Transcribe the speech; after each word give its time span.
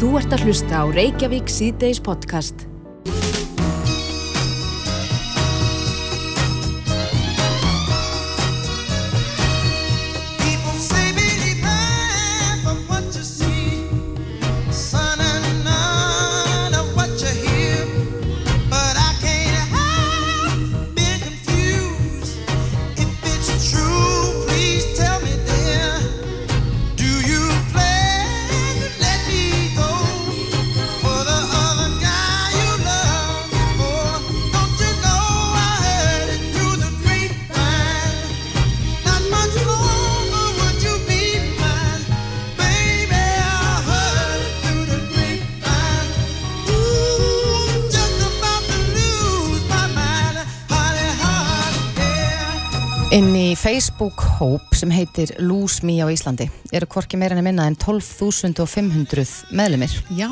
Þú 0.00 0.14
ert 0.16 0.32
að 0.32 0.46
hlusta 0.46 0.78
á 0.80 0.84
Reykjavík 0.96 1.50
síðdeis 1.52 2.00
podcast. 2.00 2.69
Í 54.00 54.02
Facebook-hóp 54.02 54.74
sem 54.74 54.90
heitir 54.90 55.30
Lose 55.38 55.84
Me 55.84 55.98
á 56.00 56.08
Íslandi 56.08 56.46
eru 56.72 56.86
hvorki 56.88 57.18
meira 57.20 57.36
en 57.36 57.44
minna 57.44 57.66
en 57.68 57.76
12.500 57.76 59.52
meðlumir 59.52 59.92
Já, 60.16 60.30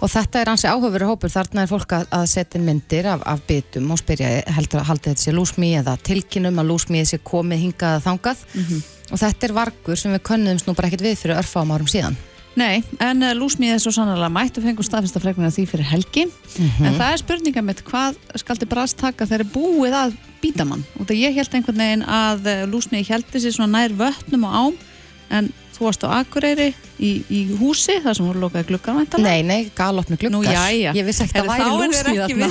og 0.00 0.08
þetta 0.08 0.40
er 0.40 0.50
ansi 0.52 0.68
áhugaveri 0.70 1.04
hópur. 1.04 1.28
Þarna 1.28 1.64
er 1.64 1.68
fólk 1.68 1.92
að, 1.92 2.06
að 2.16 2.24
setja 2.32 2.60
myndir 2.60 3.10
af, 3.12 3.20
af 3.28 3.42
bitum 3.46 3.90
og 3.92 4.00
spyrja 4.00 4.40
heldur 4.56 4.80
að 4.80 4.88
halda 4.88 5.10
þetta 5.10 5.26
sé 5.26 5.34
Lose 5.36 5.60
Me 5.60 5.74
eða 5.82 5.98
tilkynum 6.00 6.62
að 6.62 6.72
Lose 6.72 6.88
Me 6.92 7.04
sé 7.04 7.20
komið 7.20 7.66
hingað 7.66 8.00
þangað. 8.06 8.44
Og 9.10 9.20
þetta 9.20 9.46
er 9.46 9.56
vargur 9.58 10.00
sem 10.00 10.16
við 10.16 10.24
könnumst 10.30 10.66
nú 10.66 10.74
bara 10.78 10.88
ekkert 10.88 11.04
við 11.10 11.18
fyrir 11.20 11.42
örfáum 11.42 11.74
árum 11.74 11.90
síðan 11.90 12.16
nei, 12.58 12.82
en 13.02 13.22
uh, 13.22 13.34
lúsmíð 13.36 13.76
er 13.76 13.82
svo 13.82 13.92
sannlega 13.94 14.30
mætt 14.32 14.58
og 14.58 14.66
fengur 14.66 14.86
staðfesta 14.86 15.22
freknina 15.22 15.52
því 15.54 15.66
fyrir 15.70 15.88
helgi. 15.90 16.26
En 16.82 16.98
það 16.98 17.06
er 17.12 17.22
spurninga 17.22 17.64
mitt, 17.64 17.84
hvað 17.86 18.18
skaldi 18.42 18.68
brast 18.70 18.98
taka 19.00 19.28
þegar 19.28 19.50
búið 19.54 19.96
að 20.00 20.16
býta 20.42 20.66
mann? 20.66 20.84
Og 20.98 21.08
það 21.08 21.20
ég 21.20 21.36
held 21.38 21.56
einhvern 21.56 21.82
veginn 21.84 22.06
að 22.06 22.48
uh, 22.50 22.62
lúsmíði 22.70 23.10
heldi 23.12 23.42
sér 23.42 23.56
svona 23.56 23.78
nær 23.78 23.96
vötnum 23.98 24.48
og 24.48 24.56
ám 24.62 24.80
en 25.30 25.52
þú 25.80 25.86
varst 25.88 26.04
á 26.04 26.08
Akureyri 26.20 26.66
í, 27.00 27.10
í 27.32 27.40
húsi 27.56 27.96
þar 28.04 28.16
sem 28.18 28.26
voru 28.28 28.42
lokaði 28.44 28.76
væntanlega. 28.76 29.24
Nei, 29.24 29.42
nei, 29.48 29.70
galopnu 29.76 30.18
gluggar 30.20 30.36
Nú, 30.36 30.42
jæja. 30.44 30.92
Ég 30.94 31.06
vissi 31.08 31.24
ekki 31.24 31.40
að 31.40 31.48
það 31.48 31.64
væri 31.64 31.80
lúsmi 31.80 32.14
þarna 32.20 32.50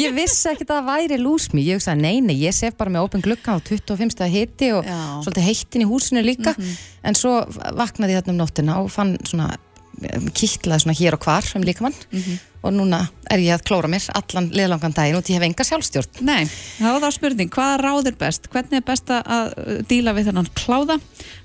Ég 0.00 0.16
vissi 0.16 0.48
ekki 0.54 0.64
að 0.66 0.72
það 0.72 0.88
væri 0.88 1.20
lúsmi 1.22 1.66
Ég 1.68 1.78
hugsaði, 1.78 2.00
nei, 2.02 2.16
nei, 2.24 2.36
ég 2.40 2.56
sef 2.56 2.74
bara 2.80 2.94
með 2.96 3.06
opin 3.10 3.24
glugga 3.28 3.54
á 3.54 3.58
25. 3.60 4.28
hiti 4.32 4.72
og 4.74 4.88
Já. 4.88 4.98
Svolítið 5.26 5.48
heitin 5.52 5.84
í 5.84 5.88
húsinu 5.92 6.24
líka 6.24 6.56
en 7.04 7.14
svo 7.18 7.36
vaknaði 7.78 8.16
ég 8.16 8.22
þarna 8.24 8.34
um 8.34 8.40
nóttina 8.42 8.80
og 8.82 8.90
fann 8.90 9.18
svona 9.28 9.52
kittlaði 10.38 10.84
svona 10.84 10.94
hér 10.98 11.16
og 11.18 11.24
hvar 11.26 11.46
um 11.58 11.64
líkamann 11.66 11.94
Mhm. 12.12 12.38
Og 12.62 12.74
núna 12.74 13.04
er 13.30 13.42
ég 13.42 13.54
að 13.54 13.64
klóra 13.68 13.90
mér 13.90 14.08
allan 14.18 14.48
liðlangan 14.54 14.94
daginn 14.96 15.18
og 15.18 15.28
ég 15.30 15.38
hef 15.38 15.46
enga 15.46 15.66
sjálfstjórn 15.68 16.22
Nei, 16.26 16.48
það 16.78 16.96
var 16.96 17.04
þá 17.04 17.16
spurning, 17.18 17.52
hvaða 17.54 17.76
ráð 17.82 18.10
er 18.10 18.18
best? 18.18 18.48
Hvernig 18.52 18.80
er 18.80 18.86
best 18.88 19.12
að 19.14 19.52
díla 19.90 20.14
við 20.16 20.30
þennan 20.30 20.50
kláða? 20.58 20.98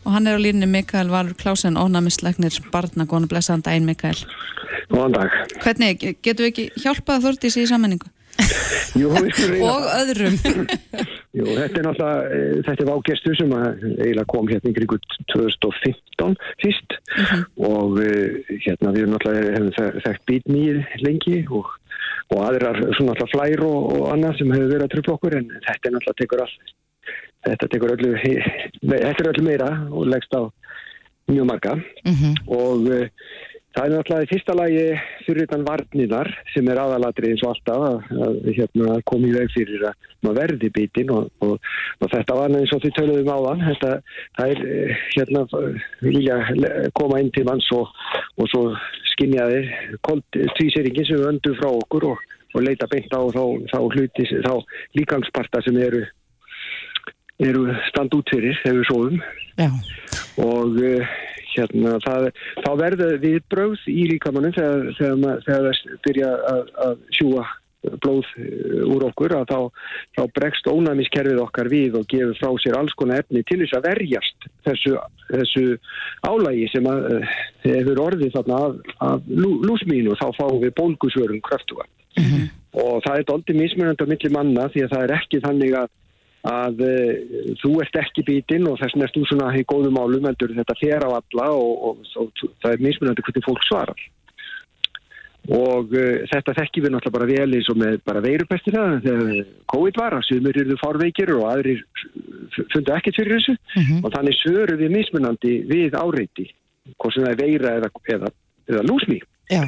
Og 0.04 0.16
hann 0.16 0.28
er 0.28 0.40
á 0.40 0.44
línni 0.44 0.70
Mikael 0.70 1.12
Valur 1.14 1.38
Klásen, 1.38 1.78
ónæmislegnir 1.80 2.58
barna, 2.74 3.06
góðan 3.06 3.28
og 3.28 3.34
blessaðan 3.36 3.66
daginn 3.68 3.88
Mikael. 3.88 4.18
Góðan 4.92 5.16
dag. 5.20 5.38
Hvernig, 5.64 6.04
getur 6.26 6.48
við 6.48 6.52
ekki 6.52 6.84
hjálpað 6.84 7.28
Þordís 7.28 7.60
í 7.62 7.70
sammenningu? 7.70 8.10
Jú, 9.00 9.10
og 9.10 9.86
öðrum. 9.98 10.36
Jú, 11.38 11.46
þetta 11.50 11.80
er 11.80 11.86
náttúrulega, 11.88 12.26
eh, 12.30 12.58
þetta 12.68 12.84
er 12.84 12.90
vágestu 12.90 13.34
sem 13.40 13.54
eiginlega 13.58 14.26
kom 14.30 14.50
hérna 14.52 14.70
í 14.70 14.76
kringu 14.78 15.00
2015 15.34 16.36
fyrst. 16.62 16.98
Og 17.58 17.98
eh, 18.04 18.44
hérna 18.66 18.94
við 18.96 19.10
náttúrulega 19.14 19.56
hefum 19.58 19.72
þe- 19.78 20.04
þekkt 20.06 20.26
bítnýr 20.30 20.82
lengi 21.06 21.40
og, 21.50 21.72
og 22.34 22.44
aðrar 22.48 22.80
svona 22.98 23.16
náttúrulega 23.16 23.32
flær 23.34 23.66
og, 23.70 23.80
og 23.98 24.06
annað 24.14 24.38
sem 24.42 24.54
hefur 24.54 24.72
verið 24.76 24.86
að 24.88 24.94
trufla 24.96 25.18
okkur 25.18 25.38
en 25.40 25.50
þetta 25.70 25.90
er 25.90 25.96
náttúrulega 25.98 26.20
tekur 26.22 26.44
all, 26.46 26.54
þetta 27.50 27.72
tekur 27.74 27.96
öllu, 27.98 28.14
þetta 28.84 29.16
er 29.26 29.32
öllu 29.34 29.48
meira 29.50 29.72
og 29.90 30.06
leggst 30.14 30.38
á 30.38 30.42
mjög 31.34 31.50
marga. 31.50 31.78
Mhm. 32.06 32.38
og 32.52 32.88
uh, 32.92 33.08
það 33.74 33.86
er 33.86 33.94
náttúrulega 33.94 34.26
í 34.26 34.30
fyrsta 34.30 34.56
lagi 34.58 34.82
fyrir 35.26 35.48
utan 35.48 35.66
varninar 35.66 36.30
sem 36.54 36.68
er 36.70 36.82
aðalatri 36.82 37.32
eins 37.32 37.44
og 37.46 37.54
alltaf 37.54 37.86
að, 37.88 38.12
að 38.28 38.36
hérna, 38.60 38.98
koma 39.10 39.30
í 39.30 39.34
veg 39.34 39.54
fyrir 39.54 39.86
að 39.90 40.10
maður 40.24 40.40
verði 40.40 40.70
bitin 40.78 41.14
og, 41.14 41.30
og, 41.44 41.72
og 42.00 42.12
þetta 42.14 42.38
var 42.38 42.58
eins 42.60 42.74
og 42.76 42.84
þið 42.84 42.96
töluðum 43.00 43.32
áðan 43.34 43.66
þetta, 43.70 43.92
það 44.38 44.54
er 44.54 44.64
eh, 44.78 45.06
hérna 45.16 45.44
vilja 46.04 46.40
koma 47.00 47.22
inn 47.24 47.34
til 47.36 47.46
manns 47.50 47.70
og, 47.76 47.90
og 48.38 48.52
svo 48.54 48.64
skinja 49.14 49.50
þeir 49.52 49.72
tvíseringin 50.60 51.10
sem 51.10 51.22
við 51.22 51.30
öndum 51.34 51.60
frá 51.60 51.70
okkur 51.74 52.12
og, 52.14 52.26
og 52.54 52.68
leita 52.68 52.90
beint 52.92 53.14
á 53.14 53.22
þá, 53.34 53.46
þá 53.74 53.80
hluti, 53.90 54.30
þá 54.46 54.54
líkangsparta 55.00 55.66
sem 55.66 55.82
eru 55.82 56.06
eru 57.44 57.66
stand 57.90 58.14
út 58.14 58.30
fyrir 58.30 58.56
sofum. 58.88 59.18
Já, 59.58 59.70
og 60.40 60.78
uh, 60.78 61.14
hérna 61.58 61.98
það, 62.04 62.30
þá 62.64 62.72
verður 62.80 63.18
viðbrögð 63.24 63.90
í 63.92 64.06
líkamannum 64.14 64.56
þegar, 64.56 64.88
þegar, 65.00 65.44
þegar 65.48 65.68
það 65.68 66.00
byrja 66.08 66.32
að, 66.54 66.72
að 66.88 67.04
sjúa 67.18 67.46
blóð 68.04 68.28
uh, 68.40 68.84
úr 68.94 69.06
okkur 69.10 69.36
að 69.38 69.50
þá, 69.52 69.60
þá 70.18 70.22
bregst 70.38 70.70
ónæmiskerfið 70.72 71.42
okkar 71.44 71.70
við 71.72 71.98
og 72.00 72.08
gefur 72.12 72.38
frá 72.40 72.52
sér 72.64 72.78
alls 72.80 72.96
konar 73.00 73.24
efni 73.24 73.44
til 73.48 73.60
þess 73.64 73.78
að 73.78 73.88
verjast 73.90 74.48
þessu, 74.68 74.96
þessu 75.32 75.66
álægi 76.30 76.70
sem 76.72 76.88
að 76.90 77.10
uh, 77.18 77.34
hefur 77.66 78.04
orðið 78.08 78.38
þarna 78.38 78.62
af, 78.68 78.94
af 79.10 79.28
lú, 79.32 79.58
lúsmínu 79.68 80.14
og 80.14 80.22
þá 80.22 80.30
fáum 80.40 80.62
við 80.64 80.76
bólgusvörun 80.80 81.44
kröftuga. 81.44 81.88
Og 82.78 83.04
það 83.06 83.20
er 83.20 83.26
doldið 83.30 83.60
mismunandi 83.60 84.06
á 84.06 84.12
milli 84.12 84.30
manna 84.34 84.70
því 84.74 84.86
að 84.86 84.94
það 84.94 85.04
er 85.04 85.14
ekki 85.18 85.40
þannig 85.44 85.76
að 85.78 85.92
að 86.44 86.82
uh, 86.84 87.54
þú 87.62 87.78
ert 87.84 88.02
ekki 88.02 88.26
bitinn 88.28 88.68
og 88.68 88.82
þess 88.82 89.16
þú 89.16 89.24
svona 89.30 89.54
í 89.56 89.64
góðum 89.64 89.96
málum 89.96 90.28
heldur 90.28 90.56
þetta 90.58 90.76
þér 90.82 91.08
á 91.08 91.10
alla 91.20 91.48
og, 91.56 91.72
og, 91.88 92.04
og, 92.20 92.44
það 92.64 92.76
er 92.76 92.84
mismunandi 92.84 93.24
hvernig 93.24 93.48
fólk 93.48 93.64
svarar. 93.68 94.04
Og 95.54 95.96
uh, 95.96 96.24
þetta 96.32 96.56
þekkjum 96.60 96.86
við 96.86 96.96
náttúrulega 96.96 97.18
bara 97.18 97.30
vel 97.32 97.58
eins 97.58 97.72
og 97.72 97.80
með 97.80 98.00
bara 98.08 98.24
veirupestina 98.24 98.84
þegar 99.06 99.52
COVID 99.72 100.00
var 100.04 100.18
að 100.18 100.28
sumir 100.30 100.62
eru 100.64 100.80
fárveikir 100.84 101.34
og 101.38 101.48
aðrir 101.52 101.84
fundu 102.76 102.96
ekkert 102.96 103.22
fyrir 103.22 103.40
þessu. 103.40 103.58
Og 104.04 104.12
þannig 104.12 104.40
svöru 104.42 104.80
við 104.80 104.96
mismunandi 104.98 105.58
við 105.72 105.96
áreiti 106.00 106.50
hvort 106.98 107.16
sem 107.16 107.24
það 107.24 107.32
er 107.32 107.40
veira 107.40 107.78
eða, 107.80 107.94
eða, 108.12 108.34
eða 108.68 108.88
lúsmi 108.90 109.24
já. 109.52 109.62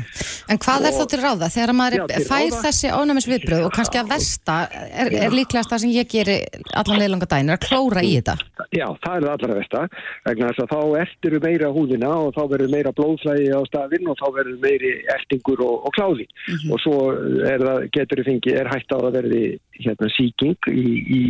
En 0.50 0.58
hvað 0.62 0.86
er 0.88 0.94
Og- 0.94 1.00
þá 1.02 1.06
til 1.12 1.20
ráða? 1.20 1.48
Þegar 1.52 1.74
maður 1.76 1.98
Já, 2.00 2.06
er, 2.16 2.24
fær 2.30 2.44
ráða- 2.46 2.62
þessi 2.66 2.92
ónæmisviðbröð 2.96 3.66
og 3.66 3.72
kannski 3.76 3.98
að 4.00 4.10
versta 4.14 4.56
er, 4.72 5.08
er 5.26 5.30
líklegast 5.36 5.70
það 5.72 5.80
sem 5.84 5.92
ég 5.96 6.08
geri 6.10 6.38
allan 6.74 7.00
liðlanga 7.02 7.28
daginn 7.28 7.50
er 7.50 7.58
að 7.58 7.66
klóra 7.68 8.02
í 8.06 8.14
þetta. 8.18 8.36
Já, 8.72 8.88
það 9.04 9.16
er 9.18 9.22
það 9.26 9.34
allra 9.36 9.58
versta 9.60 9.82
vegna 10.26 10.48
þess 10.52 10.64
að 10.66 10.72
þá 10.74 10.80
ertir 11.02 11.40
meira 11.44 11.70
húðina 11.76 12.12
og 12.26 12.34
þá 12.36 12.42
verður 12.54 12.72
meira 12.76 12.92
blóðflæði 12.96 13.50
á 13.52 13.62
stafinn 13.70 14.08
og 14.08 14.18
þá 14.22 14.28
verður 14.40 14.60
meiri 14.64 14.92
ertingur 15.16 15.60
og, 15.66 15.86
og 15.86 15.92
kláði. 15.98 16.28
Og 16.72 16.80
svo 16.80 16.98
er 17.46 17.60
það, 17.60 17.90
getur 17.92 18.22
þið 18.24 18.30
fengið, 18.32 18.60
er 18.62 18.72
hægt 18.74 18.96
á 18.96 18.98
að 19.00 19.12
verði 19.20 19.44
hérna 19.86 20.10
síking 20.16 20.58
í, 20.72 20.88
í, 21.20 21.22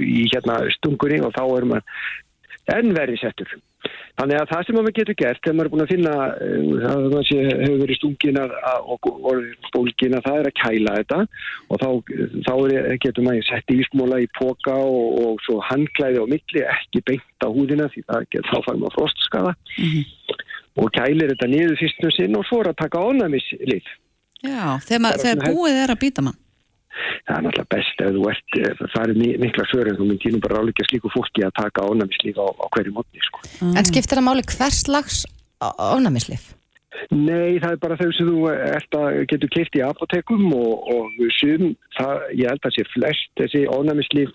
í 0.00 0.24
hérna 0.32 0.62
stungunni 0.78 1.20
og 1.24 1.32
þá 1.36 1.44
er 1.58 1.68
maður 1.74 1.84
enn 2.74 2.94
verið 2.96 3.20
settur. 3.20 3.50
Þannig 4.14 4.38
að 4.38 4.50
það 4.52 4.60
sem 4.66 4.76
maður 4.78 4.94
getur 4.94 5.16
gert 5.18 5.40
þegar 5.42 5.54
maður 5.58 5.66
er 5.68 5.72
búin 5.72 5.84
að 5.84 5.90
finna 5.90 6.10
uh, 6.14 6.84
að 6.90 7.06
maður 7.08 7.26
sé, 7.26 7.38
hefur 7.48 7.80
verið 7.80 7.98
stungin 7.98 8.38
og, 8.38 9.08
bólgin 9.74 10.14
að 10.18 10.28
það 10.28 10.38
er 10.38 10.48
að 10.50 10.56
kæla 10.60 10.94
þetta 11.00 11.18
og 11.66 11.82
þá, 11.82 11.88
þá 12.46 12.52
er, 12.54 12.88
getur 13.02 13.26
maður 13.26 13.48
sett 13.48 13.74
ísmóla 13.74 14.20
í 14.22 14.28
póka 14.38 14.76
og, 14.78 15.18
og 15.24 15.42
svo 15.46 15.58
handklæði 15.66 16.22
á 16.22 16.26
milli 16.30 16.64
ekki 16.76 17.02
beint 17.10 17.42
á 17.42 17.48
húðina 17.50 17.90
því 17.90 18.04
það 18.06 18.38
þá 18.38 18.54
fær 18.68 18.78
maður 18.84 18.96
frostskaða 19.00 19.54
og 20.78 20.94
kælir 20.94 21.34
þetta 21.34 21.50
niður 21.50 21.76
fyrst 21.82 22.06
og 22.06 22.14
sinn 22.14 22.38
og 22.38 22.46
svo 22.46 22.62
er 22.62 22.70
að 22.70 22.80
taka 22.84 23.02
ánæmislið. 23.02 23.92
Já, 24.44 24.78
þegar, 24.84 25.20
þegar 25.22 25.54
búið 25.54 25.82
er 25.82 25.94
að 25.94 26.02
býta 26.02 26.24
mann. 26.26 26.38
Það 27.24 27.36
er 27.38 27.44
náttúrulega 27.46 27.72
best 27.72 28.02
ef 28.04 28.10
þú 28.14 28.24
ert, 28.30 28.56
ef 28.68 28.80
það 28.94 29.04
er 29.04 29.14
mi- 29.20 29.36
mikla 29.40 29.64
svörin 29.70 29.96
þú 29.96 30.08
myndir 30.10 30.32
nú 30.34 30.40
bara 30.44 30.58
ráleika 30.60 30.84
slíku 30.90 31.08
fólki 31.14 31.44
að 31.46 31.54
taka 31.56 31.86
ánæmislið 31.88 32.36
á, 32.36 32.46
á 32.52 32.66
hverju 32.74 32.92
mótni 32.92 33.22
sko. 33.24 33.40
En 33.64 33.84
skiptir 33.88 34.18
það 34.20 34.26
máli 34.28 34.44
hvers 34.44 34.82
slags 34.84 35.22
ónæmislif? 35.64 36.52
Nei, 37.10 37.58
það 37.58 37.72
er 37.72 37.80
bara 37.82 37.96
þau 37.98 38.10
sem 38.14 38.28
þú 38.28 38.42
ert 38.52 38.94
að 38.98 39.16
getur 39.32 39.50
keift 39.56 39.74
í 39.78 39.82
apotekum 39.82 40.44
og, 40.54 40.84
og 40.94 41.24
sum, 41.40 41.72
það, 41.96 42.20
ég 42.38 42.52
held 42.52 42.68
að 42.68 42.76
sé 42.76 42.84
flest 42.92 43.32
þessi 43.40 43.64
ónæmislif 43.72 44.30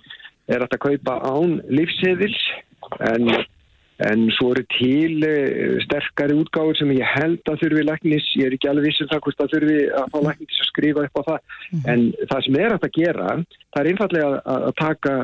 er 0.50 0.66
að 0.66 0.76
kaupa 0.82 1.20
án 1.30 1.60
lífseðils 1.70 2.42
en 3.06 3.30
en 4.08 4.30
svo 4.38 4.54
eru 4.54 4.64
til 4.78 5.26
uh, 5.28 5.76
sterkari 5.84 6.38
útgáfur 6.40 6.78
sem 6.80 6.94
ég 6.96 7.12
held 7.18 7.52
að 7.52 7.60
þurfi 7.64 7.84
læknis, 7.90 8.30
ég 8.40 8.48
er 8.48 8.56
ekki 8.56 8.72
alveg 8.72 8.90
vissum 8.90 9.10
það 9.12 9.26
hvort 9.26 9.44
að 9.44 9.54
þurfi 9.56 9.82
að 10.00 10.10
fá 10.14 10.20
læknis 10.30 10.62
að 10.64 10.72
skrifa 10.72 11.06
upp 11.08 11.20
á 11.20 11.24
það 11.30 11.92
en 11.94 12.08
það 12.32 12.46
sem 12.48 12.60
er 12.64 12.78
að 12.78 12.90
gera 12.96 13.30
það 13.36 13.82
er 13.84 13.92
einfallega 13.94 14.32
að, 14.56 14.68
taka 14.80 15.16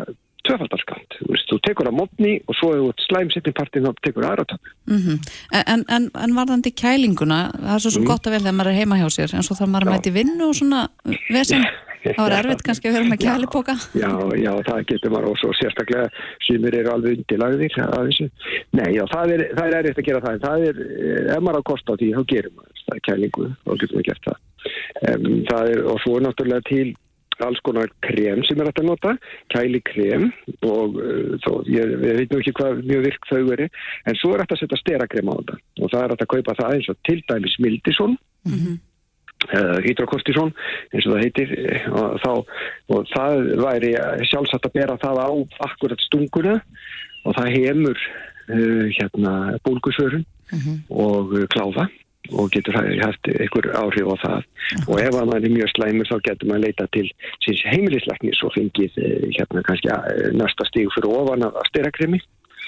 tvöfaldarskant, 0.45 1.15
þú 1.25 1.39
þú 1.49 1.57
tekur 1.65 1.89
að 1.89 1.95
mótni 1.97 2.33
og 2.45 2.57
svo 2.59 2.71
hefur 2.75 3.05
slæm 3.05 3.31
setni 3.33 3.53
partin 3.57 3.87
þá 3.87 4.01
tekur 4.05 4.27
aðra 4.27 4.45
töfn. 4.51 4.73
Mm 4.91 5.17
en, 5.65 5.85
en, 5.89 6.09
en 6.13 6.35
varðandi 6.37 6.71
kælinguna, 6.75 7.39
það 7.55 7.75
er 7.75 7.81
svo 7.81 7.91
svo 7.95 8.01
Mm. 8.03 8.09
gott 8.11 8.27
að 8.27 8.35
vel 8.35 8.43
þegar 8.43 8.57
maður 8.59 8.71
er 8.71 8.79
heima 8.79 8.99
hjá 8.99 9.09
sér, 9.09 9.33
en 9.33 9.43
svo 9.47 9.55
þarf 9.55 9.71
maður 9.73 9.87
að 9.87 9.93
mæti 9.95 10.11
vinnu 10.13 10.49
og 10.49 10.55
svona 10.55 10.87
vesen. 11.31 11.65
Það 12.13 12.21
var 12.25 12.35
erfitt 12.39 12.63
kannski 12.67 12.89
að 12.89 12.97
vera 12.97 13.09
með 13.09 13.21
kælipoka. 13.23 13.75
Já, 13.97 14.11
já, 14.41 14.51
það 14.67 14.81
getur 14.91 15.13
maður 15.13 15.31
og 15.31 15.39
svo 15.41 15.53
sérstaklega 15.57 16.25
sumir 16.45 16.77
eru 16.81 16.93
alveg 16.93 17.19
undirlagðir 17.19 17.79
að 17.85 18.09
þessu. 18.09 18.27
Nei, 18.77 18.89
já, 18.95 19.03
það 19.13 19.33
er, 19.35 19.45
það 19.57 19.69
er 19.69 19.77
erfitt 19.79 20.03
að 20.03 20.09
gera 20.09 20.25
það, 20.25 20.35
en 20.37 20.43
það 20.45 20.67
er, 20.69 20.83
eh, 20.85 21.31
ef 21.35 21.47
maður 21.47 21.65
á 21.65 21.69
kost 21.71 21.89
á 21.89 21.93
því, 21.95 22.11
þá 22.17 22.21
gerum 22.33 22.59
maður 22.59 22.83
það 22.85 23.01
kælingu, 23.09 23.49
þá 23.63 23.71
getur 23.73 23.97
maður 23.97 24.09
gert 24.11 24.29
það. 24.29 24.43
Um, 25.05 25.25
það 25.49 25.71
er, 25.73 25.81
og 25.91 25.99
svo 26.03 26.15
er 26.17 26.25
náttúrulega 26.25 26.67
til 26.69 26.87
alls 27.43 27.59
konar 27.67 27.91
krem 28.05 28.41
sem 28.47 28.59
er 28.61 28.69
hægt 28.69 28.79
að 28.79 28.87
nota, 28.87 29.13
kæli 29.51 29.81
krem 29.83 30.29
og 30.63 30.95
uh, 31.01 31.35
þó, 31.43 31.51
ég, 31.67 31.95
ég 32.05 32.19
veit 32.21 32.31
nú 32.31 32.39
ekki 32.39 32.55
hvað 32.55 32.81
mjög 32.85 33.05
virk 33.09 33.29
þau 33.29 33.41
veri, 33.49 33.67
en 34.07 34.19
svo 34.21 34.33
er 34.33 34.43
hægt 34.43 34.55
að 34.55 34.61
setja 34.63 34.79
sterakrem 34.79 35.31
á 35.31 35.35
þetta 35.35 35.57
og 35.81 35.91
það 35.91 36.01
er 36.01 36.13
hægt 36.13 36.25
að 36.25 36.31
kaupa 36.35 36.57
það 36.61 36.77
eins 36.77 36.91
og 36.93 36.99
til 37.09 37.17
dæmis 37.27 37.57
Mildison 37.65 38.15
uh, 38.15 38.69
hydrokortisón 39.85 40.53
eins 40.91 41.07
og 41.07 41.15
það 41.15 41.23
heitir. 41.23 41.55
Eh, 41.59 41.89
og, 41.91 42.19
þá, 42.23 42.31
og 42.93 43.09
það 43.13 43.49
væri 43.63 43.91
sjálfsagt 44.29 44.69
að 44.69 44.77
bera 44.79 44.99
það 45.01 45.21
á 45.21 45.29
akkurat 45.69 46.07
stunguna. 46.07 46.59
Og 47.25 47.33
það 47.33 47.53
hefur 47.55 48.01
uh, 48.53 48.87
hérna 48.93 49.35
bólgusvörun 49.65 50.25
og 50.93 51.31
uh, 51.33 51.47
kláða 51.49 51.87
og 52.33 52.49
getur 52.51 52.77
hægt 52.77 53.27
einhver 53.29 53.67
áhrif 53.77 54.07
á 54.09 54.15
það. 54.23 54.45
Og 54.89 55.01
ef 55.01 55.13
að 55.13 55.27
maður 55.29 55.47
er 55.47 55.55
mjög 55.55 55.71
slæmur 55.73 56.09
þá 56.09 56.15
getur 56.27 56.49
maður 56.49 56.63
leita 56.65 56.87
til 56.95 57.05
síns 57.45 57.63
heimilislæknis 57.69 58.41
og 58.45 58.53
fengið 58.55 58.97
eh, 59.01 59.27
hérna 59.37 59.63
kannski 59.67 59.91
eh, 59.93 60.31
næsta 60.37 60.67
stíg 60.69 60.89
fyrir 60.95 61.11
ofan 61.13 61.45
af 61.47 61.69
sterakremi 61.69 62.21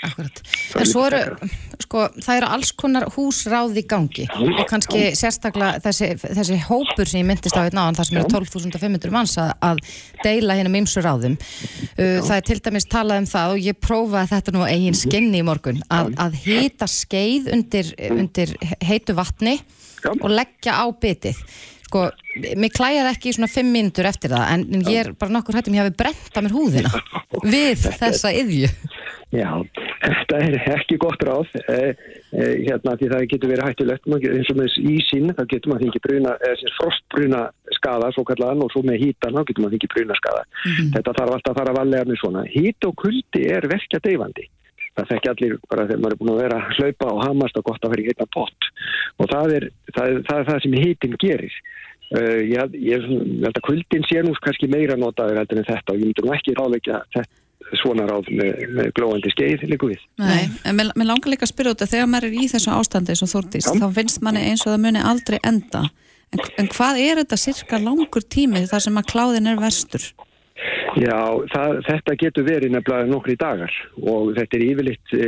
Akkurat. 0.06 0.42
En 0.78 0.86
svo 0.86 1.04
eru, 1.08 1.50
sko, 1.82 2.04
það 2.22 2.40
eru 2.40 2.50
alls 2.54 2.72
konar 2.78 3.08
húsráð 3.16 3.80
í 3.82 3.84
gangi. 3.90 4.28
Og 4.38 4.60
kannski 4.70 5.08
sérstaklega 5.18 5.82
þessi, 5.82 6.12
þessi 6.22 6.58
hópur 6.68 7.10
sem 7.10 7.24
ég 7.24 7.28
myndist 7.30 7.58
á 7.58 7.66
einn 7.66 7.80
áðan, 7.82 7.98
þar 7.98 8.10
sem 8.10 8.20
eru 8.22 8.30
12.500 8.36 9.16
manns 9.16 9.34
að, 9.42 9.54
að 9.66 9.82
deila 10.22 10.58
hérna 10.60 10.82
ymsu 10.84 11.02
ráðum. 11.06 11.38
Uh, 11.98 12.20
það 12.28 12.36
er 12.36 12.46
til 12.52 12.60
dæmis 12.68 12.90
talað 12.92 13.24
um 13.24 13.30
það 13.32 13.56
og 13.56 13.66
ég 13.70 13.80
prófaði 13.88 14.32
þetta 14.36 14.54
nú 14.54 14.68
eigin 14.68 15.00
skinni 15.02 15.42
í 15.42 15.48
morgun, 15.48 15.82
að, 15.90 16.14
að 16.28 16.38
hita 16.46 16.90
skeið 16.92 17.50
undir, 17.58 17.90
undir 18.14 18.54
heitu 18.86 19.18
vatni 19.18 19.58
og 20.20 20.30
leggja 20.30 20.78
á 20.78 20.86
bitið. 20.94 21.42
Sko, 21.88 22.02
mér 22.60 22.72
klæjaði 22.76 23.12
ekki 23.14 23.30
í 23.32 23.36
svona 23.38 23.48
5 23.48 23.70
mínútur 23.72 24.08
eftir 24.10 24.34
það, 24.34 24.46
en, 24.52 24.64
en 24.76 24.82
ég 24.92 25.06
er 25.06 25.14
bara 25.16 25.32
nokkur 25.32 25.56
hættum 25.56 25.78
ég 25.78 25.86
hafi 25.86 25.94
brent 25.96 26.36
að 26.36 26.44
mér 26.44 26.56
húðina 26.58 26.92
við 27.48 27.86
þessa 28.02 28.34
yðju. 28.36 28.72
Já, 29.36 29.50
þetta 30.00 30.38
er 30.40 30.56
ekki 30.72 30.96
gott 31.04 31.24
ráð. 31.28 31.50
Eh, 31.68 31.90
eh, 32.32 32.54
hérna 32.64 32.94
því 32.96 33.10
það 33.12 33.24
getur 33.34 33.50
verið 33.52 33.74
getur- 33.76 34.36
eins 34.38 34.52
og 34.54 34.56
með 34.56 34.78
ísinn 34.88 35.34
þá 35.36 35.42
getur 35.52 35.72
maður 35.72 35.84
fengið 35.84 36.04
bruna, 36.06 36.36
eða 36.48 36.60
sem 36.62 36.76
frostbruna 36.78 37.42
skada 37.76 38.12
svo 38.16 38.24
kallaðan 38.24 38.64
og 38.64 38.72
svo 38.72 38.84
með 38.88 39.02
hítan 39.04 39.36
þá 39.36 39.44
getur 39.44 39.64
maður 39.64 39.76
fengið 39.76 39.94
bruna 39.96 40.16
skada 40.16 40.44
þetta 40.96 41.16
þarf 41.18 41.34
alltaf 41.36 41.52
að 41.52 41.60
fara 41.60 41.74
valega 41.76 42.06
með 42.08 42.20
svona. 42.22 42.44
Hít 42.48 42.88
og 42.88 42.96
kuldi 42.96 43.42
er 43.52 43.68
verkja 43.68 44.00
deyfandi. 44.00 44.48
Það 44.96 45.10
þekki 45.12 45.30
allir 45.30 45.58
bara 45.70 45.88
þegar 45.88 46.00
maður 46.00 46.16
er 46.16 46.22
búin 46.22 46.32
að 46.32 46.42
vera 46.42 46.62
að 46.62 46.78
hlaupa 46.78 47.10
og 47.12 47.24
hamast 47.28 47.58
og 47.58 47.64
gott 47.68 47.84
að 47.84 47.92
vera 47.92 48.02
í 48.02 48.08
einna 48.14 48.28
pott. 48.32 48.70
Og 49.20 49.28
það 49.28 49.58
er 49.58 49.68
það, 49.92 50.06
er, 50.08 50.22
það, 50.24 50.40
er 50.40 50.48
það 50.48 50.62
sem 50.64 50.78
hítin 50.80 51.20
gerir. 51.20 51.60
Uh, 52.08 52.40
ég, 52.48 52.78
ég, 52.80 53.04
held 53.44 53.52
að 53.52 53.66
kuldin 53.68 54.08
sé 54.08 54.22
nú 54.24 54.32
kannski 54.40 54.70
meira 54.72 54.96
notaður 54.96 55.42
en 55.44 55.66
þetta 55.68 55.92
og 55.92 56.00
ég 56.00 56.08
myndi 56.08 56.24
nú 56.24 56.32
ekki 56.32 56.56
ráðleikja 56.56 57.02
þetta 57.12 57.26
svona 57.82 58.08
ráð 58.08 58.30
með, 58.32 58.62
með 58.78 58.92
glóandi 58.98 59.32
skeið 59.34 59.66
líku 59.72 59.92
við. 59.92 60.04
Nei, 60.22 60.48
en 60.68 60.78
mér, 60.80 60.92
langar 61.08 61.34
líka 61.34 61.48
að 61.48 61.54
spyrja 61.54 61.74
út 61.76 61.84
að 61.86 61.94
þegar 61.96 62.12
maður 62.12 62.30
er 62.30 62.38
í 62.38 62.52
þessu 62.52 62.76
ástandi 62.76 63.14
eins 63.14 63.24
og 63.26 63.34
Þórdís, 63.34 63.68
Já. 63.68 63.80
þá 63.82 63.88
finnst 63.98 64.22
manni 64.26 64.46
eins 64.50 64.66
og 64.66 64.74
það 64.74 64.86
muni 64.86 65.04
aldrei 65.12 65.40
enda. 65.44 65.84
En, 66.36 66.44
en 66.60 66.72
hvað 66.74 67.02
er 67.04 67.22
þetta 67.22 67.40
cirka 67.40 67.82
langur 67.82 68.24
tími 68.24 68.66
þar 68.68 68.88
sem 68.88 69.00
að 69.00 69.12
kláðin 69.12 69.52
er 69.52 69.62
verstur? 69.62 70.08
Já, 70.98 71.20
það, 71.54 71.76
þetta 71.86 72.16
getur 72.18 72.46
verið 72.48 72.72
nefnilega 72.74 73.10
nokkri 73.12 73.36
dagar 73.38 73.74
og 74.02 74.32
þetta 74.38 74.58
er 74.58 74.64
yfirleitt 74.66 75.14
e, 75.14 75.28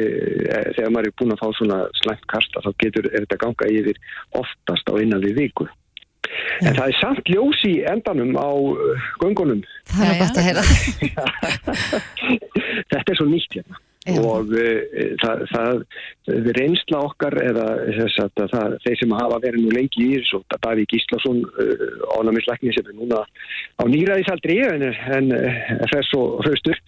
þegar 0.78 0.94
maður 0.96 1.10
er 1.10 1.16
búin 1.22 1.36
að 1.36 1.44
fá 1.44 1.52
svona 1.60 1.78
slæmt 2.00 2.26
kasta 2.32 2.64
þá 2.66 2.70
getur 2.82 3.10
er 3.12 3.28
þetta 3.28 3.38
ganga 3.44 3.70
yfir 3.70 4.00
oftast 4.40 4.90
á 4.90 4.94
innan 4.98 5.22
við 5.22 5.38
viku. 5.44 5.68
En 6.60 6.76
það 6.76 6.86
er 6.86 6.98
samt 7.00 7.30
ljós 7.32 7.62
í 7.68 7.76
endanum 7.90 8.36
á 8.36 8.50
uh, 8.52 9.06
göngunum. 9.22 9.62
Það 9.90 10.10
er 10.10 10.18
gott 10.20 10.40
að 10.40 10.48
heyra. 10.50 10.64
Þetta 12.92 13.06
er 13.14 13.20
svo 13.20 13.28
nýtt 13.30 13.60
hérna. 13.60 13.80
Já. 14.08 14.16
og 14.24 14.54
uh, 14.56 14.78
það, 15.20 15.42
það, 15.52 15.82
það 16.30 16.46
reynsla 16.56 17.02
okkar 17.10 17.36
eða 17.44 17.66
þess 17.98 18.22
að 18.24 18.44
það, 18.54 18.76
þeir 18.86 18.98
sem 19.02 19.16
hafa 19.18 19.40
verið 19.44 19.66
nú 19.66 19.74
lengi 19.76 20.06
í 20.06 20.14
þessu, 20.14 20.40
það 20.54 20.62
Davíð 20.66 20.88
Gíslason 20.94 21.42
uh, 21.44 21.84
ánæmisleikni 22.16 22.76
sem 22.78 22.88
er 22.88 22.96
núna 22.96 23.20
á 23.76 23.84
nýraðisaldri 23.92 24.58
en, 24.70 24.88
en 24.88 25.30
þess 25.92 26.16
og 26.16 26.40
hraustur 26.46 26.80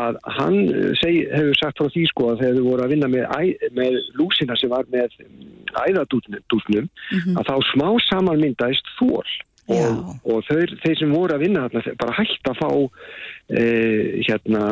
að 0.00 0.20
hann 0.38 0.58
seg, 1.02 1.20
hefur 1.36 1.60
sagt 1.60 1.82
frá 1.82 1.92
því 1.92 2.06
sko 2.10 2.30
að 2.32 2.44
þegar 2.44 2.58
þau 2.58 2.68
voru 2.70 2.86
að 2.86 2.94
vinna 2.96 3.12
með, 3.12 3.26
með 3.76 3.98
lúsina 4.16 4.56
sem 4.56 4.72
var 4.72 4.88
með 4.94 5.18
æðadúsnum 5.84 6.88
að 7.36 7.50
þá 7.50 7.56
smá 7.74 7.88
saman 8.08 8.40
myndaðist 8.40 8.88
þól. 8.96 9.26
Og, 9.72 10.16
og 10.28 10.42
þeir, 10.48 10.74
þeir 10.82 10.98
sem 11.00 11.14
voru 11.14 11.36
að 11.36 11.44
vinna 11.46 11.64
þarna 11.68 11.94
bara 12.00 12.16
hægt 12.18 12.50
að 12.50 12.58
fá 12.58 12.68
e, 13.48 13.62
hérna 14.26 14.64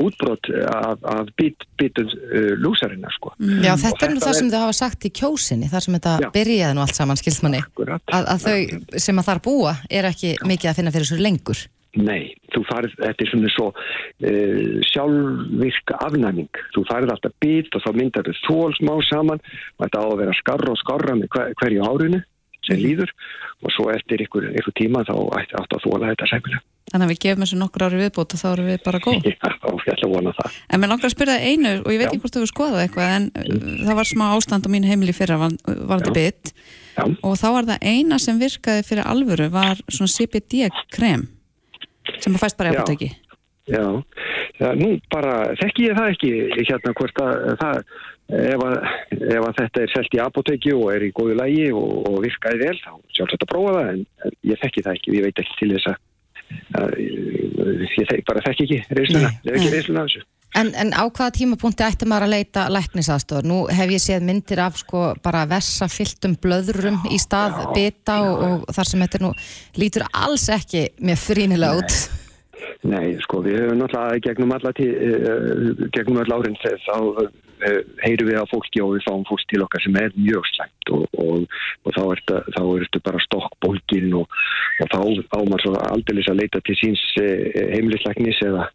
útbrott 0.00 0.48
af, 0.70 1.04
af 1.06 1.30
bit, 1.38 1.66
bitum 1.78 2.08
e, 2.10 2.42
lúsarinnar 2.58 3.14
sko. 3.14 3.34
Já, 3.38 3.74
Og 3.74 3.84
þetta 3.84 4.08
er 4.08 4.14
nú 4.14 4.18
þetta 4.18 4.30
það 4.30 4.40
sem 4.40 4.50
þau 4.54 4.58
hafa 4.64 4.78
sagt 4.80 5.06
í 5.06 5.12
kjósinni, 5.20 5.70
þar 5.70 5.86
sem 5.86 5.98
þetta 5.98 6.16
Já. 6.24 6.30
byrjaði 6.34 6.78
nú 6.78 6.84
allt 6.86 6.98
saman, 6.98 7.20
skilst 7.20 7.46
manni, 7.46 7.62
Akkurat. 7.62 8.02
að, 8.10 8.32
að 8.34 8.48
þau 8.48 8.98
sem 9.06 9.22
að 9.22 9.30
þar 9.30 9.44
búa 9.46 9.76
er 9.90 10.10
ekki 10.10 10.34
mikið 10.42 10.72
að 10.72 10.80
finna 10.80 10.94
fyrir 10.94 11.10
svo 11.12 11.20
lengur. 11.22 11.64
Nei, 11.94 12.34
þú 12.50 12.64
farið, 12.66 12.94
þetta 12.98 13.22
er 13.22 13.28
svona 13.30 13.50
svo 13.54 13.68
e, 14.18 14.30
sjálfvirk 14.90 15.92
afnæming. 16.00 16.62
Þú 16.74 16.82
farið 16.88 17.12
alltaf 17.14 17.34
bit 17.44 17.76
og 17.78 17.84
þá 17.84 17.90
myndar 17.94 18.26
þau 18.26 18.40
þól 18.48 18.78
smá 18.80 18.94
saman 19.06 19.42
og 19.44 19.84
þetta 19.84 20.02
á 20.02 20.06
að 20.08 20.20
vera 20.24 20.38
skarra 20.40 20.72
og 20.74 20.80
skarra 20.82 21.14
með 21.20 21.30
hver, 21.36 21.52
hverju 21.60 21.86
árinu 21.86 22.24
sem 22.66 22.80
líður 22.80 23.12
og 23.64 23.72
svo 23.72 23.88
eftir 23.94 24.22
ykkur, 24.24 24.50
ykkur 24.60 24.76
tíma 24.76 25.04
þá 25.08 25.14
átt 25.40 25.54
að 25.56 25.84
þóla 25.86 26.12
þetta 26.12 26.30
sæmilega. 26.30 26.62
Þannig 26.92 27.06
að 27.06 27.12
við 27.14 27.20
gefum 27.24 27.44
þessu 27.44 27.58
nokkur 27.58 27.84
ári 27.86 28.00
viðbót 28.02 28.34
og 28.36 28.40
þá 28.40 28.48
erum 28.50 28.66
við 28.68 28.80
bara 28.84 29.00
góð. 29.02 29.24
Já, 29.24 29.32
ég 29.32 29.92
ætla 29.94 30.08
að 30.08 30.14
vona 30.14 30.34
það. 30.36 30.58
En 30.68 30.82
mér 30.82 30.92
langar 30.92 31.08
að 31.08 31.14
spyrja 31.14 31.36
einu 31.40 31.72
og 31.80 31.90
ég 31.94 32.00
veit 32.02 32.08
ekki 32.10 32.20
hvort 32.22 32.36
þú 32.36 32.42
hefur 32.42 32.52
skoðað 32.52 32.82
eitthvað 32.84 33.14
en 33.14 33.28
uh, 33.40 33.56
það 33.88 33.98
var 34.00 34.10
smá 34.10 34.24
ástand 34.28 34.68
á 34.68 34.72
mínu 34.74 34.90
heimili 34.90 35.16
fyrra 35.16 35.40
var, 35.40 35.56
var 35.64 36.04
þetta 36.04 36.54
Já, 36.94 37.04
og 37.26 37.34
þá 37.40 37.46
var 37.56 37.68
það 37.72 37.88
eina 37.90 38.20
sem 38.22 38.38
virkaði 38.38 38.86
fyrir 38.86 39.08
alvöru 39.10 39.48
var 39.50 39.80
svona 39.88 40.12
CBD-krem 40.12 41.26
sem 42.20 42.36
að 42.36 42.42
fæst 42.44 42.58
bara 42.60 42.70
Já. 42.70 42.78
apoteki. 42.78 43.10
já. 43.72 43.86
Já, 44.60 44.68
nú 44.78 44.92
bara 45.10 45.54
þekki 45.58 45.88
ég 45.88 45.96
það 45.98 46.12
ekki 46.12 46.30
hérna 46.68 46.92
hvort 46.94 47.20
að 47.24 47.56
það 47.58 47.80
ef 48.32 48.64
að, 48.64 48.76
ef 49.12 49.44
að 49.44 49.56
þetta 49.58 49.82
er 49.82 49.92
selt 49.92 50.16
í 50.16 50.20
apoteki 50.24 50.74
og 50.74 50.90
er 50.94 51.04
í 51.04 51.12
góðu 51.16 51.36
lægi 51.38 51.66
og, 51.76 51.90
og 52.08 52.20
virkaði 52.24 52.60
vel 52.62 52.76
þá 52.80 52.92
sjálfsagt 53.16 53.44
að 53.44 53.50
prófa 53.52 53.74
það 53.76 53.90
en, 53.92 54.04
ég 54.48 54.62
þekki 54.62 54.84
það 54.86 54.98
ekki, 54.98 55.16
ég 55.18 55.26
veit 55.26 55.42
ekki 55.42 55.58
til 55.60 55.72
þess 55.74 55.90
að, 55.90 55.98
að 56.80 56.94
ég 57.02 58.08
þek, 58.12 58.22
bara 58.30 58.46
þekki 58.46 58.64
ekki 58.68 58.80
reysluna, 59.00 59.34
ég 59.44 59.50
hef 59.50 59.60
ekki 59.60 59.74
reysluna 59.76 60.06
þessu. 60.08 60.24
En, 60.54 60.68
en 60.78 60.92
á 60.94 61.02
hvaða 61.10 61.32
tímapunkti 61.34 61.82
ætti 61.82 62.06
maður 62.06 62.28
að 62.28 62.34
leita 62.36 62.64
læknisaðstofur? 62.70 63.46
Nú 63.50 63.56
hef 63.74 63.90
ég 63.90 64.02
séð 64.02 64.22
myndir 64.22 64.60
af 64.62 64.76
sko 64.78 65.08
bara 65.24 65.42
vessa 65.50 65.88
fylltum 65.90 66.36
blöðrum 66.38 67.00
í 67.10 67.18
stað 67.18 67.58
bita 67.74 68.20
og, 68.22 68.44
og 68.46 68.76
þar 68.76 68.90
sem 68.90 69.02
þetta 69.02 69.18
er 69.18 69.24
nú 69.26 69.32
lítur 69.82 70.06
alls 70.14 70.46
ekki 70.54 70.86
með 71.02 71.24
frínilega 71.24 71.82
út. 71.82 71.96
Nei, 72.84 73.14
sko, 73.24 73.40
við 73.44 73.62
höfum 73.62 73.80
náttúrulega 73.80 74.22
gegnum 74.28 74.54
alla 74.56 74.72
uh, 74.74 75.88
gegnum 75.96 76.20
all 76.22 76.36
árin 76.36 76.58
þegar 76.62 76.84
þá 76.84 76.98
uh, 76.98 77.80
heyrum 78.04 78.30
við 78.30 78.40
á 78.40 78.44
fólki 78.50 78.82
og 78.84 78.94
við 78.96 79.06
fáum 79.08 79.26
fólk 79.28 79.44
til 79.50 79.64
okkar 79.64 79.84
sem 79.84 79.98
er 80.00 80.14
mjög 80.18 80.48
slæmt 80.52 80.94
og, 80.96 81.04
og, 81.24 81.58
og 81.84 81.96
þá 81.96 82.02
ertu 82.04 82.40
ertu 82.84 83.02
bara 83.06 83.24
stokkbólgin 83.24 84.14
og, 84.20 84.38
og 84.84 84.92
þá 84.92 84.98
ámar 85.40 85.64
svo 85.64 85.76
aldeilis 85.88 86.30
að 86.32 86.42
leita 86.42 86.64
til 86.64 86.78
síns 86.82 87.04
heimilisleiknis 87.16 88.42
eða 88.44 88.68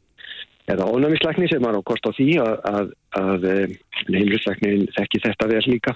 eða 0.69 0.88
ónæmisleikni 0.93 1.48
sem 1.50 1.65
er 1.65 1.77
á 1.77 1.81
kost 1.86 2.05
á 2.05 2.12
því 2.13 2.27
að, 2.43 2.51
að, 2.69 2.89
að 3.17 3.48
heimilisleiknin 4.10 4.86
þekki 4.98 5.22
þetta 5.25 5.50
vel 5.50 5.63
líka. 5.65 5.96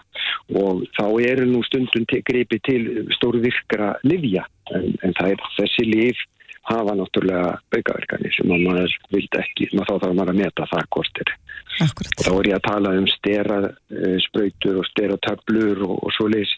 Og 0.58 0.84
þá 0.98 1.06
eru 1.30 1.48
nú 1.50 1.62
stundum 1.68 2.08
til, 2.10 2.22
gripi 2.26 2.60
til 2.66 2.84
stórvirkra 3.18 3.94
livja 4.08 4.46
en, 4.74 4.94
en 5.06 5.16
það 5.20 5.36
er 5.36 5.46
þessi 5.60 5.88
liv 5.90 6.24
hafa 6.70 6.96
náttúrulega 6.96 7.50
aukaverkanir 7.75 8.36
sem 8.36 8.51
að 8.53 8.65
maður 8.67 8.96
vildi 9.12 9.41
ekki, 9.41 9.70
maður 9.74 9.89
þá 9.89 10.05
þarf 10.05 10.17
maður 10.20 10.34
að 10.34 10.39
meta 10.39 10.70
það 10.72 10.89
hvort 10.96 11.22
er. 11.24 11.36
Akkurat. 11.84 12.15
Og 12.15 12.25
þá 12.25 12.34
er 12.34 12.50
ég 12.50 12.58
að 12.58 12.65
tala 12.70 12.96
um 13.00 13.12
stera 13.12 13.60
uh, 13.67 14.17
sprautur 14.27 14.82
og 14.82 14.89
stera 14.89 15.20
töflur 15.27 15.86
og, 15.88 15.96
og 16.00 16.15
svo 16.15 16.29
leys. 16.32 16.51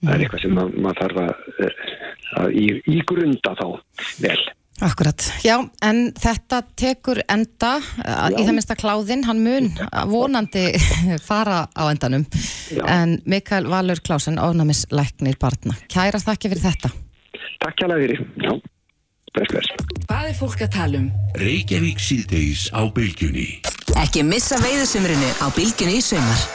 Það 0.00 0.14
er 0.14 0.24
eitthvað 0.24 0.42
sem 0.44 0.56
mað, 0.56 0.72
maður 0.80 1.02
þarf 1.02 1.20
að, 1.20 1.44
eh, 1.60 1.84
að 2.40 2.54
í, 2.56 2.64
í 2.88 3.02
grunda 3.08 3.52
þá 3.58 3.66
vel. 4.24 4.40
Akkurat, 4.80 5.26
já, 5.44 5.58
en 5.84 5.98
þetta 6.16 6.62
tekur 6.80 7.20
enda 7.28 7.74
uh, 7.76 8.30
í 8.32 8.46
það 8.46 8.54
minnsta 8.56 8.76
kláðinn, 8.80 9.26
hann 9.28 9.42
mun 9.44 9.68
vonandi 10.08 10.62
fara 11.28 11.66
á 11.76 11.84
endanum 11.90 12.24
Já. 12.72 12.80
en 12.88 13.18
Mikael 13.28 13.68
Valur 13.68 14.00
Klásen, 14.00 14.40
ofnæmislæknir 14.40 15.36
barna. 15.40 15.76
Kæra 15.92 16.22
þakki 16.24 16.54
fyrir 16.54 16.64
þetta. 16.64 16.92
Takk 17.60 17.82
hjá 17.82 17.92
fyrir. 17.92 18.24
Já, 18.40 18.54
bless, 19.34 19.50
bless. 19.52 19.70
Hvað 20.06 20.30
er 20.30 20.36
fólk 20.38 20.64
að 20.66 20.72
tala 20.74 21.00
um? 21.02 21.10
Reykjavík 21.40 22.02
síðdeis 22.02 22.68
á 22.74 22.82
bylgjunni. 22.94 23.48
Ekki 24.00 24.24
missa 24.26 24.58
veiðusumrinu 24.62 25.32
á 25.42 25.46
bylgjunni 25.54 25.98
í 25.98 26.04
sumar. 26.04 26.46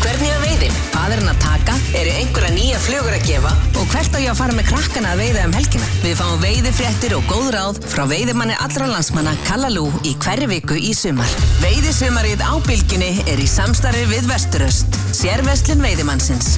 Hvernig 0.00 0.30
að 0.32 0.44
veiðin? 0.46 0.76
Hvað 0.94 1.12
er 1.12 1.20
hann 1.20 1.30
að 1.30 1.42
taka? 1.42 1.74
Eru 2.00 2.12
einhverja 2.16 2.50
nýja 2.54 2.78
flugur 2.80 3.12
að 3.12 3.26
gefa? 3.28 3.50
Og 3.76 3.90
hvert 3.92 4.16
á 4.16 4.18
ég 4.22 4.30
að 4.32 4.38
fara 4.38 4.56
með 4.56 4.70
krakkana 4.70 5.12
að 5.12 5.20
veiða 5.20 5.44
um 5.44 5.56
helgina? 5.58 5.88
Við 6.00 6.14
fáum 6.16 6.40
veiðifréttir 6.40 7.14
og 7.18 7.28
góð 7.28 7.50
ráð 7.56 7.80
frá 7.92 8.02
veiðimanni 8.08 8.56
allra 8.64 8.88
landsmanna 8.94 9.36
Kallalú 9.44 9.86
í 10.08 10.14
hverju 10.24 10.48
viku 10.54 10.80
í 10.80 10.94
sumar. 10.96 11.36
Veiðisumarið 11.60 12.40
á 12.40 12.52
bylgjunni 12.64 13.12
er 13.28 13.44
í 13.44 13.48
samstarfi 13.50 14.06
við 14.08 14.30
Vesturöst. 14.32 15.00
Sérverslun 15.20 15.84
veiðimannsins. 15.84 16.54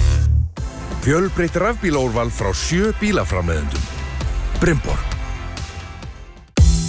Fjölbreytt 1.02 1.58
rafbílaúrval 1.58 2.30
frá 2.30 2.54
sjö 2.54 2.94
bílaframleðendum. 3.02 3.90
Brimborg. 4.62 5.11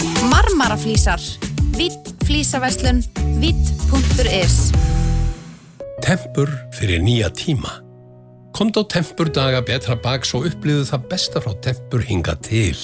Marmaraflísar 0.04 1.20
Vitt 1.78 2.14
flísaverslun 2.26 3.04
Vitt.is 3.40 4.72
Tempur 6.04 6.50
fyrir 6.76 7.00
nýja 7.00 7.30
tíma. 7.32 7.80
Komd 8.52 8.76
á 8.76 8.84
Tempur 8.84 9.32
daga 9.32 9.62
betra 9.64 9.96
baks 9.96 10.34
og 10.36 10.50
upplýðu 10.50 10.84
það 10.90 11.08
besta 11.14 11.44
frá 11.44 11.56
Tempur 11.64 12.04
hinga 12.04 12.36
til. 12.44 12.76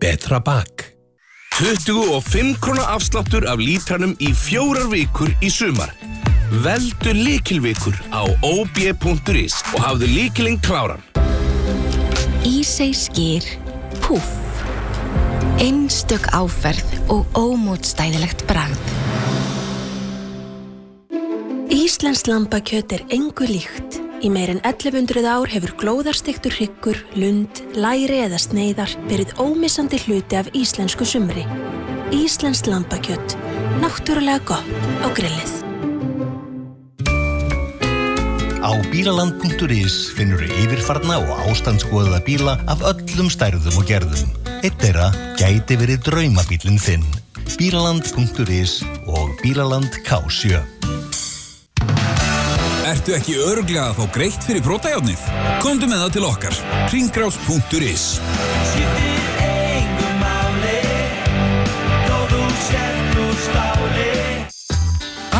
Betra 0.00 0.40
bak. 0.40 0.86
25 1.58 2.56
krónar 2.62 2.94
afsláttur 2.96 3.44
af 3.50 3.60
lítranum 3.60 4.16
í 4.16 4.32
fjórar 4.32 4.88
vikur 4.88 5.34
í 5.44 5.52
sumar. 5.52 5.92
Veldu 6.64 7.12
líkilvikur 7.12 8.00
á 8.08 8.24
ob.is 8.40 9.60
og 9.74 9.80
hafðu 9.84 10.08
líkilinn 10.16 10.60
kláran. 10.64 11.04
Ísei 12.48 12.94
skýr, 12.96 13.44
púff. 14.00 14.47
Einstök 15.58 16.28
áferð 16.30 16.86
og 17.10 17.26
ómótstæðilegt 17.34 18.44
bragð. 18.46 18.92
Íslands 21.66 22.22
lambakjöt 22.30 22.94
er 22.94 23.02
engu 23.10 23.48
líkt. 23.50 23.98
Í 24.22 24.30
meir 24.30 24.54
en 24.54 24.62
1100 24.62 25.26
ár 25.26 25.50
hefur 25.50 25.74
glóðarstiktur 25.82 26.54
hryggur, 26.54 27.02
lund, 27.18 27.58
læri 27.74 28.22
eða 28.22 28.38
sneiðar 28.38 28.94
verið 29.10 29.34
ómissandi 29.42 29.98
hluti 30.06 30.38
af 30.38 30.54
íslensku 30.54 31.02
sumri. 31.02 31.42
Íslands 32.14 32.62
lambakjöt. 32.70 33.34
Náttúrulega 33.82 34.38
gott 34.46 35.02
á 35.02 35.10
grillið. 35.10 35.57
Á 38.68 38.76
bílaland.is 38.92 39.94
finnur 40.12 40.42
yfirfarna 40.44 41.14
og 41.22 41.46
ástandskoðaða 41.48 42.18
bíla 42.26 42.56
af 42.68 42.82
öllum 42.84 43.30
stærðum 43.32 43.78
og 43.80 43.86
gerðum. 43.88 44.28
Eitt 44.60 44.76
þeirra 44.82 45.06
gæti 45.40 45.78
verið 45.80 46.02
draumabílinn 46.04 46.76
þinn. 46.76 47.06
Bílaland.is 47.56 48.82
og 49.08 49.32
Bílaland 49.40 49.96
K7. 50.04 50.60
Ertu 52.90 53.16
ekki 53.16 53.40
öruglega 53.40 53.88
að 53.88 54.02
fá 54.02 54.12
greitt 54.18 54.44
fyrir 54.44 54.60
brotajárnið? 54.68 55.24
Komdu 55.64 55.88
með 55.88 56.04
það 56.04 56.14
til 56.18 56.28
okkar. 56.28 56.60
Ringgrás.is 56.92 58.06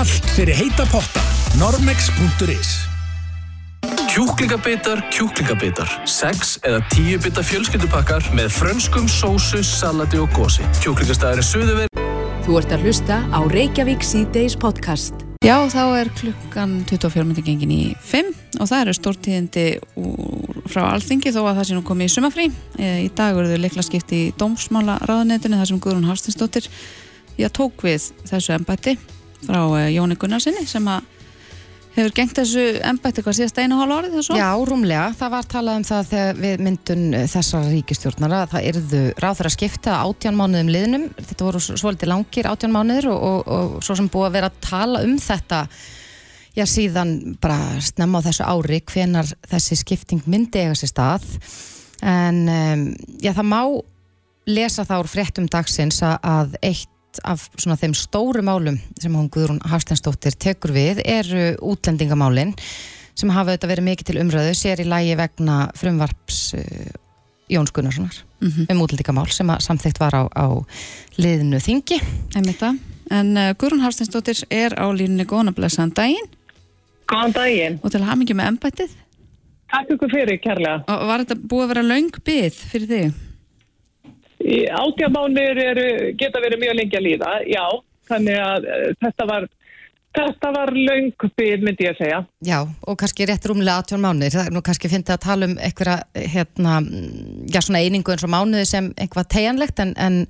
Allt 0.00 0.30
fyrir 0.32 0.64
heita 0.64 0.88
potta. 0.88 1.28
Normex.is 1.61 2.88
Kjúklingabitar, 4.18 4.98
kjúklingabitar. 5.14 5.90
Sex 6.10 6.56
eða 6.66 6.80
tíu 6.90 7.20
bita 7.22 7.38
fjölskyldupakkar 7.46 8.25
með 8.34 8.48
frönskum 8.50 9.04
sósu, 9.06 9.60
salati 9.62 10.18
og 10.18 10.32
gósi. 10.34 10.64
Kjúklingastæðurinn 10.82 11.46
Suðuver. 11.46 11.92
Þú 12.42 12.56
ert 12.58 12.72
að 12.75 12.88
hlusta 12.88 13.20
á 13.30 13.38
Reykjavík 13.46 14.02
síðdeis 14.02 14.56
podcast. 14.58 15.22
Já, 15.46 15.54
þá 15.70 15.84
er 16.00 16.10
klukkan 16.18 16.72
24 16.90 17.28
minnir 17.28 17.46
gengin 17.46 17.70
í 17.70 17.84
5 18.02 18.32
og 18.58 18.66
það 18.66 18.82
eru 18.82 18.94
stórtíðindi 18.98 19.66
úr, 20.02 20.58
frá 20.66 20.88
alþingi 20.88 21.30
þó 21.37 21.38
að 21.44 21.60
það 21.60 21.68
sé 21.68 21.76
nú 21.76 21.84
komið 21.87 22.10
í 22.10 22.14
sumafrí. 22.16 22.48
E, 22.75 22.88
Í 23.04 23.12
dag 23.14 23.38
eru 23.38 23.52
þau 23.52 23.62
leikla 23.68 23.84
skipti 23.87 24.25
í 24.25 24.32
dómsmála 24.34 24.98
ráðunetinu 25.06 25.60
þar 25.62 25.70
sem 25.70 25.78
Guðrún 25.84 26.10
Hafstinsdóttir 26.10 26.66
já, 27.38 27.46
tók 27.54 27.87
við 27.87 28.10
þessu 28.26 28.56
embætti 28.58 28.96
frá 29.44 29.62
eh, 29.78 29.92
Jóni 29.94 30.18
Gunnarsinni 30.18 30.66
sem 30.66 30.90
að 30.90 31.06
hefur 31.98 32.14
gengt 32.16 32.36
þessu 32.38 32.64
embætti 32.88 33.22
hvað 33.26 33.36
síðast 33.38 33.58
einu 33.62 33.76
hálf 33.80 33.94
árið 33.98 34.16
þessu? 34.18 34.36
Já, 34.38 34.48
rúmlega. 34.70 35.06
Það 35.18 35.32
var 35.34 35.48
talað 35.52 35.78
um 35.80 35.86
það 35.88 36.08
þegar 36.12 36.40
við 36.44 36.62
myndun 36.66 37.04
þessar 37.34 37.68
ríkistjórnar 37.72 38.34
að 38.38 38.52
það 38.54 38.66
yrðu 38.72 39.02
ráður 39.24 39.48
að 39.50 39.54
skipta 39.56 39.96
átján 40.04 40.38
mánuðum 40.38 40.72
liðnum. 40.74 41.06
Þetta 41.18 41.48
voru 41.48 41.62
svo- 41.64 41.78
svolítið 41.82 42.12
langir 42.12 42.50
átján 42.52 42.74
mánuður 42.76 43.10
og, 43.12 43.22
og, 43.28 43.48
og 43.58 43.78
svo 43.86 43.98
sem 43.98 44.10
búið 44.14 44.28
að 44.30 44.36
vera 44.38 44.50
að 44.52 44.60
tala 44.68 45.02
um 45.06 45.16
þetta 45.18 45.60
já, 46.58 46.64
síðan 46.66 47.12
bara 47.42 47.58
snemma 47.84 48.22
á 48.22 48.26
þessu 48.30 48.46
ári 48.50 48.80
hvenar 48.92 49.28
þessi 49.50 49.76
skipting 49.82 50.22
myndi 50.26 50.62
eiga 50.64 50.74
sér 50.78 50.90
stað. 50.94 51.26
En 52.02 52.44
um, 52.48 52.84
já, 53.22 53.32
það 53.34 53.46
má 53.50 53.60
lesa 54.48 54.84
þá 54.88 54.96
fréttum 55.10 55.46
dagsins 55.50 55.98
að- 56.06 56.18
að 56.24 56.54
eitt 57.18 57.26
af 57.26 57.48
svona 57.58 57.76
þeim 57.78 57.94
stóru 57.94 58.42
málum 58.42 58.78
sem 58.98 59.12
hún 59.14 59.28
Guðrún 59.30 59.60
Hafstensdóttir 59.66 60.37
tekur 60.38 60.72
við 60.72 61.02
eru 61.04 61.56
útlendingamálin 61.60 62.54
sem 63.18 63.30
hafa 63.30 63.52
auðvitað 63.52 63.72
verið 63.72 63.87
mikið 63.88 64.06
til 64.06 64.20
umröðu 64.22 64.54
sér 64.54 64.80
í 64.80 64.87
lægi 64.87 65.16
vegna 65.18 65.70
frumvarps 65.75 66.54
uh, 66.54 66.62
Jóns 67.50 67.72
Gunnarssonar 67.72 68.25
um 68.42 68.82
útlendingamál 68.84 69.28
sem 69.32 69.48
að 69.50 69.64
samþykkt 69.66 69.98
var 69.98 70.14
á, 70.14 70.22
á 70.30 70.46
liðinu 71.18 71.58
þingi 71.58 71.98
Einmitt 72.37 72.60
það. 72.60 72.78
En 73.10 73.34
uh, 73.37 73.52
Guðrún 73.58 73.82
Hafsteinsdóttir 73.82 74.44
er 74.50 74.76
á 74.78 74.87
línunni 74.92 75.26
góðan 75.26 75.50
að 75.54 75.62
blessaðan 75.62 75.94
daginn. 75.96 76.32
Góðan 77.08 77.34
daginn. 77.34 77.78
Og 77.82 77.90
til 77.90 78.04
mikið 78.04 78.37
með 78.37 78.50
embættið. 78.52 78.98
Takk 79.68 79.94
ykkur 79.96 80.12
fyrir, 80.12 80.38
kærlega. 80.40 80.84
Og 80.88 81.08
var 81.08 81.25
þetta 81.25 81.48
búið 81.48 81.64
að 81.64 81.72
vera 81.72 81.88
löng 81.88 82.20
byð 82.25 82.60
fyrir 82.68 82.92
þig? 82.92 83.16
Átjamánir 84.72 85.62
geta 86.18 86.42
verið 86.42 86.64
mjög 86.64 86.76
lengi 86.80 86.98
að 86.98 87.06
líða, 87.06 87.32
já. 87.48 87.64
Þannig 88.08 88.38
að 88.40 88.68
uh, 88.68 88.84
þetta 89.04 89.26
var, 89.28 89.48
þetta 90.16 90.52
var 90.54 90.72
löng 90.76 91.26
byrð, 91.26 91.66
myndi 91.66 91.84
ég 91.84 91.92
að 91.92 92.00
segja. 92.04 92.22
Já, 92.48 92.58
og 92.64 92.98
kannski 93.02 93.28
rétt 93.28 93.50
rúmlega 93.50 93.84
18 93.84 94.04
mánuðir 94.04 94.38
það 94.38 94.48
er 94.48 94.56
nú 94.56 94.64
kannski 94.64 94.92
fyndið 94.92 95.16
að 95.18 95.26
tala 95.26 95.50
um 95.50 95.58
einhverja 95.58 95.98
hérna, 96.36 96.78
já 97.52 97.60
svona 97.60 97.84
einingu 97.84 98.14
eins 98.14 98.24
og 98.24 98.32
mánuði 98.32 98.64
sem 98.70 98.90
einhvað 98.96 99.30
tegjanlegt 99.36 99.84
en, 99.84 99.94
en 100.00 100.24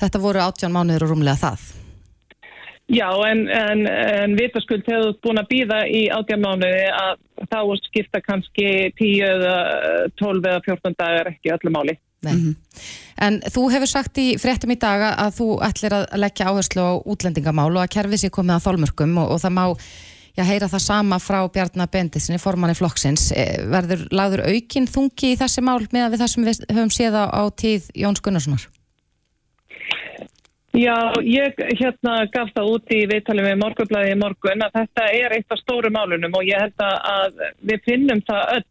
þetta 0.00 0.22
voru 0.22 0.42
18 0.46 0.74
mánuðir 0.74 1.08
og 1.08 1.14
rúmlega 1.14 1.42
það 1.42 1.70
Já, 2.90 3.06
en, 3.30 3.44
en, 3.48 3.86
en 3.86 4.32
vitaskuld 4.34 4.88
hefur 4.90 5.12
þú 5.12 5.22
búin 5.22 5.38
að 5.38 5.50
býða 5.52 5.76
í 5.86 6.00
átjamánuði 6.10 6.88
að 6.90 7.20
þá 7.52 7.60
skipta 7.84 8.20
kannski 8.24 8.66
10 8.98 9.28
eða 9.28 9.52
12 10.18 10.48
eða 10.50 10.62
14 10.64 10.96
dagar 10.98 11.30
ekki 11.30 11.52
öllu 11.54 11.70
máli. 11.76 11.94
Nei. 12.26 12.54
En 13.20 13.38
þú 13.48 13.66
hefur 13.72 13.88
sagt 13.88 14.18
í 14.20 14.34
fréttum 14.40 14.72
í 14.74 14.78
dag 14.80 15.06
að 15.10 15.36
þú 15.38 15.48
ætlir 15.64 15.94
að 15.96 16.06
leggja 16.20 16.50
áherslu 16.52 16.84
á 16.84 16.92
útlendingamál 17.00 17.70
og 17.72 17.82
að 17.84 17.92
kerfið 17.96 18.24
sér 18.24 18.34
komið 18.34 18.58
að 18.58 18.66
þólmörkum 18.66 19.14
og, 19.22 19.34
og 19.34 19.40
það 19.40 19.54
má 19.56 19.64
já, 20.36 20.44
heyra 20.44 20.68
það 20.70 20.84
sama 20.86 21.20
frá 21.22 21.38
Bjarnar 21.52 21.90
Benditsinni, 21.92 22.40
formanni 22.42 22.76
flokksins. 22.78 23.30
Eh, 23.32 23.62
Verður 23.70 24.04
lagður 24.12 24.44
aukin 24.48 24.88
þungi 24.90 25.32
í 25.32 25.38
þessi 25.40 25.64
mál 25.64 25.80
með 25.92 26.18
það 26.18 26.34
sem 26.34 26.50
við 26.50 26.60
höfum 26.68 26.92
séð 26.94 27.18
á, 27.20 27.24
á 27.28 27.42
tíð 27.56 27.88
Jóns 27.96 28.22
Gunnarssonar? 28.24 28.68
Já, 30.70 30.94
ég 31.26 31.56
hérna 31.80 32.20
gaf 32.30 32.52
það 32.54 32.68
út 32.76 32.92
í 32.94 33.00
viðtalið 33.10 33.48
með 33.48 33.56
morgunblæði 33.58 34.12
í 34.14 34.18
morgun 34.20 34.62
að 34.62 34.76
þetta 34.76 35.06
er 35.18 35.32
eitt 35.34 35.50
af 35.50 35.58
stóru 35.58 35.90
málunum 35.90 36.36
og 36.38 36.46
ég 36.46 36.62
held 36.62 36.84
að 36.86 37.40
við 37.66 37.80
finnum 37.88 38.22
það 38.28 38.52
öll 38.54 38.68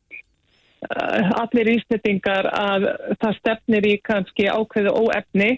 allir 1.41 1.73
ístendingar 1.75 2.47
að 2.55 2.85
það 3.19 3.33
stefnir 3.39 3.87
í 3.89 3.95
kannski 4.03 4.47
ákveðu 4.47 4.93
óefni 4.95 5.57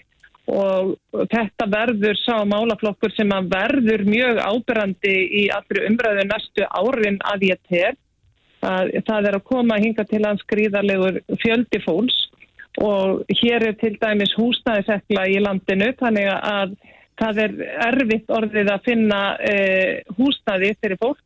og 0.50 0.96
þetta 1.30 1.68
verður 1.70 2.18
sá 2.18 2.42
málaflokkur 2.48 3.12
sem 3.14 3.30
að 3.30 3.52
verður 3.52 4.02
mjög 4.08 4.40
ábyrrandi 4.42 5.14
í 5.42 5.44
allri 5.54 5.86
umræðu 5.86 6.26
næstu 6.26 6.66
árin 6.66 7.20
að 7.30 7.46
ég 7.52 7.60
ter 7.70 7.94
að 8.62 8.90
það 9.06 9.28
er 9.28 9.38
að 9.38 9.46
koma 9.46 9.78
hinga 9.82 10.04
til 10.10 10.22
hans 10.26 10.42
gríðarlegur 10.50 11.20
fjöldi 11.42 11.82
fólks 11.86 12.18
og 12.82 13.22
hér 13.42 13.68
er 13.68 13.76
til 13.78 13.94
dæmis 14.00 14.34
húsnæðisekla 14.38 15.26
í 15.30 15.38
landinu 15.44 15.92
þannig 16.00 16.30
að 16.32 16.74
það 17.20 17.42
er 17.44 17.56
erfitt 17.88 18.32
orðið 18.32 18.70
að 18.72 18.86
finna 18.86 19.20
uh, 19.36 20.14
húsnæði 20.16 20.72
fyrir 20.80 20.98
fólk. 21.02 21.20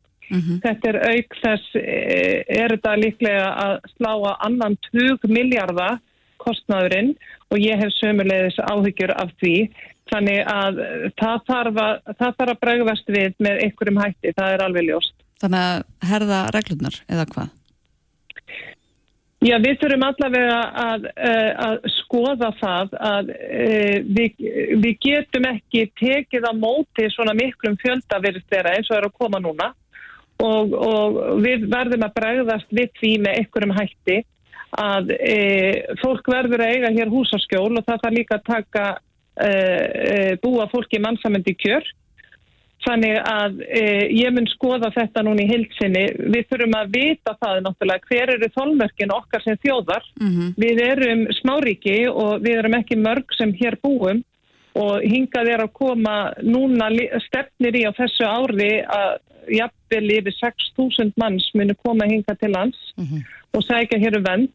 Þetta 0.63 0.91
er 0.91 0.99
auk 1.11 1.37
þess, 1.41 1.75
uh, 1.79 2.37
er 2.61 2.75
þetta 2.75 2.95
líklega 3.01 3.49
að 3.65 3.75
slá 3.95 4.11
að 4.13 4.45
annan 4.49 4.77
20 4.91 5.27
miljardar 5.31 5.99
kostnaðurinn 6.41 7.13
og 7.51 7.61
ég 7.61 7.79
hef 7.79 7.93
sömulegis 7.97 8.59
áhyggjur 8.59 9.13
af 9.15 9.31
því. 9.41 9.55
Þannig 10.07 10.41
að 10.47 10.81
það 11.19 11.39
þarf 11.49 11.79
að, 11.83 11.95
það 12.15 12.35
þarf 12.39 12.51
að 12.53 12.59
bregðast 12.63 13.09
við 13.11 13.33
með 13.43 13.63
einhverjum 13.65 14.01
hætti, 14.03 14.33
það 14.37 14.53
er 14.53 14.63
alveg 14.63 14.87
ljóst. 14.87 15.15
Þannig 15.41 15.63
að 15.65 16.11
herða 16.11 16.41
reglurnar 16.55 16.99
eða 17.11 17.25
hvað? 17.33 17.49
Já, 19.45 19.53
við 19.61 19.75
þurfum 19.77 20.03
allavega 20.07 20.61
að, 20.81 21.03
uh, 21.13 21.49
að 21.67 21.75
skoða 21.93 22.47
það 22.57 22.95
að 23.05 23.27
uh, 23.35 23.97
við, 24.17 24.47
við 24.81 24.95
getum 25.03 25.45
ekki 25.51 25.83
tekið 25.99 26.47
á 26.49 26.53
móti 26.57 27.05
svona 27.13 27.35
miklum 27.37 27.75
fjölda 27.83 28.17
virðist 28.23 28.49
vera 28.49 28.73
eins 28.73 28.89
og 28.89 28.97
er 28.97 29.05
að 29.05 29.19
koma 29.19 29.41
núna 29.43 29.69
og, 30.43 30.73
og 30.73 31.19
við 31.43 31.67
verðum 31.71 32.07
að 32.07 32.17
bregðast 32.19 32.73
við 32.79 32.89
því 32.99 33.13
með 33.25 33.39
einhverjum 33.41 33.77
hætti 33.77 34.17
að 34.77 35.13
uh, 35.15 35.95
fólk 36.01 36.27
verður 36.31 36.65
að 36.65 36.73
eiga 36.75 36.95
hér 36.97 37.13
húsaskjól 37.13 37.71
og 37.71 37.85
það 37.85 38.01
þarf 38.03 38.17
líka 38.19 38.39
að 38.39 38.49
taka 38.53 38.87
búa 40.41 40.63
fólki 40.71 40.97
mannsamöndi 40.97 41.51
kjör 41.61 41.85
Þannig 42.85 43.17
að 43.25 43.61
e, 43.65 43.83
ég 44.15 44.33
mun 44.35 44.47
skoða 44.51 44.91
þetta 44.95 45.23
núna 45.25 45.43
í 45.43 45.49
hilsinni. 45.49 46.05
Við 46.31 46.47
þurfum 46.51 46.75
að 46.77 46.93
vita 46.93 47.33
það 47.41 47.61
náttúrulega 47.65 48.11
hver 48.11 48.33
eru 48.35 48.49
þólmörkin 48.53 49.13
okkar 49.15 49.43
sem 49.43 49.59
þjóðar. 49.63 50.05
Mhm. 50.21 50.49
Við 50.61 50.81
erum 50.85 51.23
smáríki 51.41 51.97
og 52.11 52.43
við 52.45 52.61
erum 52.61 52.77
ekki 52.77 52.99
mörg 53.01 53.37
sem 53.37 53.53
hér 53.59 53.79
búum 53.83 54.23
og 54.77 55.01
hingað 55.01 55.49
er 55.55 55.63
að 55.65 55.73
koma 55.73 56.15
núna 56.45 56.91
stefnir 57.25 57.79
í 57.79 57.83
á 57.89 57.91
þessu 57.97 58.27
ári 58.29 58.73
að 58.85 59.17
jafnvel 59.51 60.13
yfir 60.19 60.35
6.000 60.41 61.13
manns 61.21 61.49
munu 61.55 61.75
koma 61.83 62.07
hingað 62.09 62.39
til 62.41 62.53
lands 62.55 62.79
og 63.53 63.63
sækja 63.63 63.99
hér 64.01 64.19
um 64.19 64.25
vend 64.27 64.49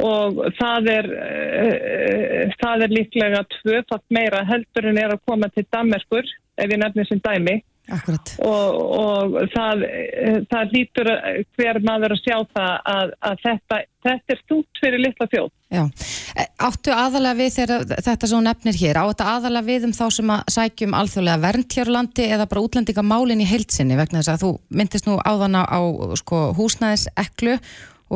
og 0.00 0.38
það 0.56 0.88
er, 0.88 1.08
uh, 1.12 2.52
það 2.62 2.86
er 2.86 2.94
líklega 2.96 3.42
tvöfatt 3.58 4.04
meira 4.08 4.44
heldur 4.48 4.88
en 4.88 4.98
er 4.98 5.12
að 5.12 5.24
koma 5.28 5.50
til 5.52 5.66
Danmerkur 5.72 6.24
ef 6.56 6.70
ég 6.70 6.80
nefnir 6.80 7.08
sem 7.08 7.20
dæmi 7.20 7.58
Akkurat. 7.92 8.34
og, 8.40 8.76
og 8.98 9.38
það, 9.52 9.86
eh, 9.88 10.38
það 10.50 10.76
lítur 10.76 11.12
hver 11.58 11.80
maður 11.84 12.16
að 12.16 12.22
sjá 12.24 12.36
það 12.56 12.74
að, 12.96 13.16
að 13.30 13.42
þetta, 13.46 13.80
þetta 14.08 14.36
er 14.36 14.42
stútt 14.46 14.82
fyrir 14.82 15.04
litla 15.06 15.28
þjóð. 15.34 15.50
Já, 15.72 15.84
E, 16.32 16.46
áttu 16.64 16.92
aðalega 16.94 17.36
við 17.36 17.50
þegar 17.58 18.00
þetta 18.06 18.28
hún 18.32 18.46
nefnir 18.48 18.78
hér, 18.80 19.00
á 19.00 19.04
þetta 19.10 19.28
aðalega 19.34 19.68
við 19.68 19.86
um 19.88 19.94
þá 19.96 20.04
sem 20.16 20.32
að 20.32 20.54
sækjum 20.54 20.96
alþjóðlega 20.96 21.42
vernd 21.42 21.76
hér 21.76 21.90
á 21.92 21.96
landi 21.96 22.28
eða 22.36 22.46
bara 22.48 22.62
útlendingamálin 22.64 23.42
í 23.44 23.48
heilsinni 23.50 23.98
vegna 23.98 24.22
þess 24.22 24.32
að 24.32 24.44
þú 24.44 24.52
myndist 24.78 25.08
nú 25.08 25.18
áðana 25.20 25.66
á 25.68 25.80
sko, 26.20 26.40
húsnæðiseklu 26.56 27.58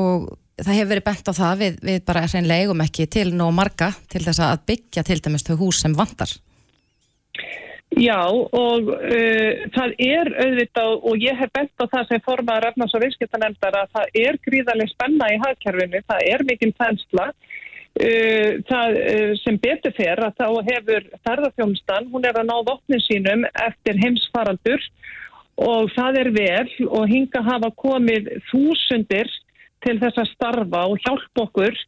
og 0.00 0.30
það 0.62 0.78
hefur 0.78 0.90
verið 0.94 1.06
bent 1.10 1.28
á 1.28 1.32
það 1.36 1.62
við, 1.64 1.78
við 1.90 2.00
bara 2.08 2.24
hreinlega 2.24 2.64
eigum 2.64 2.84
ekki 2.86 3.08
til 3.18 3.28
nóg 3.36 3.52
marga 3.58 3.92
til 4.08 4.24
þess 4.24 4.44
að 4.46 4.64
byggja 4.72 5.06
til 5.10 5.20
dæmis 5.26 5.44
þau 5.44 5.56
hús 5.60 5.82
sem 5.84 5.96
vantar. 5.96 6.32
Já 7.94 8.18
og 8.26 8.88
uh, 8.90 9.52
það 9.72 9.92
er 10.02 10.30
auðvitað 10.42 11.04
og 11.06 11.22
ég 11.22 11.38
hef 11.38 11.52
bent 11.54 11.70
á 11.78 11.86
það 11.86 12.08
sem 12.08 12.24
formaður 12.24 12.66
efnars 12.72 12.96
og 12.98 13.04
viðskiptanemndar 13.04 13.78
að 13.78 13.92
það 13.94 14.18
er 14.24 14.38
gríðarlega 14.42 14.90
spenna 14.90 15.28
í 15.30 15.38
hagkerfinu, 15.44 16.02
það 16.10 16.24
er 16.32 16.44
mikil 16.48 16.72
þensla. 16.82 17.28
Uh, 17.96 18.58
það 18.68 18.98
uh, 19.00 19.30
sem 19.40 19.60
betur 19.62 19.94
fer 19.96 20.20
að 20.20 20.34
þá 20.42 20.48
hefur 20.66 21.06
ferðarþjómsdan, 21.28 22.10
hún 22.12 22.26
er 22.28 22.36
að 22.36 22.50
ná 22.50 22.56
vopnin 22.66 23.06
sínum 23.06 23.46
eftir 23.54 24.02
heimsfaraldur 24.02 24.90
og 25.56 25.88
það 25.94 26.18
er 26.20 26.30
vel 26.34 26.88
og 26.90 27.06
hinga 27.08 27.40
hafa 27.46 27.70
komið 27.80 28.28
þúsundir 28.50 29.30
til 29.86 29.96
þess 30.02 30.20
að 30.20 30.32
starfa 30.34 30.82
og 30.90 31.00
hjálpa 31.06 31.46
okkur 31.46 31.78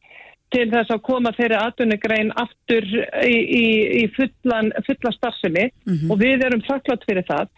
til 0.54 0.64
þess 0.72 0.92
að 0.94 1.04
koma 1.04 1.32
þeirri 1.36 1.58
atvinnugrein 1.60 2.32
aftur 2.40 2.86
í, 3.24 3.36
í, 3.36 3.64
í 4.00 4.04
fullan, 4.16 4.70
fulla 4.86 5.12
starfsemi 5.16 5.66
og 6.08 6.20
við 6.22 6.44
erum 6.46 6.64
þakklátt 6.66 7.04
fyrir 7.08 7.26
það. 7.28 7.50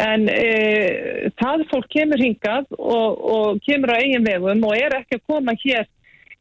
En 0.00 0.24
e, 0.32 1.28
það 1.36 1.66
fólk 1.70 1.90
kemur 1.92 2.22
hingað 2.22 2.70
og, 2.78 3.20
og 3.36 3.60
kemur 3.66 3.92
á 3.92 4.00
eigin 4.00 4.24
vegum 4.24 4.64
og 4.64 4.78
er 4.78 4.96
ekki 5.02 5.20
að 5.20 5.26
koma 5.28 5.54
hér 5.60 5.84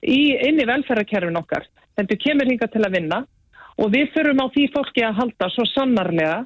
í, 0.02 0.22
inn 0.48 0.62
í 0.62 0.70
velferðarkerfin 0.70 1.42
okkar. 1.42 1.68
Þetta 2.00 2.20
kemur 2.24 2.48
hingað 2.48 2.74
til 2.78 2.86
að 2.88 2.96
vinna 2.96 3.22
og 3.82 3.92
við 3.92 4.12
þurfum 4.15 4.44
á 4.44 4.48
því 4.56 4.65
fólki 4.72 5.04
að 5.06 5.20
halda 5.20 5.52
svo 5.52 5.68
sannarlega 5.74 6.39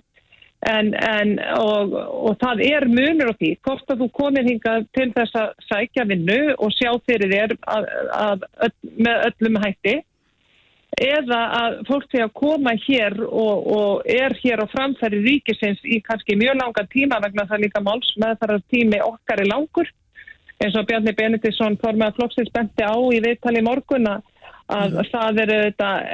en, 0.65 0.93
en, 0.95 1.35
og, 1.59 1.93
og 1.95 2.37
það 2.41 2.63
er 2.65 2.87
munur 2.89 3.31
á 3.31 3.37
því 3.37 3.51
hvort 3.65 3.91
að 3.91 4.01
þú 4.01 4.09
komir 4.15 4.47
hingað 4.47 4.87
til 4.97 5.07
þess 5.13 5.37
að 5.41 5.53
sækja 5.69 6.05
vinnu 6.09 6.41
og 6.55 6.73
sjá 6.73 6.91
fyrir 7.05 7.33
þér 7.33 7.55
að, 7.75 7.87
að, 8.17 8.45
að, 8.65 8.75
með 8.97 9.25
öllum 9.29 9.59
hætti 9.65 9.95
eða 11.05 11.41
að 11.59 11.77
fólk 11.89 12.13
að 12.23 12.31
koma 12.39 12.71
hér 12.85 13.17
og, 13.25 13.67
og 13.77 14.07
er 14.07 14.33
hér 14.39 14.63
á 14.63 14.67
framfæri 14.71 15.19
ríkisins 15.25 15.81
í 15.83 15.99
kannski 16.05 16.37
mjög 16.39 16.55
langan 16.61 16.87
tíma 16.93 17.19
vegna 17.23 17.47
það 17.49 17.65
líka 17.65 17.83
máls 17.83 18.13
með 18.21 18.37
þar 18.39 18.55
tími 18.71 19.01
okkar 19.03 19.43
er 19.43 19.51
langur. 19.51 19.91
Eins 20.63 20.77
og 20.79 20.87
Bjarni 20.87 21.11
Benediktsson 21.11 21.75
formað 21.81 22.15
flokksins 22.15 22.53
benti 22.55 22.87
á 22.87 22.95
í 22.95 23.19
viðtali 23.19 23.59
morgun 23.65 24.07
að 24.07 24.23
að 24.65 24.95
það 25.11 25.39
er 25.43 25.51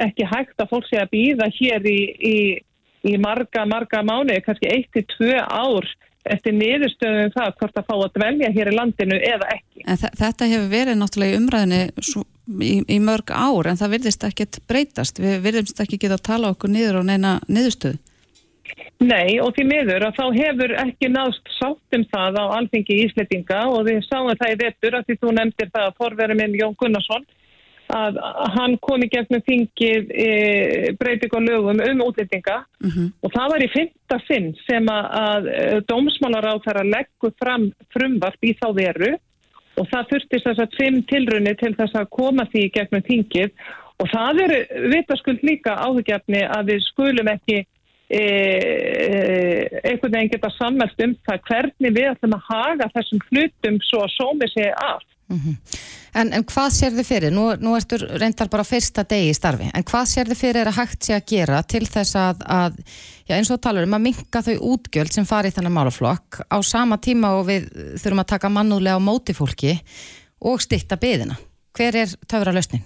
ekki 0.07 0.25
hægt 0.27 0.59
að 0.59 0.69
fólk 0.73 0.87
sé 0.89 0.99
að 0.99 1.11
býða 1.13 1.47
hér 1.55 1.85
í, 1.87 1.99
í, 2.19 2.35
í 3.07 3.17
marga, 3.21 3.65
marga 3.65 4.03
mánuði, 4.05 4.41
kannski 4.45 4.69
eitt 4.71 4.91
til 4.93 5.05
tvö 5.15 5.37
ár 5.41 5.87
eftir 6.29 6.53
niðurstöðum 6.53 7.23
um 7.25 7.31
það 7.33 7.55
hvort 7.57 7.79
að 7.81 7.87
fá 7.87 7.95
að 7.97 8.11
dvelja 8.19 8.51
hér 8.53 8.69
í 8.69 8.75
landinu 8.77 9.15
eða 9.25 9.47
ekki. 9.55 9.81
En 9.89 9.97
þe- 9.97 10.11
þetta 10.19 10.49
hefur 10.51 10.67
verið 10.69 10.99
náttúrulega 10.99 11.33
í 11.33 11.39
umræðinni 11.39 11.79
svo, 12.11 12.21
í, 12.61 12.73
í 12.85 12.99
mörg 13.01 13.33
ár 13.33 13.71
en 13.71 13.79
það 13.79 13.93
virðist 13.95 14.27
ekkert 14.29 14.59
breytast. 14.69 15.17
Við 15.23 15.41
virðumst 15.47 15.81
ekki 15.81 15.97
geta 16.03 16.19
að 16.19 16.27
tala 16.29 16.51
okkur 16.53 16.69
niður 16.69 17.01
á 17.01 17.03
neina 17.09 17.33
niðurstöðu. 17.49 17.97
Nei 19.01 19.39
og 19.41 19.49
því 19.57 19.63
miður 19.65 20.05
að 20.07 20.17
þá 20.19 20.25
hefur 20.37 20.71
ekki 20.85 21.09
náðst 21.09 21.49
sátt 21.57 21.97
um 21.97 22.03
það 22.13 22.37
á 22.37 22.45
alþingi 22.59 22.99
Ísletinga 23.07 23.63
og 23.73 23.87
við 23.89 24.03
sáum 24.05 24.29
það 24.37 24.53
í 24.53 24.59
vetur 24.61 24.97
að 24.99 25.07
því 25.09 25.15
þú 25.23 25.31
nefndir 25.39 25.71
það 25.73 25.87
að 25.89 25.97
forverið 25.97 26.39
minn 26.39 26.59
Jón 26.59 26.77
Gunnarsson 26.77 27.25
að 27.91 28.19
hann 28.55 28.77
kom 28.83 29.03
í 29.03 29.09
gegnum 29.11 29.43
þingið 29.47 30.11
e, 30.11 30.27
breyting 30.99 31.33
á 31.35 31.39
lögum 31.43 31.81
um 31.85 32.03
útlendinga. 32.05 32.61
Og 33.21 33.33
það 33.33 33.51
var 33.53 33.65
í 33.65 33.71
fymta 33.73 34.19
sinn 34.27 34.53
sem 34.67 34.87
að, 34.91 35.09
að 35.21 35.83
dómsmálar 35.91 36.49
á 36.51 36.55
þar 36.65 36.81
að 36.83 36.93
leggu 36.95 37.33
fram 37.41 37.67
frumvarp 37.93 38.47
í 38.47 38.55
þá 38.61 38.67
veru. 38.77 39.11
Og 39.79 39.87
það 39.91 40.09
þurftist 40.11 40.47
þess 40.47 40.63
að 40.65 40.79
fimm 40.79 41.03
tilrunni 41.09 41.53
til 41.59 41.73
þess 41.75 41.95
að 41.95 42.09
koma 42.11 42.47
því 42.51 42.65
í 42.67 42.73
gegnum 42.75 43.05
þingið. 43.07 43.53
Og 44.01 44.09
það 44.09 44.41
eru 44.45 44.87
vitaskuld 44.95 45.45
líka 45.45 45.77
áhugjafni 45.77 46.41
að 46.47 46.73
við 46.73 46.83
skulum 46.87 47.29
ekki 47.31 47.59
e, 47.61 48.21
e, 48.21 49.79
einhvern 49.85 50.15
veginn 50.15 50.33
geta 50.33 50.49
sammælt 50.57 51.05
um 51.05 51.15
það 51.27 51.45
hvernig 51.49 51.95
við 51.95 52.09
ætlum 52.15 52.35
að 52.39 52.47
haga 52.49 52.89
þessum 52.95 53.23
hlutum 53.29 53.79
svo 53.85 54.03
að 54.07 54.13
sómi 54.17 54.49
sig 54.51 54.73
af. 54.73 55.05
En, 55.31 56.31
en 56.35 56.43
hvað 56.43 56.69
sér 56.75 56.95
þið 56.97 57.07
fyrir? 57.07 57.31
Nú, 57.31 57.45
nú 57.63 57.75
ertu 57.77 57.99
reyndar 58.01 58.49
bara 58.51 58.65
fyrsta 58.67 59.05
degi 59.07 59.31
í 59.31 59.35
starfi, 59.37 59.69
en 59.71 59.85
hvað 59.87 60.09
sér 60.11 60.31
þið 60.31 60.41
fyrir 60.41 60.69
að 60.71 60.79
hægt 60.81 61.07
sé 61.07 61.15
að 61.15 61.27
gera 61.31 61.61
til 61.63 61.85
þess 61.87 62.17
að, 62.19 62.41
að 62.43 62.79
já, 63.29 63.35
eins 63.37 63.51
og 63.53 63.61
talar 63.63 63.87
um 63.87 63.95
að 63.95 64.05
minka 64.09 64.43
þau 64.43 64.55
útgjöld 64.73 65.15
sem 65.15 65.27
fari 65.29 65.51
í 65.51 65.55
þennan 65.55 65.77
málaflokk 65.77 66.41
á 66.51 66.57
sama 66.67 66.99
tíma 66.99 67.35
og 67.39 67.47
við 67.47 67.69
þurfum 68.01 68.25
að 68.25 68.31
taka 68.33 68.51
mannúðlega 68.51 68.99
á 68.99 69.07
móti 69.07 69.37
fólki 69.37 69.77
og 70.41 70.59
stytta 70.63 70.99
byðina. 70.99 71.39
Hver 71.77 72.01
er 72.03 72.17
töfra 72.27 72.51
lausnin? 72.51 72.83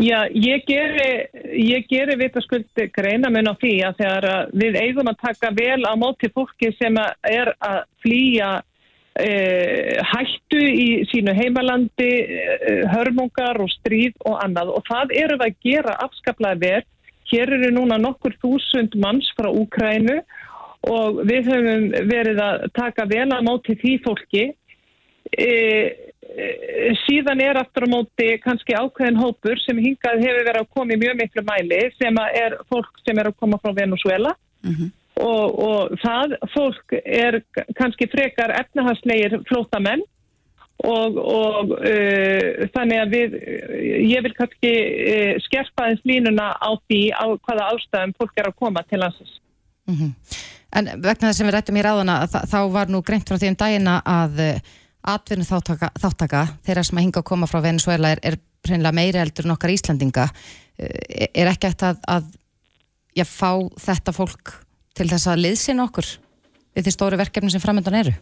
Já, 0.00 0.22
ég 0.30 0.62
geri, 0.68 1.26
ég 1.58 1.88
geri 1.90 2.14
vitaskuld 2.16 2.78
greina 2.94 3.28
mun 3.28 3.50
á 3.50 3.58
því 3.58 3.72
að 3.84 3.98
þegar 3.98 4.26
við 4.62 4.78
eigum 4.78 5.10
að 5.10 5.18
taka 5.26 5.50
vel 5.56 5.82
á 5.82 5.92
móti 5.98 6.30
fólki 6.30 6.70
sem 6.78 6.94
er 7.26 7.50
að 7.58 7.80
flýja 8.04 8.52
hættu 9.20 10.60
í 10.60 10.88
sínu 11.10 11.34
heimalandi, 11.36 12.10
eh, 12.24 12.82
hörmungar 12.92 13.60
og 13.60 13.70
stríð 13.78 14.14
og 14.26 14.38
annað 14.44 14.74
og 14.76 14.84
það 14.88 15.16
eru 15.22 15.38
við 15.40 15.46
að 15.46 15.58
gera 15.64 15.96
afskaplega 16.06 16.60
vel. 16.60 16.82
Hér 17.30 17.52
eru 17.54 17.70
núna 17.74 17.98
nokkur 18.00 18.34
þúsund 18.42 18.96
manns 18.98 19.28
frá 19.38 19.48
Úkrænu 19.50 20.20
og 20.90 21.20
við 21.28 21.50
höfum 21.52 21.90
verið 22.10 22.40
að 22.42 22.64
taka 22.74 23.06
vel 23.06 23.28
á 23.30 23.38
móti 23.44 23.76
því 23.78 23.92
fólki. 24.02 24.44
E, 25.30 25.50
síðan 27.04 27.42
er 27.44 27.60
aftur 27.60 27.86
á 27.86 27.94
móti 27.94 28.28
kannski 28.42 28.74
ákveðin 28.74 29.20
hópur 29.20 29.58
sem 29.62 29.78
hingað 29.78 30.24
hefur 30.24 30.46
verið 30.48 30.62
að 30.62 30.72
koma 30.74 30.94
í 30.94 30.98
mjög 30.98 31.20
miklu 31.20 31.44
mæli 31.46 31.80
sem 31.98 32.18
að 32.18 32.38
er 32.42 32.56
fólk 32.70 33.02
sem 33.04 33.18
er 33.18 33.30
að 33.30 33.38
koma 33.38 33.60
frá 33.62 33.74
Venezuela 33.76 34.34
og, 35.20 35.58
og 35.64 35.98
það 36.02 36.34
fólk 36.54 36.96
er 37.00 37.40
kannski 37.78 38.08
frekar 38.12 38.52
efnahagslegir 38.56 39.36
flótamenn 39.48 40.02
og, 40.80 41.16
og 41.20 41.74
uh, 41.76 42.66
þannig 42.74 43.02
að 43.02 43.14
við, 43.16 43.36
ég 44.08 44.24
vil 44.26 44.34
kannski 44.38 44.72
uh, 44.72 45.34
skerpa 45.46 45.90
eins 45.90 46.04
línuna 46.08 46.52
á 46.56 46.70
því 46.88 47.02
á 47.12 47.24
hvaða 47.36 47.68
ástæðum 47.74 48.16
fólk 48.20 48.40
er 48.40 48.48
að 48.50 48.58
koma 48.62 48.84
til 48.88 49.02
landsins. 49.02 49.36
Mhm. 49.90 50.14
En 50.70 50.86
vegna 51.02 51.28
þess 51.32 51.40
sem 51.40 51.48
við 51.48 51.56
rættum 51.56 51.80
í 51.80 51.82
ráðuna 51.82 52.20
þa- 52.30 52.44
þá 52.46 52.58
var 52.70 52.90
nú 52.92 53.00
greint 53.02 53.26
frá 53.26 53.36
því 53.40 53.48
um 53.50 53.58
dagina 53.58 53.96
að 54.06 54.38
atvinnu 55.10 55.42
þáttaka, 55.48 55.88
þáttaka 55.98 56.42
þeirra 56.62 56.84
sem 56.86 56.98
að 57.00 57.06
hinga 57.08 57.22
að 57.24 57.30
koma 57.32 57.48
frá 57.50 57.58
Venezuela 57.64 58.12
er, 58.14 58.20
er 58.22 58.92
meiri 58.94 59.18
eldur 59.18 59.48
en 59.48 59.54
okkar 59.56 59.72
Íslandinga 59.74 60.28
Eh, 60.80 61.28
er 61.42 61.50
ekki 61.50 61.68
eftir 61.68 61.90
að, 61.92 62.02
að 62.08 62.28
já, 63.18 63.24
fá 63.28 63.50
þetta 63.80 64.14
fólk 64.16 64.54
til 64.96 65.08
þess 65.10 65.30
að 65.30 65.44
liðsina 65.44 65.86
okkur 65.86 66.08
við 66.76 66.86
því 66.86 66.92
stóru 66.94 67.18
verkefni 67.20 67.52
sem 67.52 67.62
framöndan 67.62 67.98
eru? 68.00 68.14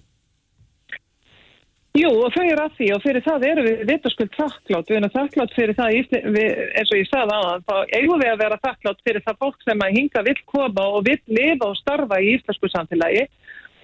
Jú, 1.99 2.11
og 2.23 2.31
þau 2.35 2.45
eru 2.45 2.63
að 2.63 2.75
því 2.79 2.89
og 2.95 3.01
fyrir 3.03 3.25
það 3.25 3.45
eru 3.49 3.63
við 3.65 3.81
vitaskuld 3.89 4.35
þakklátt, 4.37 4.91
við 4.91 4.99
erum 4.99 5.13
þakklátt 5.15 5.55
fyrir 5.57 5.77
það, 5.79 5.95
við, 6.37 6.51
eins 6.79 6.93
og 6.93 7.01
ég 7.01 7.09
sagði 7.09 7.39
á 7.39 7.43
þá 7.65 7.75
eigum 7.97 8.21
við 8.23 8.31
að 8.31 8.43
vera 8.43 8.59
þakklátt 8.67 9.01
fyrir 9.09 9.25
það 9.25 9.41
fólk 9.43 9.65
sem 9.65 9.83
að 9.87 9.97
hinga 9.97 10.25
vill 10.29 10.43
koma 10.53 10.85
og 10.95 11.09
vill 11.09 11.23
lifa 11.39 11.71
og 11.73 11.79
starfa 11.81 12.21
í 12.23 12.35
íslensku 12.37 12.71
samfélagi. 12.75 13.25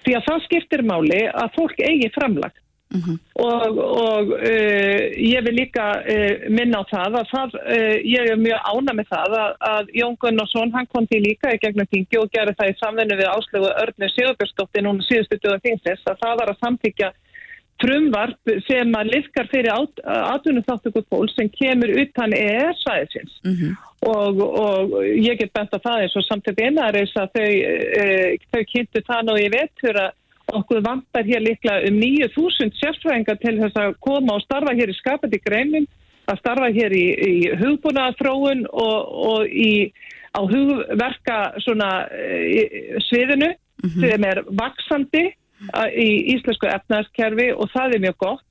Því 0.05 0.15
að 0.15 0.27
það 0.29 0.45
skiptir 0.45 0.85
máli 0.85 1.21
að 1.33 1.51
fólk 1.57 1.81
eigi 1.81 2.11
framlag 3.01 3.25
og, 3.35 3.77
og 3.77 4.31
uh, 4.37 5.01
ég 5.19 5.43
vil 5.45 5.57
líka 5.59 5.87
uh, 5.99 6.47
minna 6.53 6.81
á 6.81 6.89
það 6.91 7.17
að 7.19 7.29
það, 7.33 7.57
uh, 7.61 7.95
ég 8.07 8.31
er 8.31 8.41
mjög 8.41 8.69
ána 8.71 8.95
með 8.99 9.11
það 9.11 9.37
að, 9.41 9.57
að 9.71 9.91
Jón 9.99 10.17
Gunnarsson, 10.23 10.73
hann 10.75 10.89
kom 10.93 11.07
til 11.11 11.21
líka 11.25 11.53
í 11.53 11.61
gegnum 11.61 11.89
þingi 11.91 12.21
og 12.21 12.31
gerði 12.33 12.55
það 12.59 12.71
í 12.71 12.79
samvennu 12.81 13.19
við 13.19 13.31
áslögu 13.33 13.71
Örnu 13.83 14.11
Sigurbjörnsdóttir 14.13 14.85
núna 14.85 15.07
síðustu 15.07 15.39
döða 15.43 15.61
þingsins 15.67 16.09
að 16.09 16.21
það 16.23 16.41
var 16.41 16.53
að 16.53 16.61
samtíkja 16.63 17.11
frumvarp 17.83 18.53
sem 18.69 18.93
að 18.95 19.09
liðkar 19.11 19.49
fyrir 19.51 19.73
atvinnum 19.75 20.63
þáttöku 20.63 21.01
fólk 21.11 21.33
sem 21.35 21.49
kemur 21.51 21.91
utan 22.05 22.31
EES-svæðisins 22.31 23.33
og, 24.07 24.39
og 24.39 24.93
ég 25.03 25.35
get 25.41 25.51
bent 25.51 25.75
að 25.75 25.83
það 25.83 26.05
eins 26.05 26.15
og 26.15 26.23
samtöku 26.23 26.63
einaris 26.63 27.11
að 27.19 27.35
þau, 27.35 27.49
þau 28.53 28.61
kynntu 28.71 29.03
það 29.09 29.27
nú 29.27 29.35
í 29.41 29.49
vetur 29.51 29.99
að 30.05 30.13
okkur 30.53 30.81
vantar 30.85 31.25
hér 31.25 31.41
líklega 31.41 31.87
um 31.89 31.99
9000 31.99 32.73
sérfræðingar 32.79 33.39
til 33.41 33.55
þess 33.61 33.79
að 33.81 33.95
koma 33.99 34.35
og 34.37 34.43
starfa 34.45 34.75
hér 34.77 34.91
í 34.93 34.97
skapandi 34.97 35.39
greinum, 35.45 35.87
að 36.29 36.39
starfa 36.41 36.69
hér 36.73 36.93
í, 36.93 37.05
í 37.13 37.35
hugbúnaðarþróun 37.61 38.65
og, 38.71 38.97
og 39.29 39.47
í, 39.49 39.91
á 40.37 40.41
hugverka 40.45 41.39
svona 41.65 41.89
e, 42.11 42.65
sviðinu 43.09 43.53
sem 44.01 44.23
er 44.25 44.41
vaksandi 44.49 45.25
a- 45.73 45.89
í 45.91 46.09
íslensku 46.35 46.67
efnaðskerfi 46.71 47.51
og 47.53 47.69
það 47.73 47.93
er 47.97 48.05
mjög 48.07 48.17
gott 48.17 48.45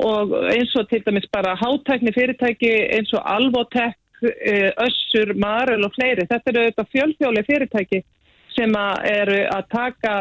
og 0.00 0.32
eins 0.54 0.72
og 0.80 0.88
til 0.88 1.02
dæmis 1.04 1.26
bara 1.32 1.56
hátækni 1.60 2.12
fyrirtæki 2.16 2.70
eins 2.96 3.10
og 3.12 3.22
Alvotek, 3.26 3.96
eh, 4.22 4.70
Össur, 4.80 5.34
Marel 5.36 5.84
og 5.84 5.92
fleiri. 5.92 6.24
Þetta 6.30 6.50
eru 6.52 6.62
auðvitað 6.62 6.90
fjölþjóli 6.94 7.42
fyrirtæki 7.48 8.00
sem 8.56 8.72
að 8.72 9.04
eru 9.10 9.38
að 9.50 9.68
taka 9.74 10.14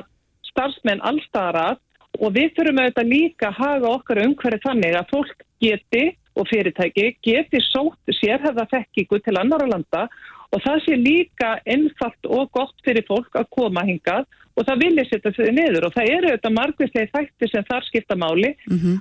starfsmenn 0.60 1.04
allstaðar 1.08 1.62
að 1.64 1.78
og 2.20 2.34
við 2.36 2.56
þurfum 2.58 2.82
auðvitað 2.82 3.14
líka 3.14 3.52
að 3.52 3.60
haga 3.64 3.94
okkar 3.96 4.24
umhverju 4.26 4.64
þannig 4.66 4.98
að 4.98 5.14
fólk 5.14 5.46
geti 5.64 6.04
og 6.40 6.50
fyrirtæki 6.50 7.06
geti 7.26 7.62
sótt 7.70 8.14
sérhæða 8.20 8.66
þekkingu 8.74 9.22
til 9.24 9.38
annara 9.40 9.70
landa 9.70 10.08
og 10.50 10.62
það 10.66 10.84
sé 10.86 10.98
líka 10.98 11.56
einfalt 11.70 12.30
og 12.30 12.52
gott 12.56 12.86
fyrir 12.86 13.06
fólk 13.08 13.38
að 13.38 13.50
koma 13.54 13.86
hingað 13.86 14.26
og 14.58 14.66
það 14.68 14.82
vilja 14.84 15.06
setja 15.08 15.32
sig 15.36 15.52
niður 15.56 15.88
og 15.88 15.96
það 15.96 16.14
eru 16.16 16.32
auðvitað 16.32 16.56
margvíslega 16.58 17.12
þætti 17.16 17.52
sem 17.52 17.68
þar 17.70 17.86
skipta 17.88 18.18
máli 18.20 18.54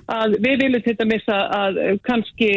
að 0.07 0.35
við 0.45 0.59
viljum 0.63 0.83
til 0.85 0.97
dæmis 0.99 1.25
að, 1.33 1.79
kannski 2.05 2.51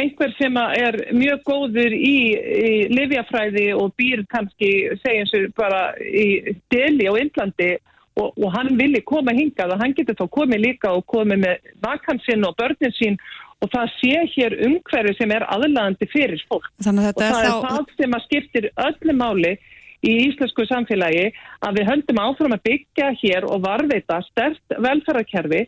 einhver 0.00 0.32
sem 0.38 0.56
er 0.56 0.96
mjög 1.12 1.42
góður 1.44 1.92
í, 1.92 2.16
í 2.32 2.72
livjafræði 2.94 3.66
og 3.76 3.92
býr 3.98 4.22
kannski, 4.32 4.70
segjum 5.02 5.28
sér 5.28 5.48
bara 5.58 5.82
í 6.00 6.54
Deli 6.72 7.10
á 7.10 7.14
Indlandi 7.20 7.74
og, 8.20 8.32
og 8.36 8.48
hann 8.56 8.74
vilji 8.78 9.02
koma 9.08 9.34
hingað 9.36 9.74
og 9.74 9.82
hann 9.82 9.94
getur 9.96 10.18
þá 10.18 10.26
komið 10.36 10.64
líka 10.66 10.92
og 10.92 11.06
komið 11.10 11.42
með 11.46 11.72
vakansinn 11.84 12.46
og 12.48 12.56
börnin 12.60 12.94
sín 12.98 13.18
og 13.62 13.70
það 13.72 13.92
sé 13.98 14.22
hér 14.34 14.56
umhverfi 14.66 15.14
sem 15.18 15.32
er 15.32 15.46
aðlaðandi 15.46 16.08
fyrir 16.10 16.40
fólk. 16.50 16.66
Og 16.78 16.86
það 16.88 17.04
er 17.04 17.12
er 17.28 17.36
þá... 17.36 17.68
það 17.68 17.92
sem 18.00 18.16
að 18.16 18.24
skiptir 18.26 18.70
öllu 18.88 19.14
máli 19.16 19.52
í 20.02 20.16
íslensku 20.26 20.66
samfélagi 20.66 21.28
að 21.62 21.78
við 21.78 21.88
höldum 21.92 22.22
áfram 22.24 22.56
að 22.56 22.64
byggja 22.66 23.12
hér 23.22 23.46
og 23.46 23.62
varveita 23.62 24.18
stert 24.26 24.76
velferðarkerfi 24.82 25.62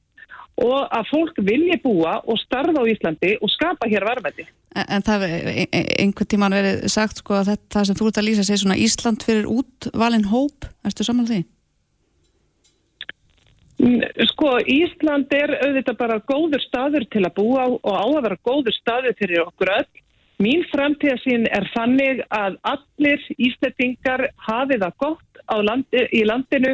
og 0.65 0.91
að 0.95 1.09
fólk 1.11 1.39
vilji 1.47 1.79
búa 1.83 2.19
og 2.31 2.39
starfa 2.43 2.83
á 2.83 2.85
Íslandi 2.87 3.33
og 3.43 3.51
skapa 3.51 3.89
hér 3.91 4.07
varveiti. 4.07 4.47
En, 4.75 4.87
en 4.97 5.03
það 5.07 5.25
hefur 5.27 5.51
ein- 5.51 5.71
ein- 5.71 5.91
einhvern 6.03 6.31
tíman 6.31 6.55
verið 6.55 6.85
sagt 6.91 7.23
sko 7.23 7.39
að 7.41 7.55
þetta 7.55 7.85
sem 7.87 7.99
þú 7.99 8.11
ert 8.11 8.21
að 8.21 8.27
lýsa 8.29 8.47
sé 8.47 8.59
svona 8.59 8.79
Ísland 8.79 9.23
fyrir 9.27 9.47
útvalin 9.51 10.27
hóp, 10.31 10.67
erstu 10.87 11.07
saman 11.07 11.27
því? 11.31 11.41
Sko, 14.31 14.55
Ísland 14.65 15.33
er 15.35 15.51
auðvitað 15.59 15.97
bara 15.99 16.23
góður 16.25 16.63
staður 16.63 17.05
til 17.13 17.25
að 17.27 17.35
búa 17.37 17.65
og 17.75 17.93
á 17.93 18.07
að 18.07 18.23
vera 18.25 18.39
góður 18.49 18.77
staður 18.79 19.17
fyrir 19.19 19.43
okkur 19.45 19.73
öll. 19.75 19.91
Mín 20.41 20.65
framtíðasín 20.71 21.45
er 21.53 21.67
þannig 21.75 22.23
að 22.33 22.57
allir 22.71 23.27
Íslandingar 23.37 24.25
hafi 24.47 24.79
það 24.81 24.97
gott 25.05 25.43
landi, 25.69 26.07
í 26.17 26.25
landinu, 26.25 26.73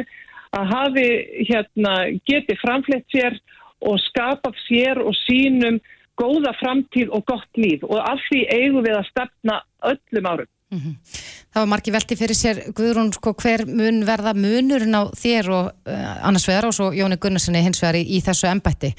að 0.55 0.71
hafi 0.71 1.07
hérna, 1.49 1.93
geti 2.27 2.55
framflett 2.63 3.05
sér 3.11 3.35
og 3.83 3.99
skapað 4.07 4.55
sér 4.67 5.03
og 5.03 5.15
sínum 5.25 5.81
góða 6.21 6.55
framtíð 6.61 7.11
og 7.11 7.25
gott 7.27 7.59
líf 7.59 7.83
og 7.87 7.99
af 7.99 8.23
því 8.29 8.45
eigum 8.55 8.85
við 8.87 8.97
að 8.97 9.09
stefna 9.11 9.61
öllum 9.91 10.31
árum. 10.31 10.51
Það 10.71 11.59
var 11.59 11.67
margi 11.67 11.91
velti 11.91 12.15
fyrir 12.15 12.37
sér, 12.37 12.61
Guðrún, 12.77 13.09
sko, 13.15 13.33
hver 13.41 13.65
mun 13.67 14.05
verða 14.07 14.31
munurinn 14.37 14.95
á 14.95 15.03
þér 15.19 15.49
og 15.51 15.65
uh, 15.91 16.13
annars 16.27 16.47
vegar 16.47 16.69
og 16.69 16.75
svo 16.77 16.91
Jóni 16.95 17.17
Gunnarssoni 17.19 17.63
hins 17.65 17.81
vegar 17.83 17.99
í, 17.99 18.05
í 18.07 18.21
þessu 18.23 18.47
embætti. 18.47 18.93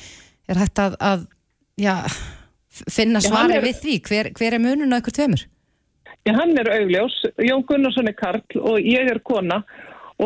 Er 0.53 0.61
hægt 0.61 0.83
að, 0.83 0.99
að 1.01 1.25
já, 1.81 1.95
finna 2.93 3.23
svari 3.25 3.57
er- 3.57 3.65
við 3.65 3.81
því? 3.87 3.97
Hver, 4.09 4.31
hver 4.37 4.59
er 4.59 4.63
munurinn 4.63 4.93
á 4.93 5.01
ykkur 5.01 5.17
tveimur? 5.17 5.47
Já, 6.23 6.35
hann 6.39 6.53
er 6.61 6.69
augljós, 6.77 7.17
Jón 7.43 7.65
Gunnarsson 7.67 8.07
er 8.13 8.15
karl 8.21 8.61
og 8.61 8.77
ég 8.79 9.09
er 9.11 9.19
kona 9.27 9.63
og 9.65 9.73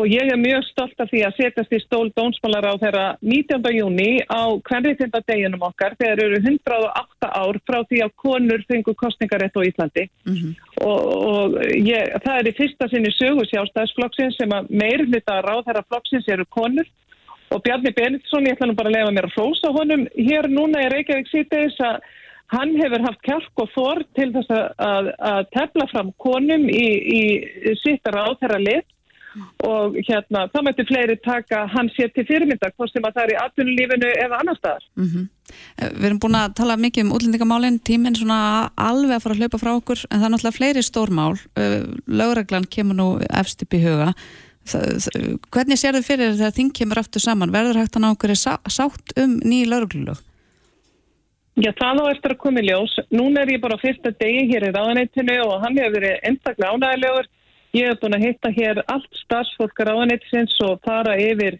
ég 0.05 0.29
er 0.29 0.37
mjög 0.37 0.65
stolt 0.67 0.99
af 1.01 1.09
því 1.09 1.21
að 1.25 1.37
setjast 1.37 1.73
í 1.73 1.79
stól 1.81 2.09
dónsmálar 2.17 2.67
á 2.69 2.73
þeirra 2.81 3.05
19. 3.23 3.69
júni 3.73 4.09
á 4.27 4.53
kvenriðtindadeginum 4.67 5.63
okkar 5.69 5.95
þegar 5.97 6.21
eru 6.25 6.41
108 6.43 7.29
ár 7.31 7.59
frá 7.65 7.79
því 7.87 8.01
að 8.05 8.13
konur 8.21 8.65
fengu 8.67 8.93
kostningarétt 8.99 9.55
á 9.57 9.61
Íslandi. 9.63 10.05
Og, 10.83 10.99
og 11.31 11.57
ég, 11.79 12.11
það 12.25 12.35
er 12.35 12.49
í 12.51 12.55
fyrsta 12.59 12.89
sinni 12.91 13.13
sögu 13.15 13.47
sjálfstæðisflokksins 13.49 14.37
sem 14.41 14.53
að 14.53 14.69
meir 14.69 15.05
hluta 15.07 15.39
ráðherra 15.45 15.85
flokksins 15.87 16.27
eru 16.27 16.45
konur. 16.49 16.89
Og 17.55 17.63
Bjarni 17.63 17.93
Benediktsson, 17.95 18.43
ég 18.43 18.57
ætla 18.57 18.67
nú 18.67 18.75
bara 18.75 18.91
að 18.91 18.97
lefa 18.97 19.15
mér 19.15 19.29
að 19.29 19.37
hrósa 19.37 19.71
honum 19.71 20.03
hér 20.19 20.49
núna 20.51 20.83
í 20.83 20.91
Reykjavík 20.91 21.31
síðdeis 21.31 21.79
að 21.79 22.01
hann 22.51 22.75
hefur 22.75 23.03
haft 23.07 23.23
kjálk 23.23 23.63
og 23.63 23.71
þor 23.71 24.03
til 24.19 24.29
þess 24.35 24.51
að, 24.51 24.67
að, 24.83 25.09
að 25.31 25.41
tefla 25.55 25.87
fram 25.93 26.11
konum 26.19 26.67
í, 26.67 26.85
í 27.17 27.23
sitt 27.79 28.07
ráðherra 28.11 28.59
lið 28.59 28.83
og 29.67 29.97
hérna, 30.07 30.45
þá 30.53 30.59
mætti 30.65 30.85
fleiri 30.89 31.17
taka 31.23 31.65
hann 31.73 31.89
sér 31.95 32.11
til 32.15 32.25
fyrirmynda, 32.29 32.71
hvort 32.75 32.93
sem 32.93 33.05
að 33.05 33.17
það 33.17 33.23
er 33.23 33.33
í 33.33 33.39
atvinnulífinu 33.43 34.13
eða 34.25 34.41
annar 34.43 34.61
staðar. 34.61 34.87
Mm 34.99 35.27
Við 35.77 36.05
erum 36.09 36.19
búin 36.19 36.35
að 36.35 36.55
tala 36.59 36.75
mikið 36.75 37.05
um 37.05 37.13
útlendingamálinn, 37.15 37.79
tíminn 37.79 38.17
svona 38.19 38.69
alveg 38.75 39.15
að 39.15 39.23
fara 39.23 39.35
að 39.35 39.39
hlaupa 39.39 39.59
frá 39.61 39.69
okkur, 39.77 40.01
en 40.09 40.19
það 40.19 40.25
er 40.27 40.33
náttúrulega 40.33 40.57
fleiri 40.57 40.83
stórmál. 40.83 41.37
Lögreglan 42.07 42.67
kemur 42.67 42.97
nú 42.97 43.07
efst 43.29 43.63
upp 43.63 43.77
í 43.77 43.79
huga. 43.85 44.09
Það, 44.67 44.87
það, 45.05 45.27
hvernig 45.55 45.79
sér 45.79 45.95
þau 45.95 46.03
fyrir 46.03 46.35
þegar 46.35 46.57
þing 46.57 46.73
kemur 46.75 46.99
aftur 46.99 47.23
saman? 47.23 47.53
Verður 47.55 47.79
hægt 47.79 47.95
að 47.95 48.03
ná 48.03 48.09
okkur 48.11 48.35
sátt 48.35 49.15
um 49.23 49.37
ný 49.39 49.61
lögreglulög? 49.69 50.19
Já, 51.57 51.71
það 51.73 52.03
á 52.05 52.11
eftir 52.11 52.35
að 52.35 52.41
koma 52.43 52.61
í 52.61 52.67
ljós. 52.67 52.91
Núna 53.09 53.41
er 53.41 53.55
ég 53.55 53.63
bara 53.63 53.79
fyrsta 53.81 54.11
degi 54.19 54.43
hér 54.51 54.67
í 54.67 54.73
ráðanettinu 54.75 55.37
og 55.47 55.63
hann 55.63 55.79
hefur 55.79 55.95
verið 55.95 56.19
einstaklega 56.29 56.75
ánægilegur. 56.75 57.29
Ég 57.75 57.89
hef 57.89 57.99
búin 57.99 58.15
að 58.15 58.27
hitta 58.29 58.51
hér 58.53 58.79
allt 58.87 59.17
starfsfólk 59.23 59.79
ráðanettisins 59.83 60.55
og 60.63 60.79
fara 60.87 61.17
yfir 61.19 61.59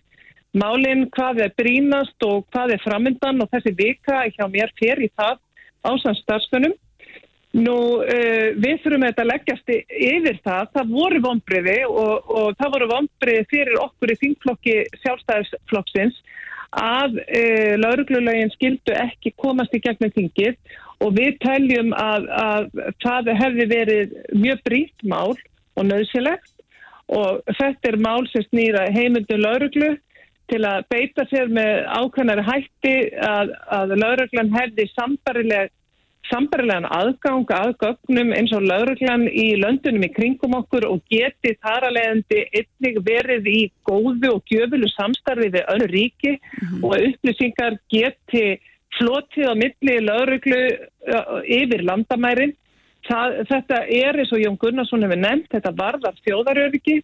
málinn, 0.58 1.08
hvað 1.13 1.43
er 1.46 1.56
brínast 1.60 2.24
og 2.26 2.46
hvað 2.54 2.78
er 2.78 2.84
framöndan 2.86 3.43
og 3.43 3.50
þessi 3.52 3.74
vika 3.76 4.24
hjá 4.32 4.46
mér 4.52 4.72
fer 4.80 5.02
í 5.04 5.10
það 5.17 5.41
ásans 5.88 6.22
starfsfönum. 6.24 6.76
Nú, 7.58 7.76
uh, 8.04 8.48
við 8.60 8.82
þurfum 8.84 9.06
þetta 9.08 9.24
að 9.24 9.30
leggjast 9.32 9.70
y- 9.74 9.84
yfir 10.13 10.39
það. 10.46 10.72
Það 10.76 10.89
voru 10.96 11.22
vonbriði 11.24 11.78
og, 11.89 12.32
og 12.39 12.50
það 12.60 12.74
voru 12.76 12.89
vonbriði 12.91 13.46
fyrir 13.52 13.80
okkur 13.82 14.13
í 14.13 14.17
þingflokki 14.24 14.76
sjálfstæðisflokksins 15.04 16.20
að 16.78 17.20
uh, 17.24 17.74
lauruglulögin 17.84 18.54
skildu 18.56 18.96
ekki 18.96 19.34
komast 19.39 19.76
í 19.76 19.84
gegnum 19.84 20.13
þingið 20.15 20.56
og 21.04 21.13
við 21.17 21.38
teljum 21.43 21.93
að, 21.93 22.28
að 22.32 22.67
það 23.04 23.32
hefði 23.41 23.70
verið 23.72 24.17
mjög 24.34 24.63
brýtt 24.65 25.08
mál 25.08 25.38
og 25.78 25.88
nöðsilegt 25.88 26.54
og 27.13 27.56
þetta 27.56 27.94
er 27.94 28.02
mál 28.04 28.28
sem 28.32 28.44
snýra 28.50 28.88
heimildum 28.92 29.40
lauruglu 29.46 29.94
til 30.52 30.62
að 30.68 30.86
beita 30.92 31.26
sér 31.32 31.50
með 31.52 31.88
ákveðnari 31.92 32.46
hætti 32.48 32.96
að, 33.24 33.52
að 33.78 33.96
lauruglan 34.00 34.54
hefði 34.56 34.88
sambarileg 34.94 35.74
sambarilegan 36.28 36.88
aðgang 36.92 37.52
að 37.56 37.74
gögnum 37.82 38.34
eins 38.36 38.52
og 38.56 38.66
lauruglan 38.68 39.28
í 39.32 39.46
löndunum 39.62 40.04
í 40.04 40.12
kringum 40.12 40.58
okkur 40.60 40.88
og 40.90 41.00
geti 41.12 41.54
þar 41.63 41.88
að 41.88 41.96
leiðandi 41.98 42.42
einnig 42.60 42.98
verið 43.08 43.48
í 43.52 43.62
góðu 43.88 44.34
og 44.34 44.52
gjöfulu 44.52 44.90
samstarfi 44.92 45.52
við 45.56 45.70
önnu 45.74 45.90
ríki 45.94 46.34
og 46.82 46.90
að 46.98 47.08
upplýsingar 47.12 47.80
geti 47.94 48.46
flotið 48.98 49.52
á 49.52 49.54
milli 49.56 49.98
lauruglu 50.04 50.62
yfir 51.60 51.86
landamærin. 51.88 52.56
Það, 53.08 53.36
þetta 53.52 53.78
er 53.94 54.18
eins 54.20 54.32
og 54.36 54.42
Jón 54.42 54.58
Gunnarsson 54.60 55.06
hefur 55.06 55.20
nefnt, 55.22 55.48
þetta 55.54 55.72
varðar 55.78 56.18
þjóðaröryggi, 56.26 56.98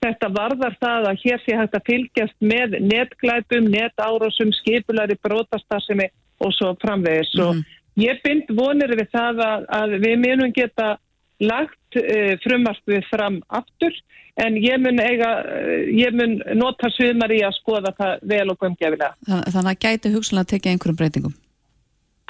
þetta 0.00 0.28
varðar 0.32 0.76
það 0.80 1.08
að 1.10 1.18
hér 1.24 1.42
sé 1.44 1.56
hægt 1.58 1.74
að 1.76 1.84
fylgjast 1.90 2.36
með 2.40 2.78
netglæpum, 2.80 3.66
netárásum, 3.74 4.52
skipulari, 4.56 5.18
brotastasimi 5.20 6.06
og 6.40 6.54
svo 6.56 6.70
framvegis. 6.80 7.34
Og 7.44 7.60
ég 8.00 8.22
bind 8.24 8.48
vonir 8.56 8.94
við 8.96 9.10
það 9.12 9.42
að, 9.44 9.66
að 9.80 9.96
við 10.06 10.16
munum 10.22 10.54
geta 10.56 10.94
lagt 11.40 11.96
uh, 12.00 12.32
frumvarpið 12.44 13.04
fram 13.10 13.40
aftur 13.48 13.92
en 14.40 14.56
ég 14.60 14.80
mun, 14.80 15.00
eiga, 15.04 15.30
uh, 15.44 15.84
ég 15.92 16.16
mun 16.16 16.38
nota 16.56 16.88
svimar 16.96 17.32
í 17.36 17.42
að 17.44 17.58
skoða 17.58 17.92
það 17.98 18.24
vel 18.32 18.46
og 18.54 18.58
gömgefilega. 18.64 19.12
Þann- 19.28 19.44
Þannig 19.52 19.70
að 19.74 19.84
gæti 19.84 20.12
hugsanlega 20.14 20.46
að 20.46 20.50
tekja 20.54 20.72
einhverjum 20.72 20.98
breytingum. 21.02 21.36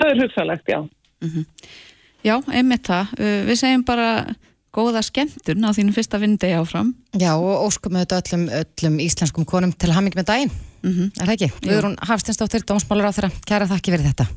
Það 0.00 0.10
er 0.16 0.20
hugsalegt, 0.24 0.70
já. 0.74 0.80
Já, 2.26 2.36
einmitt 2.52 2.86
það. 2.88 3.12
Uh, 3.18 3.36
Við 3.48 3.60
segjum 3.62 3.84
bara 3.88 4.08
góða 4.76 5.02
skemmtun 5.02 5.64
á 5.66 5.70
þínum 5.74 5.94
fyrsta 5.96 6.20
vindegi 6.22 6.54
áfram. 6.58 6.92
Já, 7.18 7.32
og 7.34 7.64
óskum 7.66 7.96
þetta 7.98 8.20
öllum, 8.22 8.44
öllum 8.60 9.00
íslenskum 9.02 9.46
konum 9.48 9.72
til 9.72 9.90
hamming 9.96 10.14
með 10.18 10.28
daginn. 10.30 10.52
Mhm. 10.84 11.10
Er 11.20 11.26
það 11.26 11.34
ekki? 11.34 11.50
Jú. 11.50 11.70
Guðrún 11.70 11.98
Hafstinsdóttir, 12.08 12.64
dómsmálur 12.68 13.10
á 13.10 13.12
þeirra. 13.16 13.32
Kæra 13.48 13.66
þakki 13.68 13.96
fyrir 13.96 14.06
þetta. 14.12 14.28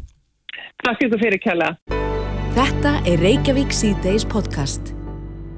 Takk 0.83 1.05
ykkur 1.05 1.21
fyrir 1.21 1.39
kjalla. 1.43 1.69
Þetta 2.53 2.91
er 3.09 3.21
Reykjavík 3.23 3.71
C-Days 3.73 4.25
podcast. 4.25 4.93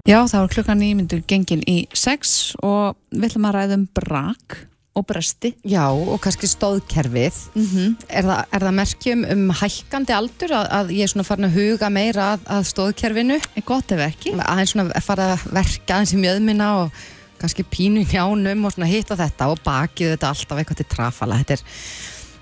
Já, 0.06 0.22
þá 0.30 0.38
er 0.44 0.52
klukkan 0.54 0.80
nýmyndur 0.80 1.24
gengin 1.26 1.64
í 1.66 1.88
sex 1.98 2.54
og 2.62 2.96
við 3.10 3.32
ætlum 3.32 3.48
að 3.50 3.56
ræða 3.58 3.78
um 3.80 3.88
brak 3.98 4.58
og 4.96 5.04
bresti. 5.10 5.52
Já, 5.68 5.90
og 5.92 6.22
kannski 6.24 6.48
stóðkerfið. 6.48 7.40
Mhm. 7.56 7.98
er, 8.08 8.24
það, 8.30 8.46
er 8.52 8.66
það 8.66 8.78
merkjum 8.80 9.26
um 9.34 9.44
hækkandi 9.60 10.16
aldur 10.16 10.56
að, 10.56 10.70
að 10.78 10.94
ég 10.96 11.04
er 11.04 11.12
svona 11.12 11.28
farin 11.28 11.50
að 11.50 11.58
huga 11.60 11.90
meira 11.92 12.30
að, 12.36 12.48
að 12.56 12.70
stóðkerfinu? 12.72 13.40
Er 13.56 13.68
gott 13.68 13.92
ef 13.92 14.04
ekki. 14.08 14.36
Aðeins 14.40 14.76
svona 14.76 14.88
að 14.96 15.06
fara 15.06 15.30
að 15.36 15.46
verka 15.60 15.98
aðeins 15.98 16.16
í 16.16 16.22
mjöðmina 16.24 16.70
og 16.80 17.06
kannski 17.42 17.66
pínu 17.68 18.06
njánum 18.08 18.66
og 18.66 18.76
svona 18.76 18.90
hitt 18.90 19.12
og 19.12 19.20
þetta 19.20 19.50
og 19.52 19.64
bakið 19.66 20.16
þetta 20.16 20.32
alltaf 20.32 20.62
eitthvað 20.62 20.82
til 20.82 20.90
trafala. 20.96 21.42
Þetta 21.44 21.58
er, 21.58 21.66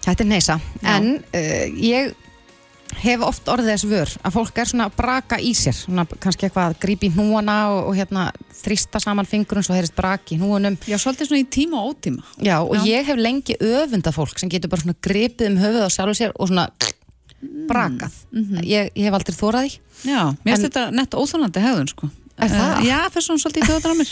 þetta 0.06 0.24
er 0.24 0.30
neisa. 0.30 0.60
En 0.94 1.10
uh, 1.18 1.66
ég 1.82 2.14
hef 3.02 3.24
oft 3.26 3.50
orðið 3.52 3.70
þess 3.72 3.88
vör 3.90 4.14
að 4.22 4.36
fólk 4.38 4.60
er 4.62 4.70
svona 4.70 4.88
að 4.90 4.98
braka 5.00 5.40
í 5.42 5.54
sér 5.58 5.76
svona 5.78 6.06
kannski 6.14 6.48
eitthvað 6.48 6.72
að 6.72 6.80
grípa 6.86 7.08
í 7.08 7.12
hnúana 7.16 7.58
og, 7.74 7.80
og 7.90 7.98
hérna 7.98 8.26
þrista 8.64 9.02
saman 9.04 9.30
fingurum 9.30 9.66
svo 9.66 9.76
heyrist 9.78 9.96
braki 9.98 10.38
í 10.38 10.42
hnúanum. 10.42 10.78
Já, 10.88 10.98
svolítið 11.02 11.32
svona 11.32 11.44
í 11.44 11.48
tíma 11.52 11.82
og 11.82 11.94
ótíma. 11.94 12.26
Já, 12.40 12.58
og 12.62 12.76
Já. 12.80 12.86
ég 12.90 13.10
hef 13.12 13.20
lengi 13.20 13.58
öfunda 13.60 14.14
fólk 14.16 14.40
sem 14.40 14.52
getur 14.52 14.72
bara 14.74 14.86
svona 14.86 15.00
gripið 15.04 15.52
um 15.52 15.62
höfuð 15.64 15.88
á 15.88 15.90
sjálfu 15.96 16.18
sér 16.20 16.36
og 16.36 16.52
svona 16.52 16.68
brakað. 17.70 18.20
ég, 18.64 18.92
ég 18.96 19.08
hef 19.08 19.18
aldrei 19.18 19.36
þórað 19.38 19.68
því. 19.68 19.80
Já, 20.08 20.22
mér 20.44 20.54
finnst 20.54 20.68
þetta 20.70 20.86
nett 20.96 21.18
óþólandi 21.18 21.64
hegðun 21.64 21.92
sko. 21.92 22.10
Er 22.42 22.50
það? 22.50 22.72
Eh, 22.80 22.86
Já, 22.88 22.98
fyrir 23.14 23.26
svona 23.28 23.42
svolítið 23.44 23.64
í 23.64 24.06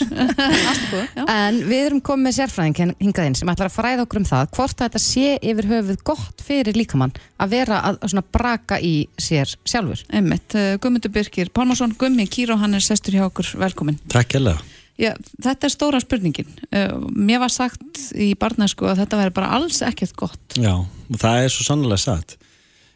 já. 1.18 1.24
En 1.26 1.58
við 1.66 1.86
erum 1.88 2.02
komið 2.04 2.26
með 2.28 2.36
sérfræðing 2.36 2.92
hingað 3.02 3.28
inn 3.28 3.36
sem 3.38 3.50
ætlar 3.50 3.70
að 3.70 3.74
fræða 3.74 4.04
okkur 4.06 4.20
um 4.20 4.26
það 4.28 4.52
hvort 4.54 4.76
að 4.76 4.84
þetta 4.86 5.02
sé 5.02 5.32
yfir 5.42 5.68
höfuð 5.72 6.04
gott 6.06 6.44
fyrir 6.46 6.78
líkamann 6.78 7.14
að 7.42 7.56
vera 7.56 7.80
að 7.88 7.98
svona 8.06 8.24
braka 8.36 8.78
í 8.78 8.92
sér 9.18 9.50
sjálfur. 9.66 10.04
Einmitt, 10.14 10.54
uh, 10.54 10.76
Guðmundur 10.78 11.12
Birkir 11.14 11.50
Pálmarsson, 11.50 11.96
Gummi 11.98 12.28
Kíró, 12.30 12.56
hann 12.62 12.78
er 12.78 12.84
sestur 12.84 13.18
hjá 13.18 13.26
okkur, 13.26 13.50
velkomin. 13.58 13.98
Takk 14.12 14.38
hella. 14.38 14.54
Já, 15.00 15.16
þetta 15.42 15.66
er 15.66 15.72
stóra 15.74 16.00
spurningin. 16.04 16.50
Uh, 16.70 16.94
mér 17.10 17.42
var 17.42 17.50
sagt 17.52 18.04
í 18.14 18.32
barnæsku 18.38 18.86
að 18.86 19.02
þetta 19.02 19.18
væri 19.24 19.34
bara 19.34 19.50
alls 19.58 19.82
ekkert 19.82 20.14
gott. 20.20 20.58
Já, 20.60 20.76
og 20.78 21.18
það 21.18 21.42
er 21.48 21.54
svo 21.54 21.66
sannlega 21.66 22.04
satt. 22.04 22.36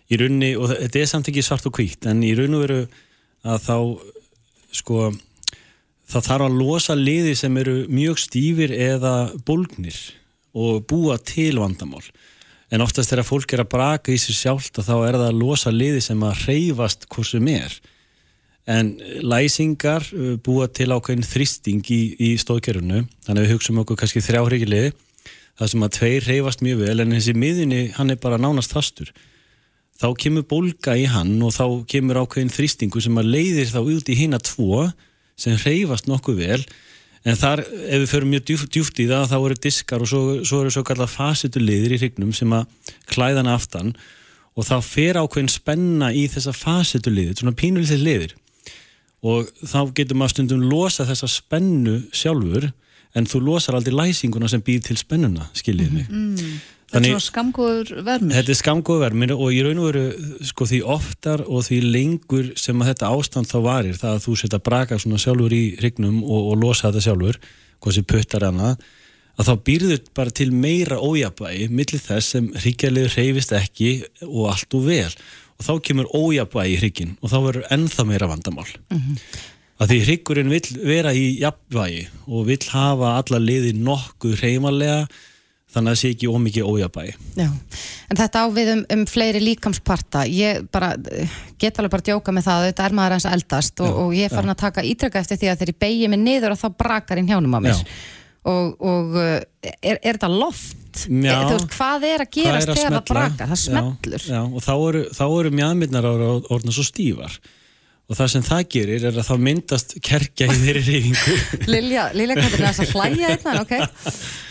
Í 0.07 0.21
rauninni, 0.21 0.53
og 0.55 0.71
þetta 0.71 1.03
er 1.03 1.09
samt 1.11 1.33
ekki 1.33 1.43
svart 1.43 1.67
og 1.67 1.75
hvítt, 1.81 2.07
en 2.07 2.23
í 2.23 2.31
raun 2.39 2.55
og 2.55 2.63
veru 2.63 2.83
að 3.47 3.65
þá, 3.65 3.77
sko, 4.77 5.11
það 6.07 6.29
þarf 6.29 6.47
að 6.47 6.61
losa 6.61 6.97
liði 6.99 7.35
sem 7.39 7.59
eru 7.61 7.77
mjög 7.91 8.23
stífir 8.23 8.73
eða 8.75 9.17
bólgnir 9.47 9.99
og 10.57 10.87
búa 10.89 11.19
til 11.21 11.59
vandamál. 11.61 12.05
En 12.73 12.83
oftast 12.83 13.13
þegar 13.13 13.29
fólk 13.29 13.53
er 13.55 13.63
að 13.63 13.73
braka 13.75 14.15
í 14.15 14.19
sér 14.19 14.39
sjálft 14.41 14.81
þá 14.81 14.95
er 14.97 15.19
það 15.19 15.29
að 15.29 15.39
losa 15.43 15.71
liði 15.71 16.01
sem 16.03 16.25
að 16.27 16.41
reyfast 16.49 17.07
hvort 17.13 17.31
sem 17.31 17.51
er. 17.53 17.77
En 18.67 18.97
læsingar 19.23 20.03
uh, 20.11 20.35
búa 20.43 20.67
til 20.67 20.91
ákveðin 20.91 21.27
þristing 21.27 21.87
í, 21.95 22.01
í 22.19 22.33
stóðkerfunu, 22.43 23.05
þannig 23.23 23.43
að 23.43 23.45
við 23.45 23.53
hugsaum 23.55 23.79
okkur 23.85 24.01
kannski 24.01 24.25
þrjáhriki 24.27 24.67
liði, 24.67 24.91
það 25.57 25.71
sem 25.73 25.87
að 25.87 25.95
tveir 26.01 26.27
reyfast 26.27 26.65
mjög 26.67 26.83
vel, 26.83 26.97
en 27.05 27.15
þessi 27.15 27.37
miðunni, 27.39 27.83
hann 27.95 28.11
er 28.11 28.19
bara 28.23 28.41
nánast 28.43 28.75
fastur. 28.75 29.13
Þá 29.97 30.09
kemur 30.21 30.45
bólga 30.49 30.97
í 30.99 31.07
hann 31.09 31.39
og 31.45 31.55
þá 31.57 31.65
kemur 31.89 32.21
ákveðin 32.21 32.53
þristingu 32.53 33.01
sem 33.01 33.17
að 33.17 33.31
leiðir 33.33 33.71
þá 33.73 33.79
út 33.81 34.11
í 34.13 34.19
hina 34.19 34.41
tvo 34.45 34.91
sem 35.41 35.57
reyfast 35.61 36.09
nokkuð 36.09 36.41
vel, 36.41 36.61
en 37.27 37.37
þar, 37.37 37.63
ef 37.65 38.03
við 38.03 38.11
förum 38.13 38.31
mjög 38.33 38.45
djúft, 38.51 38.71
djúft 38.73 39.01
í 39.03 39.09
það, 39.11 39.27
þá 39.33 39.37
eru 39.39 39.59
diskar 39.67 40.05
og 40.05 40.11
svo, 40.11 40.23
svo 40.47 40.63
eru 40.63 40.73
svo 40.73 40.85
kallar 40.87 41.11
fasitu 41.11 41.61
liðir 41.63 41.97
í 41.97 42.01
hrygnum 42.01 42.33
sem 42.37 42.53
að 42.57 42.69
klæða 43.11 43.43
hana 43.43 43.57
aftan. 43.59 43.93
Og 44.57 44.65
þá 44.65 44.77
fer 44.85 45.19
ákveðin 45.21 45.53
spenna 45.53 46.13
í 46.17 46.25
þessa 46.33 46.55
fasitu 46.57 47.13
liðir, 47.13 47.37
svona 47.41 47.57
pínulítið 47.57 48.05
liðir. 48.05 48.37
Og 49.27 49.51
þá 49.65 49.81
getur 49.97 50.17
maður 50.17 50.37
stundum 50.37 50.65
losa 50.71 51.05
þessa 51.09 51.29
spennu 51.29 51.99
sjálfur 52.15 52.71
en 53.17 53.29
þú 53.29 53.43
losar 53.49 53.77
aldrei 53.77 53.97
læsinguna 53.97 54.49
sem 54.49 54.63
býr 54.65 54.81
til 54.85 54.97
spennuna, 55.01 55.51
skiljið 55.57 55.93
mig. 55.93 56.09
Mm. 56.09 56.57
Þetta 56.87 57.01
er 57.01 57.03
Þannig- 57.03 57.25
skamgóður 57.27 57.89
vermur. 58.07 58.35
Þetta 58.37 58.53
er 58.53 58.59
skamgóð 58.61 59.01
vermir 59.03 59.33
og 59.35 59.49
í 59.51 59.63
raun 59.67 59.81
og 59.83 59.89
veru 59.89 60.03
sko 60.47 60.67
því 60.71 60.79
oftar 60.95 61.43
og 61.43 61.65
því 61.67 61.79
lengur 61.83 62.53
sem 62.57 62.79
að 62.79 62.93
þetta 62.93 63.11
ástand 63.11 63.51
þá 63.51 63.57
varir 63.65 63.99
það 63.99 64.13
að 64.15 64.23
þú 64.27 64.37
setja 64.39 64.61
braka 64.63 64.99
svona 65.03 65.19
sjálfur 65.19 65.57
í 65.57 65.65
hrygnum 65.81 66.21
og, 66.23 66.53
og 66.53 66.61
losa 66.63 66.93
þetta 66.93 67.03
sjálfur 67.09 67.41
hvað 67.83 67.97
sem 67.99 68.07
puttar 68.07 68.47
hana 68.47 68.71
að 69.37 69.51
þá 69.51 69.53
býrður 69.67 70.05
bara 70.15 70.31
til 70.31 70.49
meira 70.55 70.97
ójabægi 71.03 71.67
millir 71.69 72.01
þess 72.07 72.31
sem 72.37 72.47
hryggjarlegu 72.55 73.11
reyfist 73.17 73.53
ekki 73.59 73.91
og 74.31 74.47
allt 74.55 74.79
og 74.79 74.87
vel. 74.87 75.11
Og 75.59 75.67
þá 75.67 75.73
kemur 75.91 76.09
ójabægi 76.15 76.73
í 76.77 76.81
hryggin 76.81 77.17
og 77.21 77.33
þá 77.35 77.39
verður 77.51 77.71
ennþá 77.75 78.07
meira 78.07 78.31
vandamál. 78.31 78.71
Að 79.77 79.91
því 79.91 79.99
hryggurinn 80.07 80.55
vill 80.55 80.69
vera 80.87 81.11
í 81.13 81.27
jafnvægi 81.43 82.07
og 82.31 82.47
vill 82.49 82.63
hafa 82.71 83.17
alla 83.19 83.43
liði 83.43 83.75
nokkuð 83.77 84.39
reymalega 84.41 85.03
þannig 85.77 85.93
að 85.93 85.97
það 85.97 86.01
sé 86.03 86.11
ekki 86.15 86.31
ómikið 86.33 86.69
ójabægi 86.71 87.15
Já, 87.37 87.49
en 88.11 88.21
þetta 88.21 88.43
á 88.43 88.47
við 88.57 88.73
um, 88.73 88.83
um 88.97 89.05
fleiri 89.11 89.43
líkamsparta. 89.45 90.25
Ég 90.31 90.67
bara 90.73 90.93
eh, 91.13 91.35
get 91.61 91.79
alveg 91.81 91.95
bara 91.97 92.07
djóka 92.11 92.35
með 92.35 92.49
það 92.49 92.61
að 92.61 92.69
þetta 92.71 92.87
er 92.87 92.97
maður 92.99 93.17
eins 93.17 93.29
eldast 93.31 93.83
og, 93.85 93.99
og 94.05 94.15
ég 94.17 94.29
er 94.29 94.35
farin 94.35 94.55
að 94.55 94.63
taka 94.63 94.87
ítreka 94.87 95.23
eftir 95.23 95.41
því 95.43 95.51
að 95.53 95.59
þegar 95.61 95.75
ég 95.75 95.81
beigi 95.87 96.13
mig 96.13 96.23
niður 96.23 96.55
og 96.57 96.63
þá 96.63 96.69
brakar 96.85 97.21
inn 97.21 97.29
hjánum 97.31 97.59
á 97.59 97.61
mér. 97.69 97.85
Og, 98.47 98.77
og 98.79 99.17
eh, 99.19 99.75
er, 99.83 99.99
er 100.01 100.17
þetta 100.17 100.31
loft? 100.31 101.05
Já. 101.11 101.35
Er, 101.35 101.45
þú 101.51 101.57
veist, 101.59 101.71
hvað 101.77 102.09
er 102.09 102.25
að 102.25 102.33
gerast 102.39 102.71
er 102.71 102.79
þegar 102.79 102.97
það 102.97 103.07
brakar? 103.11 103.53
Það 103.53 103.63
smellur. 103.65 104.27
Já, 104.27 104.35
já, 104.37 104.43
og 104.47 104.65
þá 104.65 104.75
eru, 104.77 105.05
eru 105.27 105.55
mjadmyndnar 105.61 106.11
orðna 106.15 106.75
svo 106.75 106.87
stífar 106.87 107.39
og 108.07 108.15
það 108.15 108.33
sem 108.37 108.45
það 108.47 108.67
gerir 108.71 109.07
er 109.09 109.17
að 109.19 109.27
þá 109.27 109.37
myndast 109.43 109.97
kerkja 110.05 110.47
í 110.47 110.59
þeirri 110.63 110.83
reyfingu 110.87 111.39
Lilja, 111.75 112.05
Lilja 112.15 112.37
hvað 112.39 112.53
er 112.53 112.67
þess 112.69 112.83
að 112.85 112.93
hlæja 112.95 113.33
þetta, 113.35 113.55
ok? 113.65 113.75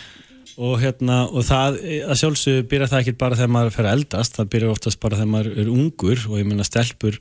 og 0.56 0.78
hérna 0.80 1.24
og 1.28 1.44
það, 1.44 1.80
að 2.08 2.20
sjálfsög 2.20 2.68
byrja 2.70 2.88
það 2.92 3.02
ekki 3.02 3.16
bara 3.20 3.36
þegar 3.36 3.52
maður 3.56 3.74
fer 3.74 3.88
að 3.88 3.98
eldast, 3.98 4.38
það 4.38 4.52
byrja 4.54 4.70
oftast 4.72 5.00
bara 5.02 5.18
þegar 5.18 5.32
maður 5.34 5.50
er 5.60 5.72
ungur 5.72 6.22
og 6.30 6.38
ég 6.40 6.48
menna 6.48 6.66
stelpur 6.66 7.18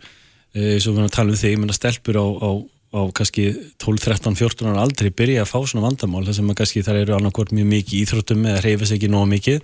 eins 0.56 0.86
og 0.88 0.94
við 0.94 1.02
erum 1.02 1.10
að 1.10 1.18
tala 1.18 1.34
um 1.34 1.40
þig, 1.42 1.52
ég 1.52 1.60
menna 1.60 1.76
stelpur 1.76 2.16
á, 2.16 2.26
á, 2.26 2.50
á 2.96 3.02
kannski 3.18 3.50
12, 3.84 4.06
13, 4.06 4.38
14 4.40 4.72
ára 4.72 4.86
aldrei 4.86 5.12
byrja 5.12 5.44
að 5.44 5.52
fá 5.52 5.58
svona 5.68 5.90
vandamál 5.90 6.24
þar 6.24 6.38
sem 6.40 6.54
að 6.54 6.60
kannski 6.62 6.86
þar 6.86 7.02
eru 7.02 7.18
annarkvort 7.18 7.52
mjög 7.56 7.68
mikið 7.74 7.98
í 7.98 8.06
íþróttum 8.06 8.48
eða 8.48 8.64
reyfis 8.64 8.96
ekki 8.96 9.12
nóg 9.12 9.28
mikið 9.34 9.60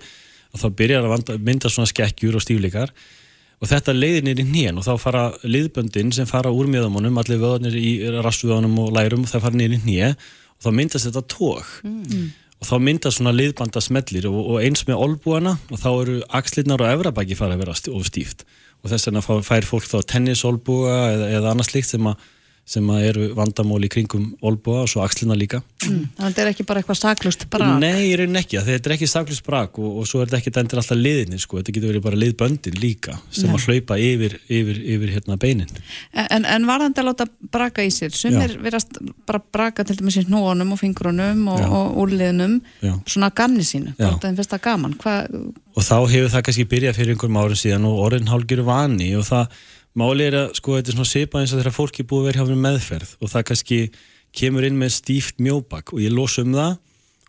og 0.52 0.60
þá 0.60 0.68
byrjar 0.82 1.06
að 1.06 1.14
vanda, 1.14 1.38
mynda 1.40 1.72
svona 1.72 1.88
skekkjur 1.88 2.36
og 2.36 2.44
stífleikar. 2.44 2.92
Og 3.62 3.70
þetta 3.70 3.94
leiðir 3.94 4.42
í 4.42 4.44
hnén 4.44 4.76
og 4.76 4.84
þá 4.84 4.92
fara 5.00 5.24
liðböndin 5.46 6.10
sem 6.12 6.28
fara 6.28 6.50
úr 6.52 6.68
miðamunum, 6.68 7.16
allir 7.22 7.40
vöðanir 7.40 7.76
í 7.78 7.92
rassuðanum 8.20 8.74
og 8.82 8.92
lærum 8.96 9.22
og 9.24 9.30
það 9.30 9.44
fara 9.46 9.64
í 9.64 9.80
hnén 9.86 10.16
og 10.18 10.66
þá 10.66 10.70
myndast 10.76 11.08
þetta 11.08 11.22
tók 11.30 11.70
og 12.62 12.68
þá 12.68 12.76
myndast 12.78 13.18
svona 13.18 13.32
liðbandasmellir 13.34 14.28
og, 14.30 14.36
og 14.54 14.60
eins 14.62 14.84
með 14.86 15.00
olbúana 15.02 15.56
og 15.66 15.80
þá 15.82 15.88
eru 15.96 16.18
axlirnar 16.38 16.84
og 16.84 16.92
efrabæki 16.92 17.34
fara 17.38 17.56
að 17.56 17.64
vera 17.64 17.74
of 17.90 18.06
stíft. 18.06 18.44
Og 18.82 18.90
þess 18.92 19.08
vegna 19.10 19.22
fær 19.26 19.66
fólk 19.66 19.88
þá 19.90 19.98
tennisolbúa 20.14 20.94
eða, 21.16 21.26
eða 21.40 21.50
annars 21.56 21.72
líkt 21.74 21.90
sem, 21.90 22.06
að- 22.06 22.22
sem 22.72 22.88
að 22.94 23.06
eru 23.10 23.28
vandamál 23.36 23.82
í 23.84 23.90
kringum 23.92 24.30
olbúa 24.42 24.84
og 24.86 24.90
svo 24.92 25.04
axlina 25.04 25.36
líka 25.38 25.62
Mm. 25.82 26.02
Þannig 26.14 26.22
að 26.22 26.28
þetta 26.28 26.42
er 26.42 26.48
ekki 26.52 26.64
bara 26.66 26.80
eitthvað 26.82 26.98
saklust 27.00 27.44
brak. 27.50 27.70
Nei, 27.82 28.02
ég 28.12 28.18
raunin 28.20 28.38
ekki, 28.38 28.58
þetta 28.62 28.88
er 28.88 28.94
ekki 28.94 29.08
saklust 29.10 29.42
brak 29.46 29.78
og, 29.82 29.96
og 29.98 30.06
svo 30.06 30.20
er 30.22 30.30
þetta 30.30 30.38
ekki 30.38 30.52
endur 30.62 30.80
alltaf 30.82 30.98
liðinni 31.00 31.40
sko. 31.42 31.58
þetta 31.58 31.74
getur 31.74 31.90
verið 31.90 32.04
bara 32.04 32.20
liðböndin 32.20 32.78
líka 32.78 33.16
sem 33.34 33.50
Nei. 33.50 33.56
að 33.56 33.66
hlaupa 33.66 33.98
yfir, 33.98 34.36
yfir, 34.46 34.78
yfir 34.94 35.14
hérna 35.16 35.38
beinin 35.42 35.72
En, 36.12 36.46
en 36.46 36.68
varðandi 36.70 37.02
að 37.02 37.08
láta 37.08 37.26
braka 37.56 37.82
í 37.82 37.90
sér, 37.94 38.14
sumir 38.14 38.54
virast 38.62 39.00
bara 39.26 39.42
braka 39.42 39.86
til 39.88 39.98
dæmis 39.98 40.20
í 40.22 40.26
hnóunum 40.28 40.76
og 40.76 40.80
fingrunum 40.84 41.42
og, 41.50 41.66
og 41.66 42.00
úrliðnum, 42.04 42.60
svona 43.02 43.32
ganni 43.34 43.66
sínu, 43.66 43.96
Já. 43.96 44.06
bara 44.06 44.22
þeim 44.22 44.38
finnst 44.38 44.54
það 44.54 44.64
gaman. 44.68 44.96
Hva, 45.02 45.18
og 45.74 45.82
þá 45.82 45.96
hefur 46.14 46.34
það 46.36 46.46
kannski 46.46 46.70
byrjað 46.70 46.98
fyrir 47.00 47.16
einhverjum 47.16 47.42
árum 47.42 47.58
síðan 47.58 47.90
og 47.90 48.02
orðin 48.06 48.30
hálgjur 48.30 48.62
vani 48.70 49.14
og 49.18 49.26
það 49.26 49.62
máli 49.98 50.28
er 50.28 50.38
að 50.40 50.56
sko 50.58 50.78
þetta 50.78 50.92
er 50.92 50.96
svona 50.98 51.10
svipa 51.10 51.40
eins 51.42 51.52
og 51.52 51.60
þegar 51.60 51.76
fólki 51.76 52.04
er 52.04 52.08
búið 52.10 52.28
vera 52.30 52.46
hjá 52.46 52.62
meðferð 52.66 53.14
og 53.20 53.32
það 53.32 53.46
kannski 53.50 53.80
kemur 54.36 54.66
inn 54.66 54.78
með 54.80 54.94
stíft 54.96 55.42
mjóbak 55.42 55.92
og 55.92 56.02
ég 56.02 56.14
losa 56.14 56.44
um 56.46 56.54
það 56.56 56.78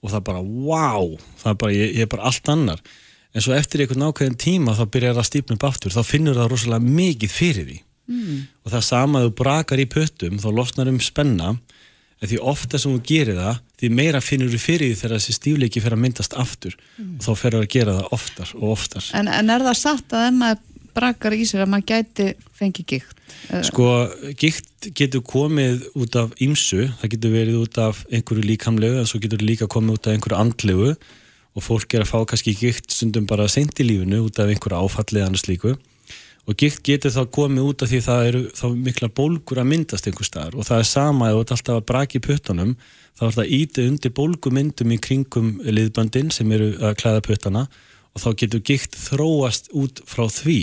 og 0.04 0.12
það 0.12 0.26
bara 0.28 0.44
wow, 0.44 1.16
það 1.40 1.50
er 1.52 1.58
bara, 1.64 1.76
ég, 1.76 1.96
ég 1.96 2.06
er 2.06 2.12
bara 2.12 2.28
allt 2.28 2.50
annar. 2.52 2.84
En 3.34 3.42
svo 3.42 3.56
eftir 3.56 3.82
einhvern 3.84 4.10
ákveðin 4.10 4.38
tíma 4.40 4.76
þá 4.78 4.84
byrjar 4.94 5.16
það 5.16 5.24
að 5.24 5.30
stífna 5.30 5.56
upp 5.58 5.68
aftur, 5.70 5.94
þá 5.96 6.04
finnur 6.06 6.38
það 6.38 6.52
rosalega 6.52 6.96
mikið 7.00 7.34
fyrir 7.34 7.70
því. 7.70 7.80
Mm. 8.04 8.40
og 8.68 8.74
það 8.74 8.82
sama 8.84 9.20
að 9.22 9.30
þú 9.30 9.32
brakar 9.40 9.80
í 9.80 9.86
puttum 9.88 10.40
þá 10.44 10.50
losnar 10.52 10.90
um 10.92 11.00
spenna. 11.00 11.54
En 12.20 12.30
því 12.32 12.40
ofta 12.52 12.80
sem 12.80 12.92
þú 12.92 13.00
gerir 13.08 13.40
það 13.40 13.62
því 13.80 13.90
meira 13.96 14.20
finnur 14.24 14.52
þú 14.52 14.60
fyrir 14.60 14.92
því 14.92 14.98
þegar 15.00 15.14
þessi 15.16 15.36
stífleiki 15.38 15.84
fer 15.84 15.96
að 15.96 16.02
myndast 16.04 16.36
aftur. 16.40 16.76
Mm. 17.00 17.16
og 17.16 17.24
þá 17.24 17.32
fer 17.40 17.56
það 17.56 17.64
að 17.64 17.72
gera 17.78 17.96
það 18.02 18.14
oftar 18.20 18.54
og 18.60 18.76
oftar. 18.76 19.10
En, 19.16 19.32
en 19.32 19.56
er 19.56 19.66
það 19.70 19.80
satt 19.80 20.16
að 20.20 20.28
ef 20.28 20.38
maður 20.42 20.62
brakar 20.96 21.36
í 21.36 21.46
sér 21.48 21.66
að 21.66 21.72
maður 21.74 21.90
gæti 21.92 22.28
fengið 22.58 22.88
gikt? 22.94 23.24
Eh, 23.50 23.64
Sko, 23.68 23.88
gikt 24.40 24.90
getur 24.98 25.24
komið 25.26 25.88
út 26.00 26.18
af 26.20 26.36
ýmsu, 26.44 26.88
það 27.02 27.14
getur 27.16 27.36
verið 27.38 27.60
út 27.64 27.80
af 27.82 28.04
einhverju 28.12 28.46
líkamlegu, 28.50 29.00
en 29.00 29.10
svo 29.10 29.22
getur 29.24 29.44
líka 29.44 29.70
komið 29.72 29.98
út 29.98 30.08
af 30.08 30.18
einhverju 30.18 30.40
andlegu. 30.40 30.94
Og 31.54 31.62
fólk 31.62 31.94
er 31.94 32.02
að 32.02 32.10
fá 32.10 32.20
kannski 32.26 32.56
gikt 32.58 32.90
stundum 32.90 33.28
bara 33.30 33.46
seint 33.46 33.78
í 33.78 33.86
lífinu 33.86 34.24
út 34.26 34.40
af 34.42 34.50
einhverju 34.50 34.80
áfallið 34.88 35.28
annars 35.28 35.46
líku 35.46 35.76
og 36.44 36.58
gikt 36.60 36.84
getur 36.84 37.14
þá 37.14 37.24
komið 37.32 37.70
út 37.70 37.84
af 37.86 37.92
því 37.92 38.00
það 38.04 38.26
eru 38.30 38.42
þá 38.58 38.66
mikla 38.76 39.10
bólgur 39.16 39.62
að 39.62 39.70
myndast 39.70 40.10
einhver 40.10 40.28
staðar. 40.28 40.58
Og 40.60 40.68
það 40.68 40.82
er 40.82 40.90
sama 40.90 41.30
ef 41.30 41.38
þú 41.38 41.44
ert 41.44 41.54
alltaf 41.56 41.78
að 41.78 41.86
braki 41.92 42.22
puttunum 42.24 42.74
þá 43.14 43.24
er 43.28 43.36
það 43.38 43.54
ítið 43.60 43.90
undir 43.92 44.16
bólgumyndum 44.18 44.94
í 44.94 45.00
kringum 45.08 45.50
liðböndin 45.64 46.34
sem 46.36 46.52
eru 46.56 46.74
að 46.82 46.98
klæða 47.00 47.24
puttana 47.30 47.64
og 48.14 48.22
þá 48.22 48.30
getur 48.44 48.60
gikt 48.62 48.96
þróast 48.96 49.72
út 49.74 50.04
frá 50.06 50.28
því 50.30 50.60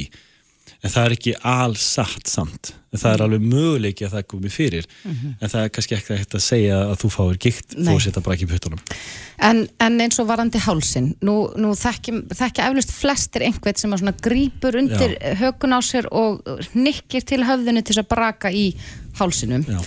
en 0.81 0.89
það 0.95 1.05
er 1.05 1.13
ekki 1.17 1.33
alls 1.45 1.83
satt 1.97 2.29
samt 2.31 2.71
en 2.91 2.99
það 2.99 3.13
er 3.17 3.23
alveg 3.27 3.43
möguleiki 3.47 4.07
að 4.07 4.15
það 4.17 4.23
komi 4.33 4.51
fyrir 4.51 4.87
Mhm. 5.05 5.35
en 5.41 5.49
það 5.53 5.65
er 5.65 5.69
kannski 5.75 5.97
ekki 5.97 6.17
hægt 6.17 6.35
að 6.39 6.41
segja 6.47 6.77
að 6.91 6.97
þú 7.03 7.11
fáir 7.17 7.39
gikt 7.39 7.75
þó 7.77 7.91
að 7.95 8.01
setja 8.07 8.23
braki 8.23 8.47
í 8.47 8.51
puttunum 8.51 8.81
En, 9.41 9.69
en 9.81 10.01
eins 10.01 10.19
og 10.21 10.27
varandi 10.29 10.59
hálsin, 10.61 11.15
nú, 11.25 11.49
nú 11.57 11.71
þekkja, 11.73 12.67
eflust 12.69 12.91
flestir 12.93 13.41
einhvern 13.47 13.77
sem 13.77 13.91
að 13.97 14.21
grípur 14.21 14.77
undir 14.77 15.15
Já. 15.17 15.35
hökun 15.41 15.73
á 15.73 15.81
sér 15.81 16.09
og 16.13 16.43
nikkir 16.75 17.25
til 17.25 17.41
höfðinu 17.49 17.81
til 17.83 17.97
að 18.03 18.09
braka 18.09 18.51
í 18.53 18.75
hálsinum. 19.17 19.65
Já. 19.65 19.81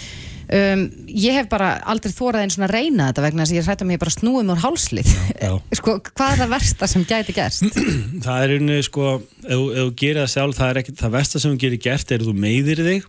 Um, 0.54 0.82
ég 1.10 1.34
hef 1.34 1.48
bara 1.50 1.70
aldrei 1.90 2.12
þórað 2.14 2.44
einn 2.44 2.52
svona 2.54 2.68
að 2.68 2.74
reyna 2.76 3.08
þetta 3.10 3.24
vegna 3.26 3.42
þess 3.46 3.54
að 3.54 3.58
ég 3.58 3.68
hrætta 3.70 3.86
mig 3.90 4.00
bara 4.04 4.12
snúið 4.14 4.44
mér 4.52 4.60
hálslið. 4.62 5.08
Sko, 5.80 5.96
hvað 6.12 6.34
er 6.36 6.42
það 6.44 6.52
versta 6.54 6.90
sem 6.92 7.06
gæti 7.10 7.34
gerst? 7.34 7.80
það 8.26 8.44
er 8.46 8.54
unni 8.60 8.76
sko 8.86 9.08
ef, 9.16 9.24
þú- 9.50 9.72
ef 9.74 9.80
þú 9.80 9.88
gerir 10.04 10.20
það 10.22 10.30
sjálf, 10.36 10.60
það 10.60 10.70
er 10.76 10.80
ekki 10.84 10.94
það 11.00 11.16
versta 11.18 11.42
sem 11.42 11.56
þú 11.56 11.62
gerir 11.64 11.82
gert 11.88 12.14
er 12.14 12.22
að 12.22 12.30
þú 12.30 12.36
meiðir 12.44 12.84
þig 12.86 13.08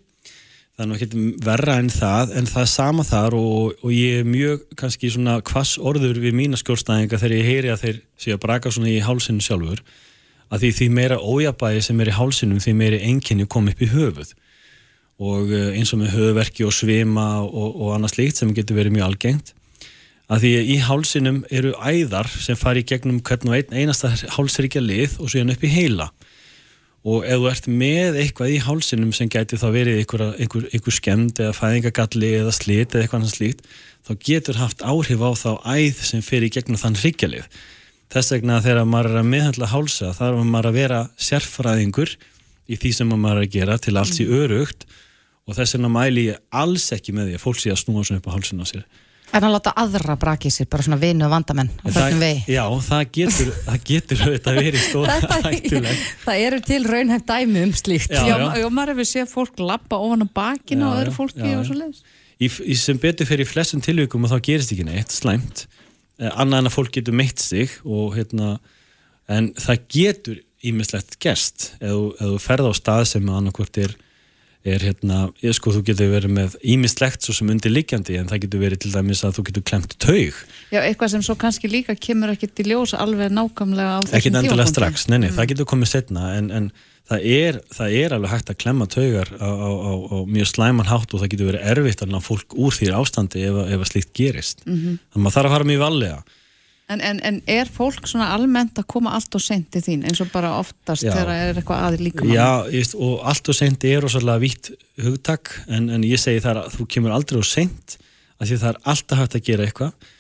það 0.75 0.85
er 0.87 0.89
nú 0.91 0.97
ekki 0.97 1.25
verra 1.47 1.75
en 1.83 1.91
það 1.95 2.33
en 2.41 2.49
það 2.51 2.63
er 2.65 2.71
sama 2.73 3.05
þar 3.07 3.37
og, 3.39 3.75
og 3.85 3.93
ég 3.95 4.23
er 4.23 4.31
mjög 4.31 4.65
kannski 4.81 5.11
svona 5.15 5.37
kvass 5.47 5.77
orður 5.79 6.19
við 6.25 6.35
mína 6.41 6.59
skjórnstæðinga 6.59 7.21
þegar 7.21 7.37
ég 7.37 7.51
heyri 7.51 7.71
að 7.75 7.85
þeir 7.85 8.01
séu 8.25 8.35
að 8.39 8.41
braka 8.47 8.73
svona 8.75 8.91
í 8.91 8.97
hálsinu 9.05 9.45
sjálfur 9.45 9.85
að 10.49 10.65
því 10.65 10.73
því 10.81 10.89
meira 10.97 11.21
ójabæði 11.21 11.85
sem 11.87 12.01
er 12.03 12.11
í 12.11 12.17
hálsinum 12.17 12.65
því 12.65 12.75
meiri 12.81 12.99
enginni 13.07 13.47
kom 13.47 13.69
upp 13.71 13.85
í 13.85 13.91
höfuð 13.93 14.33
og 15.23 15.53
eh, 15.55 15.75
eins 15.79 15.93
og 15.95 16.01
með 16.03 16.17
höfuverki 16.17 16.67
og 16.67 16.75
svima 16.75 17.29
og, 17.45 17.77
og 17.77 17.95
annað 17.95 18.17
slíkt 18.17 18.41
sem 18.41 18.55
getur 18.57 18.81
verið 18.81 18.97
mjög 18.97 19.11
algengt. 19.11 19.55
Að 20.33 20.47
því 20.47 20.53
í 20.73 20.77
hálsinum 20.81 21.43
eru 21.53 21.75
æðar 21.85 22.31
sem 22.33 22.57
fari 22.57 22.81
í 22.81 22.89
gegnum 22.89 23.21
hvern 23.21 23.51
og 23.51 23.59
einn 23.59 23.75
einasta 23.77 24.15
hálsríkja 24.39 24.81
lið 24.81 25.19
og 25.21 25.29
svo 25.29 25.41
hérna 25.41 25.55
upp 25.55 25.67
í 25.67 25.73
heila. 25.73 26.09
Og 27.05 27.27
ef 27.29 27.37
þú 27.37 27.51
ert 27.51 27.67
með 27.69 28.17
eitthvað 28.23 28.55
í 28.55 28.61
hálsinum 28.65 29.13
sem 29.13 29.29
gæti 29.29 29.59
þá 29.61 29.67
verið 29.75 30.01
einhver, 30.01 30.25
einhver, 30.41 30.69
einhver 30.73 30.97
skemmt 30.97 31.43
eða 31.45 31.57
fæðingagalli 31.59 32.31
eða 32.39 32.55
slit 32.57 32.95
eða 32.95 33.05
eitthvað 33.05 33.21
annars 33.21 33.37
slíkt 33.37 33.67
þá 34.05 34.13
getur 34.25 34.61
haft 34.61 34.85
áhrif 34.85 35.21
á 35.25 35.31
þá 35.37 35.51
æð 35.65 36.03
sem 36.09 36.25
fer 36.25 36.45
í 36.45 36.53
gegnum 36.53 36.81
þann 36.81 36.99
hryggjalið 37.01 37.61
þess 38.13 38.35
vegna 38.35 38.61
þegar 38.65 38.89
maður 38.89 39.11
er 39.13 39.21
að 39.21 39.31
meðhandla 39.33 39.71
hálsa 39.73 40.13
þarf 40.17 40.45
maður 40.45 40.71
að 40.71 40.79
vera 40.79 41.01
sérfræðingur 41.29 42.13
í 42.65 42.79
því 42.81 42.93
sem 42.97 43.13
maður 43.13 43.41
er 43.41 43.47
að 43.47 43.55
gera 43.57 43.79
til 43.81 43.97
alls 44.01 44.21
í 44.23 44.29
örugt 44.29 44.87
og 45.49 45.57
þess 45.59 45.77
vegna 45.77 45.91
mæli 45.93 46.29
ég 46.31 46.39
alls 46.57 46.87
ekki 46.97 47.13
með 47.17 47.31
því 47.33 47.39
að 47.39 47.43
fólk 47.45 47.59
sé 47.61 47.73
að 47.75 47.81
snúa 47.83 48.05
svona 48.07 48.21
upp 48.23 48.29
á 48.31 48.35
hálsina 48.37 48.65
á 48.65 48.69
sér 48.71 48.85
En 49.35 49.43
að 49.43 49.51
láta 49.57 49.73
aðra 49.83 50.15
braki 50.21 50.51
sér, 50.53 50.69
bara 50.71 50.85
svona 50.87 50.99
vinu 51.01 51.25
og 51.27 51.33
vandamenn 51.33 51.71
á 51.83 51.89
förnum 51.91 52.21
vegi. 52.23 52.43
já, 52.55 52.63
það 52.87 53.01
getur, 53.17 53.49
það 53.67 53.79
getur 53.89 54.21
auðvitað 54.29 54.59
verið 54.61 54.83
stóra 54.85 55.17
Þetta- 55.25 55.39
hættulegt 55.49 56.05
Það 56.25 56.43
eru 56.45 56.61
til 56.69 56.85
raunhæft 56.87 57.27
dæmi 57.33 57.65
um 57.67 57.73
slíkt. 57.75 58.13
Já, 58.15 58.21
já, 58.29 58.37
já. 58.39 58.61
já, 58.63 58.69
maður 58.71 58.93
hefur 58.95 59.09
séð 59.11 59.33
fólk 59.33 59.59
lappa 59.65 59.99
ofan 59.99 60.23
á 60.23 60.29
bakinu 60.39 60.85
Já, 60.85 60.91
og 60.93 61.01
öðru 61.03 61.15
fólki 61.17 61.49
já, 61.51 61.57
og 61.59 61.67
svo 61.67 61.79
leiðis. 61.81 62.05
í, 62.39 62.47
í 62.71 62.77
sem 62.79 63.01
betur 63.03 63.27
fyrir 63.33 63.49
flestum 63.51 63.83
tilvíkum 63.83 64.23
og 64.29 64.31
þá 64.37 64.39
gerist 64.53 64.71
ekki 64.77 64.87
neitt 64.87 65.11
slæmt 65.17 65.65
eh, 66.21 66.31
annað 66.31 66.61
en 66.63 66.71
að 66.71 66.77
fólk 66.79 66.95
getur 67.01 67.19
meitt 67.19 67.43
sig 67.43 67.75
og 67.83 68.15
hérna 68.15 68.53
en 69.27 69.51
það 69.59 69.83
getur 69.99 70.39
ímislegt 70.63 71.19
gerst 71.19 71.73
ef 71.81 71.91
þú, 71.91 72.05
ef 72.21 72.29
þú 72.37 72.39
ferð 72.47 72.71
á 72.71 72.73
stað 72.79 73.05
sem 73.17 73.35
annarkvort 73.35 73.83
er, 73.83 73.97
er 74.65 74.81
hérna, 74.81 75.27
ég 75.45 75.53
sko 75.57 75.75
þú 75.75 75.83
getur 75.91 76.09
verið 76.09 76.33
með 76.39 76.57
ímislegt 76.75 77.27
svo 77.27 77.35
sem 77.37 77.51
undirliggjandi 77.53 78.17
en 78.21 78.31
það 78.31 78.47
getur 78.47 78.63
verið 78.63 78.81
til 78.85 78.93
dæmis 78.95 79.21
að 79.27 79.37
þú 79.37 79.45
getur 79.51 79.65
klemt 79.69 79.97
taug. 80.01 80.39
Já, 80.73 80.81
eitthvað 80.81 81.13
sem 81.13 81.25
svo 81.27 81.37
kannski 81.41 81.69
líka 81.69 81.97
kemur 81.97 82.33
ekkert 82.33 82.63
í 82.65 82.67
ljós 82.71 82.95
alveg 82.97 83.35
nákvæmlega 83.37 83.99
á 83.99 84.01
þessum 84.01 84.19
ekki 84.19 84.33
endilega 84.33 84.49
tímapunkti. 84.49 84.73
strax, 84.73 85.07
nei, 85.13 85.19
nei, 85.25 85.31
það 85.37 85.51
getur 85.53 85.69
komið 85.75 85.91
setna 85.93 86.31
en, 86.39 86.49
en 86.49 86.71
það, 87.11 87.27
er, 87.37 87.59
það 87.77 87.99
er 87.99 88.17
alveg 88.17 88.33
hægt 88.33 88.55
að 88.55 88.61
klemma 88.65 88.89
taugar 88.95 89.33
á, 89.37 89.49
á, 89.53 89.69
á, 89.69 89.93
á 90.01 90.17
mjög 90.25 90.49
slæman 90.55 90.89
hátt 90.89 91.13
og 91.13 91.21
það 91.21 91.35
getur 91.35 91.51
verið 91.53 91.69
erfitt 91.75 92.07
að 92.07 92.15
ná 92.15 92.23
fólk 92.25 92.57
úr 92.57 92.73
því 92.79 92.89
ástandi 92.97 93.45
ef, 93.45 93.61
ef 93.69 93.85
að 93.85 93.93
slíkt 93.93 94.15
gerist. 94.17 94.65
Mhm. 94.65 94.97
þannig 95.13 95.21
að 95.21 95.27
maður 95.27 95.37
þarf 95.37 95.51
að 95.51 95.57
fara 95.59 95.71
mjög 95.73 95.85
valega 95.85 96.25
En, 96.93 97.01
en, 97.01 97.21
en 97.25 97.39
er 97.49 97.65
fólk 97.73 98.05
svona 98.11 98.27
almennt 98.35 98.77
að 98.77 98.85
koma 98.93 99.15
allt 99.17 99.33
og 99.39 99.41
seint 99.41 99.71
til 99.73 99.81
þín 99.81 100.03
eins 100.05 100.19
og 100.21 100.29
bara 100.35 100.51
oftast 100.59 101.03
Já. 101.07 101.15
þegar 101.15 101.31
er 101.33 101.61
eitthvað 101.63 101.85
aðið 101.87 102.03
líka 102.05 102.27
Já, 102.29 102.49
ég 102.69 102.83
veist, 102.83 102.95
og 103.01 103.23
allt 103.25 103.49
og 103.49 103.57
seint 103.57 103.87
er 103.89 104.03
rosalega 104.05 104.43
vítt 104.43 104.69
hugtak 105.01 105.55
en, 105.73 105.87
en 105.97 106.05
ég 106.05 106.21
segi 106.21 106.43
það 106.45 106.61
að 106.67 106.75
þú 106.77 106.87
kemur 106.93 107.15
aldrei 107.17 107.39
og 107.41 107.47
seint 107.49 107.97
af 108.37 108.51
því 108.51 108.59
það 108.61 108.69
er 108.75 108.81
alltaf 108.93 109.23
hægt 109.23 109.39
að 109.41 109.47
gera 109.49 109.65
eitthvað 109.65 110.11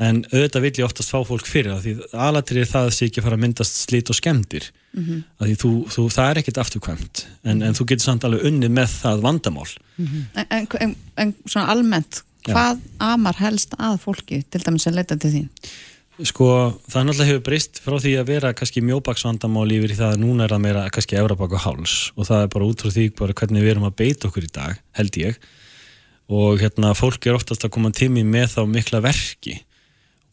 en 0.00 0.18
auðvitað 0.32 0.64
vil 0.64 0.72
ég 0.80 0.86
oftast 0.88 1.12
fá 1.14 1.20
fólk 1.28 1.46
fyrir 1.46 1.74
af 1.76 1.84
því 1.84 1.92
aðlatrið 2.26 2.62
er 2.64 2.70
það 2.72 2.86
að 2.88 2.94
sé 2.96 3.06
ekki 3.10 3.20
að 3.22 3.26
fara 3.28 3.38
að 3.38 3.42
myndast 3.46 3.80
slit 3.86 4.10
og 4.14 4.18
skemmtir 4.18 4.70
Mhm. 4.90 5.20
af 5.38 5.46
því 5.46 5.52
þú, 5.62 5.68
þú, 5.94 6.04
það 6.10 6.28
er 6.32 6.38
ekkert 6.40 6.56
afturkvæmt 6.58 7.20
en, 7.46 7.60
en 7.62 7.76
þú 7.78 7.84
getur 7.92 8.02
samt 8.08 8.24
alveg 8.26 8.42
unnið 8.48 8.72
með 8.74 8.88
það 9.04 9.20
vandamál 9.22 9.68
en, 10.02 10.24
en, 10.50 10.66
en, 10.80 10.94
en 11.22 11.30
svona 11.46 11.68
almennt 11.70 12.24
Já. 12.48 12.56
hvað 12.56 12.80
amar 12.98 13.38
helst 13.38 13.76
að 13.78 14.00
fólki 14.02 14.40
til 14.50 14.64
dæmis 14.66 14.88
sem 14.88 14.96
leita 14.98 15.14
til 15.22 15.30
þín 15.36 15.46
Sko, 16.20 16.46
það 16.90 17.06
náttúrulega 17.06 17.28
hefur 17.30 17.44
breyst 17.46 17.78
frá 17.80 17.94
því 18.02 18.10
að 18.20 18.28
vera 18.28 18.50
kannski 18.56 18.82
mjóbaksvandamál 18.84 19.70
yfir 19.72 19.94
það 19.96 20.10
að 20.14 20.20
núna 20.20 20.44
er 20.44 20.52
það 20.52 20.62
meira 20.66 20.82
kannski 20.92 21.16
efrabak 21.16 21.54
og 21.56 21.62
háls 21.64 21.94
og 22.12 22.28
það 22.28 22.42
er 22.44 22.50
bara 22.52 22.68
út 22.68 22.84
frá 22.84 22.92
því 22.92 23.04
bara 23.16 23.36
hvernig 23.40 23.64
við 23.64 23.72
erum 23.72 23.86
að 23.88 23.96
beita 24.02 24.28
okkur 24.28 24.44
í 24.44 24.50
dag, 24.52 24.82
held 24.98 25.18
ég. 25.20 25.38
Og 26.30 26.60
hérna 26.60 26.92
fólk 26.98 27.24
er 27.24 27.38
oftast 27.38 27.64
að 27.64 27.72
koma 27.76 27.92
tími 27.96 28.24
með 28.26 28.52
þá 28.56 28.60
mikla 28.68 29.00
verki. 29.06 29.56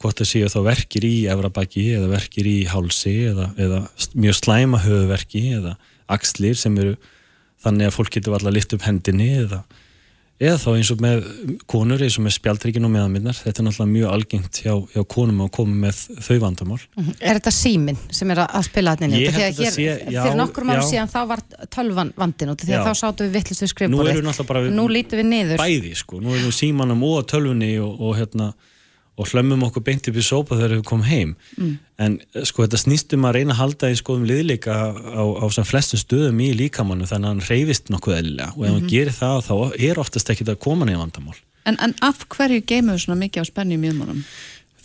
Hvort 0.02 0.20
það 0.20 0.32
séu 0.34 0.52
þá 0.52 0.60
verkir 0.68 1.08
í 1.08 1.16
efrabaki 1.32 1.86
eða 1.96 2.12
verkir 2.12 2.50
í 2.52 2.58
hálsi 2.70 3.16
eða, 3.32 3.48
eða 3.56 3.82
mjög 4.14 4.40
slæma 4.42 4.84
höfuverki 4.84 5.46
eða 5.56 5.78
axlir 6.12 6.60
sem 6.60 6.76
eru 6.84 6.98
þannig 7.64 7.88
að 7.88 7.96
fólk 7.96 8.18
getur 8.18 8.36
alltaf 8.38 8.54
lyfta 8.54 8.78
upp 8.78 8.86
hendinni 8.86 9.32
eða, 9.46 9.64
eða 10.38 10.58
þá 10.62 10.68
eins 10.78 10.90
og 10.94 11.00
með 11.02 11.24
konur 11.72 12.04
eins 12.06 12.18
og 12.20 12.24
með 12.28 12.34
spjaldrykkin 12.36 12.86
og 12.86 12.92
meðanminnar 12.94 13.38
þetta 13.40 13.62
er 13.64 13.66
náttúrulega 13.68 13.94
mjög 13.94 14.12
algengt 14.14 14.60
hjá, 14.62 14.74
hjá 14.94 15.02
konum 15.10 15.40
að 15.48 15.50
koma 15.58 15.78
með 15.88 16.02
þau 16.28 16.38
vandamál 16.44 16.78
Er 17.18 17.40
þetta 17.40 17.54
síminn 17.58 17.98
sem 18.14 18.34
er 18.36 18.44
að 18.46 18.68
spila 18.70 18.94
þarna 18.94 19.10
inn? 19.10 19.18
Ég 19.18 19.28
Út 19.28 19.34
af 19.34 19.40
því 19.40 19.48
held 19.48 19.58
að 19.58 19.58
að 19.58 19.66
hér, 19.66 19.74
sé- 19.74 20.14
já, 20.14 20.22
fyrir 20.28 20.40
nokkrum 20.44 20.70
árum 20.76 20.84
já. 20.86 20.90
síðan 20.94 21.12
þá 21.16 21.20
var 21.34 21.44
tölvan 21.74 22.14
vandin 22.22 22.54
út 22.54 22.62
því 22.68 22.78
að 22.78 22.86
þá 22.86 22.94
sátum 23.02 23.28
við 23.28 23.38
vittlust 23.40 23.66
við 23.66 23.90
Nú 23.90 23.98
Nú 24.78 24.88
lítum 24.94 25.22
við 25.24 25.30
niður. 25.34 25.58
bæði 25.66 25.94
sko, 25.98 26.22
nú 26.22 26.36
erum 26.38 26.50
við 26.52 26.58
símanum 26.62 27.04
og 27.10 27.26
tölvunni 27.34 27.72
og, 27.82 27.98
og 28.02 28.18
hérna 28.22 28.52
og 29.18 29.28
hlömmum 29.32 29.64
okkur 29.66 29.82
beint 29.84 30.08
upp 30.08 30.16
í 30.20 30.24
sópa 30.26 30.56
þegar 30.60 30.76
við 30.78 30.84
komum 30.86 31.06
heim 31.10 31.36
Mm. 31.58 31.78
en 31.98 32.20
eh, 32.36 32.44
sko 32.46 32.64
þetta 32.68 32.78
snýst 32.84 33.14
um 33.18 33.26
að 33.26 33.34
reyna 33.40 33.54
að 33.56 33.62
halda 33.64 33.90
í 33.92 33.98
skoðum 33.98 34.28
liðleika 34.30 34.74
á, 34.94 35.24
á 35.42 35.46
sem 35.52 35.64
flestum 35.66 36.00
stöðum 36.00 36.40
í 36.46 36.52
líkamannu 36.54 37.08
þannig 37.10 37.26
að 37.26 37.34
hann 37.34 37.48
reyfist 37.50 37.90
nokkuð 37.90 38.18
eðlilega 38.20 38.52
og 38.58 38.64
ef 38.66 38.72
hann 38.72 38.84
Mhm. 38.84 38.92
gerir 38.92 39.16
það 39.18 39.42
þá 39.50 39.56
er 39.90 40.00
oftast 40.00 40.30
ekkit 40.30 40.50
að 40.54 40.60
koma 40.60 40.86
neða 40.86 41.02
vandamál 41.08 41.36
En, 41.66 41.76
en 41.84 41.96
af 42.02 42.22
hverju 42.30 42.62
geymum 42.64 42.96
við 42.96 43.04
svona 43.06 43.20
mikið 43.28 43.42
á 43.44 43.46
spennu 43.50 43.74
í 43.76 43.82
mjöðmónum? 43.82 44.22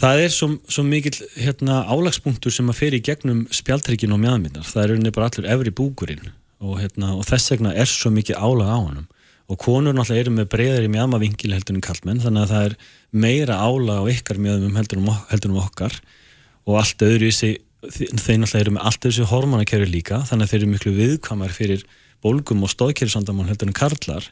Það 0.03 0.19
er 0.25 0.29
svo, 0.35 0.49
svo 0.67 0.83
mikill 0.83 1.15
hérna, 1.39 1.85
álagspunktur 1.87 2.51
sem 2.51 2.67
að 2.73 2.75
fer 2.75 2.91
í 2.97 3.01
gegnum 3.07 3.45
spjaldrykkin 3.55 4.11
og 4.13 4.19
mjöðmyndar. 4.19 4.65
Það 4.67 4.83
er 4.83 4.89
rauninni 4.91 5.13
bara 5.15 5.29
allur 5.31 5.47
efri 5.47 5.71
búkurinn 5.71 6.33
og, 6.59 6.81
hérna, 6.81 7.13
og 7.15 7.23
þess 7.29 7.53
vegna 7.53 7.71
er 7.77 7.87
svo 7.87 8.11
mikið 8.11 8.35
álag 8.35 8.67
á 8.67 8.79
honum. 8.83 9.07
Og 9.53 9.59
konur 9.61 9.93
náttúrulega 9.93 10.25
eru 10.25 10.33
með 10.39 10.47
breyðari 10.55 10.89
mjöðmavingil 10.93 11.53
heldur 11.53 11.77
en 11.77 11.83
kallmenn 11.85 12.23
þannig 12.25 12.45
að 12.47 12.53
það 12.55 12.67
er 12.69 12.77
meira 13.25 13.59
álag 13.61 13.99
á 14.01 14.05
ykkar 14.15 14.39
mjöðmum 14.41 14.79
heldur 14.81 15.03
en, 15.03 15.11
heldur 15.29 15.53
en 15.53 15.59
okkar 15.61 15.99
og 16.65 16.79
allt 16.81 17.05
öðru 17.05 17.29
í 17.29 17.35
sig, 17.37 17.59
þeir 17.85 18.15
náttúrulega 18.41 18.63
eru 18.65 18.73
með 18.79 18.87
allt 18.89 19.09
öðru 19.11 19.27
hormonakerfi 19.33 19.91
líka 19.93 20.23
þannig 20.31 20.47
að 20.47 20.55
þeir 20.55 20.63
eru 20.63 20.71
miklu 20.73 20.93
viðkvæmar 20.97 21.53
fyrir 21.53 21.85
bólgum 22.23 22.63
og 22.65 22.71
stóðkerfisandamál 22.73 23.49
heldur 23.51 23.69
en 23.69 23.77
karlar 23.77 24.31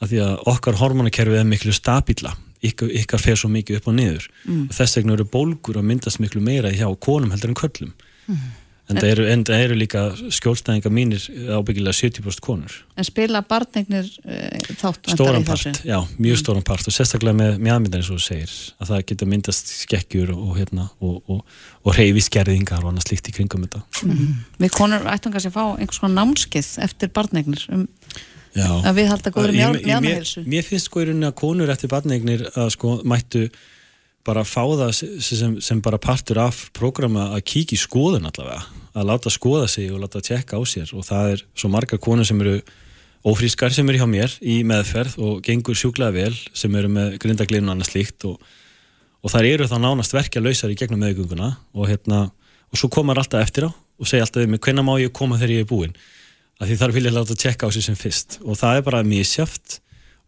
af 0.00 0.10
því 0.10 0.20
að 0.24 0.34
okkar 0.54 0.78
hormonakerfi 0.80 1.38
er 1.38 1.46
miklu 1.46 1.74
stabíla 1.76 2.32
ykkar, 2.64 2.88
ykkar 3.02 3.20
fer 3.22 3.36
svo 3.38 3.50
mikið 3.52 3.78
upp 3.78 3.88
og 3.92 3.94
niður 4.00 4.26
Mm. 4.48 4.64
og 4.70 4.74
þess 4.74 4.96
vegna 4.98 5.12
eru 5.14 5.24
bólgur 5.28 5.76
að 5.78 5.86
myndast 5.92 6.18
miklu 6.22 6.40
meira 6.42 6.70
hjá 6.74 6.88
konum 6.98 7.30
heldur 7.30 7.52
en 7.54 7.60
köllum 7.62 7.92
Mm. 8.28 8.40
En 8.88 8.96
það 8.98 9.08
eru, 9.12 9.24
en 9.32 9.42
það 9.44 9.62
eru 9.66 9.74
líka 9.78 10.02
skjólstæðinga 10.32 10.92
mínir 10.94 11.24
ábyggilega 11.58 11.96
70% 11.98 12.40
konur. 12.44 12.76
En 12.96 13.06
spila 13.06 13.42
barnegnir 13.48 14.08
uh, 14.24 14.72
þátt 14.80 15.10
stóran 15.12 15.44
part, 15.48 15.82
já, 15.84 15.98
mjög 16.18 16.40
stóran 16.40 16.64
part 16.66 16.88
og 16.88 16.96
sérstaklega 16.96 17.36
með 17.36 17.58
mjöðmyndar 17.66 18.00
eins 18.02 18.10
og 18.12 18.18
þú 18.20 18.24
segir 18.28 18.54
að 18.80 18.92
það 18.92 19.04
geta 19.12 19.28
myndast 19.34 19.74
skekkjur 19.82 20.32
og, 20.36 20.50
hérna, 20.56 20.88
og, 21.04 21.20
og, 21.28 21.60
og 21.84 21.98
reyfiskerðingar 21.98 22.82
og 22.86 22.92
annað 22.94 23.10
slíkt 23.10 23.28
í 23.32 23.36
kringum 23.38 23.66
þetta. 23.68 23.84
Mhm. 24.08 24.32
Við 24.64 24.74
konur 24.78 25.06
ættum 25.12 25.36
kannski 25.36 25.52
að 25.52 25.58
fá 25.60 25.64
einhvers 25.76 26.02
konar 26.02 26.18
námskið 26.22 26.72
eftir 26.88 27.12
barnegnir 27.14 27.68
um 27.74 27.86
Já. 28.56 28.68
að 28.88 28.94
við 28.96 29.10
halda 29.12 29.30
góður 29.34 29.54
ég- 29.54 29.82
mér, 30.02 30.28
mér 30.48 30.64
finnst 30.66 30.88
sko 30.88 31.02
í 31.02 31.08
rauninni 31.08 31.28
að 31.28 31.36
konur 31.38 31.70
eftir 31.70 31.90
barneignir 31.92 32.46
að 32.56 32.70
sko 32.74 32.94
mættu 33.04 33.48
bara 34.26 34.44
fá 34.44 34.62
það 34.64 34.90
sem, 35.22 35.56
sem, 35.62 35.80
bara 35.84 36.00
partur 36.00 36.40
af 36.42 36.66
prógrama 36.76 37.30
að 37.36 37.44
kíkja 37.52 37.76
í 37.76 37.80
skoðun 37.80 38.28
allavega. 38.28 38.64
Að 38.98 39.08
láta 39.08 39.32
skoða 39.32 39.68
sig 39.70 39.92
og 39.92 40.02
láta 40.02 40.22
tjekka 40.24 40.58
á 40.58 40.62
sér. 40.68 40.92
Og 40.96 41.06
það 41.06 41.34
er 41.34 41.44
svo 41.54 41.70
margar 41.72 42.00
konur 42.02 42.26
sem 42.28 42.40
eru 42.42 42.58
ófrískar 43.26 43.74
sem 43.74 43.88
eru 43.88 44.02
hjá 44.02 44.08
mér 44.10 44.34
í 44.42 44.60
meðferð 44.66 45.18
og 45.22 45.40
gengur 45.46 45.78
sjúklega 45.78 46.14
vel 46.14 46.34
sem 46.56 46.74
eru 46.78 46.90
með 46.92 47.18
grindaglinu 47.22 47.70
og 47.70 47.76
annað 47.76 47.92
slíkt. 47.92 48.28
Og, 48.28 48.36
og 49.22 49.34
þær 49.34 49.50
eru 49.52 49.70
þá 49.70 49.78
nánast 49.82 50.16
verkja 50.16 50.42
lausar 50.44 50.74
í 50.74 50.78
gegnum 50.78 51.02
meðgönguna. 51.04 51.54
Og 51.78 51.90
hérna 51.90 52.28
og 52.68 52.80
svo 52.80 52.90
komar 52.92 53.20
alltaf 53.20 53.44
eftir 53.46 53.68
á 53.68 53.70
og 53.72 54.06
segja 54.06 54.26
alltaf 54.26 54.46
mig 54.46 54.62
hvenna 54.62 54.84
má 54.86 54.94
ég 55.00 55.14
koma 55.14 55.38
þegar 55.40 55.56
ég 55.56 55.64
er 55.64 55.70
búinn? 55.70 55.98
Að 56.58 56.70
því 56.70 56.76
þar 56.80 56.94
vil 56.94 57.06
ég 57.06 57.14
láta 57.14 57.36
tjekka 57.38 57.70
á 57.70 57.74
sig 57.74 57.86
sem 57.86 57.96
fyrst. 57.98 58.40
Og 58.42 58.58
það 58.58 58.80
er 58.80 58.84
bara 58.86 59.06
misjaft 59.06 59.78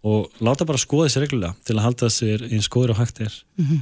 og 0.01 0.41
láta 0.41 0.65
bara 0.65 0.81
skoða 0.81 1.09
þessi 1.09 1.23
reglulega 1.25 1.67
til 1.69 1.77
að 1.77 1.85
halda 1.85 2.09
sér 2.13 2.45
eins 2.49 2.71
góður 2.73 2.95
og 2.95 3.03
hægt 3.03 3.21
er. 3.21 3.35
Mhm. 3.61 3.81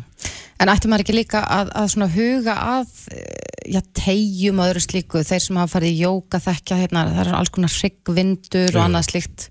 En 0.59 0.71
ætti 0.73 0.91
maður 0.91 1.05
ekki 1.05 1.15
líka 1.15 1.45
að, 1.47 1.69
að 1.79 2.15
huga 2.17 2.55
að 2.59 2.89
eh, 3.15 3.75
já, 3.77 3.81
tegjum 3.95 4.63
öðru 4.65 4.83
slíku, 4.83 5.23
þeir 5.23 5.45
sem 5.45 5.61
hafa 5.61 5.77
farið 5.77 5.93
í 5.93 6.01
jóka 6.03 6.41
þekkja 6.43 6.79
hérna, 6.81 7.05
það 7.13 7.21
er 7.23 7.37
alls 7.39 7.53
konar 7.55 7.75
hryggvindur 7.75 8.75
og 8.75 8.83
annað 8.83 9.07
slíkt. 9.13 9.47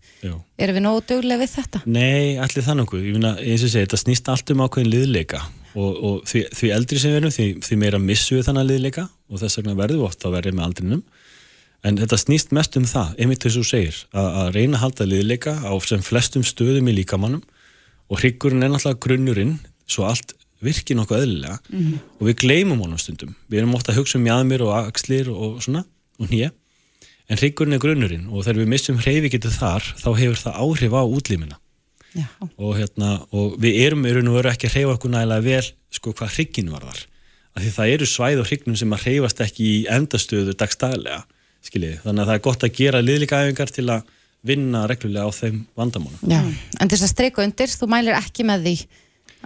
Erum 0.57 0.75
við 0.79 0.83
nógu 0.83 1.05
duglega 1.07 1.43
við 1.43 1.53
þetta? 1.53 1.81
Nei, 1.85 2.35
allir 2.41 2.65
það 2.65 2.79
nokkuð, 2.81 3.05
ég 3.05 3.15
finna, 3.15 3.33
eins 3.39 3.63
og 3.63 3.71
segi, 3.71 3.85
þetta 3.85 4.01
snýst 4.01 4.31
allt 4.33 4.51
um 4.51 4.65
ákveðin 4.65 4.91
liðleika. 4.91 5.43
Og, 5.77 5.97
og 6.09 6.21
því, 6.27 6.43
því 6.57 6.73
eldri 6.73 6.99
sem 6.99 7.13
við 7.13 7.19
erum, 7.21 7.33
því, 7.35 7.47
því 7.63 7.79
meira 7.79 8.01
missu 8.01 8.35
við 8.35 8.47
þannig 8.49 8.69
liðleika 8.71 9.07
og 9.29 9.41
þess 9.43 9.59
vegna 9.59 9.77
verðum 9.77 10.01
við 10.01 10.07
oft 10.07 10.25
að 10.25 10.37
verða 10.39 10.55
með 10.57 10.67
aldrinum 10.67 11.03
en 11.85 11.99
þetta 11.99 12.17
snýst 12.19 12.53
mest 12.55 12.77
um 12.79 12.87
það, 12.89 13.13
einmitt 13.21 13.43
þess 13.43 13.57
að 13.57 13.61
þú 13.61 13.69
segir 13.69 13.99
að, 14.13 14.49
reyna 14.55 14.77
að 14.77 14.83
halda 14.83 15.07
liðleika 15.07 15.53
á 15.61 15.73
sem 15.85 16.03
flestum 16.05 16.45
stöðum 16.47 16.89
í 16.91 16.97
líkamannum 17.01 17.43
og 18.07 18.21
hryggurinn 18.21 18.65
er 18.65 18.71
náttúrulega 18.73 19.03
grunnurinn 19.03 19.57
svo 19.87 20.07
allt 20.07 20.33
virki 20.63 20.95
nokkuð 20.97 21.21
eðlilega. 21.21 21.59
Mhm. 21.69 21.99
og 22.19 22.23
við 22.27 22.39
gleymum 22.41 22.79
honum 22.81 22.97
stundum. 22.97 23.35
Við 23.49 23.59
erum 23.61 23.75
ofta 23.75 23.91
að 23.93 23.99
hugsa 24.01 24.17
um 24.17 24.25
jæðmir 24.25 24.63
og 24.65 24.73
axlir 24.87 25.29
og 25.29 25.61
svona 25.61 25.85
og 26.19 26.31
nýja 26.31 26.51
en 27.29 27.37
hryggurinn 27.37 27.75
er 27.75 27.83
grunnurinn 27.83 28.27
og 28.31 28.43
þegar 28.45 28.61
við 28.63 28.71
missum 28.73 28.97
hreyfi 28.97 29.29
getur 29.29 29.51
þar 29.51 29.83
þá 29.99 30.09
hefur 30.17 30.41
það 30.41 30.59
áhrif 30.63 30.95
á 30.95 31.03
útlímina 31.03 31.57
Já. 32.15 32.25
og, 32.57 32.71
hérna, 32.79 33.27
og 33.31 33.59
við 33.61 33.81
erum 33.85 34.05
í 34.07 34.13
raun 34.15 34.31
og 34.31 34.39
veru 34.39 34.49
ekki 34.49 34.69
að 34.69 34.77
hreyfa 34.77 34.93
okkur 34.95 35.13
nægilega 35.13 35.45
vel 35.45 35.71
sko 35.91 36.13
hvað 36.13 36.33
hrygginn 36.33 36.71
var 36.71 36.87
þar. 36.87 37.01
Af 37.53 37.63
því 37.63 37.71
það 37.75 37.93
eru 37.93 38.07
svæð 38.09 38.41
og 38.41 38.47
hryggnum 38.47 38.77
sem 38.79 38.93
að 38.95 39.03
hreyfast 39.05 39.41
ekki 39.43 39.67
í 39.67 39.77
endastöðu 39.91 40.55
dagstæðlega 40.57 41.25
skiljiði, 41.67 41.99
þannig 42.03 42.23
að 42.23 42.29
það 42.29 42.39
er 42.39 42.45
gott 42.47 42.65
að 42.67 42.77
gera 42.77 43.03
liðlíka 43.03 43.41
æfingar 43.45 43.73
til 43.75 43.87
að 43.93 44.13
vinna 44.47 44.85
reglulega 44.87 45.27
á 45.27 45.31
þeim 45.33 45.59
vandamálum. 45.77 46.21
Já, 46.29 46.41
en 46.79 46.91
þess 46.91 47.07
að 47.07 47.13
streika 47.13 47.43
undir, 47.43 47.73
þú 47.73 47.89
mælir 47.91 48.17
ekki 48.17 48.45
með 48.47 48.67
því 48.67 48.75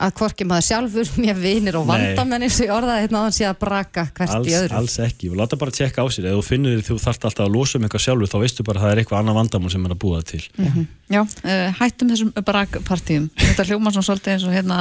að 0.01 0.13
hvorki 0.17 0.47
maður 0.49 0.65
sjálfur, 0.67 1.11
mér 1.23 1.37
vinir 1.37 1.77
og 1.77 1.85
vandamenn 1.89 2.45
eins 2.47 2.57
og 2.59 2.65
ég 2.67 2.73
orðaði 2.75 3.03
hérna 3.05 3.21
á 3.21 3.23
hann 3.27 3.35
sé 3.37 3.45
að 3.47 3.59
braka 3.61 4.05
hvert 4.17 4.33
alls, 4.35 4.47
í 4.49 4.55
öðru. 4.57 4.77
alls 4.79 4.95
ekki, 5.05 5.29
og 5.31 5.37
láta 5.41 5.59
bara 5.61 5.71
tjekka 5.77 6.01
á 6.01 6.07
sér 6.09 6.29
ef 6.31 6.39
þú 6.39 6.45
finnur 6.47 6.79
því 6.81 6.87
þú 6.89 6.97
þarft 7.05 7.27
alltaf 7.29 7.45
að 7.45 7.53
losa 7.55 7.77
um 7.77 7.85
eitthvað 7.87 8.05
sjálfur 8.07 8.31
þá 8.33 8.37
veistu 8.41 8.65
bara 8.67 8.81
að 8.81 8.85
það 8.87 8.91
er 8.95 9.01
eitthvað 9.03 9.21
annað 9.21 9.39
vandamál 9.41 9.71
sem 9.75 9.85
er 9.85 9.93
að 9.95 10.01
búa 10.05 10.21
það 10.21 10.27
til 10.33 10.43
Mhm. 10.61 10.87
Já, 11.11 11.21
uh, 11.27 11.73
hættum 11.75 12.07
þessum 12.07 12.29
brakpartíum. 12.47 13.25
Þetta 13.35 13.65
hljóma 13.67 13.91
svona 13.91 14.05
svolítið 14.07 14.31
eins 14.31 14.45
og 14.47 14.53
hérna 14.55 14.77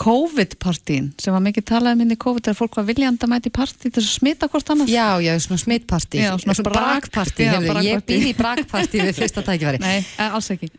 COVID-partíin 0.00 1.08
sem 1.20 1.34
var 1.34 1.42
mikið 1.44 1.66
talað 1.72 1.96
um 1.96 2.04
inn 2.04 2.14
í 2.14 2.18
COVID 2.22 2.46
þegar 2.46 2.58
fólk 2.60 2.78
var 2.78 2.86
viljandi 2.88 3.26
að 3.26 3.32
mæti 3.34 3.52
partí 3.52 3.90
til 3.90 4.00
að 4.02 4.08
smita 4.08 4.48
hvort 4.52 4.70
annað. 4.72 4.92
Já, 4.94 5.08
já, 5.26 5.34
svona 5.42 5.60
smitpartí. 5.64 6.22
Svona 6.22 6.54
Svona 6.54 6.70
brak- 6.70 7.10
brakpartí, 7.10 7.46
ég 7.50 7.66
brakpartí. 7.66 8.06
býð 8.14 8.28
í 8.30 8.34
brakpartí 8.38 9.02
við 9.04 9.14
fyrsta 9.18 9.42
tækifæri. 9.46 9.80
Nei, 9.82 9.98
eh, 10.18 10.30
alls 10.34 10.50
ekki. 10.54 10.70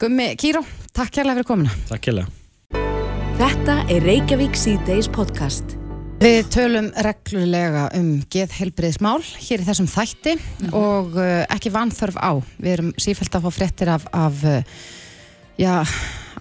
Gummi, 0.00 0.30
Kíró, 0.40 0.62
takk 0.96 1.10
kærlega 1.12 1.40
fyrir 1.42 1.50
komuna. 1.50 1.74
Takk 1.90 2.00
kærlega 2.08 2.39
Þetta 3.40 3.74
er 3.88 4.04
Reykjavík 4.04 4.56
C-Days 4.58 5.06
podcast. 5.08 5.76
Við 6.20 6.48
tölum 6.52 6.90
reglulega 7.00 7.86
um 7.96 8.18
geðheilbriðismál 8.28 9.22
hér 9.40 9.62
í 9.62 9.64
þessum 9.64 9.86
þætti 9.88 10.34
og 10.76 11.14
uh, 11.16 11.46
ekki 11.48 11.72
vanþörf 11.72 12.18
á. 12.20 12.36
Við 12.60 12.74
erum 12.74 12.90
sífælt 13.00 13.38
að 13.38 13.46
fá 13.46 13.54
fréttir 13.56 13.90
af, 13.94 14.04
af 14.12 14.42
uh, 14.44 14.58
já, 15.56 15.72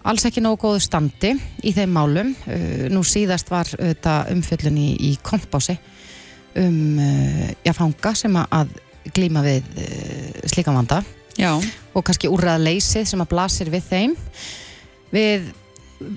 alls 0.04 0.28
ekki 0.28 0.44
nógu 0.44 0.60
góðu 0.66 0.82
standi 0.84 1.32
í 1.64 1.72
þeim 1.78 1.96
málum. 1.96 2.34
Uh, 2.44 2.90
nú 2.92 3.06
síðast 3.08 3.48
var 3.54 3.72
þetta 3.72 4.18
umfjöllun 4.36 4.82
í, 4.84 4.90
í 5.00 5.14
kompási 5.24 5.78
um 6.60 7.00
uh, 7.00 7.48
já, 7.64 7.72
fanga 7.78 8.12
sem 8.20 8.36
að- 8.44 8.76
glíma 9.16 9.46
við 9.48 9.64
uh, 9.80 10.44
slíkan 10.52 10.76
vanda 10.76 11.00
Já. 11.40 11.54
og 11.96 12.04
kannski 12.04 12.28
úrraðleysið 12.28 13.08
sem 13.08 13.24
að 13.24 13.32
blasir 13.32 13.72
við 13.72 13.88
þeim. 13.88 14.20
Við 15.16 15.48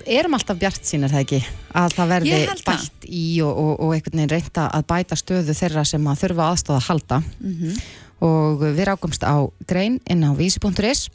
erum 0.07 0.33
alltaf 0.37 0.57
bjart 0.61 0.85
sín, 0.87 1.03
er 1.03 1.11
það 1.11 1.23
ekki? 1.25 1.39
Að 1.75 1.95
það 1.97 2.11
verði 2.13 2.37
bætt 2.67 3.07
í 3.09 3.23
og, 3.43 3.51
og, 3.63 3.73
og 3.83 3.93
einhvern 3.97 4.19
veginn 4.21 4.31
reynda 4.31 4.67
að 4.77 4.85
bæta 4.93 5.17
stöðu 5.19 5.55
þeirra 5.57 5.83
sem 5.87 6.07
að 6.07 6.21
þurfa 6.23 6.49
aðstóða 6.53 6.79
að 6.79 6.87
halda 6.89 7.17
Mhm. 7.43 7.77
og 8.23 8.61
við 8.63 8.85
rákumst 8.87 9.23
á 9.27 9.35
grein 9.67 9.99
inn 10.07 10.23
á 10.23 10.31
vísi.is 10.37 11.09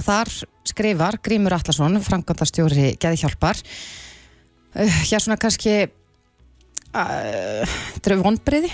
þar 0.00 0.30
skrifar 0.64 1.18
Grímur 1.20 1.52
Atlason 1.52 1.98
framkvæmdastjóri 2.00 2.94
Geði 3.02 3.18
Hjálpar 3.24 3.58
uh, 3.60 5.00
hér 5.10 5.20
svona 5.20 5.36
kannski 5.42 5.74
uh, 6.94 7.66
þetta 7.96 8.12
eru 8.14 8.22
vonbriði 8.24 8.70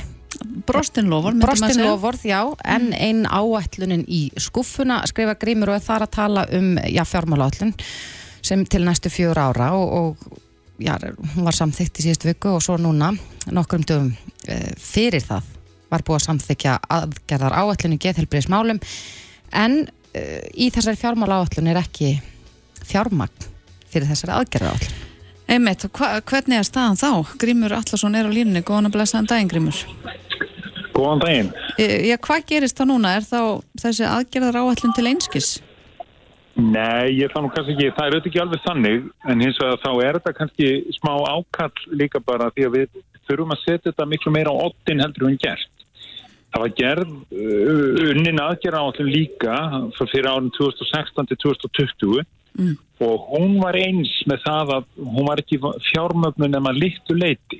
Brostin 0.68 1.08
lofur, 1.08 1.32
myndi 1.32 1.40
maður 1.46 1.48
Brostin 1.48 1.74
segja. 1.78 1.88
lofurð, 1.88 2.24
já, 2.28 2.40
en 2.68 2.90
ein 2.92 3.22
áætlunin 3.24 4.02
í 4.04 4.26
skuffuna 4.36 4.98
skrifa 5.08 5.32
Grímur 5.40 5.72
og 5.72 5.82
þar 5.86 6.04
að 6.04 6.12
tala 6.18 6.42
um 6.58 6.74
já, 6.92 7.02
fjármálaáætlun 7.08 7.72
sem 8.46 8.64
til 8.66 8.84
næstu 8.86 9.10
fjör 9.12 9.38
ára 9.38 9.72
og, 9.76 9.92
og 9.92 10.38
já, 10.78 10.94
hún 11.34 11.46
var 11.46 11.56
samþykkt 11.56 12.00
í 12.00 12.06
síðustu 12.06 12.30
viku 12.30 12.54
og 12.56 12.62
svo 12.64 12.78
núna 12.80 13.12
nokkrum 13.52 13.86
dögum 13.86 14.12
uh, 14.12 14.70
fyrir 14.78 15.24
það 15.24 15.52
var 15.90 16.04
búið 16.06 16.20
að 16.20 16.26
samþykja 16.26 16.76
aðgerðar 16.98 17.58
í 17.92 17.98
geðhelbriðismálum 18.04 18.80
en 19.52 19.80
uh, 19.86 20.44
í 20.54 20.70
þessari 20.74 21.00
fjármálaáætlun 21.02 21.72
er 21.72 21.82
ekki 21.82 22.16
fjármagn 22.86 23.50
fyrir 23.90 24.08
þessari 24.12 24.38
aðgerðar 24.38 24.76
áætlun 24.76 25.04
Einmitt, 25.46 25.84
hva, 25.94 26.16
hvernig 26.26 26.58
er 26.58 26.66
staðan 26.66 26.98
þá? 26.98 27.36
Grímur 27.38 27.74
Allarsson 27.76 28.16
er 28.18 28.26
á 28.26 28.30
línunni, 28.34 28.64
góðan 28.66 28.88
að 28.88 28.96
blessaðan 28.96 29.28
daginn 29.30 29.50
Grímur. 29.52 29.78
Góðan 30.96 31.22
daginn. 31.22 31.50
E, 31.78 31.86
já, 32.08 32.16
hvað 32.26 32.48
gerist 32.50 32.80
þá 32.80 32.88
núna? 32.90 33.12
Er 33.14 33.26
þá 33.28 33.62
þessi 33.78 34.08
aðgerðar 34.10 34.58
áætlun 34.64 34.96
til 34.96 35.06
einskis? 35.06 35.50
Nei, 36.56 37.12
ég 37.18 37.26
ætla 37.28 37.42
nú 37.44 37.50
kannski 37.52 37.74
ekki, 37.74 37.90
það 37.92 38.06
er 38.06 38.14
auðvitað 38.14 38.30
ekki 38.30 38.40
alveg 38.40 38.62
þannig, 38.64 39.02
en 39.28 39.42
hins 39.44 39.58
vegar 39.60 39.82
þá 39.82 39.90
er 40.06 40.16
þetta 40.18 40.32
kannski 40.38 40.68
smá 40.96 41.12
ákall 41.28 41.96
líka 42.00 42.20
bara 42.24 42.48
því 42.56 42.64
að 42.68 42.76
við 42.78 43.00
þurfum 43.28 43.52
að 43.52 43.64
setja 43.64 43.90
þetta 43.90 44.06
miklu 44.08 44.32
meira 44.32 44.54
á 44.54 44.64
ottin 44.64 45.02
heldur 45.04 45.28
en 45.28 45.36
gert. 45.42 45.68
Það 46.54 46.62
var 46.62 46.72
gerð 46.78 47.10
uh, 47.12 48.00
unnin 48.14 48.40
aðgerða 48.40 48.80
áallum 48.86 49.10
líka 49.12 49.58
fyrir 50.08 50.30
árin 50.30 50.48
2016 50.56 51.28
til 51.32 51.40
2020 51.44 52.24
Mm. 52.56 52.72
og 53.04 53.26
hún 53.34 53.58
var 53.60 53.76
eins 53.76 54.08
með 54.24 54.38
það 54.46 54.70
að 54.78 54.84
hún 54.96 55.26
var 55.28 55.40
ekki 55.42 55.58
fjármögnun 55.90 56.54
nema 56.54 56.70
litlu 56.72 57.12
leiti 57.20 57.58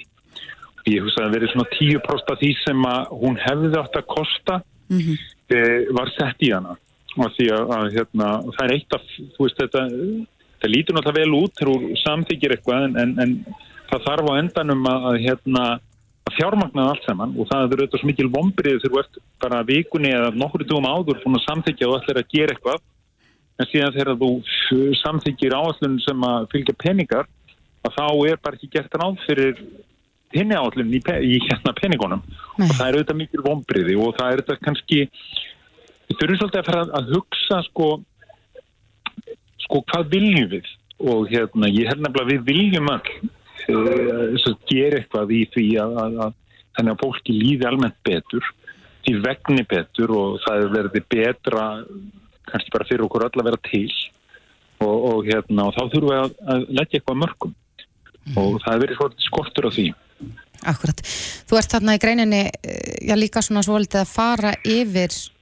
ég 0.89 1.03
hugsa 1.05 1.21
að 1.21 1.27
það 1.27 1.35
verið 1.35 1.51
svona 1.53 1.67
10% 1.75 2.33
af 2.33 2.39
því 2.41 2.51
sem 2.63 2.87
hún 3.11 3.37
hefði 3.43 3.77
átt 3.83 3.99
að 4.01 4.07
kosta 4.15 4.57
Mhm. 4.89 5.19
e, 5.53 5.59
var 5.93 6.09
sett 6.17 6.41
í 6.41 6.49
hana 6.55 6.79
og 7.25 7.35
því 7.37 7.49
að, 7.57 7.75
að 7.77 7.87
hérna, 7.97 8.31
það 8.57 8.65
er 8.67 8.75
eitt 8.77 8.97
af 8.97 9.07
þú 9.37 9.47
veist 9.47 9.61
þetta 9.63 9.85
það 10.63 10.73
lítur 10.73 10.97
náttúrulega 10.97 11.23
vel 11.23 11.39
út 11.41 11.59
þegar 11.59 11.85
þú 11.85 12.01
samþykir 12.03 12.55
eitthvað 12.57 12.87
en, 12.87 12.97
en, 13.03 13.15
en 13.23 13.35
það 13.91 14.07
þarf 14.09 14.31
á 14.31 14.33
endanum 14.41 14.89
að, 14.91 15.07
að 15.11 15.21
hérna 15.27 15.65
að 16.27 16.37
fjármagna 16.37 16.83
það 16.83 16.93
allt 16.93 17.07
saman 17.07 17.35
og 17.37 17.49
það 17.51 17.63
er 17.63 17.81
auðvitað 17.81 18.03
svo 18.03 18.11
mikil 18.11 18.29
vombrið 18.35 18.79
þegar 18.83 18.95
þú 18.95 19.01
ert 19.03 19.19
bara 19.45 19.63
vikunni 19.69 20.13
eða 20.13 20.35
nokkur 20.35 20.67
dugum 20.67 20.89
áður 20.91 21.23
búin 21.23 21.39
að 21.39 21.47
samþykja 21.47 21.89
og 21.89 21.99
ætlir 22.01 22.21
að 22.23 22.31
gera 22.35 22.57
eitthvað 22.57 22.85
en 23.57 23.71
síðan 23.71 23.95
þegar 23.95 24.19
þú 24.21 24.31
samþykir 25.03 25.57
áallun 25.57 25.99
sem 26.05 26.25
að 26.29 26.49
fylgja 26.53 26.77
peningar 26.83 27.29
að 27.87 27.95
þá 27.95 28.07
er 28.33 28.41
bara 28.43 28.59
ekki 28.59 28.73
gert 28.73 28.97
ráð 28.99 29.21
fyrir 29.25 29.61
hinni 30.35 30.57
áallun 30.59 30.93
í, 30.93 31.01
í 31.01 31.39
hérna 31.47 31.75
peningunum. 31.79 32.23
Og 32.59 32.73
það 32.75 32.87
er 32.87 32.99
auðvitað 32.99 33.21
mikil 33.21 33.45
vombriði 33.45 33.97
og 34.01 34.17
það 34.19 34.27
er 34.27 34.43
auðvitað 34.43 34.63
kannski 34.67 35.01
við 36.17 36.33
þurfum 36.33 36.41
svolítið 36.41 36.61
að 36.61 36.69
fara 36.71 36.85
að 36.99 37.15
hugsa 37.15 37.61
sko, 37.69 37.89
sko 39.67 39.83
hvað 39.93 40.11
viljum 40.17 40.51
við? 40.57 40.75
Og 40.97 41.29
hérna 41.29 41.69
ég 41.69 41.91
held 41.91 42.01
nefnilega 42.01 42.25
að 42.25 42.33
við 42.33 42.45
viljum 42.49 42.93
all 42.93 43.09
uh, 43.77 44.53
gera 44.71 45.01
eitthvað 45.01 45.35
í 45.37 45.43
því 45.53 45.67
að, 45.83 45.99
að, 46.03 46.21
að 46.27 46.39
þannig 46.77 46.95
að 46.95 47.03
fólki 47.03 47.37
líði 47.37 47.69
almennt 47.69 47.99
betur 48.07 48.49
því 49.07 49.21
vegni 49.23 49.65
betur 49.71 50.13
og 50.17 50.41
það 50.43 50.65
er 50.65 50.73
verið 50.73 51.05
betra 51.13 51.67
kannski 52.47 52.73
bara 52.75 52.87
fyrir 52.89 53.05
okkur 53.07 53.27
öll 53.27 53.39
að 53.41 53.49
vera 53.51 53.61
til. 53.69 53.87
Og, 54.77 54.97
og, 55.09 55.21
hérna, 55.25 55.69
og 55.69 55.77
þá 55.77 55.93
þurfum 55.93 56.11
við 56.11 56.19
að, 56.21 56.35
að 56.53 56.67
leggja 56.79 56.99
eitthvað 56.99 57.15
að 57.15 57.23
mörgum. 57.23 57.55
Og 58.37 58.59
það 58.65 58.85
er 58.85 58.93
svolítið 58.99 59.25
skortur 59.25 59.69
á 59.69 59.71
því. 59.77 59.87
Akkurat. 60.67 61.01
Þú 61.47 61.59
ert 61.61 61.73
þarna 61.77 61.95
í 61.97 62.03
greininni 62.03 62.43
eh, 62.51 62.93
já 63.07 63.15
líka 63.17 63.43
svona 63.45 63.63
svolítið 63.65 64.03
að 64.03 64.13
fara 64.13 64.53
yfir 64.67 65.15
eh, 65.15 65.36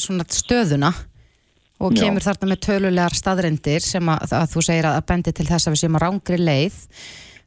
svona 0.00 0.26
stöðuna 0.28 0.92
og 1.82 1.94
Já. 1.94 2.04
kemur 2.04 2.24
þarna 2.24 2.50
með 2.50 2.62
tölulegar 2.68 3.16
staðrendir 3.16 3.84
sem 3.84 4.08
að, 4.12 4.32
að 4.38 4.46
þú 4.54 4.64
segir 4.68 4.88
að 4.88 5.02
bendi 5.10 5.34
til 5.34 5.46
þess 5.48 5.68
að 5.68 5.74
við 5.74 5.82
séum 5.82 5.98
að 5.98 6.04
rángri 6.06 6.38
leið 6.40 6.78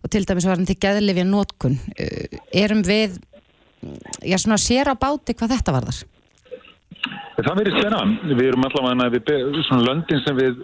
og 0.03 0.11
til 0.13 0.23
dæmis 0.27 0.47
var 0.47 0.59
hann 0.59 0.67
til 0.69 0.77
geðlifja 0.83 1.25
nótkun. 1.27 1.79
Erum 2.53 2.83
við 2.85 3.17
já 4.25 4.37
svona 4.39 4.59
sér 4.61 4.91
á 4.91 4.95
báti 4.99 5.35
hvað 5.37 5.55
þetta 5.55 5.75
varðar? 5.75 6.03
Það 7.37 7.59
verið 7.61 7.79
spenna. 7.79 8.03
Við 8.27 8.45
erum 8.47 8.67
allavega 8.67 9.09
við, 9.13 9.33
svona 9.67 9.87
löndin 9.87 10.23
sem 10.25 10.37
við 10.37 10.61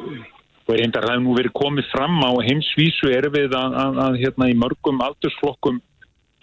og 0.63 0.77
reyndar 0.79 1.03
það 1.03 1.17
er 1.17 1.23
nú 1.23 1.33
verið 1.35 1.55
komið 1.59 1.89
fram 1.91 2.21
á 2.23 2.31
heimsvísu 2.45 3.09
erum 3.11 3.33
við 3.35 3.55
að, 3.57 3.73
að, 3.83 3.97
að 4.05 4.19
hérna 4.21 4.47
í 4.47 4.55
mörgum 4.55 5.01
aldursflokkum 5.03 5.81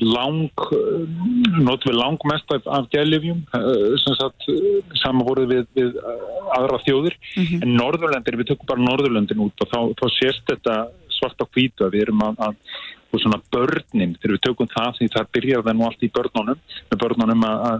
lang 0.00 0.48
not 1.60 1.84
við 1.84 1.98
langmest 1.98 2.52
af, 2.54 2.66
af 2.66 2.88
gælifjum 2.92 3.42
sem 4.00 4.16
sagt 4.16 4.46
samanvorið 5.02 5.52
við, 5.52 5.66
við 5.76 5.98
uh, 6.00 6.14
aðra 6.56 6.80
þjóðir. 6.86 7.18
En 7.60 7.76
Norðurlendir, 7.76 8.38
við 8.40 8.52
tökum 8.52 8.70
bara 8.70 8.86
Norðurlendin 8.86 9.44
út 9.44 9.64
og 9.64 9.72
þá, 9.72 9.80
þá 10.00 10.06
sést 10.16 10.48
þetta 10.48 10.76
svart 11.20 11.44
á 11.44 11.46
hvítu 11.52 11.84
að 11.84 11.96
við 11.96 12.06
erum 12.06 12.24
að, 12.24 12.40
að 12.48 12.54
og 13.10 13.18
svona 13.18 13.42
börnin, 13.50 14.14
þegar 14.20 14.36
við 14.36 14.44
tökum 14.46 14.68
það 14.70 14.90
því 14.98 15.06
það 15.14 15.30
byrjar 15.36 15.64
það 15.66 15.76
nú 15.76 15.84
allt 15.86 16.02
í 16.06 16.14
börnunum 16.14 16.58
með 16.92 16.98
börnunum 17.02 17.42
að, 17.48 17.56
að, 17.70 17.78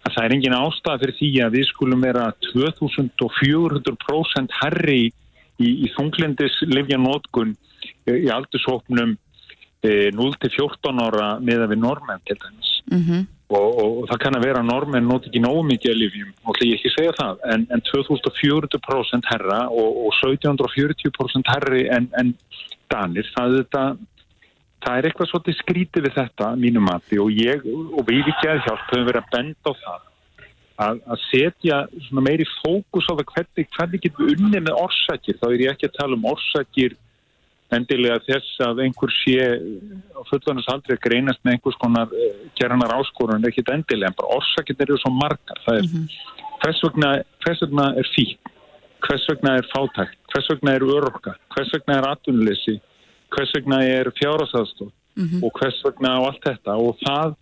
að 0.00 0.10
það 0.14 0.24
er 0.24 0.34
engin 0.36 0.56
ástæða 0.56 1.00
fyrir 1.02 1.16
því 1.18 1.30
að 1.44 1.54
við 1.56 1.64
skulum 1.68 2.00
vera 2.06 2.24
2400% 2.48 4.56
herri 4.62 5.02
í, 5.60 5.68
í 5.68 5.86
þunglindis 5.96 6.56
livjanótkun 6.70 7.50
í 8.08 8.28
aldurshópnum 8.32 9.10
e, 9.14 9.16
0-14 9.88 11.02
ára 11.06 11.28
með 11.40 11.64
að 11.64 11.72
við 11.74 11.84
normenn 11.84 12.24
til 12.28 12.36
dæmis. 12.40 12.72
Mhm. 12.90 13.26
og, 13.50 13.68
og, 13.82 13.88
og 14.00 14.04
það 14.10 14.20
kann 14.22 14.36
að 14.38 14.44
vera 14.46 14.60
að 14.60 14.68
normenn 14.70 15.08
nót 15.08 15.24
ekki 15.26 15.40
nógu 15.42 15.62
mikið 15.66 15.90
að 15.90 16.00
livjum 16.00 16.28
og 16.44 16.52
ætla 16.52 16.68
ég 16.68 16.76
ekki 16.76 16.90
að 16.90 16.96
segja 16.98 17.14
það 17.18 17.40
en, 17.54 17.66
en 17.74 17.82
2400% 17.88 19.30
herra 19.32 19.58
og, 19.68 19.90
og 20.06 20.12
1740% 20.20 21.50
herri 21.54 21.82
en, 21.90 22.06
en 22.20 22.34
danir. 22.92 23.26
Það 23.34 23.56
er 23.56 23.64
þetta 23.64 23.84
það 24.80 24.98
er 24.98 25.08
eitthvað 25.08 25.30
svolítið 25.32 25.58
skrítið 25.58 26.06
við 26.06 26.14
þetta 26.16 26.52
að 26.52 26.62
mínu 26.62 26.84
mati 26.84 27.18
og 27.20 27.34
ég 27.34 27.66
og 27.66 28.04
við 28.08 28.30
ekki 28.32 28.48
að 28.52 28.62
hjálp 28.66 28.86
höfum 28.92 29.08
verið 29.10 29.20
að 29.20 29.34
benda 29.34 29.72
á 29.72 29.80
það 29.82 30.06
að, 30.80 31.00
að 31.12 31.22
setja 31.26 31.80
meiri 32.16 32.46
fókus 32.60 33.08
á 33.10 33.12
það 33.12 33.26
hvernig, 33.34 33.68
hvernig 33.76 34.04
getum 34.04 34.28
við 34.28 34.44
unni 34.46 34.62
með 34.64 34.80
orsakir. 34.80 35.38
Þá 35.40 35.46
er 35.50 35.64
ég 35.64 35.74
ekki 35.74 35.90
að 35.90 35.96
tala 35.98 36.16
um 36.16 36.28
orsakir 36.30 36.96
endilega 37.76 38.20
þess 38.26 38.60
að 38.66 38.84
einhver 38.84 39.12
sé 39.14 39.38
á 40.16 40.20
fullvannis 40.30 40.68
aldrei 40.72 40.96
að 40.96 41.04
greinast 41.06 41.42
með 41.44 41.56
einhvers 41.56 41.80
konar 41.82 42.14
gerðanar 42.58 42.96
áskorun 42.98 43.46
ekki 43.48 43.64
endilega, 43.66 44.10
en 44.10 44.18
bara 44.18 44.38
orsakir 44.38 44.78
eru 44.86 44.98
svo 45.00 45.12
margar. 45.14 45.60
Það 45.66 45.82
er, 45.82 46.08
hvers, 46.64 46.82
vegna, 46.86 47.12
hvers 47.44 47.62
vegna 47.66 47.90
er 48.00 48.10
fík 48.14 48.50
hvers 49.06 49.26
vegna 49.30 49.56
er 49.58 49.68
fátækt, 49.72 50.18
hvers 50.32 50.48
vegna 50.52 50.74
er 50.76 50.84
örorka? 50.84 51.34
Hvers 51.54 51.72
vegna 51.74 51.98
er 51.98 52.08
atvinnuleysi? 52.10 52.76
Hvers 53.34 53.54
vegna 53.56 53.80
er 53.86 54.10
fjárhásaðstof 54.18 54.92
og 55.44 55.56
hvers 55.58 55.80
vegna 55.84 56.16
og 56.20 56.28
allt 56.30 56.46
þetta? 56.46 56.76
Og 56.80 56.98
það, 57.04 57.34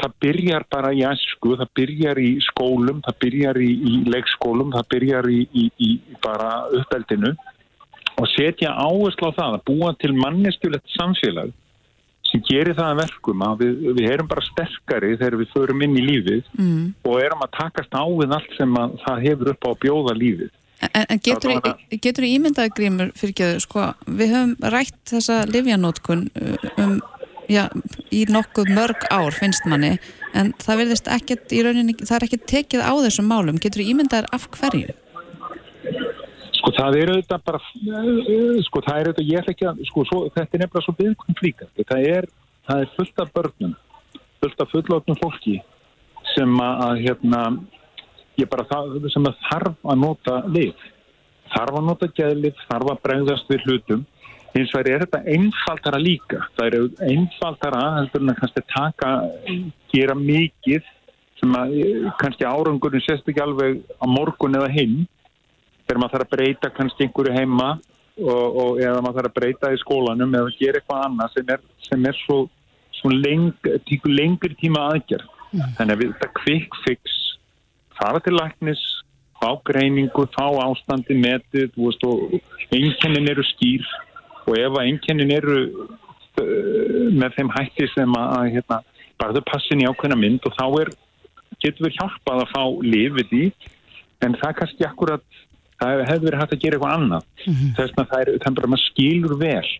það 0.00 0.14
byrjar 0.24 0.66
bara 0.72 0.92
í 0.96 1.02
æsku, 1.06 1.54
það 1.60 1.72
byrjar 1.78 2.20
í 2.22 2.30
skólum 2.46 3.02
það 3.06 3.18
byrjar 3.24 3.60
í, 3.60 3.70
í 3.90 3.94
leikskólum 4.14 4.74
það 4.76 4.90
byrjar 4.94 5.30
í, 5.30 5.40
í, 5.52 5.64
í 5.78 5.90
bara 6.24 6.52
uppeldinu 6.80 7.34
og 8.20 8.28
setja 8.34 8.74
áherslu 8.76 9.32
á 9.32 9.38
það 9.40 9.56
að 9.56 9.66
búa 9.70 9.90
til 10.02 10.12
manneskjulegt 10.18 10.94
samfélag 10.98 11.50
sem 12.30 12.42
gerir 12.46 12.76
það 12.78 12.92
að 12.92 13.00
verkum 13.00 13.40
að 13.42 13.62
við, 13.64 13.78
við 13.96 14.08
erum 14.12 14.28
bara 14.30 14.44
sterkari 14.46 15.16
þegar 15.16 15.38
við 15.40 15.52
förum 15.56 15.84
inn 15.86 15.96
í 15.98 16.04
lífið 16.06 16.42
Mm. 16.54 16.94
og 17.02 17.20
erum 17.24 17.42
að 17.42 17.54
takast 17.58 17.96
á 17.96 18.04
við 18.06 18.34
allt 18.36 18.56
sem 18.58 18.76
að 18.78 18.98
það 19.04 19.22
hefur 19.26 19.52
upp 19.54 19.66
á 19.66 19.68
að 19.72 19.80
bjóða 19.86 20.16
lífið 20.20 20.50
En, 20.80 21.04
en 21.12 21.18
getur, 21.20 21.58
getur 22.00 22.24
ímyndaði 22.24 22.70
grímur 22.72 23.10
fyrir 23.12 23.34
ekki 23.34 23.48
sko, 23.66 23.82
við 24.08 24.30
höfum 24.32 24.54
rætt 24.72 24.96
þessa 25.10 25.42
livjanótkun 25.50 26.22
um, 26.80 26.94
já, 27.52 27.66
í 28.08 28.22
nokkuð 28.32 28.70
mörg 28.78 29.04
ár 29.12 29.36
finnst 29.36 29.66
manni, 29.68 29.98
en 30.32 30.54
það 30.62 30.80
verðist 30.80 31.10
ekkert 31.12 31.52
í 31.52 31.60
rauninni, 31.66 31.98
það 32.00 32.16
er 32.16 32.26
ekkert 32.30 32.46
tekið 32.54 32.80
á 32.80 32.92
þessum 33.04 33.28
málum, 33.28 33.60
getur 33.60 33.84
ímyndaðir 33.84 34.30
af 34.32 34.48
hverju? 34.56 34.96
Sko 36.70 36.84
það 36.84 36.96
er 37.00 37.10
auðvitað 37.10 37.40
bara, 37.48 37.58
sko 38.62 38.80
það 38.86 38.98
er 39.00 39.08
auðvitað, 39.08 39.26
ég 39.26 39.40
ætla 39.40 39.52
ekki 39.56 39.66
að, 39.66 39.80
sko 39.88 40.04
svo, 40.06 40.18
þetta 40.36 40.54
er 40.54 40.62
nefnilega 40.62 40.84
svo 40.84 40.94
viðkvæm 41.00 41.36
flíka. 41.40 41.66
Það 41.80 42.06
er, 42.06 42.28
það 42.68 42.82
er 42.84 42.92
fullt 42.94 43.22
af 43.24 43.32
börnum, 43.34 43.72
fullt 44.38 44.62
af 44.62 44.70
fullotnum 44.70 45.18
fólki 45.18 45.56
sem 46.30 46.62
að, 46.62 47.02
hérna, 47.08 47.42
ég 48.38 48.52
bara 48.54 48.68
það, 48.70 48.96
sem 49.10 49.26
að 49.26 49.42
þarf 49.48 49.90
að 49.90 50.00
nota 50.04 50.38
lif. 50.46 50.86
Þarf 51.50 51.80
að 51.80 51.86
nota 51.90 52.12
geðlif, 52.20 52.64
þarf 52.70 52.94
að 52.94 53.04
bregðast 53.08 53.50
við 53.50 53.66
hlutum. 53.66 54.08
Hins 54.54 54.74
vegar 54.78 54.94
er 54.94 55.06
þetta 55.08 55.24
einfaldara 55.34 55.98
líka. 55.98 56.44
Það 56.54 56.68
er 56.68 57.08
einfaldara, 57.10 57.84
heldur 57.98 58.22
en 58.22 58.30
að 58.36 58.42
kannski 58.44 58.68
taka, 58.70 59.14
gera 59.90 60.20
mikið 60.22 60.86
sem 61.40 61.56
að 61.58 61.80
kannski 62.20 62.46
árangurinn 62.46 63.02
sést 63.02 63.26
ekki 63.26 63.42
alveg 63.42 63.82
á 63.98 64.06
morgun 64.06 64.54
eða 64.60 64.70
hinn 64.70 65.00
þegar 65.90 66.02
maður 66.04 66.14
þarf 66.14 66.26
að 66.28 66.36
breyta 66.36 66.70
kannski 66.76 67.06
einhverju 67.06 67.34
heima 67.34 67.68
og, 68.20 68.58
og 68.62 68.78
eða 68.78 69.02
maður 69.02 69.16
þarf 69.18 69.30
að 69.30 69.36
breyta 69.40 69.72
í 69.74 69.80
skólanum 69.80 70.36
eða 70.38 70.54
gera 70.60 70.80
eitthvað 70.80 71.04
annað 71.08 71.32
sem 71.34 71.52
er, 71.54 71.64
sem 71.88 72.06
er 72.06 72.18
svo, 72.20 72.36
svo 73.00 73.10
leng, 73.10 73.70
lengri 74.06 74.54
tíma 74.60 74.86
aðgerð. 74.92 75.26
Þannig 75.50 75.96
að 75.96 76.02
við 76.04 76.12
þetta 76.12 76.28
quick 76.38 76.76
fix, 76.84 77.16
fara 77.98 78.20
til 78.22 78.36
læknis, 78.36 78.82
fá 79.40 79.48
greiningu, 79.66 80.28
fá 80.36 80.46
ástandi 80.62 81.16
metið, 81.18 81.74
veist, 81.74 82.06
og 82.06 82.38
einkennin 82.70 83.32
eru 83.32 83.44
skýr 83.50 83.86
og 84.46 84.54
ef 84.58 84.70
að 84.76 84.86
einkennin 84.86 85.34
eru 85.34 85.58
uh, 85.66 87.10
með 87.10 87.34
þeim 87.38 87.52
hætti 87.56 87.90
sem 87.96 88.14
að, 88.14 88.36
að 88.38 88.54
hérna, 88.54 88.80
bara 89.20 89.36
þau 89.36 89.46
passin 89.50 89.82
í 89.82 89.88
ákveðna 89.90 90.18
mynd 90.20 90.46
og 90.46 90.54
þá 90.54 90.66
er, 90.84 90.94
getur 91.60 91.88
við 91.88 91.98
hjálpað 91.98 92.44
að 92.44 92.52
fá 92.54 92.62
lifið 92.86 93.34
í 93.36 93.44
en 94.24 94.36
það 94.38 94.48
er 94.50 94.58
kannski 94.60 94.86
akkurat 94.86 95.40
það 95.80 96.02
hefur 96.08 96.26
verið 96.26 96.42
hægt 96.42 96.56
að 96.56 96.64
gera 96.64 96.78
eitthvað 96.78 96.96
annað. 96.96 97.28
Þess 97.78 97.94
að 97.94 98.10
það 98.12 98.22
er, 98.22 98.32
er 98.36 98.56
bara 98.58 98.72
maður 98.72 98.86
skilur 98.86 99.36
vel. 99.40 99.70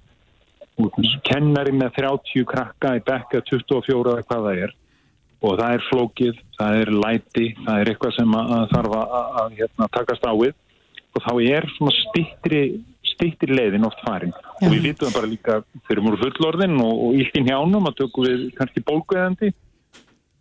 Kennari 1.28 1.74
með 1.76 1.96
30 1.98 2.46
krakka 2.48 2.94
í 2.96 3.02
bekka 3.04 3.42
24 3.50 4.14
eða 4.14 4.26
hvað 4.28 4.46
það 4.48 4.62
er. 4.66 4.76
Og 5.40 5.56
það 5.56 5.74
er 5.74 5.86
flókið, 5.88 6.40
það 6.58 6.78
er 6.82 6.90
læti 7.04 7.46
það 7.62 7.78
er 7.82 7.90
eitthvað 7.92 8.16
sem 8.16 8.34
þarf 8.74 8.96
að, 8.96 9.14
að, 9.18 9.30
að 9.42 9.54
hérna, 9.60 9.90
takast 9.96 10.26
á 10.28 10.32
við. 10.36 10.56
Og 11.10 11.24
þá 11.24 11.32
er 11.42 11.66
svona 11.76 11.94
stittri 11.96 12.62
stittri 13.20 13.56
leiðin 13.56 13.86
oft 13.88 14.00
farin. 14.04 14.32
Og 14.60 14.72
við 14.72 14.90
vitum 14.90 15.12
bara 15.12 15.28
líka 15.28 15.60
þegar 15.86 16.00
við 16.00 16.06
erum 16.08 16.20
fullorðin 16.20 16.76
og, 16.84 16.92
og 17.06 17.18
illt 17.20 17.36
í 17.36 17.44
njánum 17.44 17.88
að 17.90 17.98
tökum 18.00 18.26
við 18.28 18.46
kannski 18.56 18.84
bólguðandi 18.86 19.50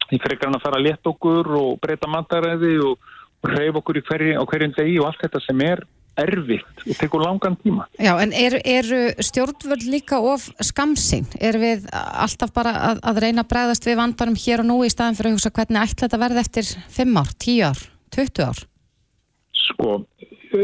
í 0.10 0.20
frekar 0.22 0.50
hann 0.50 0.58
að 0.58 0.66
fara 0.66 0.80
að 0.80 0.88
leta 0.88 1.12
okkur 1.12 1.52
og 1.60 1.72
breyta 1.84 2.10
mataræði 2.10 2.76
og, 2.86 3.10
og 3.44 3.54
hreyfa 3.54 3.82
okkur 3.82 4.02
hverju, 4.10 4.36
á 4.40 4.44
hverjum 4.44 4.76
degi 4.78 5.00
og 5.00 5.10
allt 5.10 5.24
þetta 5.24 5.42
sem 5.46 5.64
er 5.66 5.84
erfitt 6.20 6.84
og 6.86 6.98
tekur 7.00 7.24
langan 7.24 7.56
tíma. 7.60 7.86
Já, 8.00 8.14
en 8.20 8.34
eru 8.36 8.60
er 8.66 8.90
stjórnvöld 9.24 9.86
líka 9.88 10.20
of 10.20 10.50
skamsinn? 10.64 11.28
Er 11.40 11.60
við 11.62 11.88
alltaf 11.94 12.54
bara 12.56 12.74
að, 12.92 13.04
að 13.12 13.22
reyna 13.26 13.46
að 13.46 13.52
bregðast 13.54 13.88
við 13.88 14.00
vandanum 14.02 14.40
hér 14.40 14.64
og 14.64 14.70
nú 14.70 14.80
í 14.84 14.92
staðin 14.92 15.20
fyrir 15.20 15.32
að 15.32 15.38
hugsa 15.38 15.54
hvernig 15.56 15.84
ætla 15.86 16.06
þetta 16.06 16.22
verði 16.26 16.44
eftir 16.44 16.74
5 16.98 17.22
ár, 17.22 17.34
10 17.46 17.66
ár, 17.70 17.84
20 18.18 18.46
ár? 18.50 18.62
Sko, 19.64 19.90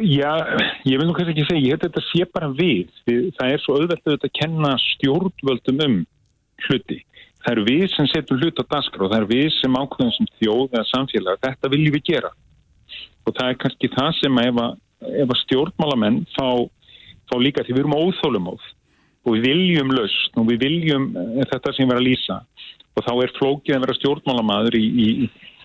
já, 0.02 0.32
ég 0.84 1.00
vil 1.00 1.08
nú 1.08 1.16
kannski 1.16 1.36
ekki 1.36 1.48
segja, 1.50 1.64
ég 1.64 1.76
held 1.76 1.84
að 1.84 1.92
þetta 1.92 2.06
sé 2.10 2.30
bara 2.36 2.54
við. 2.60 2.94
það 3.40 3.52
er 3.52 3.64
svo 3.64 3.80
auðvelt 3.80 4.16
að 4.16 4.32
kenna 4.40 4.78
stjórnvöldum 4.92 5.84
um 5.88 6.00
hluti. 6.68 7.04
Það 7.46 7.52
eru 7.52 7.66
við 7.68 7.84
sem 7.94 8.08
setjum 8.10 8.40
hlut 8.42 8.58
á 8.58 8.66
daskra 8.74 9.06
og 9.06 9.12
það 9.12 9.20
eru 9.20 9.28
við 9.30 9.52
sem 9.60 9.76
ákveðum 9.78 10.14
sem 10.16 10.30
þjóð 10.40 10.64
eða 10.72 10.88
samfélag. 10.90 11.42
Þetta 11.44 11.70
viljum 11.70 11.94
við 11.94 12.08
gera. 12.10 12.32
Og 13.26 13.34
það 13.34 13.52
er 13.52 13.60
kannski 13.62 13.92
það 13.94 14.12
sem 14.20 14.42
ef 14.44 14.62
að, 14.62 14.78
ef 15.24 15.30
að 15.34 15.42
stjórnmálamenn 15.44 16.20
fá, 16.36 16.48
fá 17.30 17.36
líka 17.42 17.66
því 17.66 17.74
við 17.74 17.84
erum 17.84 17.98
óþólumóð 18.00 18.68
og 19.26 19.34
við 19.34 19.48
viljum 19.50 19.94
lausn 19.98 20.42
og 20.42 20.48
við 20.52 20.62
viljum 20.68 21.10
eh, 21.18 21.44
þetta 21.50 21.74
sem 21.74 21.86
við 21.86 21.96
erum 21.96 21.98
að 21.98 22.08
lýsa 22.10 22.40
og 22.96 23.04
þá 23.04 23.14
er 23.16 23.36
flókið 23.40 23.76
að 23.76 23.84
vera 23.86 23.98
stjórnmálamaður 24.00 24.78
í, 24.80 24.86
í, 24.86 25.08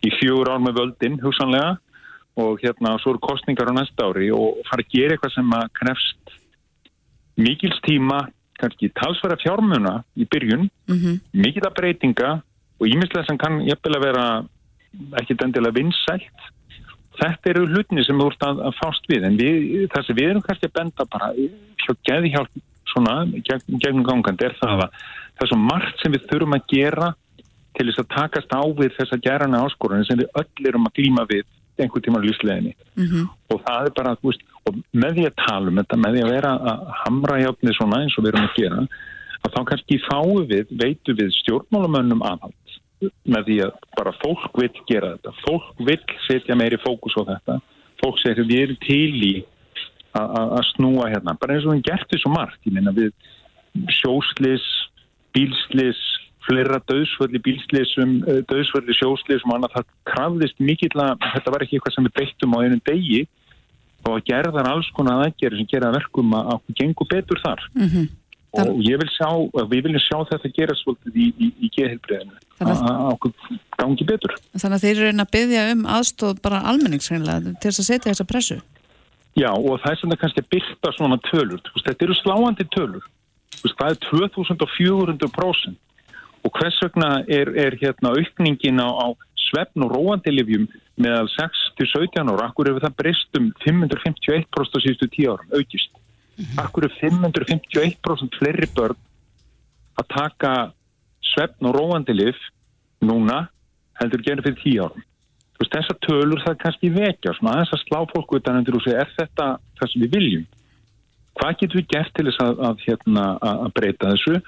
í 0.08 0.12
fjögur 0.18 0.50
ár 0.50 0.62
með 0.64 0.80
völdin 0.80 1.20
hugsanlega 1.22 1.76
og 2.40 2.62
hérna 2.62 2.96
svo 3.02 3.14
eru 3.14 3.22
kostningar 3.22 3.70
á 3.70 3.74
næsta 3.76 4.08
ári 4.08 4.30
og 4.34 4.62
fara 4.68 4.84
að 4.84 4.92
gera 4.94 5.16
eitthvað 5.16 5.34
sem 5.36 5.56
að 5.56 5.66
krefst 5.76 6.36
mikils 7.40 7.80
tíma, 7.86 8.20
kannski 8.60 8.90
talsverða 8.96 9.40
fjármuna 9.40 9.94
í 10.16 10.26
byrjun, 10.28 10.70
Mm 10.90 10.96
-hmm. 10.96 11.20
mikil 11.32 11.62
að 11.62 11.76
breytinga 11.78 12.42
og 12.80 12.86
ímislega 12.86 13.26
sem 13.26 13.38
kann 13.38 13.60
að 13.60 14.04
vera 14.04 14.44
ekkit 15.20 15.42
endilega 15.42 15.78
vinsælt. 15.78 16.40
Þetta 17.20 17.52
eru 17.52 17.66
hlutinni 17.68 18.04
sem 18.06 18.20
þú 18.20 18.26
ert 18.32 18.44
að, 18.46 18.60
að 18.70 18.76
fást 18.80 19.08
við 19.10 19.26
en 19.28 19.38
við, 19.40 19.86
það 19.92 20.06
sem 20.06 20.18
við 20.18 20.30
erum 20.30 20.44
kannski 20.46 20.68
að 20.70 20.76
benda 20.78 21.06
bara 21.12 21.32
hjá 21.36 21.92
geðhjálp 22.08 22.62
svona 22.90 23.16
gegn, 23.46 23.80
gegnum 23.82 24.06
gangandi 24.06 24.46
er 24.48 24.56
það 24.58 24.86
að 24.86 24.94
það 25.00 25.44
er 25.44 25.50
svo 25.52 25.58
margt 25.62 26.02
sem 26.02 26.14
við 26.14 26.26
þurfum 26.30 26.56
að 26.56 26.66
gera 26.72 27.10
til 27.78 27.86
þess 27.88 28.02
að 28.02 28.10
takast 28.16 28.54
á 28.56 28.62
við 28.80 28.94
þessa 28.96 29.20
gerana 29.24 29.62
áskorunni 29.66 30.08
sem 30.08 30.18
við 30.20 30.32
öll 30.40 30.70
erum 30.70 30.88
að 30.88 30.96
glíma 30.98 31.26
við 31.30 31.44
einhvern 31.80 32.04
tíma 32.04 32.20
á 32.20 32.26
lífsleginni 32.26 32.74
og 33.52 33.62
það 33.66 33.86
er 33.86 33.94
bara, 33.96 34.16
þú 34.20 34.32
veist, 34.32 34.42
og 34.68 34.80
með 34.92 35.14
því 35.16 35.26
að 35.28 35.38
tala 35.46 35.70
um 35.70 35.80
þetta, 35.80 35.96
með 35.96 36.16
því 36.16 36.24
að 36.24 36.34
vera 36.34 36.50
að 36.72 36.82
hamra 37.04 37.38
hjálpni 37.40 37.76
svona 37.76 38.02
eins 38.02 38.18
og 38.18 38.24
við 38.24 38.32
erum 38.32 38.48
að 38.48 38.58
gera 38.58 38.82
að 39.40 39.54
þá 39.54 39.60
kannski 39.70 40.00
fáum 40.04 40.42
við, 40.50 40.74
veitum 40.82 41.16
við 41.16 41.30
stjórnmálamönnum 41.38 42.24
aðhald 42.26 42.69
með 43.00 43.46
því 43.48 43.56
að 43.64 43.72
bara 43.96 44.12
fólk 44.20 44.60
vil 44.60 44.70
gera 44.88 45.14
þetta. 45.16 45.32
Fólk 45.46 45.82
vil 45.88 45.98
setja 46.26 46.56
meiri 46.58 46.78
fókus 46.82 47.16
á 47.16 47.22
þetta. 47.32 47.60
Fólk 48.02 48.20
segir 48.20 48.44
við 48.48 48.62
erum 48.64 48.80
til 48.84 49.24
í 49.24 49.34
að- 50.14 50.64
snúa 50.74 51.08
hérna, 51.10 51.38
bara 51.38 51.54
eins 51.54 51.66
og 51.66 51.74
við 51.76 51.84
gert 51.90 52.08
því 52.10 52.20
svo 52.20 52.32
margt, 52.34 52.60
við 52.64 53.12
sjóslis, 54.00 54.66
bílslis 55.32 56.00
fleira 56.48 56.80
döðsvöldi 56.88 57.38
bílslisum 57.44 58.14
döðsvöldi 58.50 58.96
sjóslisum 58.96 59.52
annað 59.54 59.76
það 59.76 59.90
krafðist 60.08 60.58
mikill 60.58 60.96
að 60.98 61.20
þetta 61.34 61.52
var 61.54 61.64
ekki 61.64 61.78
eitthvað 61.78 61.94
sem 61.94 62.08
við 62.08 62.16
beittum 62.18 62.56
á 62.56 62.58
einum 62.64 62.82
degi. 62.88 63.26
Og 64.08 64.22
gerðar 64.24 64.64
alls 64.70 64.88
konar 64.96 65.26
aðgerði 65.26 65.60
sem 65.60 65.68
gera 65.68 65.92
verkum 65.92 66.32
að 66.32 66.54
okkur 66.54 66.76
gengur 66.78 67.08
betur 67.10 67.40
þar. 67.44 67.60
Mhm. 67.76 68.08
Og 68.58 68.80
ég 68.82 68.98
vil 68.98 69.10
sjá, 69.14 69.28
við 69.70 69.84
viljum 69.86 70.02
sjá 70.02 70.16
þetta 70.32 70.50
gera 70.56 70.74
svolítið 70.78 71.18
í, 71.22 71.26
í, 71.38 71.50
í 71.66 71.70
geðheilbreyðinu 71.76 72.38
Þannig 72.60 72.80
að 72.90 73.04
okkur 73.14 73.32
gangi 73.78 74.06
betur 74.08 74.34
Þannig 74.56 74.76
að 74.76 74.82
þeir 74.84 74.92
eru 74.96 75.06
reyna 75.06 75.26
að 75.26 75.34
byggja 75.36 75.62
um 75.74 75.86
aðstóð 75.96 76.42
bara 76.44 76.64
almenningsreinlega 76.72 77.54
til 77.56 77.70
þess 77.70 77.82
að 77.82 77.88
setja 77.88 78.10
þessa 78.10 78.26
pressu. 78.28 78.58
Já, 79.38 79.50
og 79.54 79.78
það 79.80 79.92
er 79.92 80.00
sem 80.00 80.12
það 80.12 80.20
kannski 80.24 80.44
byrta 80.50 80.92
svona 80.96 81.18
tölur. 81.28 81.62
Þetta 81.78 82.06
eru 82.06 82.16
sláandi 82.18 82.66
tölur. 82.74 83.06
Það 83.62 83.92
er 83.92 83.98
2400 84.08 85.32
prósent. 85.34 85.78
Og 86.44 86.52
hvers 86.56 86.78
vegna 86.82 87.10
er, 87.28 87.50
er 87.52 87.76
hérna 87.80 88.14
aukningin 88.16 88.80
á, 88.80 88.88
á 88.88 89.06
svefn 89.50 89.84
og 89.84 89.92
róandilifjum 89.92 90.66
meðal 91.00 91.28
6-17 91.36 92.30
ára, 92.32 92.48
akkur 92.48 92.70
hefur 92.70 92.84
það 92.86 92.96
breyst 93.00 93.40
um 93.40 93.50
551% 93.64 94.48
á 94.48 94.78
síðustu 94.80 95.08
10 95.16 95.30
árum, 95.34 95.52
aukist. 95.56 95.99
Akkur 96.60 96.86
er 96.88 96.94
551% 97.00 98.38
fleiri 98.40 98.68
börn 98.76 98.98
að 100.00 100.08
taka 100.14 100.52
svefn 101.32 101.68
og 101.68 101.76
róandilif 101.76 102.38
núna 103.04 103.44
heldur 104.00 104.22
gerði 104.24 104.46
fyrir 104.48 104.62
10 104.62 104.84
árum. 104.86 105.04
Veist, 105.60 105.74
þessar 105.74 105.98
tölur 106.06 106.40
það 106.40 106.56
kannski 106.62 106.88
vekja, 106.94 107.34
svona 107.36 107.58
aðeins 107.58 107.74
að 107.76 107.82
slá 107.84 107.98
fólku 108.14 108.38
utan 108.38 108.62
undir 108.62 108.78
og 108.78 108.84
segja, 108.84 109.02
er 109.02 109.12
þetta 109.18 109.48
það 109.80 109.92
sem 109.92 110.04
við 110.04 110.14
viljum? 110.16 110.46
Hvað 111.40 111.58
getum 111.60 111.78
við 111.78 111.90
gert 111.92 112.14
til 112.16 112.24
þess 112.26 112.40
að, 112.42 112.62
að, 112.68 112.80
hérna, 112.86 113.24
að 113.48 113.68
breyta 113.76 114.12
þessu 114.12 114.38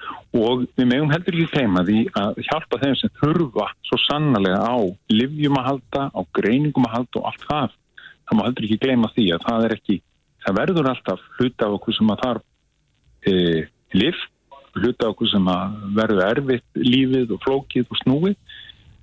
og 0.40 0.64
við 0.76 0.88
megum 0.88 1.12
heldur 1.12 1.36
ekki 1.36 1.52
teima 1.52 1.84
því 1.88 1.98
að 2.20 2.40
hjálpa 2.48 2.80
þeim 2.82 2.96
sem 3.00 3.12
þurfa 3.20 3.68
svo 3.88 3.98
sannlega 4.02 4.58
á 4.64 4.76
livjum 5.12 5.60
að 5.60 5.68
halda, 5.68 6.02
á 6.12 6.20
greiningum 6.36 6.88
að 6.88 6.94
halda 6.96 7.20
og 7.20 7.28
allt 7.30 7.46
það. 7.50 7.76
Það 8.22 8.38
má 8.38 8.44
heldur 8.48 8.66
ekki 8.68 8.80
gleyma 8.82 9.12
því 9.12 9.28
að 9.36 9.46
það 9.46 9.68
er 9.68 9.76
ekki, 9.76 9.98
það 10.44 10.58
verður 10.60 10.90
alltaf 10.92 11.22
hluta 11.38 11.68
af 11.68 11.76
okkur 11.78 11.96
sem 11.96 12.12
að 12.12 12.22
þarf 12.24 12.44
e, 13.28 13.34
liv, 13.98 14.18
hluta 14.78 15.06
af 15.06 15.14
okkur 15.14 15.30
sem 15.32 15.48
að 15.52 15.78
verður 15.98 16.24
erfitt 16.28 16.82
lífið 16.82 17.34
og 17.36 17.42
flókið 17.46 17.88
og 17.88 18.02
snúið 18.02 18.36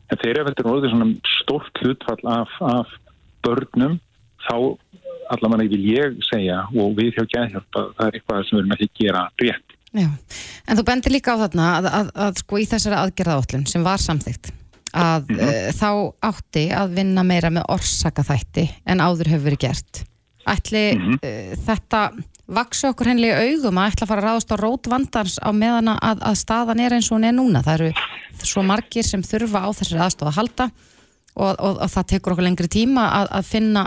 en 0.10 0.22
þegar 0.24 0.50
þetta 0.50 0.64
er 0.64 0.72
orðið 0.74 0.94
svona 0.94 1.34
stórt 1.40 1.84
hlutfall 1.84 2.22
af, 2.36 2.56
af 2.66 2.94
börnum 3.46 4.00
þá 4.48 4.56
allavega 5.30 5.70
vil 5.70 5.84
ég 5.92 6.22
segja 6.26 6.64
og 6.74 6.96
við 6.98 7.18
hjá 7.18 7.26
geðhjálp 7.36 7.82
að 7.82 7.92
það 7.98 8.08
er 8.08 8.18
eitthvað 8.18 8.48
sem 8.48 8.58
við 8.58 8.64
erum 8.64 8.76
ekki 8.76 8.90
að 8.90 9.04
gera 9.04 9.26
rétt. 9.44 9.76
Já, 9.90 10.10
en 10.70 10.78
þú 10.78 10.86
bendir 10.86 11.14
líka 11.14 11.34
á 11.34 11.42
þarna 11.44 11.68
að, 11.76 11.90
að, 12.00 12.10
að 12.26 12.42
sko 12.44 12.60
í 12.62 12.66
þessari 12.70 12.98
aðgerðaállun 13.00 13.70
sem 13.70 13.86
var 13.86 14.02
samþygt 14.02 14.52
að 14.90 15.30
mm 15.30 15.76
þá 15.80 15.90
átti 16.26 16.64
að 16.74 16.96
vinna 16.98 17.24
meira 17.24 17.52
með 17.54 17.68
orsakaþætti 17.70 18.64
en 18.90 19.02
áður 19.04 19.30
hefur 19.32 19.46
verið 19.46 19.62
gert. 19.68 20.00
Ætli 20.50 20.84
mm 20.98 21.18
þetta 21.66 22.10
vaksa 22.50 22.90
okkur 22.90 23.12
henni 23.12 23.28
í 23.30 23.54
augum 23.54 23.78
að 23.78 23.92
ætla 23.92 24.06
að 24.06 24.10
fara 24.10 24.22
að 24.22 24.28
ráðast 24.28 24.54
á 24.54 24.58
rót 24.58 24.90
vandans 24.90 25.36
á 25.38 25.50
meðan 25.54 25.92
að, 25.94 26.22
að 26.26 26.38
staðan 26.40 26.82
er 26.82 26.96
eins 26.96 27.10
og 27.12 27.20
hún 27.20 27.28
er 27.30 27.36
núna. 27.38 27.62
Það 27.66 27.76
eru 27.76 28.46
svo 28.50 28.64
margir 28.66 29.06
sem 29.06 29.24
þurfa 29.26 29.66
á 29.66 29.70
þessari 29.70 30.02
aðstofa 30.06 30.32
að 30.32 30.40
halda 30.40 30.70
og, 31.36 31.52
og, 31.54 31.76
og 31.76 31.92
það 31.94 32.08
tekur 32.14 32.36
okkur 32.36 32.48
lengri 32.48 32.72
tíma 32.72 33.06
að, 33.20 33.28
að 33.40 33.52
finna 33.52 33.84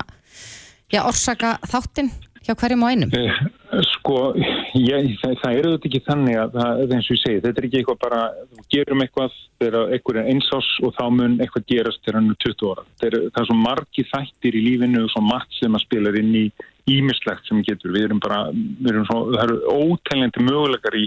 já, 0.93 1.03
orsaka 1.03 1.57
þáttin 1.73 2.13
hjá 2.47 2.55
hverjum 2.59 2.87
og 2.87 2.93
einum. 2.93 3.13
Eh, 3.17 3.43
Sko, 3.89 4.35
ég, 4.77 5.15
það, 5.23 5.35
það 5.41 5.59
eru 5.59 5.71
þetta 5.73 5.89
ekki 5.89 6.01
þannig 6.05 6.39
að 6.43 6.57
það 6.59 6.81
er 6.83 6.91
eins 6.97 7.07
og 7.07 7.15
ég 7.15 7.21
segi, 7.23 7.41
þetta 7.45 7.61
er 7.61 7.67
ekki 7.69 7.79
eitthvað 7.79 8.01
bara, 8.03 8.19
við 8.53 8.67
gerum 8.75 9.05
eitthvað 9.05 9.37
þegar 9.63 9.95
eitthvað 9.95 10.19
er 10.21 10.29
einsás 10.33 10.69
og 10.83 10.93
þá 10.99 11.05
mun 11.17 11.37
eitthvað 11.41 11.65
gerast 11.71 12.03
þegar 12.03 12.19
hann 12.19 12.33
er 12.35 12.41
20 12.45 12.73
ára. 12.73 12.85
Það 13.01 13.09
er, 13.09 13.17
það 13.31 13.41
er 13.43 13.49
svo 13.49 13.57
margi 13.63 14.05
þættir 14.11 14.59
í 14.59 14.65
lífinu 14.67 15.05
og 15.07 15.13
svo 15.15 15.23
margt 15.25 15.57
sem 15.57 15.79
að 15.79 15.85
spila 15.87 16.13
inn 16.21 16.35
í 16.37 16.45
ímislegt 16.93 17.49
sem 17.49 17.63
getur. 17.65 17.95
Við 17.95 18.09
erum 18.09 18.21
bara, 18.23 18.43
við 18.53 18.91
erum 18.93 19.09
svo, 19.09 19.23
það 19.33 19.45
eru 19.47 19.77
óteljandi 19.79 20.45
möguleikar 20.49 20.99
í, 20.99 21.05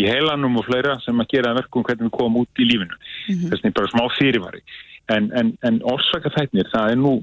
í 0.00 0.06
heilanum 0.06 0.56
og 0.62 0.68
fleira 0.70 0.96
sem 1.04 1.20
að 1.20 1.34
gera 1.34 1.56
verkum 1.58 1.84
hvernig 1.84 2.08
við 2.08 2.16
komum 2.16 2.44
út 2.44 2.62
í 2.62 2.68
lífinu. 2.70 2.96
Þess 3.50 3.60
vegna 3.66 3.76
bara 3.82 3.92
smá 3.92 4.06
fyrirvari. 4.16 4.64
En, 5.10 5.28
en, 5.34 5.52
en 5.66 5.82
orsaka 5.90 6.30
þættinir, 6.36 6.70
það 6.72 6.94
er 6.94 7.00
nú, 7.02 7.16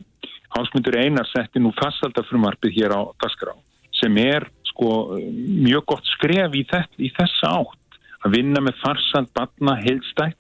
Hásmundur 0.56 0.96
Einar 0.98 1.28
setti 1.32 1.60
nú 1.60 1.74
fastaldafrumarpið 1.78 2.78
hér 2.78 2.96
á 2.96 3.02
Dasgrá 3.22 3.54
sem 3.98 4.14
er 4.22 4.46
sko 4.70 5.18
mjög 5.18 5.86
gott 5.90 6.06
skref 6.14 6.54
í, 6.56 6.64
þess, 6.70 6.92
í 7.02 7.10
þessa 7.18 7.50
átt 7.64 7.98
að 8.26 8.36
vinna 8.38 8.62
með 8.62 8.78
farsand, 8.84 9.30
batna, 9.34 9.74
heilstætt 9.82 10.38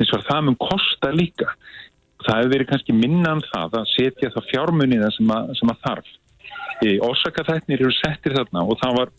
eins 0.00 0.12
og 0.14 0.24
það 0.26 0.44
mun 0.46 0.56
kosta 0.62 1.10
líka. 1.14 1.48
Það 2.26 2.38
hefur 2.40 2.52
verið 2.54 2.68
kannski 2.70 2.94
minna 2.96 3.32
um 3.36 3.42
það 3.46 3.76
að 3.80 3.88
setja 3.92 4.30
það 4.34 4.48
fjármuniða 4.50 5.10
sem, 5.14 5.30
að- 5.36 5.52
sem 5.58 5.72
að 5.72 5.80
þarf. 5.86 6.10
E, 6.82 6.88
orsakaþætnir 7.06 7.80
eru 7.82 7.94
settir 7.94 8.34
þarna 8.36 8.64
og 8.66 8.78
það 8.82 8.98
var 8.98 9.12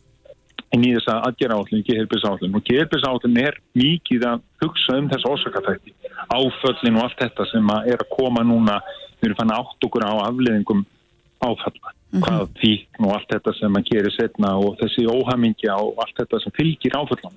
inn 0.75 0.83
í 0.83 0.93
þessa 0.97 1.21
aðgerðállin, 1.29 1.85
geðhelbisállin 1.87 2.57
og 2.57 2.65
geðhelbisállin 2.67 3.39
er 3.43 3.59
mikið 3.77 4.25
að 4.27 4.43
hugsa 4.63 4.97
um 4.99 5.09
þessa 5.13 5.31
orsakaþætti 5.33 5.93
áföllin 6.27 6.99
og 6.99 7.05
allt 7.05 7.21
þetta 7.21 7.47
sem 7.53 7.71
að 7.71 7.91
er 7.93 8.03
að 8.03 8.11
koma 8.17 8.43
núna. 8.43 8.81
Við 9.17 9.29
erum 9.29 9.39
fann 9.39 9.55
átt 9.55 9.87
okkur 9.87 10.05
á 10.05 10.13
afleðingum 10.27 10.83
áfalla 11.43 11.93
hvað 12.17 12.43
fíkn 12.61 13.05
og 13.05 13.15
allt 13.17 13.31
þetta 13.33 13.53
sem 13.57 13.77
að 13.77 13.89
gera 13.91 14.11
setna 14.15 14.51
og 14.61 14.77
þessi 14.79 15.05
óhamingja 15.11 15.75
og 15.83 15.99
allt 16.03 16.15
þetta 16.21 16.39
sem 16.43 16.55
fylgir 16.55 16.95
áfallan 16.97 17.35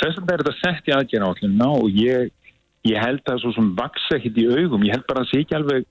þess 0.00 0.20
að 0.20 0.32
er 0.32 0.42
þetta 0.42 0.54
sett 0.58 0.88
í 0.88 0.94
aðgerðállina 0.96 1.68
og 1.76 1.98
ég, 2.00 2.30
ég 2.88 3.02
held 3.02 3.22
að 3.28 3.42
svo 3.42 3.52
sem 3.56 3.72
vaksa 3.78 4.16
ekkit 4.16 4.40
í 4.42 4.46
augum, 4.48 4.86
ég 4.86 4.96
held 4.96 5.06
bara 5.08 5.22
að 5.22 5.28
það 5.28 5.32
sé 5.32 5.42
ekki 5.44 5.58
alveg 5.58 5.88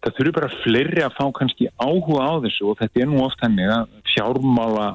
það 0.00 0.16
þurfi 0.18 0.34
bara 0.38 0.52
fleiri 0.62 1.04
að 1.04 1.16
fá 1.18 1.24
kannski 1.36 1.68
áhuga 1.76 2.24
á 2.24 2.34
þessu 2.46 2.70
og 2.70 2.78
þetta 2.80 3.02
er 3.02 3.10
nú 3.10 3.22
oft 3.26 3.44
henni 3.44 3.68
að 3.68 3.92
fjármála 4.14 4.88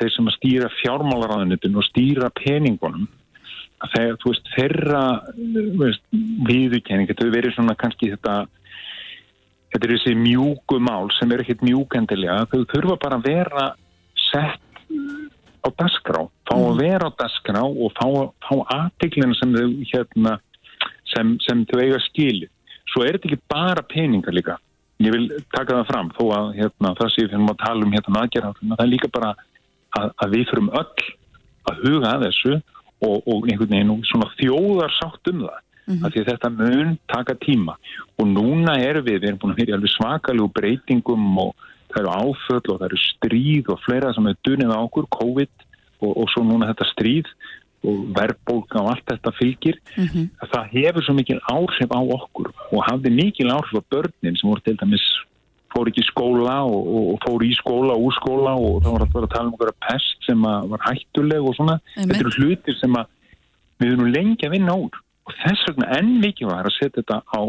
þeir 0.00 0.14
sem 0.14 0.30
að 0.30 0.36
stýra 0.38 0.70
fjármálaráðunitin 0.80 1.78
og 1.78 1.86
stýra 1.88 2.30
peningunum 2.38 3.08
að 3.82 3.94
þeir, 3.96 4.16
þú 4.22 4.32
veist, 4.32 4.50
þeirra 4.56 5.04
viðurkenning, 6.48 7.08
þetta 7.08 7.24
hefur 7.24 7.34
verið 7.34 7.56
svona 7.56 7.78
kannski 7.78 8.12
þetta 8.12 8.36
þetta 9.72 9.88
er 9.88 9.94
þessi 9.96 10.14
mjúku 10.18 10.78
mál 10.84 11.08
sem 11.16 11.32
er 11.32 11.42
ekkit 11.42 11.64
mjúkendilega, 11.64 12.44
þau 12.52 12.66
þurfa 12.72 12.98
bara 13.02 13.18
að 13.18 13.28
vera 13.30 13.66
sett 14.28 14.60
á 15.62 15.68
dasgrá, 15.78 16.26
fá 16.48 16.54
að 16.58 16.82
vera 16.82 17.08
á 17.08 17.16
dasgrá 17.18 17.62
og 17.64 17.94
fá, 17.96 18.06
fá 18.44 18.54
aðtiklina 18.76 19.36
sem 19.38 19.54
þau 19.54 19.68
hérna 19.92 20.34
sem, 21.12 21.36
sem 21.44 21.64
þau 21.70 21.78
eiga 21.80 22.02
skili. 22.08 22.50
Svo 22.92 23.06
er 23.06 23.16
þetta 23.16 23.30
ekki 23.30 23.48
bara 23.52 23.84
peningar 23.86 24.34
líka. 24.36 24.58
Ég 25.02 25.14
vil 25.14 25.28
taka 25.54 25.78
það 25.78 25.88
fram 25.88 26.10
þó 26.18 26.24
að 26.36 26.50
hérna, 26.58 26.92
það 26.98 27.12
sé 27.14 27.24
þegar 27.24 27.44
maður 27.46 27.62
tala 27.62 27.86
um 27.86 27.94
hérna 27.96 28.22
aðgerðan, 28.22 28.74
það 28.74 28.84
er 28.84 28.92
líka 28.92 29.10
bara 29.14 29.32
að, 29.98 30.14
að 30.24 30.36
við 30.36 30.46
þurfum 30.50 30.70
öll 30.80 31.04
að 31.70 31.82
huga 31.86 32.14
að 32.14 32.24
þessu 32.28 32.54
og, 33.02 33.16
og 33.26 33.50
einhvern 33.50 33.74
veginn 33.74 33.92
og 33.94 34.08
svona 34.08 34.30
þjóðar 34.38 34.96
sátt 34.98 35.32
um 35.32 35.44
það. 35.46 35.60
Mm 35.82 36.04
Því 36.12 36.20
að 36.20 36.28
þetta 36.30 36.50
mun 36.54 36.92
taka 37.10 37.34
tíma. 37.42 37.72
Og 38.22 38.28
núna 38.30 38.76
erum 38.78 39.02
við, 39.06 39.16
við 39.18 39.28
erum 39.28 39.40
búin 39.42 39.54
að 39.54 39.62
fyrir 39.62 39.76
alveg 39.76 39.90
svakalegu 39.96 40.52
breytingum 40.54 41.24
og 41.42 41.64
það 41.90 41.98
eru 42.02 42.12
áföll 42.22 42.68
og 42.70 42.78
það 42.78 42.86
eru 42.86 43.00
stríð 43.02 43.72
og 43.74 43.82
fleira 43.82 44.12
sem 44.14 44.28
er 44.30 44.38
dunið 44.46 44.70
á 44.70 44.78
okkur, 44.78 45.08
COVID 45.10 45.66
og, 46.06 46.12
og 46.12 46.30
svo 46.30 46.44
núna 46.46 46.70
þetta 46.70 46.88
stríð 46.92 47.32
og 47.82 47.98
verðbólka 48.14 48.78
og 48.78 48.92
allt 48.92 49.10
þetta 49.10 49.34
fylgir. 49.40 49.80
Að 50.38 50.54
það 50.54 50.70
hefur 50.76 51.06
svo 51.08 51.16
mikil 51.18 51.40
áhrif 51.50 51.90
á 51.90 52.00
okkur 52.00 52.52
og 52.70 52.80
hafði 52.86 53.10
mikil 53.18 53.50
áhrif 53.50 53.74
á 53.74 53.82
börnin 53.90 54.38
sem 54.38 54.48
voru 54.48 54.62
til 54.62 54.78
dæmis 54.78 55.08
fór 55.72 55.88
ekki 55.90 56.02
í 56.04 56.08
skóla 56.08 56.56
og, 56.68 56.88
og, 57.00 57.18
fór 57.24 57.44
í 57.46 57.52
skóla 57.58 57.96
og 57.96 58.06
úr 58.08 58.16
skóla 58.18 58.52
og 58.56 58.82
það 58.84 58.92
var 58.96 59.04
alltaf 59.06 59.22
að 59.22 59.32
tala 59.34 59.48
um 59.48 59.54
okkur 59.56 59.72
pest 59.88 60.26
sem 60.28 60.46
að 60.52 60.68
var 60.72 60.86
hættuleg 60.88 61.48
og 61.48 61.56
svona 61.58 61.78
Einmitt. 61.96 62.16
þetta 62.16 62.24
eru 62.26 62.34
hlutir 62.38 62.78
sem 62.80 62.98
að 63.00 63.06
við 63.82 63.92
erum 63.96 64.12
lengi 64.14 64.46
að 64.46 64.54
vinna 64.58 64.76
úr 64.78 64.98
og 65.26 65.36
þess 65.42 65.68
vegna 65.70 65.90
enn 65.98 66.12
mikið 66.22 66.50
var 66.52 66.66
að 66.68 66.76
setja 66.78 67.02
þetta 67.02 67.20
á 67.24 67.40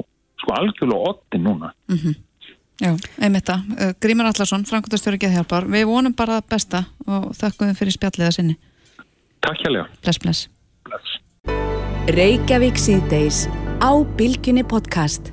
sko 0.43 0.55
algjörlega 0.59 1.09
oddin 1.13 1.43
núna 1.49 1.73
Mhm. 1.91 2.15
Já, 2.81 2.89
einmitt 3.21 3.45
það. 3.45 3.67
Uh, 3.77 3.91
Grímur 4.01 4.25
Allarsson, 4.25 4.63
Frankundastjóri 4.65 5.19
Geðhjálpar. 5.21 5.67
Við 5.69 5.85
vonum 5.87 6.15
bara 6.17 6.39
það 6.41 6.47
besta 6.49 6.79
og 7.05 7.29
þakkum 7.37 7.69
við 7.69 7.77
fyrir 7.79 7.95
spjalliða 7.95 8.31
sinni. 8.33 8.55
Takk 9.45 9.61
hérlega. 9.61 9.85
Bless, 10.01 10.17
bless. 10.17 10.49
Reykjavík 12.09 12.81
síðdeis 12.81 13.45
á 13.79 13.91
Bilginni 14.17 14.63
podcast. 14.67 15.32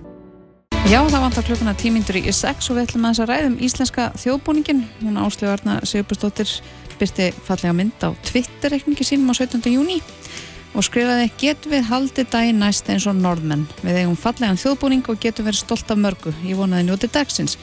Já, 0.89 1.03
það 1.05 1.21
vantar 1.21 1.45
klukkuna 1.45 1.73
tímyndur 1.77 2.17
í 2.17 2.33
sex 2.33 2.71
og 2.71 2.79
við 2.79 2.87
ætlum 2.87 3.05
aðeins 3.05 3.21
að 3.21 3.29
ræðum 3.31 3.57
íslenska 3.67 4.07
þjóðbúningin. 4.23 4.81
Hún 5.03 5.19
Áslegu 5.21 5.51
Arna 5.53 5.75
Sigurbjörnsdóttir 5.85 6.55
byrti 7.01 7.27
fallega 7.45 7.75
mynd 7.77 8.01
á 8.01 8.17
Twitter-reikningi 8.25 9.05
sínum 9.05 9.29
á 9.31 9.35
17. 9.37 9.69
júni 9.71 10.01
og 10.75 10.87
skrifaði 10.87 11.29
getum 11.41 11.75
við 11.75 11.87
haldið 11.91 12.31
daginn 12.33 12.61
næst 12.63 12.89
eins 12.91 13.07
og 13.11 13.19
norðmenn. 13.19 13.67
Við 13.83 14.01
eigum 14.03 14.19
fallegan 14.19 14.61
þjóðbúning 14.61 15.05
og 15.11 15.21
getum 15.21 15.49
verið 15.51 15.65
stolt 15.65 15.93
af 15.93 16.01
mörgu. 16.01 16.33
Ég 16.47 16.59
vonaði 16.59 16.89
njóti 16.89 17.11
dagsins. 17.13 17.59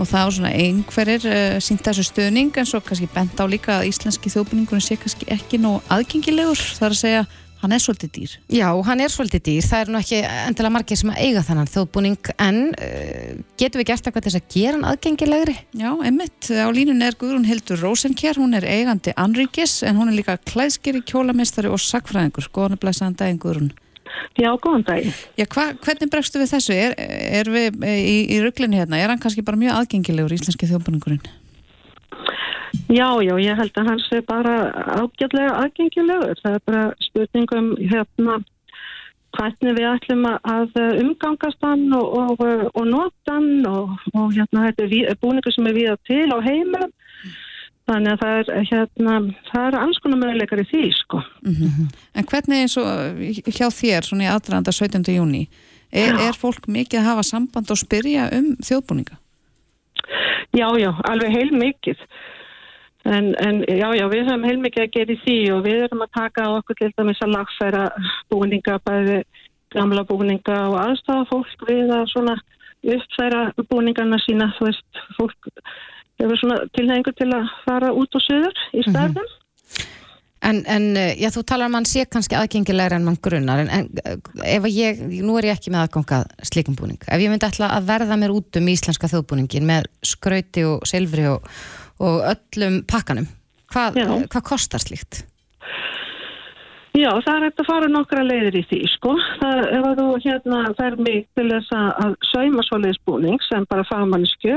Og 0.00 0.08
það 0.08 0.24
á 0.24 0.28
svona 0.32 0.52
einhverjir 0.56 1.26
uh, 1.28 1.58
sínt 1.60 1.84
þessu 1.84 2.06
stöðning 2.08 2.56
en 2.56 2.68
svo 2.68 2.80
kannski 2.80 3.10
bent 3.12 3.36
á 3.36 3.44
líka 3.44 3.78
að 3.78 3.90
íslenski 3.90 4.32
þjóðbúningunum 4.32 4.84
sé 4.84 4.96
kannski 4.96 5.28
ekki 5.32 5.60
nóg 5.60 5.84
aðgengilegur. 5.92 6.56
Það 6.56 6.88
er 6.88 6.96
að 6.96 7.02
segja, 7.02 7.24
hann 7.60 7.74
er 7.76 7.82
svolítið 7.82 8.12
dýr. 8.16 8.36
Já, 8.56 8.68
hann 8.86 9.02
er 9.04 9.12
svolítið 9.12 9.42
dýr, 9.48 9.66
það 9.66 9.82
er 9.84 9.92
nú 9.92 10.00
ekki 10.00 10.20
endilega 10.28 10.74
margir 10.76 11.00
sem 11.00 11.12
að 11.12 11.20
eiga 11.26 11.44
þannan 11.46 11.70
þjóðbúning 11.70 12.30
en 12.46 12.60
uh, 12.70 13.34
getum 13.60 13.82
við 13.82 13.90
gert 13.90 14.08
eitthvað 14.08 14.26
til 14.26 14.32
þess 14.32 14.40
að 14.40 14.56
gera 14.56 14.78
hann 14.78 14.88
aðgengilegri? 14.90 15.56
Já, 15.82 15.90
einmitt. 15.94 16.50
Á 16.50 16.68
línun 16.74 17.04
er 17.06 17.18
Guðrún 17.20 17.46
Hildur 17.48 17.84
Rosenkjær, 17.84 18.40
hún 18.40 18.56
er 18.58 18.66
eigandi 18.68 19.14
Anríkis 19.20 19.80
en 19.86 20.00
hún 20.00 20.12
er 20.12 20.18
líka 20.20 20.38
klæðskeri, 20.50 21.04
kjólamistari 21.06 21.70
og 21.70 21.82
sakfræðingur. 21.84 22.50
Góðan 22.54 22.78
að 22.78 22.84
blæsaðan 22.86 23.20
daginn 23.20 23.40
Guðrún. 23.42 23.72
Já, 24.38 24.50
góðan 24.62 24.84
daginn. 24.86 25.14
Já, 25.38 25.44
hva, 25.50 25.66
hvernig 25.84 26.10
bregstu 26.10 26.40
við 26.40 26.52
þessu? 26.54 26.74
Er, 26.74 26.96
er 27.40 27.50
við 27.50 27.76
eh, 27.86 28.00
í, 28.00 28.16
í 28.36 28.40
rugglinni 28.44 28.80
hérna? 28.80 28.98
Er 29.00 29.12
hann 29.12 29.22
kannski 29.22 29.44
bara 29.46 29.60
mjög 29.60 29.78
aðgengilegur 29.80 30.34
íslenski 30.36 30.68
þjóðbúningurinn? 30.70 31.22
Já, 32.90 33.08
já, 33.22 33.34
ég 33.42 33.58
held 33.58 33.76
að 33.80 33.88
hans 33.90 34.08
er 34.14 34.22
bara 34.28 34.54
ágjörlega 35.00 35.56
aðgengilegur. 35.64 36.38
Það 36.42 36.56
er 36.58 36.64
bara 36.66 36.82
spurningum 37.02 37.70
hérna 37.90 38.38
hvernig 39.36 39.76
við 39.78 39.86
ætlum 39.92 40.24
að- 40.26 41.00
umgangast 41.04 41.60
hann 41.62 41.92
og, 41.94 42.16
og, 42.40 42.40
og 42.74 42.86
nota 42.86 43.36
hann 43.36 43.66
og, 43.66 43.94
og 44.14 44.32
hérna 44.34 44.66
þetta 44.70 44.88
er 45.10 45.18
búningur 45.22 45.54
sem 45.54 45.66
er 45.70 45.76
við 45.78 45.96
til 46.06 46.26
á 46.34 46.38
heimilum. 46.42 46.92
Þannig 47.90 48.12
að 48.12 48.20
það 48.22 48.52
er 48.54 48.66
hérna, 48.70 49.14
það 49.50 49.64
er 49.66 49.76
alls 49.80 49.98
konar 49.98 50.20
möguleikar 50.20 50.60
í 50.62 50.66
því, 50.70 50.82
sko. 50.94 51.22
En 52.14 52.26
hvernig 52.28 52.60
eins 52.62 52.76
og 52.78 53.18
hjá 53.50 53.66
þér, 53.74 54.06
svona 54.06 54.28
í 54.28 54.30
aðranda 54.30 54.70
17. 54.70 55.02
júni, 55.16 55.48
er, 55.90 56.14
er 56.14 56.38
fólk 56.38 56.68
mikið 56.70 57.00
að 57.00 57.08
hafa 57.08 57.24
samband 57.26 57.70
og 57.74 57.80
spyrja 57.80 58.28
um 58.36 58.52
þjóðbúninga? 58.62 59.18
Já, 60.54 60.66
já, 60.78 60.90
alveg 61.10 61.34
heil 61.34 61.50
mikið. 61.54 61.98
En, 63.08 63.30
en 63.40 63.62
já, 63.64 63.86
já, 63.96 64.04
við 64.12 64.26
höfum 64.28 64.42
heil 64.44 64.58
mikið 64.60 64.82
að 64.84 64.90
gera 64.92 65.14
í 65.14 65.20
því 65.22 65.36
og 65.54 65.62
við 65.64 65.84
erum 65.86 66.02
að 66.04 66.16
taka 66.18 66.44
á 66.44 66.50
okkur 66.58 66.76
til 66.76 66.90
dæmis 66.98 67.22
að 67.24 67.32
lagfæra 67.32 67.84
búninga, 68.28 68.76
bæði 68.84 69.22
gamla 69.72 70.04
búninga 70.04 70.58
og 70.68 70.76
aðstafa 70.82 71.28
fólk 71.30 71.64
við 71.70 71.92
að 71.96 72.10
svona 72.12 72.36
uppfæra 72.80 73.42
búningarna 73.70 74.20
sína, 74.24 74.50
þú 74.58 74.68
veist, 74.68 75.02
fólk 75.16 75.50
hefur 76.20 76.40
svona 76.42 76.60
tilhengur 76.76 77.16
til 77.16 77.30
að 77.32 77.48
fara 77.64 77.92
út 77.96 78.16
og 78.16 78.24
söður 78.26 78.64
í 78.76 78.84
stærðum. 78.84 79.36
En, 80.40 80.62
en 80.72 80.86
uh, 80.96 81.10
já, 81.20 81.28
þú 81.32 81.42
talar 81.44 81.68
um 81.68 81.74
að 81.76 81.82
hann 81.82 81.88
sé 81.90 82.06
kannski 82.08 82.36
aðgengilegri 82.36 82.96
en 82.96 83.04
mann 83.04 83.18
grunnar, 83.20 83.60
en, 83.60 83.68
en 83.68 83.90
uh, 84.00 84.44
ef 84.48 84.68
ég, 84.72 85.02
nú 85.20 85.36
er 85.36 85.50
ég 85.50 85.58
ekki 85.58 85.72
með 85.72 85.84
aðgangað 85.84 86.30
slikum 86.48 86.78
búning, 86.78 87.00
ef 87.04 87.20
ég 87.20 87.32
myndi 87.32 87.48
ætla 87.48 87.68
að 87.76 87.90
verða 87.90 88.16
mér 88.20 88.32
út 88.32 88.56
um 88.56 88.70
íslenska 88.72 89.10
þjóðbúningin 89.12 89.68
með 89.68 89.90
skrauti 90.08 90.64
og 90.64 90.88
silfri 90.88 91.28
og, 91.28 91.44
og 92.00 92.22
öllum 92.32 92.80
pakkanum, 92.88 93.28
hvað, 93.72 94.00
hvað 94.32 94.46
kostar 94.46 94.82
slíkt? 94.82 95.24
Já, 96.96 97.10
það 97.22 97.36
er 97.36 97.44
hægt 97.46 97.60
að 97.62 97.68
fara 97.68 97.88
nokkra 97.90 98.22
leiðir 98.26 98.56
í 98.58 98.64
því, 98.66 98.80
sko. 98.96 99.14
Það, 99.38 99.60
ef 99.76 99.86
að 99.86 100.00
þú 100.00 100.08
hérna 100.24 100.60
fer 100.78 100.96
mig 100.98 101.20
til 101.38 101.46
þess 101.52 101.76
að, 101.76 102.16
sauma 102.32 102.64
svoleiðis 102.66 103.00
búning 103.06 103.38
sem 103.46 103.66
bara 103.70 103.86
fagmannisku 103.86 104.56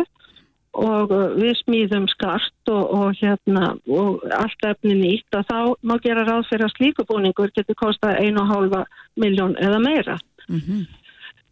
og 0.73 1.13
uh, 1.13 1.35
við 1.37 1.53
smíðum 1.59 2.07
skart 2.09 2.71
og, 2.73 2.83
og 2.97 3.19
hérna 3.19 3.75
og 3.85 4.23
allt 4.33 4.65
efni 4.65 4.95
nýtt 4.97 5.37
að 5.37 5.45
þá 5.51 5.59
má 5.85 5.93
gera 6.01 6.25
ráð 6.25 6.47
fyrir 6.49 6.65
að 6.65 6.73
slíku 6.73 7.05
búningur 7.05 7.53
getur 7.53 7.77
og 8.41 8.49
hálfa 8.49 8.81
miljón 9.21 9.53
eða 9.61 9.79
meira. 9.83 10.17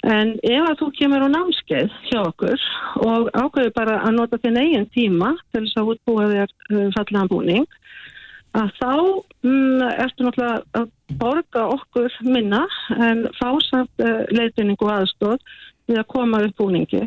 En 0.10 0.32
ef 0.42 0.64
að 0.66 0.80
þú 0.80 0.88
kemur 0.98 1.24
á 1.26 1.30
námskeið 1.30 1.92
hjá 2.10 2.22
okkur 2.24 2.64
og 3.06 3.28
ákveður 3.38 3.74
bara 3.76 4.00
að 4.02 4.16
nota 4.18 4.40
þinn 4.42 4.58
eigin 4.58 4.88
tíma 4.96 5.36
til 5.54 5.62
þess 5.68 5.78
að 5.78 5.92
útbúa 5.94 6.30
þér 6.32 6.54
uh, 6.56 6.88
fallegan 6.96 7.30
búning, 7.30 7.68
að 8.58 8.72
þá 8.80 8.96
mm, 9.46 9.84
ertu 10.02 10.26
náttúrulega 10.26 10.80
að 10.80 10.88
borga 11.22 11.68
okkur 11.76 12.18
minna 12.26 12.64
en 12.98 13.28
fá 13.38 13.52
samt 13.68 14.02
uh, 14.02 14.24
leiðbynning 14.34 14.82
og 14.82 14.94
aðstóð 14.96 15.38
við 15.92 16.02
að 16.02 16.10
koma 16.16 16.42
upp 16.48 16.58
búningi. 16.58 17.04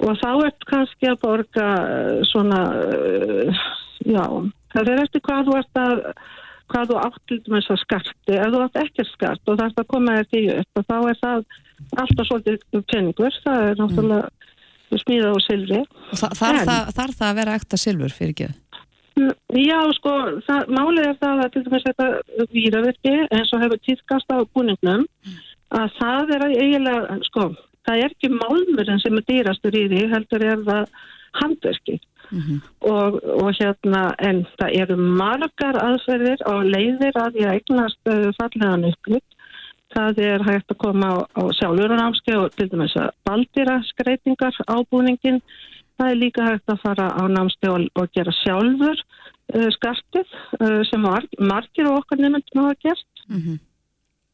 Og 0.00 0.14
þá 0.22 0.30
ertu 0.46 0.70
kannski 0.70 1.10
að 1.10 1.22
borga 1.26 1.68
uh, 1.82 2.20
svona, 2.30 2.60
uh, 2.86 3.64
já, 4.06 4.24
það 4.76 4.92
er 4.94 5.02
eftir 5.08 5.26
hvað 5.26 5.50
þú 5.50 5.58
ert 5.58 5.82
að 5.82 6.04
hvað 6.70 6.90
þú 6.90 6.98
átt 7.00 7.20
til 7.28 7.40
dæmis 7.46 7.70
að 7.72 7.80
skarti. 7.84 8.36
Ef 8.36 8.52
þú 8.52 8.62
átt 8.64 8.80
ekkert 8.84 9.10
skart 9.10 9.50
og 9.50 9.58
það 9.58 9.66
er 9.66 9.82
að 9.82 9.90
koma 9.90 10.16
þér 10.18 10.30
því 10.30 10.42
upp 10.56 10.80
og 10.80 10.86
þá 10.88 10.96
er 11.00 11.20
það 11.20 11.44
alltaf 12.02 12.28
svolítið 12.28 12.84
peningur, 12.92 13.38
það 13.44 13.66
er 13.66 13.80
náttúrulega 13.80 15.00
smíða 15.04 15.30
og 15.36 15.44
silfri. 15.44 15.84
Og 16.10 16.18
þa 16.18 16.32
þarf, 16.40 16.64
það, 16.68 16.90
þarf 16.98 17.20
það 17.20 17.30
að 17.30 17.38
vera 17.40 17.56
ekta 17.60 17.80
silfur 17.80 18.16
fyrir 18.16 18.34
ekki? 18.34 18.50
Mm, 19.20 19.32
Já, 19.60 19.78
sko, 19.98 20.16
það, 20.46 20.74
málið 20.76 21.06
er 21.06 21.16
það 21.20 21.44
að 21.44 21.52
til 21.54 21.64
dæmis 21.66 21.86
þetta 21.88 22.08
víravirki 22.54 23.16
eins 23.28 23.54
og 23.54 23.64
hefur 23.64 23.82
týðkast 23.86 24.34
á 24.34 24.38
búningnum 24.54 25.06
að 25.70 25.96
það 25.98 26.34
er 26.36 26.46
eiginlega, 26.48 27.18
sko, 27.28 27.48
það 27.86 28.04
er 28.04 28.14
ekki 28.14 28.32
málmurinn 28.34 29.02
sem 29.02 29.18
er 29.18 29.26
dýrastur 29.28 29.76
í 29.78 29.86
því, 29.90 30.04
heldur 30.14 30.46
er 30.46 30.64
það 30.66 30.84
handverki 32.30 32.60
og, 32.80 33.18
og 33.42 33.50
hérna, 33.58 34.02
en 34.18 34.44
það 34.58 34.76
eru 34.82 34.96
margar 34.96 35.78
aðferðir 35.80 36.44
og 36.48 36.64
leiðir 36.64 37.18
að 37.18 37.36
því 37.36 37.46
að 37.46 37.54
eignast 37.58 38.10
uh, 38.10 38.30
fallegan 38.38 38.88
upplut. 38.90 39.36
Það 39.90 40.20
er 40.22 40.44
hægt 40.46 40.70
að 40.70 40.78
koma 40.84 41.08
á, 41.10 41.16
á 41.34 41.42
sjálfurnámski 41.58 42.36
og 42.38 42.52
til 42.54 42.68
dæmis 42.70 42.94
að 42.94 43.10
baldýra 43.26 43.80
skreitingar 43.88 44.54
á 44.70 44.76
búningin. 44.90 45.40
Það 45.98 46.12
er 46.12 46.20
líka 46.20 46.46
hægt 46.46 46.70
að 46.70 46.84
fara 46.84 47.08
á 47.10 47.22
námski 47.26 47.68
og, 47.68 47.88
og 47.98 48.12
gera 48.14 48.34
sjálfur 48.42 49.02
uh, 49.02 49.66
skartið 49.76 50.28
uh, 50.60 50.80
sem 50.86 51.02
mar 51.02 51.26
margir 51.38 51.90
og 51.90 52.04
okkar 52.04 52.22
nefndum 52.22 52.64
hafa 52.64 52.78
gert. 52.86 53.10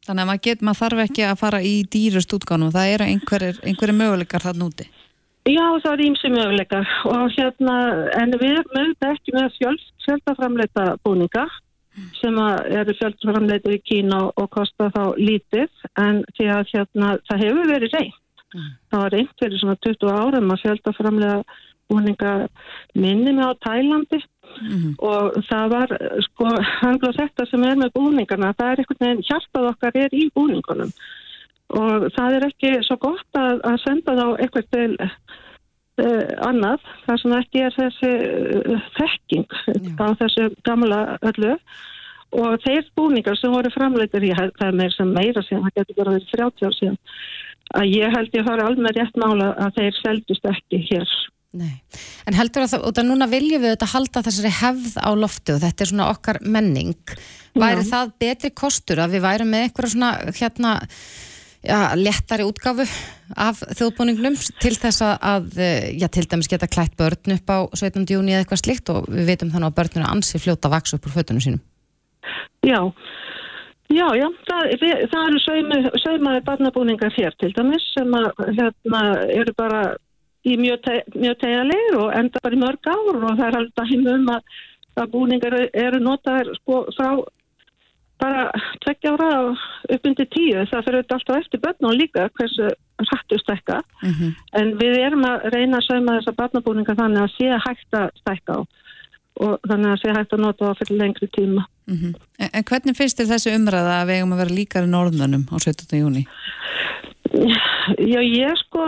Þannig 0.07 0.23
að 0.23 0.29
maður, 0.29 0.43
get, 0.45 0.61
maður 0.63 0.79
þarf 0.79 1.01
ekki 1.03 1.23
að 1.27 1.39
fara 1.41 1.59
í 1.59 1.73
dýrust 1.83 2.31
útgánum, 2.31 2.71
það 2.71 2.91
eru 2.93 3.07
einhverjir, 3.11 3.91
möguleikar 3.97 4.45
þarna 4.45 4.69
úti. 4.69 4.85
Já, 5.47 5.65
það 5.83 5.93
er 5.93 6.03
ímsi 6.07 6.33
möguleikar 6.33 6.91
og 7.07 7.31
hérna, 7.37 7.77
en 8.19 8.35
við 8.35 8.57
erum 8.57 8.77
auðvitað 8.81 9.13
ekki 9.15 9.35
með 9.35 9.55
fjöld, 9.55 9.87
fjöldaframleita 10.05 10.85
búninga 11.07 11.47
sem 12.19 12.35
eru 12.37 12.93
fjöldaframleita 12.99 13.73
í 13.73 13.81
Kína 13.87 14.25
og 14.29 14.49
kosta 14.53 14.91
þá 14.93 15.03
lítið 15.17 15.85
en 16.03 16.21
því 16.37 16.49
að 16.53 16.73
hérna, 16.73 17.13
það 17.29 17.43
hefur 17.45 17.71
verið 17.71 17.95
reynd 17.95 18.23
Það 18.55 19.01
var 19.01 19.13
reynt 19.13 19.41
fyrir 19.41 19.61
svona 19.61 19.77
20 19.83 20.11
árum 20.13 20.53
að 20.53 20.61
fjölda 20.63 20.93
framlega 20.95 21.57
búninga 21.91 22.33
minni 22.95 23.33
með 23.35 23.51
á 23.51 23.59
Tælandi. 23.65 24.19
Og 25.03 25.37
það 25.49 25.73
var 25.73 25.93
sko 26.23 26.51
hangla 26.81 27.13
þetta 27.17 27.45
sem 27.49 27.65
er 27.67 27.79
með 27.79 27.93
búningarna 27.97 28.53
það 28.57 28.71
er 28.71 28.81
einhvern 28.83 29.03
veginn 29.03 29.25
hjartað 29.27 29.67
okkar 29.73 29.99
er 30.05 30.15
í 30.15 30.29
búningunum 30.35 30.93
og 31.75 32.07
það 32.15 32.37
er 32.37 32.47
ekki 32.47 32.71
svo 32.87 32.97
gott 33.01 33.39
að, 33.39 33.59
að 33.67 33.77
senda 33.83 34.15
þá 34.15 34.25
eitthvað 34.37 34.67
til 34.75 34.91
uh, 35.03 36.31
annað 36.47 36.87
þar 37.05 37.21
sem 37.23 37.35
ekki 37.41 37.63
er 37.65 37.75
þessi 37.75 38.11
uh, 38.71 38.89
þekking 38.99 39.57
á 39.99 40.07
þessu 40.21 40.49
gamla 40.67 41.01
öllu 41.27 41.57
og 42.37 42.59
þeir 42.63 42.87
búningar 42.95 43.39
sem 43.39 43.51
voru 43.51 43.71
framleitir 43.71 44.25
í 44.27 44.33
það 44.35 44.79
meir 44.79 44.95
sem 44.95 45.11
meira 45.11 45.43
síðan, 45.47 45.67
það 45.67 45.77
getur 45.79 45.99
bara 46.01 46.15
verið 46.17 46.31
30 46.35 46.67
ár 46.67 46.77
síðan 46.79 46.99
að 47.77 47.89
ég 47.91 48.13
held 48.15 48.35
ég 48.35 48.47
fara 48.47 48.67
alveg 48.67 48.95
rétt 48.95 49.19
mála 49.19 49.53
að 49.59 49.79
þeir 49.79 49.99
seldust 50.01 50.47
ekki 50.51 50.83
hér 50.89 51.17
En 52.27 52.35
heldur 52.35 52.65
að 52.65 52.73
það, 52.73 52.83
og 52.85 52.95
það 52.97 53.07
núna 53.07 53.27
viljum 53.31 53.63
við 53.63 53.73
þetta 53.73 53.89
halda 53.93 54.23
þessari 54.25 54.51
hefð 54.57 54.97
á 54.99 55.09
loftu 55.17 55.55
og 55.55 55.61
þetta 55.63 55.83
er 55.83 55.89
svona 55.91 56.09
okkar 56.11 56.39
menning. 56.43 57.13
Væri 57.57 57.85
Já. 57.85 57.89
það 57.93 58.11
betri 58.21 58.51
kostur 58.51 59.01
að 59.01 59.15
við 59.15 59.23
værum 59.25 59.51
með 59.53 59.65
einhverja 59.65 59.93
svona 59.93 60.11
hérna 60.37 60.73
já, 61.67 61.79
léttari 61.99 62.45
útgáfu 62.47 62.85
af 63.35 63.59
þjóðbúningnum 63.75 64.35
til 64.63 64.73
þess 64.79 65.01
að- 65.03 65.57
eh, 65.59 65.91
já, 65.99 66.07
til 66.07 66.23
dæmis 66.25 66.47
geta 66.49 66.67
klætt 66.67 66.95
börn 66.97 67.35
upp 67.35 67.47
á 67.51 67.57
17. 67.75 68.05
júni 68.15 68.31
eða 68.33 68.45
eitthvað 68.45 68.63
slikt 68.63 68.89
og 68.89 69.05
við 69.11 69.27
veitum 69.29 69.51
þannig 69.51 69.69
að 69.71 69.77
börnuna 69.79 70.11
ansi 70.13 70.39
fljóta 70.39 70.69
að 70.69 70.75
vaksa 70.77 70.95
upp 70.97 71.05
úr 71.07 71.15
fötunum 71.17 71.43
sínum. 71.43 71.61
Já, 72.63 72.79
já, 73.89 74.07
já, 74.15 74.27
það, 74.47 74.63
við, 74.81 74.95
það 75.11 75.27
eru 75.27 75.99
saumaði 76.03 76.43
barnabúningar 76.47 77.13
hér 77.15 77.35
til 77.39 77.53
dæmis 77.53 77.85
sem 77.93 78.11
að, 78.11 78.31
hérna, 78.57 79.01
eru 79.31 79.53
bara 79.57 79.95
í 80.47 80.55
mjög, 80.57 80.81
te, 80.83 81.03
mjög 81.15 81.37
tegjalegir 81.43 81.99
og 81.99 82.13
enda 82.15 82.39
bara 82.43 82.55
í 82.55 82.59
mörg 82.59 82.87
ár 82.87 83.15
og 83.15 83.37
það 83.37 83.47
er 83.47 83.57
alveg 83.59 83.73
dæmi 83.79 84.13
um 84.15 84.27
að, 84.35 84.41
að 84.97 85.11
búningar 85.11 85.57
eru 85.73 85.99
notaðir 85.99 86.53
sko 86.61 86.85
frá 86.97 87.09
bara 88.21 88.47
tveggja 88.83 89.13
ára 89.13 89.29
upp 89.93 90.09
undir 90.09 90.27
tíu. 90.33 90.65
Það 90.71 90.85
fyrir 90.87 91.05
alltaf 91.05 91.37
eftir 91.37 91.63
börnum 91.63 91.95
líka 91.97 92.27
hversu 92.39 92.71
hrættu 92.97 93.37
stekka 93.41 93.81
en 94.57 94.73
við 94.79 94.97
erum 95.05 95.25
að 95.27 95.49
reyna 95.53 95.77
að 95.77 95.87
sauma 95.87 96.17
þessa 96.17 96.35
barnabúningar 96.39 96.97
þannig 96.97 97.23
að 97.23 97.35
sé 97.35 97.61
hægt 97.67 97.99
að 97.99 98.09
stekka 98.23 98.57
á 98.57 98.59
og 99.37 99.59
þannig 99.69 99.91
að 99.91 99.99
sé 100.01 100.13
hægt 100.15 100.33
að 100.33 100.43
nota 100.43 100.65
það 100.65 100.79
fyrir 100.81 100.99
lengri 101.01 101.27
tíma. 101.35 101.65
En, 101.87 102.15
en 102.49 102.63
hvernig 102.65 102.97
finnst 102.97 103.19
þér 103.19 103.31
þessi 103.35 103.53
umræða 103.53 103.99
að 104.01 104.07
við 104.09 104.19
eigum 104.19 104.33
að 104.33 104.41
vera 104.41 104.57
líkar 104.57 104.87
í 104.87 104.91
norðunum 104.91 105.45
á 105.53 105.55
17. 105.61 105.99
júni? 106.01 106.23
Já, 108.01 108.19
ég 108.23 108.55
sko, 108.63 108.85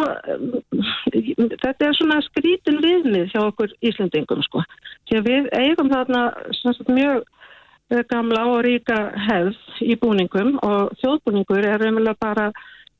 þetta 1.11 1.85
er 1.85 1.97
svona 1.97 2.19
skrítin 2.25 2.79
viðmið 2.83 3.29
hjá 3.33 3.41
okkur 3.45 3.73
Íslandingum 3.85 4.41
sko. 4.47 4.63
Því 5.09 5.19
að 5.19 5.29
við 5.29 5.49
eigum 5.59 5.91
þarna 5.91 6.23
sagt, 6.61 6.89
mjög 6.89 7.27
gamla 8.09 8.45
og 8.51 8.59
ríka 8.65 8.97
hefð 9.27 9.81
í 9.81 9.95
búningum 9.97 10.57
og 10.65 10.93
þjóðbúningur 11.01 11.65
er 11.65 11.87
umlega 11.87 12.15
bara 12.21 12.51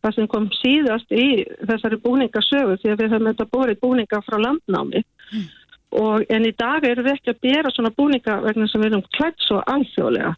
það 0.03 0.15
sem 0.15 0.27
kom 0.31 0.49
síðast 0.59 1.11
í 1.11 1.45
þessari 1.67 1.99
búningasögu 2.03 2.77
því 2.79 2.91
að 2.91 3.01
við 3.01 3.13
höfum 3.13 3.31
þetta 3.31 3.47
borið 3.53 3.81
búninga 3.83 4.21
frá 4.25 4.37
landnámi. 4.39 5.03
Og, 5.89 6.25
en 6.29 6.45
í 6.45 6.53
dag 6.53 6.85
erum 6.85 7.07
við 7.07 7.15
ekki 7.17 7.33
að 7.33 7.41
bera 7.45 7.71
svona 7.73 7.91
búninga 7.97 8.37
vegna 8.45 8.67
sem 8.69 8.81
við 8.81 8.91
erum 8.91 9.07
klætt 9.17 9.41
svo 9.45 9.61
alþjóðlega. 9.73 10.35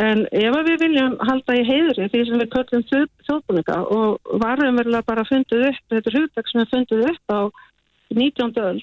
En 0.00 0.22
ef 0.30 0.58
við 0.66 0.84
viljum 0.84 1.16
halda 1.26 1.56
í 1.58 1.64
heiðri 1.66 2.06
því 2.12 2.20
sem 2.28 2.38
við 2.40 2.52
köllum 2.54 2.84
þjóð, 2.88 3.08
þjóðbúninga 3.26 3.78
og 3.96 4.36
varum 4.42 4.78
verðilega 4.78 5.08
bara 5.08 5.26
fundið 5.28 5.66
upp, 5.72 5.82
þetta 5.90 6.10
er 6.12 6.18
hugdag 6.20 6.50
sem 6.50 6.62
er 6.62 6.70
fundið 6.70 7.08
upp 7.10 7.34
á 7.34 7.40
19. 8.14 8.54
öll, 8.62 8.80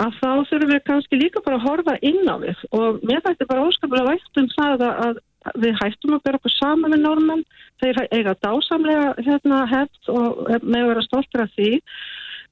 að 0.00 0.18
þá 0.20 0.30
þurfum 0.50 0.72
við 0.72 0.84
kannski 0.86 1.20
líka 1.20 1.42
bara 1.44 1.58
að 1.60 1.66
horfa 1.68 1.96
inn 2.06 2.22
á 2.28 2.36
við. 2.42 2.62
Og 2.76 3.00
mér 3.06 3.24
þætti 3.26 3.48
bara 3.50 3.66
óskaplega 3.68 4.08
vægt 4.08 4.40
um 4.40 4.48
það 4.54 4.84
að, 4.86 5.00
að 5.08 5.56
við 5.64 5.74
hættum 5.80 6.16
að 6.16 6.22
bera 6.26 6.40
okkur 6.40 6.54
saman 6.56 6.94
með 6.94 7.04
normann, 7.04 7.46
þeir 7.82 8.02
eiga 8.12 8.36
dásamlega 8.44 9.08
hérna 9.26 9.64
hefð 9.70 10.12
og 10.14 10.40
með 10.62 10.86
vera 10.92 11.06
stoltur 11.06 11.44
af 11.46 11.56
því. 11.56 11.72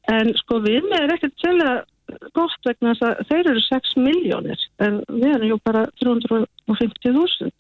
En 0.09 0.33
sko 0.41 0.61
við 0.65 0.87
með 0.89 1.05
er 1.05 1.15
ekkert 1.17 1.41
sérlega 1.43 1.79
gott 2.37 2.65
vegna 2.65 2.95
þess 2.95 3.05
að 3.05 3.19
þeir 3.29 3.51
eru 3.53 3.65
6 3.67 3.97
miljónir 4.01 4.63
en 4.85 5.03
við 5.11 5.35
erum 5.35 5.51
jú 5.51 5.59
bara 5.65 5.83
350.000 6.01 7.51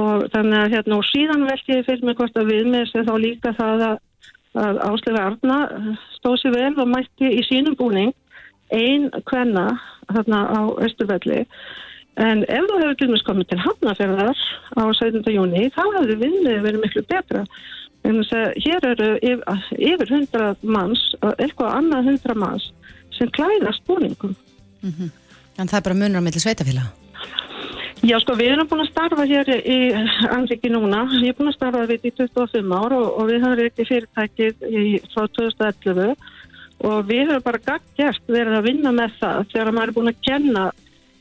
og 0.00 0.24
þannig 0.32 0.58
að 0.58 0.72
hérna 0.72 0.98
og 0.98 1.04
síðan 1.10 1.44
velti 1.48 1.76
ég 1.76 1.84
fyrir 1.88 2.06
mig 2.08 2.16
hvort 2.16 2.38
að 2.40 2.52
við 2.52 2.70
með 2.72 2.86
sér 2.90 3.04
þá 3.08 3.14
líka 3.20 3.52
það 3.58 3.84
að, 3.90 3.98
að 4.62 4.80
Áslega 4.86 5.26
Arna 5.26 5.58
stóð 6.16 6.38
sér 6.40 6.56
vel 6.56 6.72
og 6.72 6.92
mætti 6.94 7.28
í 7.28 7.44
sínum 7.48 7.76
búning 7.76 8.14
ein 8.72 9.08
kvenna 9.28 9.68
þarna 10.10 10.42
á 10.48 10.60
Östurvelli 10.86 11.44
en 12.20 12.44
ef 12.44 12.66
þú 12.68 12.80
hefur 12.80 12.98
til 12.98 13.08
dæmis 13.08 13.26
komið 13.28 13.52
til 13.52 13.62
Hafnarferðar 13.62 14.42
á 14.76 14.82
17. 14.90 15.22
júni 15.32 15.68
þá 15.72 15.82
hefur 15.84 16.18
vinnið 16.24 16.60
verið 16.66 16.84
miklu 16.84 17.06
betra 17.08 17.46
en 18.02 18.18
þess 18.18 18.34
að 18.34 18.60
hér 18.64 18.86
eru 18.92 19.10
yfir, 19.22 19.66
yfir 19.78 20.14
100 20.18 20.54
manns 20.66 21.04
og 21.22 21.36
eitthvað 21.38 21.76
annað 21.78 22.14
100 22.16 22.40
manns 22.44 22.70
sem 23.16 23.30
klæðast 23.36 23.84
búningum 23.86 24.36
En 25.60 25.68
það 25.68 25.78
er 25.78 25.86
bara 25.86 25.98
munur 25.98 26.22
á 26.22 26.24
milli 26.24 26.40
sveitafélaga. 26.42 26.90
Já, 28.02 28.16
sko, 28.18 28.34
við 28.34 28.56
erum 28.56 28.66
búin 28.66 28.82
að 28.82 28.88
starfa 28.90 29.24
hér 29.30 29.50
í 29.60 29.76
Andriki 30.34 30.70
núna. 30.72 31.04
Ég 31.20 31.30
er 31.30 31.36
búin 31.38 31.52
að 31.52 31.58
starfa 31.58 31.84
við 31.86 32.08
í 32.08 32.12
25 32.18 32.72
ár 32.74 32.94
og, 32.96 33.04
og 33.20 33.28
við 33.28 33.44
höfum 33.44 33.58
reykti 33.60 33.86
fyrirtækið 33.86 34.64
í, 34.66 34.82
frá 35.12 35.28
2011 35.38 36.16
og 36.82 37.06
við 37.06 37.30
höfum 37.30 37.46
bara 37.46 37.62
gaggjert 37.62 38.30
verið 38.30 38.58
að 38.58 38.68
vinna 38.68 38.92
með 38.94 39.18
það. 39.20 39.48
Þegar 39.52 39.72
maður 39.76 39.92
er 39.92 39.96
búin 39.98 40.12
að 40.12 40.22
kenna 40.26 40.68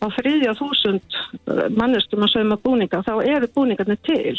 á 0.01 0.05
þriðja 0.17 0.53
þúsund 0.57 1.17
mannestum 1.77 2.25
að 2.25 2.31
sauma 2.33 2.57
búninga, 2.61 3.03
þá 3.05 3.13
eru 3.21 3.49
búningarnir 3.53 3.99
til. 4.07 4.37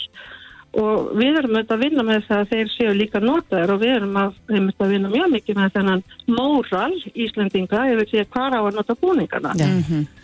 Og 0.72 1.10
við 1.20 1.36
erum 1.36 1.52
auðvitað 1.52 1.74
að 1.76 1.82
vinna 1.84 2.04
með 2.08 2.22
það 2.26 2.42
að 2.42 2.52
þeir 2.54 2.70
séu 2.72 2.92
líka 2.96 3.20
notaður 3.20 3.74
og 3.74 3.80
við 3.82 3.94
erum 3.98 4.14
að, 4.16 4.38
að 4.48 4.92
vinna 4.94 5.10
mjög 5.12 5.26
mikið 5.34 5.58
með 5.58 5.74
þennan 5.74 6.04
móral 6.32 6.94
Íslendinga 7.12 7.82
yfir 7.92 8.08
því 8.08 8.22
að 8.22 8.30
hvað 8.32 8.56
á 8.56 8.60
að 8.62 8.78
nota 8.78 8.96
búningarna 9.02 9.52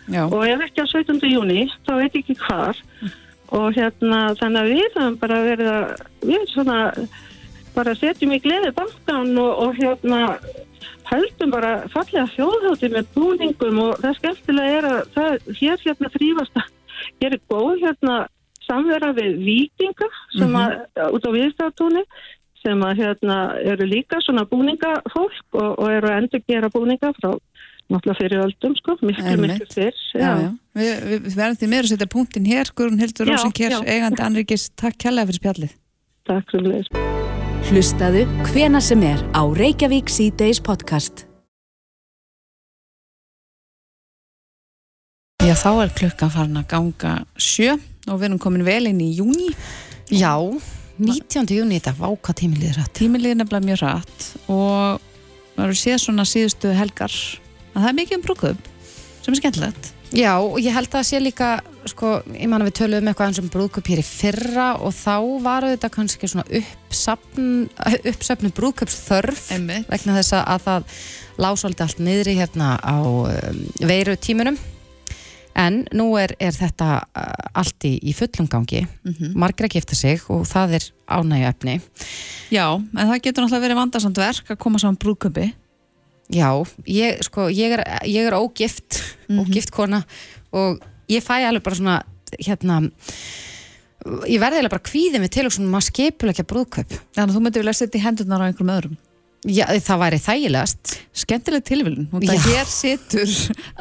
Já. 0.09 0.23
og 0.25 0.41
ef 0.49 0.63
ekki 0.65 0.81
á 0.81 0.87
17. 0.89 1.21
júni 1.29 1.67
þá 1.85 1.93
veit 2.01 2.17
ekki 2.17 2.37
hvar. 2.41 2.81
Og 3.49 3.77
hérna 3.77 4.23
þannig 4.41 4.59
að 4.61 4.73
við 4.73 4.97
höfum 4.97 5.19
bara 5.21 5.37
verið 5.45 5.69
að 5.75 5.85
við 6.31 6.49
svona 6.49 6.79
bara 7.77 7.93
setjum 7.97 8.33
í 8.33 8.41
gleði 8.41 8.73
bankan 8.75 9.37
og, 9.37 9.53
og 9.67 9.77
hérna 9.77 10.23
höldum 11.09 11.53
bara 11.53 11.71
fallega 11.93 12.25
þjóðhátti 12.35 12.91
með 12.93 13.13
búningum 13.15 13.79
og 13.85 14.01
það 14.03 14.17
skemmtilega 14.19 14.79
er 14.79 14.89
að 14.89 14.99
það, 15.15 15.37
hér 15.61 15.85
hérna 15.85 16.11
þrýfast 16.15 16.59
að 16.59 16.75
er 17.25 17.39
góð 17.49 17.85
hérna 17.85 18.17
samvera 18.67 19.13
við 19.17 19.39
vikinga 19.45 20.09
sem 20.37 20.55
að, 20.59 20.75
út 21.15 21.25
á 21.25 21.31
viðstátúni 21.35 22.03
sem 22.59 22.81
að 22.83 23.03
hérna 23.03 23.37
eru 23.63 23.87
líka 23.87 24.19
svona 24.23 24.45
búningafólk 24.49 25.55
og, 25.55 25.69
og 25.79 25.85
eru 25.89 26.11
að 26.11 26.23
endur 26.23 26.43
gera 26.47 26.71
búninga 26.73 27.13
frá 27.17 27.37
náttúrulega 27.89 28.19
fyrir 28.19 28.43
öldum 28.43 28.75
sko, 28.77 28.97
miklu, 29.01 29.35
miklu 29.41 29.69
fyrr 29.73 30.01
Já, 30.13 30.33
já. 30.43 30.49
Við, 30.77 30.91
við, 31.07 31.23
við 31.25 31.39
verðum 31.39 31.61
því 31.61 31.71
meira 31.71 31.87
að 31.87 31.93
setja 31.93 32.11
punktin 32.15 32.49
hér, 32.49 32.73
Guðrún 32.75 33.01
Hildur 33.01 33.31
Já, 33.31 33.35
Rósinkjær, 33.37 33.79
já. 33.79 33.95
eigandi 33.95 34.25
Anrikis, 34.27 34.69
takk 34.77 34.99
kærlega 35.01 35.31
fyrir 35.31 35.41
spjallið. 35.41 35.79
Takk 36.29 36.53
fyrir. 36.53 37.17
Hlustaðu 37.67 38.21
hvena 38.47 38.79
sem 38.79 39.01
er 39.03 39.19
á 39.35 39.43
Reykjavík 39.43 40.07
C-Days 40.07 40.61
podcast. 40.63 41.25
Já, 45.43 45.51
þá 45.59 45.83
er 45.83 45.91
klukkan 45.99 46.31
farin 46.31 46.61
að 46.61 46.69
ganga 46.71 47.13
sjö 47.35 47.75
og 48.07 48.21
við 48.21 48.29
erum 48.29 48.39
komin 48.39 48.63
vel 48.63 48.87
inn 48.87 49.03
í 49.03 49.11
júni. 49.17 49.51
Já, 50.07 50.39
19. 51.03 51.51
júni 51.59 51.81
þetta, 51.81 51.97
váka 51.99 52.35
tímilið 52.39 52.79
rætt. 52.79 52.95
Tímilið 52.95 53.35
er 53.35 53.39
nefnilega 53.43 53.67
mjög 53.67 53.83
rætt 53.83 54.27
og 54.47 55.05
við 55.57 55.63
erum 55.67 55.79
séð 55.83 56.01
svona 56.05 56.27
síðustu 56.31 56.73
helgar 56.79 57.11
að 57.11 57.81
það 57.81 57.91
er 57.91 57.99
mikið 57.99 58.19
um 58.21 58.27
brúkup 58.29 58.69
sem 59.19 59.35
er 59.35 59.41
skemmtilegt. 59.43 59.93
Já, 60.15 60.39
og 60.41 60.57
ég 60.57 60.73
held 60.73 60.87
að 60.89 60.95
það 60.95 61.05
sé 61.05 61.19
líka, 61.21 61.47
sko, 61.85 62.15
ég 62.33 62.49
man 62.49 62.63
að 62.63 62.71
við 62.71 62.77
töluðum 62.79 63.09
eitthvað 63.11 63.27
eins 63.29 63.41
um 63.43 63.49
brúðköp 63.53 63.89
hér 63.91 63.99
í 64.01 64.05
fyrra 64.07 64.69
og 64.81 64.95
þá 64.97 65.13
var 65.45 65.67
þetta 65.69 65.89
kannski 65.93 66.29
svona 66.31 66.45
uppsapnu 68.09 68.49
brúðköpsþörf 68.57 69.51
vegna 69.91 70.15
þess 70.17 70.33
að 70.39 70.65
það 70.65 70.97
lásóldi 71.39 71.85
allt 71.85 72.01
niðri 72.03 72.33
hérna 72.39 72.71
á 72.81 72.97
um, 73.05 73.61
veiru 73.85 74.17
tímunum 74.17 74.57
en 75.59 75.81
nú 75.93 76.09
er, 76.19 76.33
er 76.39 76.53
þetta 76.57 76.89
uh, 77.03 77.31
allt 77.61 77.85
í, 77.87 77.93
í 78.09 78.13
fullum 78.17 78.49
gangi 78.49 78.85
Mhm. 79.05 79.33
margir 79.39 79.65
að 79.69 79.77
gifta 79.77 79.95
sig 79.95 80.21
og 80.29 80.45
það 80.49 80.75
er 80.79 80.89
ánægju 81.09 81.47
efni 81.53 81.77
Já, 82.53 82.65
en 82.75 83.05
það 83.13 83.21
getur 83.21 83.43
náttúrulega 83.45 83.65
verið 83.67 83.79
vandarsamt 83.83 84.17
verk 84.17 84.49
að 84.49 84.57
koma 84.57 84.79
saman 84.81 84.97
brúðköpi. 84.97 85.51
Já, 86.29 86.49
ég, 86.85 87.23
sko, 87.25 87.47
ég 87.49 87.73
er, 87.73 87.83
ég 88.05 88.29
er 88.29 88.37
ógift, 88.37 89.01
ógift 89.33 89.71
kona 89.73 90.03
og 90.53 90.81
ég 91.09 91.25
fæ 91.25 91.39
alveg 91.41 91.65
bara 91.65 91.77
svona, 91.79 91.95
hérna, 92.37 92.81
ég 94.29 94.37
verði 94.37 94.59
eiginlega 94.59 94.75
bara 94.75 94.85
kvíðið 94.85 95.23
mig 95.23 95.33
til 95.33 95.47
og 95.49 95.55
svona 95.55 95.73
maður 95.73 95.89
skipulegja 95.89 96.45
brúðkaup. 96.49 96.97
Þannig 97.17 97.31
að 97.31 97.37
þú 97.37 97.45
myndir 97.45 97.65
vilja 97.65 97.77
setja 97.79 98.01
í 98.01 98.03
hendurnar 98.05 98.45
á 98.45 98.47
einhverjum 98.47 98.75
öðrum. 98.75 98.97
Já, 99.47 99.63
það 99.79 99.99
væri 100.01 100.17
þægilegast. 100.19 100.93
Skemmtileg 101.15 101.63
tilvílun 101.63 102.07
og 102.11 102.23
það 102.27 102.47
hér 102.49 102.65
situr 102.67 103.35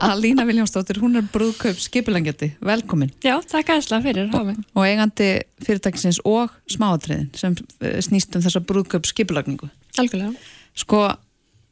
að 0.07 0.21
Lína 0.23 0.45
Viljánsdóttir, 0.47 1.01
hún 1.03 1.19
er 1.19 1.27
brúðkaup 1.33 1.81
skipulangjandi, 1.83 2.53
velkomin. 2.63 3.11
Já, 3.27 3.35
takk 3.43 3.75
aðeinslega 3.75 4.05
fyrir 4.07 4.29
hafa 4.31 4.45
mig. 4.53 4.61
og 4.73 4.87
eigandi 4.87 5.31
fyrirtækisins 5.67 6.21
og 6.23 6.55
smáatriðin 6.71 7.33
sem 7.37 7.59
eh, 7.83 7.99
snýst 8.07 8.39
um 8.39 8.45
þessa 8.47 8.63
brúðkaup 8.63 9.11
skipulagningu. 9.11 9.67
Algjörlega. 9.99 10.31
Sko, 10.79 11.09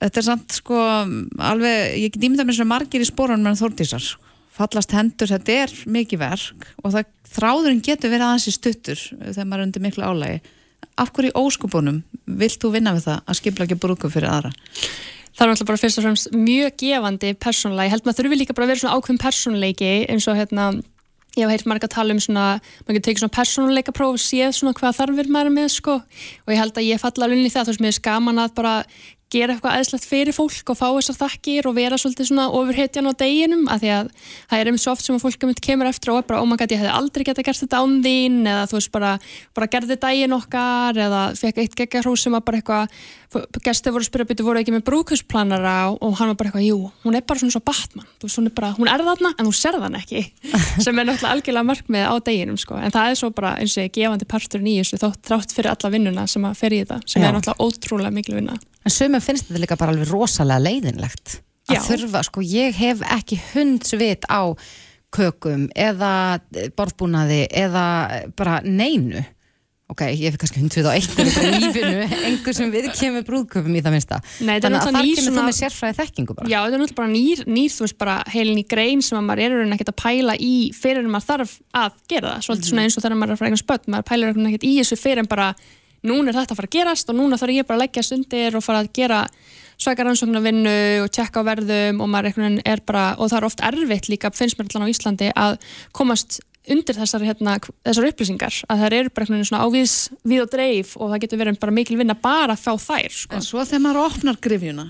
þetta 0.02 0.22
er 0.22 0.26
samt 0.26 0.56
sko 0.58 0.78
alveg, 0.80 1.96
ég 2.02 2.14
get 2.14 2.28
ímyndað 2.28 2.50
mér 2.50 2.58
sem 2.60 2.70
margir 2.70 3.04
í 3.04 3.08
spórunum 3.08 3.46
meðan 3.46 3.60
Þórdísar 3.62 4.10
fallast 4.56 4.94
hendur, 4.96 5.28
þetta 5.28 5.56
er 5.64 5.72
mikið 5.92 6.22
verk 6.22 6.68
og 6.82 6.94
það 6.94 7.10
þráðurinn 7.36 7.82
getur 7.84 8.12
verið 8.12 8.28
aðeins 8.30 8.48
í 8.48 8.54
stuttur 8.54 9.02
þegar 9.18 9.48
maður 9.48 9.58
er 9.58 9.66
undir 9.66 9.84
miklu 9.84 10.06
álægi 10.06 10.38
af 10.96 11.12
hverju 11.12 11.34
óskupunum 11.36 12.00
vilt 12.40 12.58
þú 12.62 12.72
vinna 12.76 12.94
við 12.96 13.10
það 13.10 13.20
að 13.28 13.38
skipulagja 13.40 13.78
brúðkaup 13.80 14.14
fyrir 14.14 14.32
aðra? 14.32 14.52
Það 15.36 15.44
er 15.44 15.50
náttúrulega 15.50 15.68
bara 15.68 15.80
fyrst 15.82 16.00
og 16.00 16.04
fremst 16.06 16.28
mjög 16.32 16.76
gefandi 16.80 17.32
persónulega. 17.36 17.84
Ég 17.84 17.92
held 17.92 18.06
maður 18.06 18.18
þurfi 18.22 18.38
líka 18.40 18.54
bara 18.56 18.64
að 18.64 18.70
vera 18.72 18.80
svona 18.80 18.94
ákveðin 18.96 19.20
persónuleiki 19.20 19.90
eins 20.08 20.28
og 20.32 20.38
hérna, 20.38 20.68
ég 21.36 21.44
hef 21.44 21.52
heyrt 21.52 21.68
marga 21.68 21.90
tala 21.92 22.16
um 22.16 22.22
svona, 22.24 22.46
maður 22.86 22.96
getur 22.96 23.06
tekið 23.10 23.22
svona 23.26 23.36
persónuleika 23.36 23.92
próf 23.92 24.16
og 24.16 24.22
séð 24.24 24.54
svona 24.56 24.72
hvað 24.78 24.96
þarfir 25.02 25.28
maður 25.36 25.52
með 25.58 25.68
sko 25.74 25.98
og 26.00 26.54
ég 26.54 26.62
held 26.62 26.80
að 26.80 26.88
ég 26.88 27.02
falla 27.02 27.28
alveg 27.28 27.42
inn 27.42 27.50
í 27.50 27.52
það, 27.52 27.68
þú 27.68 27.74
veist, 27.74 27.84
mér 27.84 27.92
er 27.92 27.98
skaman 27.98 28.42
að 28.46 28.56
bara 28.56 28.74
gera 29.32 29.56
eitthvað 29.56 29.74
aðeinslegt 29.74 30.06
fyrir 30.06 30.34
fólk 30.36 30.70
og 30.70 30.78
fá 30.78 30.86
þessar 30.86 31.16
þakkir 31.18 31.66
og 31.66 31.74
vera 31.74 31.98
svolítið 31.98 32.28
svona 32.28 32.46
ofurhetjan 32.54 33.10
á 33.10 33.12
deginum 33.18 33.64
af 33.72 33.80
því 33.82 33.90
að 33.96 34.10
það 34.22 34.60
er 34.60 34.70
um 34.70 34.78
svo 34.78 34.92
oft 34.94 35.06
sem 35.06 35.16
að 35.16 35.24
fólk 35.24 35.46
kemur 35.66 35.90
eftir 35.90 36.12
og 36.12 36.20
er 36.20 36.28
bara, 36.28 36.42
oh 36.44 36.46
my 36.46 36.58
god, 36.60 36.70
ég 36.70 36.82
hefði 36.84 36.94
aldrei 36.94 37.26
geta 37.26 37.44
gert 37.46 37.62
þetta 37.64 37.80
án 37.82 37.96
þín 38.04 38.38
eða 38.46 38.68
þú 38.70 38.78
veist 38.78 38.92
bara, 38.94 39.12
bara 39.58 39.70
gerði 39.72 39.98
daginn 40.06 40.36
okkar 40.36 41.00
eða 41.06 41.22
fekk 41.40 41.62
eitt 41.64 41.78
geggarhús 41.80 42.26
sem 42.26 42.38
að 42.38 42.46
bara 42.46 42.62
eitthvað 42.62 43.00
gestur 43.64 43.94
voru 43.94 44.04
að 44.04 44.08
spyrja 44.08 44.28
byrju 44.28 44.46
voru 44.46 44.60
ekki 44.60 44.74
með 44.74 44.84
brúkusplanara 44.86 45.74
og, 45.92 46.12
hann 46.18 46.30
var 46.30 46.38
bara 46.38 46.50
eitthvað, 46.50 46.66
jú, 46.66 46.90
hún 47.04 47.18
er 47.18 47.24
bara 47.26 47.42
svona 47.42 47.54
svo 47.56 47.62
Batman. 47.66 48.06
Þú 48.20 48.28
veist, 48.28 48.38
hún 48.40 48.50
er 48.50 48.54
bara, 48.56 48.70
hún 48.76 48.90
er 48.90 49.04
þarna 49.06 49.32
en 49.34 49.48
þú 49.48 49.54
serð 49.58 49.86
hann 49.86 49.98
ekki 49.98 50.22
sem 50.84 51.00
er 51.02 51.08
náttúrulega 51.08 51.32
algjörlega 51.34 51.68
markmið 51.70 52.06
á 52.06 52.14
deginum 52.28 52.60
sko, 52.60 52.78
en 52.78 52.94
það 52.94 53.10
er 53.10 53.20
svo 53.20 53.32
bara 53.36 53.54
eins 53.60 53.76
og 53.76 53.84
ég 53.86 53.94
gefandi 53.98 54.30
parturinn 54.30 54.70
í 54.70 54.78
þessu 54.80 55.00
þótt 55.02 55.22
þrátt 55.30 55.56
fyrir 55.56 55.72
alla 55.74 55.92
vinnuna 55.96 56.26
sem 56.30 56.48
að 56.48 56.58
fer 56.62 56.76
í 56.76 56.80
þetta 56.84 57.00
sem 57.04 57.22
Já. 57.22 57.28
er 57.28 57.36
náttúrulega 57.36 57.66
ótrúlega 57.66 58.14
mikil 58.14 58.38
vinna. 58.38 58.58
En 58.86 58.94
sömum 58.94 59.24
finnst 59.24 59.50
þetta 59.50 59.64
líka 59.64 59.80
bara 59.80 59.94
alveg 59.94 60.12
rosalega 60.12 60.62
leiðinlegt 60.62 61.38
að 61.66 61.78
Já. 61.78 61.84
þurfa, 61.90 62.26
sko, 62.30 62.44
ég 62.46 62.76
hef 62.78 63.02
ekki 63.16 63.40
hundsvit 63.52 64.28
á 64.30 64.54
kökum 65.16 65.66
eða 65.76 66.40
borðbúnaði 66.76 67.46
eða 67.54 67.86
bara 68.36 68.60
neinu 68.64 69.22
ok, 69.92 70.02
ég 70.10 70.32
hef 70.32 70.38
kannski 70.40 70.62
á 70.82 70.90
einhverju 70.90 71.32
bara 71.36 71.50
í 71.50 71.60
lífinu, 71.62 72.06
einhver 72.26 72.56
sem 72.56 72.72
við 72.72 72.88
kemur 72.98 73.24
brúðköpum 73.28 73.76
í 73.78 73.82
það 73.84 73.94
minnsta, 73.94 74.18
Nei, 74.42 74.56
þannig 74.62 74.82
að 74.82 74.96
ný 74.96 75.12
kemur 75.14 75.36
þú 75.36 75.44
með 75.46 75.56
sérfræði 75.60 75.98
þekkingu 76.00 76.36
bara. 76.38 76.50
Já, 76.50 76.58
þetta 76.64 76.78
er 76.78 76.82
náttúrulega 76.82 77.00
bara 77.00 77.12
nýr, 77.12 77.42
nýr 77.46 77.74
þú 77.76 77.86
veist, 77.86 77.98
bara 78.00 78.16
heilin 78.32 78.58
í 78.58 78.66
grein 78.66 79.04
sem 79.06 79.18
að 79.20 79.28
maður 79.28 79.44
er 79.44 79.54
rauninni 79.54 79.78
ekkert 79.78 79.92
að 79.92 79.98
pæla 80.02 80.36
í 80.42 80.54
fyrir 80.74 81.02
en 81.04 81.12
maður 81.14 81.28
þarf 81.30 81.54
að 81.82 82.00
gera 82.10 82.32
það, 82.34 82.46
svolítið 82.48 82.72
svona 82.72 82.86
eins 82.86 82.98
og 82.98 83.06
þegar 83.06 83.20
maður 83.20 83.30
er 83.30 83.36
að 83.36 83.42
fara 83.42 83.52
eitthvað 83.52 83.62
spött, 83.62 83.86
maður 83.94 84.08
pælar 84.10 84.42
ekkert 84.50 84.66
í 84.66 84.72
þessu 84.80 84.98
fyrir 84.98 85.22
en 85.22 85.30
bara, 85.30 85.52
núna 86.06 86.32
er 86.32 86.40
þetta 86.40 86.56
að 86.56 86.60
fara 86.60 86.70
að 86.72 86.76
gerast 86.80 87.14
og 87.14 87.18
núna 87.20 87.38
þarf 87.38 87.54
ég 87.54 87.68
bara 87.70 87.78
að 87.78 87.86
leggja 87.86 88.06
stundir 88.06 88.58
og 88.58 88.66
fara 88.66 88.82
að 88.82 88.90
gera 88.98 89.22
svakar 89.76 90.08
rannsóknarvinnu 90.08 90.76
og 91.04 91.10
tjekka 91.12 91.42
á 91.44 91.48
verðum 91.50 92.00
og 92.00 92.14
er 92.64 92.82
bara, 92.86 93.06
og 93.20 93.28
það 93.28 93.38
er 93.38 93.48
oft 93.50 93.64
erfitt 93.66 94.08
líka, 94.08 94.30
finnst 94.32 94.56
mér 94.56 94.70
allan 94.70 94.88
á 94.88 94.92
Íslandi, 94.92 95.28
að 95.36 95.58
komast 95.92 96.40
undir 96.72 96.96
þessar, 96.98 97.24
hérna, 97.26 97.58
þessar 97.86 98.08
upplýsingar 98.10 98.62
að 98.68 98.82
það 98.82 98.96
eru 99.00 99.12
bara 99.16 99.28
svona 99.30 99.62
ávíðs 99.66 99.96
við 100.26 100.42
og 100.44 100.50
dreif 100.52 100.96
og 100.96 101.12
það 101.12 101.22
getur 101.24 101.42
verið 101.42 101.60
bara 101.62 101.76
mikil 101.76 101.98
vinna 102.00 102.16
bara 102.18 102.56
fá 102.58 102.72
þær 102.74 103.12
sko. 103.12 103.36
En 103.36 103.46
svo 103.46 103.64
þegar 103.64 103.84
maður 103.84 104.02
opnar 104.06 104.40
grifjuna 104.42 104.88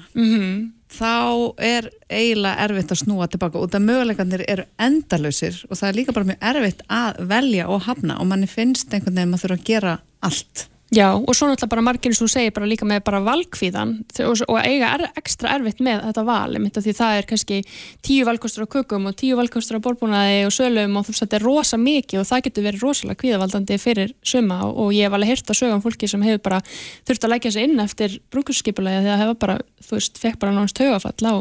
þá 0.97 1.55
er 1.59 1.91
eiginlega 2.09 2.63
erfitt 2.67 2.93
að 2.95 3.01
snúa 3.03 3.27
tilbaka 3.29 3.59
og 3.59 3.73
það 3.73 3.89
möguleikarnir 3.89 4.45
eru 4.47 4.65
endalausir 4.79 5.59
og 5.69 5.77
það 5.81 5.89
er 5.89 5.99
líka 5.99 6.15
bara 6.15 6.31
mjög 6.31 6.47
erfitt 6.53 6.87
að 6.89 7.21
velja 7.33 7.69
og 7.69 7.83
hafna 7.89 8.21
og 8.23 8.31
manni 8.31 8.47
finnst 8.47 8.93
einhvern 8.95 9.17
veginn 9.17 9.27
að 9.27 9.33
maður 9.35 9.45
þurfa 9.47 9.61
að 9.61 9.69
gera 9.73 9.99
allt 10.23 10.69
Já, 10.95 11.09
og 11.19 11.35
svo 11.35 11.49
náttúrulega 11.51 11.73
bara 11.73 11.83
margir 11.83 12.13
sem 12.15 12.23
þú 12.23 12.29
segir 12.31 12.53
bara 12.55 12.67
líka 12.71 12.87
með 12.87 13.01
bara 13.09 13.19
valkvíðan 13.27 13.95
og, 14.23 14.43
og 14.47 14.59
eiga 14.61 14.93
er, 14.95 15.03
ekstra 15.19 15.57
erfitt 15.57 15.81
með 15.83 16.05
þetta 16.05 16.23
val 16.29 16.55
einmitt 16.55 16.79
því 16.79 16.95
það 16.95 17.15
er 17.19 17.27
kannski 17.27 17.59
tíu 18.07 18.27
valkostur 18.29 18.69
á 18.71 18.75
kökum 18.77 19.09
og 19.11 19.17
tíu 19.19 19.35
valkostur 19.35 19.81
á 19.81 19.85
borðbúnaði 19.85 20.45
og 20.47 20.55
sölum 20.55 20.95
og 21.01 21.09
þú 21.09 21.15
veist 21.15 21.25
þetta 21.25 21.39
er 21.41 21.47
rosa 21.49 21.81
mikið 21.83 22.23
og 22.23 22.29
það 22.31 22.45
getur 22.47 22.67
verið 22.69 22.87
rosalega 22.87 23.21
kvíðavaldandi 23.25 23.81
fyrir 23.83 24.15
suma 24.23 24.61
og, 24.69 24.79
og 24.85 24.95
ég 24.95 25.11
hef 25.11 25.19
alveg 25.19 25.33
heyrt 25.35 25.51
að 25.51 25.61
sögum 25.65 25.83
fólki 25.83 26.13
sem 26.13 26.23
hefur 26.29 26.45
bara 26.47 26.63
þurft 26.71 27.27
að 27.27 27.35
leggja 27.35 27.55
sig 27.57 27.67
inn 27.67 27.83
eftir 27.83 28.19
brúkurskipulagi 28.31 29.03
því 29.03 29.15
að 29.17 29.23
hefa 29.25 29.39
bara, 29.43 29.59
þú 29.83 29.99
veist, 29.99 30.23
fekk 30.23 30.39
bara 30.39 30.55
náttúrulega 30.55 30.79
taugafall 30.85 31.35
á 31.35 31.37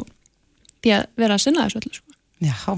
því 0.81 0.97
að 0.97 1.07
vera 1.21 1.37
að 1.37 1.45
sinna 1.45 1.69
þessu 1.69 1.83
öllu 1.83 1.99
sko. 1.99 2.05
Já, 2.43 2.75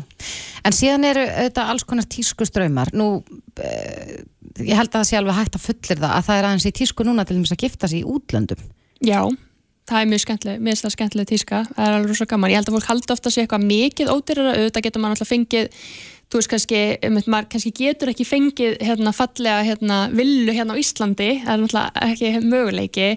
en 0.68 0.76
síðan 0.76 1.06
eru 1.10 1.24
auðvitað 1.26 1.72
alls 1.72 1.86
konar 1.88 2.06
tísku 2.06 2.46
ströymar. 2.46 2.92
Nú, 2.94 3.08
uh, 3.24 4.18
ég 4.64 4.78
held 4.78 4.90
að 4.92 5.00
það 5.00 5.10
sé 5.10 5.20
alveg 5.20 5.38
hægt 5.38 5.58
að 5.58 5.66
fullir 5.68 6.02
það 6.02 6.14
að 6.14 6.26
það 6.28 6.40
er 6.40 6.48
aðeins 6.50 6.68
í 6.68 6.74
tísku 6.80 7.06
núna 7.08 7.26
til 7.28 7.38
þess 7.40 7.56
að 7.56 7.64
gifta 7.66 7.90
sig 7.92 8.02
í 8.02 8.08
útlöndum. 8.16 8.64
Já, 9.06 9.22
það 9.88 10.02
er 10.02 10.12
mjög 10.12 10.24
skemmtileg, 10.24 10.60
mér 10.62 10.76
finnst 10.76 10.88
það 10.88 10.96
skemmtileg 10.96 11.30
tíska, 11.32 11.64
það 11.74 11.88
er 11.88 11.98
alveg 11.98 12.12
rosa 12.14 12.30
gaman. 12.32 12.52
Ég 12.52 12.62
held 12.62 12.72
að 12.72 12.78
fólk 12.78 12.92
haldi 12.92 13.14
ofta 13.16 13.30
að 13.30 13.36
sé 13.36 13.44
eitthvað 13.46 13.68
mikið 13.68 14.14
ódýrara, 14.14 14.56
auðvitað 14.58 14.88
getur 14.88 15.04
maður 15.04 15.18
alltaf 15.18 15.32
fengið, 15.32 15.82
þú 16.28 16.42
veist 16.42 16.52
kannski, 16.52 16.80
maður 17.28 17.48
kannski 17.54 17.72
getur 17.76 18.12
ekki 18.12 18.26
fengið 18.28 18.74
hérna 18.84 19.14
fallega 19.16 19.62
hérna 19.64 20.00
villu 20.12 20.56
hérna 20.56 20.76
á 20.76 20.82
Íslandi, 20.82 21.30
það 21.44 21.54
er 21.54 21.62
náttúrulega 21.62 22.08
ekki 22.08 22.32
möguleiki, 22.44 23.08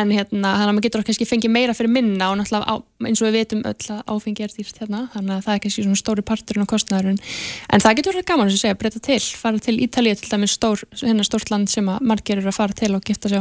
en 0.00 0.14
hérna 0.14 0.52
þannig 0.54 0.70
að 0.70 0.72
maður 0.72 0.86
getur 0.86 1.04
kannski 1.10 1.28
fengið 1.28 1.52
meira 1.52 1.76
fyrir 1.76 1.92
minna 1.92 2.30
og 2.32 2.40
náttúrulega 2.40 2.72
á, 2.72 2.74
eins 3.10 3.20
og 3.20 3.28
við 3.28 3.38
vitum 3.40 3.62
öll 3.68 3.92
að 3.92 4.00
áfengi 4.14 4.46
er 4.46 4.56
dýrt 4.56 4.80
hérna, 4.80 5.02
þannig 5.12 5.36
að 5.36 5.44
það 5.48 5.58
er 5.58 5.62
kannski 5.66 5.86
svona 5.86 6.00
stóri 6.00 6.26
parturinn 6.32 6.64
og 6.64 6.72
kostnæðurinn, 6.72 7.20
en 7.68 7.84
það 7.84 8.00
getur 8.00 8.16
verið 8.16 8.30
gaman 8.32 8.54
sem 8.54 8.64
segja, 8.64 8.80
breyta 8.80 9.04
til, 9.10 9.20
fara 9.36 9.62
til 9.68 9.76
Ítalíu 9.84 10.16
til 10.16 10.32
dæmis 10.32 10.56
stór, 10.56 10.88
hérna 11.02 11.28
stórt 11.28 11.52
land 11.52 11.68
sem 11.72 11.92
að 11.92 12.08
margir 12.08 12.40
eru 12.40 12.52
að 12.52 12.60
fara 12.62 12.80
til 12.84 12.94
og 12.96 13.04
gifta 13.04 13.32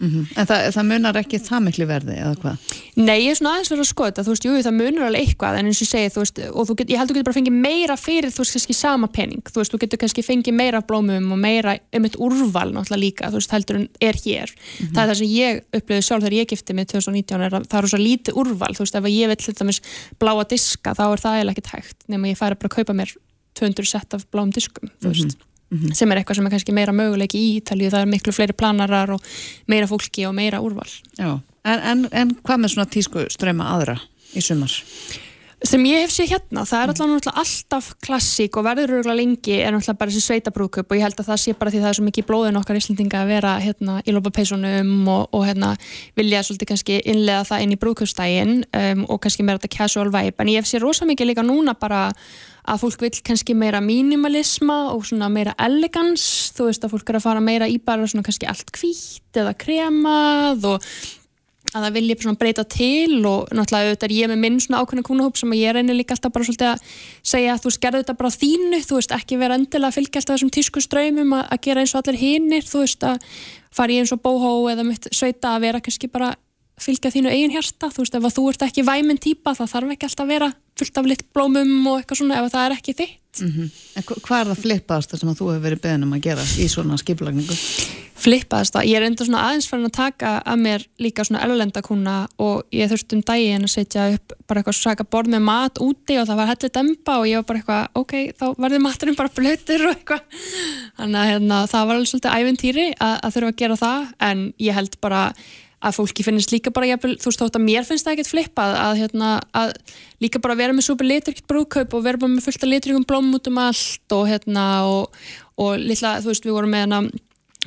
sig 0.00 0.10
á. 0.10 0.40
En 0.40 0.46
það, 0.48 0.64
það 0.74 0.86
munar 0.90 1.18
ekki 1.20 1.38
það 1.44 1.62
miklu 1.64 1.86
verði 1.88 2.16
eða 2.18 2.34
hvað? 2.42 2.72
Nei, 2.96 3.18
ég 3.24 3.30
er 3.30 3.38
svona 3.38 3.52
aðeins 3.54 3.70
verið 3.72 3.84
að 3.84 3.88
skoða 3.90 4.24
þú 4.24 4.34
veist, 4.34 4.46
jú, 4.46 4.54
það 4.64 4.76
munur 4.78 5.06
alveg 5.08 5.24
eitthvað, 5.24 5.58
en 5.58 5.68
eins 5.70 5.78
og 5.80 5.84
ég 5.84 5.90
segi, 5.90 6.12
þú 6.14 6.22
veist, 6.24 6.40
og 6.50 6.68
þú 6.68 6.76
get, 6.80 6.90
ég 6.92 7.00
held 7.00 7.08
að 7.08 7.12
þú 7.12 7.18
getur 7.18 7.28
bara 7.28 7.38
fengið 7.38 7.56
meira 7.64 7.96
fyrir, 7.98 8.34
þú 8.34 8.42
veist, 8.42 8.54
kannski 8.56 8.76
sama 8.78 9.08
pening, 9.14 9.42
þú 9.48 9.62
veist, 9.62 9.74
þú 9.74 9.80
getur 9.84 10.02
kannski 10.02 10.24
fengið 10.26 10.56
meira 10.58 10.82
blómum 10.84 11.30
og 11.34 11.40
meira 11.40 11.76
um 11.94 12.08
eitt 12.08 12.18
úrval 12.18 12.66
náttúrulega 12.74 13.02
líka, 13.04 13.30
þú 13.30 13.40
veist, 13.40 13.54
heldur 13.54 13.80
en 13.80 13.88
er 14.02 14.20
hér. 14.24 14.54
Það 14.80 15.02
er 15.04 15.10
það 15.12 15.18
sem 15.20 15.32
ég 15.34 15.62
upplöði 15.78 16.06
sjálf 16.08 16.26
þegar 16.26 16.38
ég 16.40 16.52
gifti 16.52 16.78
mig 16.78 16.90
2019, 16.90 17.46
er 17.48 17.58
að 17.60 17.68
það 17.70 17.80
eru 17.80 17.92
svo 17.94 18.02
lítið 18.02 18.40
úrval, 18.42 18.72
þú 18.74 18.86
veist, 18.86 18.98
ef 19.00 19.10
ég 19.10 19.32
vil 19.32 19.40
til 19.44 19.56
dæmis 19.58 19.82
bláa 20.22 20.46
diska, 20.50 20.94
þá 20.94 21.04
er 21.06 21.24
það 21.24 21.38
eiginlega 21.38 21.58
ekkert 21.58 21.74
hægt, 21.74 21.98
nema 22.10 22.30
ég 22.30 22.40
færi 22.40 22.58
bara 22.58 22.70
að 22.70 22.78
kaupa 22.78 22.96
mér 22.96 23.16
200 23.54 23.86
sett 23.86 24.16
af 24.16 24.26
bláum 24.34 24.50
diskum, 24.54 24.90
þú 25.02 25.12
veist 25.14 25.36
sem 25.96 26.12
er 26.12 26.20
eitthvað 26.20 26.40
sem 26.40 26.48
er 26.48 26.54
kannski 26.54 26.76
meira 26.76 26.94
möguleiki 26.96 27.40
í 27.40 27.52
Ítalíu, 27.58 27.90
það 27.92 28.06
er 28.06 28.10
miklu 28.14 28.34
fleiri 28.36 28.56
planarar 28.56 29.14
og 29.16 29.34
meira 29.70 29.88
fólki 29.90 30.26
og 30.28 30.34
meira 30.36 30.62
úrval. 30.64 30.88
En, 31.18 31.80
en, 31.80 32.08
en 32.12 32.34
hvað 32.44 32.60
með 32.60 32.74
svona 32.74 32.90
tísku 32.92 33.28
ströma 33.32 33.70
aðra 33.76 33.98
í 34.34 34.42
sumar? 34.44 34.72
Sem 35.64 35.84
ég 35.88 36.04
hef 36.04 36.12
séð 36.12 36.34
hérna, 36.34 36.64
það 36.68 36.82
er 36.82 36.90
alltaf 36.92 37.38
alltaf 37.40 37.86
klassík 38.04 38.56
og 38.58 38.66
verður 38.66 38.98
örgulega 38.98 39.16
lengi 39.16 39.56
er 39.56 39.72
náttúrulega 39.72 40.00
bara 40.00 40.12
þessi 40.12 40.28
sveitabrúkup 40.28 40.90
og 40.90 40.98
ég 40.98 41.04
held 41.06 41.20
að 41.22 41.30
það 41.30 41.40
sé 41.40 41.54
bara 41.56 41.72
því 41.72 41.82
það 41.82 41.90
er 41.90 41.98
svo 41.98 42.04
mikið 42.08 42.24
í 42.24 42.28
blóðin 42.28 42.60
okkar 42.60 42.78
íslendinga 42.80 43.22
að 43.22 43.32
vera 43.32 43.54
hérna 43.64 43.96
í 44.04 44.14
lópapeisunum 44.14 44.92
og, 45.08 45.22
og 45.32 45.46
hérna 45.48 45.72
vilja 46.18 46.42
svolítið 46.44 46.70
kannski 46.72 46.98
innlega 47.14 47.48
það 47.48 47.64
inn 47.64 47.74
í 47.74 47.80
brúkupstægin 47.80 48.54
um, 48.68 49.06
og 49.08 49.22
kannski 49.24 49.46
meira 49.46 49.62
þetta 49.62 49.72
casual 49.78 50.12
vibe. 50.12 50.36
En 50.44 50.52
ég 50.52 50.60
hef 50.60 50.68
séð 50.68 50.84
rosa 50.84 51.08
mikið 51.08 51.32
líka 51.32 51.46
núna 51.46 51.76
bara 51.80 52.10
að 52.64 52.84
fólk 52.84 53.04
vil 53.04 53.12
kannski 53.24 53.56
meira 53.56 53.80
minimalisma 53.84 54.78
og 54.92 55.04
svona 55.08 55.28
meira 55.32 55.56
elegance 55.60 56.52
þú 56.56 56.70
veist 56.70 56.84
að 56.84 56.94
fólk 56.94 57.12
er 57.12 57.20
að 57.20 57.26
fara 57.26 57.44
meira 57.44 57.68
í 57.68 57.76
bara 57.80 58.08
svona 58.08 58.24
kannski 58.24 58.48
allt 58.48 58.72
hvítt 58.72 59.40
eða 59.40 59.52
kremað 59.60 60.64
og 60.74 60.94
að 61.74 61.84
það 61.88 61.96
vilja 61.98 62.16
svona 62.22 62.38
breyta 62.40 62.64
til 62.70 63.16
og 63.26 63.48
náttúrulega 63.50 63.90
auðvitað 63.90 64.06
er 64.08 64.14
ég 64.14 64.30
með 64.30 64.40
minn 64.44 64.60
svona 64.62 64.80
ákveðna 64.84 65.04
kúnahóp 65.08 65.36
sem 65.40 65.54
ég 65.58 65.74
reynir 65.74 65.96
líka 65.98 66.14
alltaf 66.14 66.32
bara 66.36 66.46
svolítið 66.46 66.70
að 66.70 66.84
segja 67.26 67.54
að 67.56 67.60
þú 67.64 67.70
veist 67.72 67.82
gerðu 67.82 68.02
þetta 68.04 68.16
bara 68.20 68.32
þínu, 68.38 68.80
þú 68.86 68.98
veist 69.00 69.14
ekki 69.18 69.40
vera 69.42 69.58
endilega 69.58 69.90
að 69.90 69.98
fylgja 69.98 70.20
alltaf 70.22 70.36
þessum 70.36 70.52
tísku 70.54 70.84
ströymum 70.84 71.34
að, 71.40 71.44
gera 71.66 71.82
eins 71.84 71.94
og 71.94 72.00
allir 72.04 72.20
hinnir, 72.22 72.64
þú 72.70 72.84
veist 72.84 73.06
að 73.10 73.28
fara 73.74 73.92
í 73.92 73.98
eins 74.04 74.14
og 74.14 74.22
bóhó 74.22 74.54
eða 74.70 74.86
mitt 74.86 75.10
sveita 75.10 75.56
að 75.56 75.66
vera 75.66 75.82
kannski 75.82 76.10
bara 76.14 76.30
fylgja 76.84 77.10
þínu 77.14 77.30
eigin 77.30 77.52
hjarta, 77.54 77.90
þú 77.94 78.02
veist 78.02 78.14
ef 78.18 78.24
að 78.26 78.32
þú 78.38 78.44
ert 78.50 78.62
ekki 78.66 78.82
væminn 78.86 79.20
típa 79.22 79.52
það 79.54 79.68
þarf 79.74 79.92
ekki 79.94 80.08
alltaf 80.08 80.24
að 80.24 80.32
vera 80.34 80.48
fullt 80.78 80.96
af 80.98 81.06
lit 81.06 81.20
blómum 81.34 81.74
og 81.86 82.00
eitthvað 82.00 82.18
svona 82.18 82.38
ef 82.40 82.48
að 82.48 82.54
það 82.56 82.64
er 82.70 82.78
ekki 82.78 82.94
þitt 83.02 83.20
Mm 83.42 83.50
hva- 84.06 84.20
hvað 84.22 84.40
er 84.40 84.46
það 84.50 84.62
flippaðasta 84.62 85.18
sem 85.18 85.28
að 85.30 85.38
þú 85.40 85.46
hefur 85.50 85.62
verið 85.66 85.80
beðin 85.82 86.02
um 86.06 86.12
að 86.14 86.20
gera 86.22 86.42
í 86.58 86.66
svona 86.70 86.98
skipulagningu? 86.98 87.56
Flippaðast 88.14 88.76
það, 88.76 88.86
ég 88.86 88.98
er 88.98 89.06
enda 89.08 89.26
svona 89.26 89.42
aðeins 89.48 89.66
farin 89.66 89.88
að 89.88 89.96
taka 89.96 90.32
að 90.46 90.60
mér 90.62 90.84
líka 91.02 91.24
svona 91.26 91.42
erlendakúna 91.42 92.14
og 92.42 92.62
ég 92.74 92.90
þurfti 92.92 93.18
um 93.18 93.24
daginn 93.26 93.66
að 93.66 93.72
setja 93.72 94.06
upp 94.14 94.36
bara 94.46 94.62
eitthvað 94.62 94.78
svaka 94.78 95.06
borð 95.10 95.32
með 95.34 95.42
mat 95.48 95.80
úti 95.82 96.18
og 96.20 96.28
það 96.28 96.40
var 96.40 96.50
hellið 96.52 96.74
demba 96.78 97.18
og 97.18 97.26
ég 97.30 97.40
var 97.40 97.48
bara 97.48 97.62
eitthvað 97.62 98.00
ok, 98.04 98.14
þá 98.38 98.46
verður 98.66 98.84
maturinn 98.86 99.18
bara 99.18 99.34
blöytur 99.34 99.86
og 99.88 99.96
eitthvað. 99.96 100.40
Þannig 101.00 101.20
að 101.20 101.28
hérna, 101.32 101.60
það 101.74 101.90
var 101.90 101.98
alveg 101.98 102.12
svolítið 102.12 102.38
æventýri 102.38 102.86
að, 102.94 103.14
að 103.18 103.36
þurfa 103.36 103.52
að 103.52 103.60
gera 103.64 103.80
það 103.82 104.08
en 104.30 104.48
ég 104.62 104.78
held 104.78 104.98
bara 105.02 105.26
að 105.84 105.98
fólki 105.98 106.24
finnst 106.24 106.52
líka 106.54 106.72
bara 106.72 106.88
jafnvel, 106.88 107.18
þú 107.20 107.28
veist 107.28 107.42
þótt 107.42 107.58
að 107.58 107.66
mér 107.66 107.84
finnst 107.84 108.06
það 108.06 108.14
ekkert 108.14 108.30
flippað 108.30 108.76
að, 108.80 108.94
hérna, 109.02 109.30
að 109.52 109.74
líka 110.24 110.40
bara 110.40 110.56
vera 110.56 110.72
með 110.72 110.86
súper 110.86 111.10
liturkitt 111.10 111.48
brúðkaup 111.50 111.96
og 111.98 112.06
vera 112.06 112.20
bara 112.22 112.32
með 112.32 112.46
fullt 112.46 112.64
af 112.64 112.70
liturkum 112.70 113.04
blóm 113.10 113.28
út 113.36 113.50
um 113.50 113.60
allt 113.60 114.16
og 114.16 114.24
hérna 114.30 114.64
og, 114.88 115.18
og 115.60 115.76
litla, 115.82 116.16
þú 116.24 116.32
veist, 116.32 116.48
við 116.48 116.56
vorum 116.56 116.72
með 116.72 116.86
hérna 116.86 117.02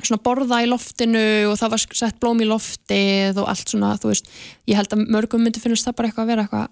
svona 0.02 0.22
borða 0.22 0.60
í 0.64 0.68
loftinu 0.70 1.24
og 1.50 1.58
það 1.60 1.74
var 1.74 1.84
sett 2.00 2.20
blóm 2.22 2.40
í 2.44 2.48
loftið 2.48 3.40
og 3.42 3.50
allt 3.50 3.74
svona, 3.74 3.96
þú 4.00 4.12
veist, 4.12 4.30
ég 4.70 4.78
held 4.78 4.94
að 4.94 5.04
mörgum 5.14 5.44
myndi 5.44 5.62
finnst 5.62 5.88
það 5.88 5.98
bara 5.98 6.10
eitthvað 6.10 6.24
að 6.24 6.32
vera 6.32 6.46
eitthvað 6.46 6.68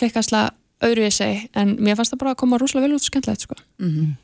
klikkastlega 0.00 0.52
öðru 0.84 1.06
ég 1.06 1.14
segi, 1.14 1.48
en 1.54 1.76
mér 1.78 1.98
fannst 1.98 2.14
það 2.14 2.22
bara 2.24 2.34
að 2.34 2.40
koma 2.42 2.60
rúslega 2.60 2.86
vel 2.86 2.96
út 2.96 3.04
og 3.04 3.08
skemmtilegt, 3.08 3.46
sko. 3.46 3.58
Mhm. 3.78 4.16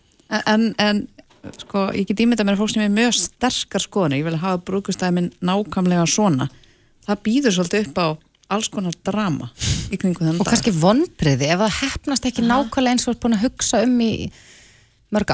en, 0.47 0.75
en 0.79 1.09
sko, 1.57 1.87
ég 1.97 2.07
get 2.07 2.21
ímynda 2.21 2.45
mér 2.45 2.59
að 2.59 2.65
fólk 2.65 2.75
sem 2.75 2.83
er 2.85 2.95
mjög 2.95 3.15
sterkar 3.17 3.85
skoðanir, 3.85 4.21
ég 4.21 4.29
vil 4.29 4.43
hafa 4.43 4.65
brúkustæði 4.67 5.17
minn 5.17 5.31
nákvæmlega 5.41 6.07
svona 6.11 6.51
það 7.07 7.23
býður 7.27 7.57
svolítið 7.57 7.89
upp 7.89 7.99
á 8.03 8.09
alls 8.51 8.71
konar 8.73 8.97
drama 9.07 9.51
í 9.91 9.99
kringu 9.99 10.23
þennan 10.23 10.43
og 10.43 10.49
kannski 10.49 10.73
vonbriði 10.75 11.51
ef 11.53 11.63
það 11.63 11.77
hefnast 11.81 12.27
ekki 12.29 12.47
nákvæmlega 12.47 12.97
eins 12.97 13.07
og 13.07 13.15
er 13.15 13.21
búin 13.23 13.37
að 13.39 13.45
hugsa 13.47 13.83
um 13.87 14.01
í 14.05 14.13
mörg 15.15 15.31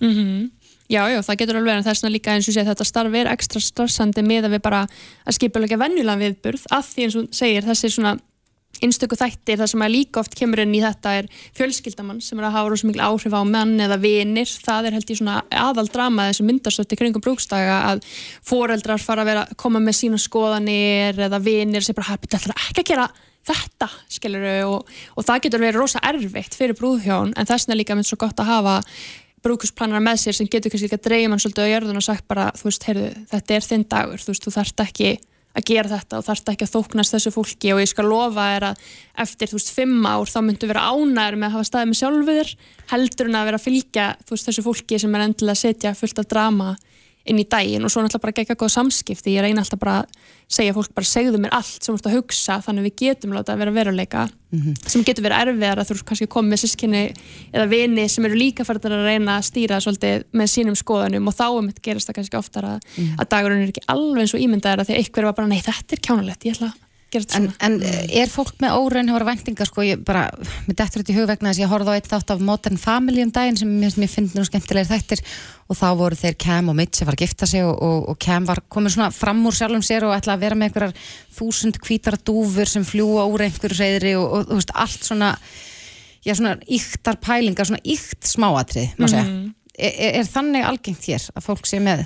mm 0.00 0.10
-hmm. 0.10 0.50
Já, 0.90 1.04
já, 1.06 1.20
það 1.22 1.36
getur 1.38 1.58
alveg 1.60 1.76
en 1.76 1.84
það 1.86 1.92
er 1.92 1.98
svona 2.00 2.14
líka 2.16 2.32
eins 2.34 2.48
og 2.50 2.56
sé 2.56 2.64
þetta 2.66 2.86
starf 2.88 3.14
er 3.14 3.28
ekstra 3.30 3.60
stressandi 3.62 4.24
með 4.26 4.48
að 4.48 4.56
við 4.56 4.64
bara 4.64 4.80
að 5.22 5.36
skipa 5.36 5.62
ekki 5.62 5.78
venjulega 5.78 6.18
viðburð. 6.18 6.66
Að 6.74 6.88
því 6.88 7.06
eins 7.06 7.16
og 7.20 7.28
segir 7.38 7.68
þessi 7.68 7.92
svona 7.94 8.16
einstöku 8.80 9.18
þættir 9.18 9.60
þar 9.60 9.70
sem 9.70 9.84
að 9.84 9.92
líka 9.94 10.22
oft 10.22 10.34
kemur 10.38 10.62
inn 10.64 10.74
í 10.74 10.82
þetta 10.82 11.14
er 11.20 11.30
fjölskyldamann 11.58 12.20
sem 12.24 12.40
er 12.40 12.48
að 12.48 12.56
hafa 12.56 12.72
rosa 12.72 12.88
mikil 12.88 13.04
áhrif 13.06 13.38
á 13.38 13.42
menn 13.46 13.74
eða 13.86 14.00
vinir. 14.02 14.50
Það 14.66 14.90
er 14.90 14.98
held 14.98 15.14
ég 15.14 15.20
svona 15.20 15.38
aðal 15.62 15.86
drama 15.92 16.28
þessi 16.30 16.46
myndastötti 16.48 16.98
kringum 16.98 17.22
brúkstæga 17.22 17.80
að 17.92 18.04
foreldrar 18.50 19.02
fara 19.02 19.22
að 19.22 19.32
vera 19.34 19.48
koma 19.60 19.82
með 19.84 20.00
sína 20.00 20.18
skoðanir 20.18 21.22
eða 21.28 21.42
vinir 21.44 21.86
sem 21.86 21.94
bara 21.98 22.16
hafa 22.16 22.24
byrjað 22.26 22.54
ekki 22.56 22.82
að 22.82 22.90
gera 22.94 23.10
þetta? 23.46 23.88
Skiluru 24.10 24.54
og, 24.68 24.94
og 25.16 25.26
það 25.26 25.44
getur 25.46 25.62
verið 25.64 25.80
rosa 25.80 26.02
erfitt 26.10 26.56
fyrir 26.56 26.76
brúðhjón 26.78 27.34
en 27.36 27.48
þess 27.48 27.66
vegna 27.66 27.78
líka 27.80 27.96
mynd 27.96 28.08
svo 28.08 28.18
gott 28.20 28.40
að 28.42 28.50
hafa 28.52 28.76
brúkusplanar 29.44 30.02
með 30.04 30.22
sér 30.24 30.36
sem 30.36 30.48
getur 30.50 30.72
kannski 30.72 30.88
ekki 30.90 30.98
að 31.00 31.06
dreyja 31.08 31.32
mann 31.32 31.42
svolítið 31.42 31.66
á 31.66 31.72
jörðun 31.72 32.00
og 32.00 32.06
sagt 32.06 32.26
bara, 32.30 32.50
þú 32.58 32.68
veist, 32.68 32.86
heyrðu, 32.88 33.10
þetta 33.32 33.56
er 33.56 33.66
þinn 33.66 33.84
dagur, 33.90 34.22
þú 34.22 34.32
veist, 34.32 34.46
þú 34.46 34.54
þarft 34.56 34.84
ekki 34.84 35.10
að 35.50 35.66
gera 35.66 35.90
þetta 35.90 36.18
og 36.20 36.26
þarft 36.28 36.50
ekki 36.52 36.66
að 36.66 36.74
þóknast 36.76 37.14
þessu 37.16 37.32
fólki 37.34 37.72
og 37.74 37.80
ég 37.82 37.90
skal 37.90 38.06
lofa 38.06 38.44
þér 38.52 38.66
að 38.68 38.84
eftir, 39.24 39.50
þú 39.50 39.58
veist, 39.58 39.72
fimm 39.74 40.06
ár 40.06 40.30
þá 40.30 40.38
myndu 40.46 40.68
vera 40.70 40.84
ánæður 40.92 41.38
með 41.40 41.48
að 41.48 41.56
hafa 41.56 41.68
staðið 41.70 41.90
með 41.90 42.00
sjálfuður 42.00 42.52
heldur 42.92 43.30
en 43.30 43.38
að 43.40 43.48
vera 43.48 43.58
að 43.58 43.66
fylgja, 43.66 44.06
þú 44.22 44.36
veist, 44.36 44.50
þessu 44.50 44.66
fólki 44.68 45.00
sem 45.02 45.16
er 45.16 45.24
endilega 45.26 45.56
að 45.56 45.62
setja 45.64 45.94
fullt 45.98 46.22
af 46.22 46.30
drama 46.30 46.68
inn 47.30 47.38
í 47.40 47.46
daginn 47.48 47.84
og 47.86 47.92
svo 47.92 48.02
náttúrulega 48.02 48.24
bara 48.26 48.36
gegja 48.40 48.56
góða 48.58 48.74
samskipti 48.74 49.34
ég 49.36 49.44
reyna 49.46 49.62
alltaf 49.62 49.78
bara 49.80 49.94
að 50.02 50.18
segja 50.50 50.74
fólk 50.74 50.90
bara 50.96 51.06
segðu 51.06 51.38
mér 51.40 51.52
allt 51.54 51.78
sem 51.86 51.94
þú 51.94 51.98
ert 52.00 52.08
að 52.10 52.16
hugsa 52.18 52.56
þannig 52.66 52.86
við 52.88 52.94
getum 53.04 53.34
láta 53.36 53.54
að 53.54 53.62
vera 53.64 53.74
veruleika 53.78 54.28
Mhm. 54.50 54.74
sem 54.90 55.04
getur 55.06 55.22
verið 55.22 55.46
erfiðar 55.46 55.78
að 55.78 55.90
þú 55.92 56.02
kannski 56.08 56.26
komið 56.26 56.58
sískinni 56.64 57.02
eða 57.54 57.68
vini 57.70 58.08
sem 58.10 58.24
eru 58.26 58.34
líka 58.34 58.64
færðar 58.66 58.96
að 58.96 59.04
reyna 59.06 59.36
að 59.38 59.46
stýra 59.46 59.78
svolítið 59.78 60.24
með 60.34 60.48
sínum 60.50 60.74
skoðanum 60.74 61.28
og 61.30 61.34
þá 61.38 61.44
um 61.54 61.68
þetta 61.70 61.82
gerist 61.86 62.08
það 62.10 62.16
kannski 62.18 62.38
oftar 62.40 62.64
að, 62.66 62.80
Mhm. 62.98 63.14
að 63.22 63.28
dagurinn 63.30 63.62
er 63.62 63.70
ekki 63.70 63.86
alveg 63.86 64.20
eins 64.24 64.34
og 64.34 64.40
ímyndaðar 64.42 64.80
að 64.82 64.86
því 64.90 64.94
að 64.98 65.02
ykkur 65.06 65.22
var 65.24 65.32
bara 65.38 65.46
nei 65.48 65.60
þetta 65.62 65.92
er 65.94 66.02
kjánulegt, 66.02 66.42
ég 66.44 66.56
ætla 66.58 66.66
að 66.66 66.74
þetta 67.12 67.38
En, 67.40 67.46
en 67.66 67.76
er 67.82 68.30
fólk 68.30 68.58
með 68.62 68.76
óraunhjóra 68.78 69.26
væntingar? 69.28 69.68
Sko, 69.68 69.84
ég 69.86 70.02
bara, 70.06 70.26
mér 70.66 70.76
dettur 70.78 71.02
þetta 71.02 71.12
í 71.12 71.16
hugvegna 71.18 71.50
þess 71.50 71.60
að 71.60 71.64
ég 71.64 71.72
horfði 71.72 71.94
á 71.94 71.98
eitt 71.98 72.10
þátt 72.10 72.34
af 72.34 72.44
Modern 72.50 72.78
Family 72.80 73.24
um 73.24 73.32
daginn 73.34 73.58
sem 73.60 73.72
mér, 73.80 73.94
finnst 73.94 74.36
nú 74.36 74.44
skemmtilegir 74.46 74.90
þættir 74.90 75.24
og 75.70 75.78
þá 75.78 75.86
voru 75.98 76.18
þeir 76.18 76.36
Cam 76.44 76.70
og 76.70 76.78
Mitch 76.78 77.02
að 77.02 77.10
fara 77.10 77.18
að 77.18 77.24
gifta 77.26 77.48
sig 77.50 77.66
og, 77.66 77.74
og, 77.74 78.08
og 78.12 78.20
Cam 78.22 78.46
var 78.48 78.62
komið 78.70 78.96
svona 78.96 79.10
fram 79.14 79.42
úr 79.46 79.56
sjálfum 79.58 79.84
sér 79.86 80.06
og 80.06 80.14
ætla 80.16 80.36
að 80.36 80.46
vera 80.46 80.58
með 80.58 80.70
einhverjar 80.70 81.10
þúsund 81.38 81.80
hvítar 81.82 82.18
dúfur 82.22 82.70
sem 82.70 82.86
fljúa 82.86 83.26
úr 83.30 83.46
einhverju 83.46 83.78
reyðri 83.78 84.14
og, 84.18 84.26
og 84.30 84.48
þú 84.50 84.60
veist, 84.60 84.74
allt 84.86 85.10
svona 85.10 85.34
já, 86.24 86.34
svona 86.34 86.56
yktar 86.66 87.18
pælingar, 87.22 87.68
svona 87.68 87.82
ykt 87.84 88.28
smáatrið, 88.28 88.96
má 88.98 89.08
segja. 89.08 89.26
Mhm. 89.26 89.52
er, 89.78 89.92
er, 89.94 90.16
er 90.20 90.28
þannig 90.28 90.66
algengt 90.66 91.06
hér 91.08 91.28
að 91.34 91.46
fólk 91.46 91.68
sé 91.68 91.80
með 91.82 92.04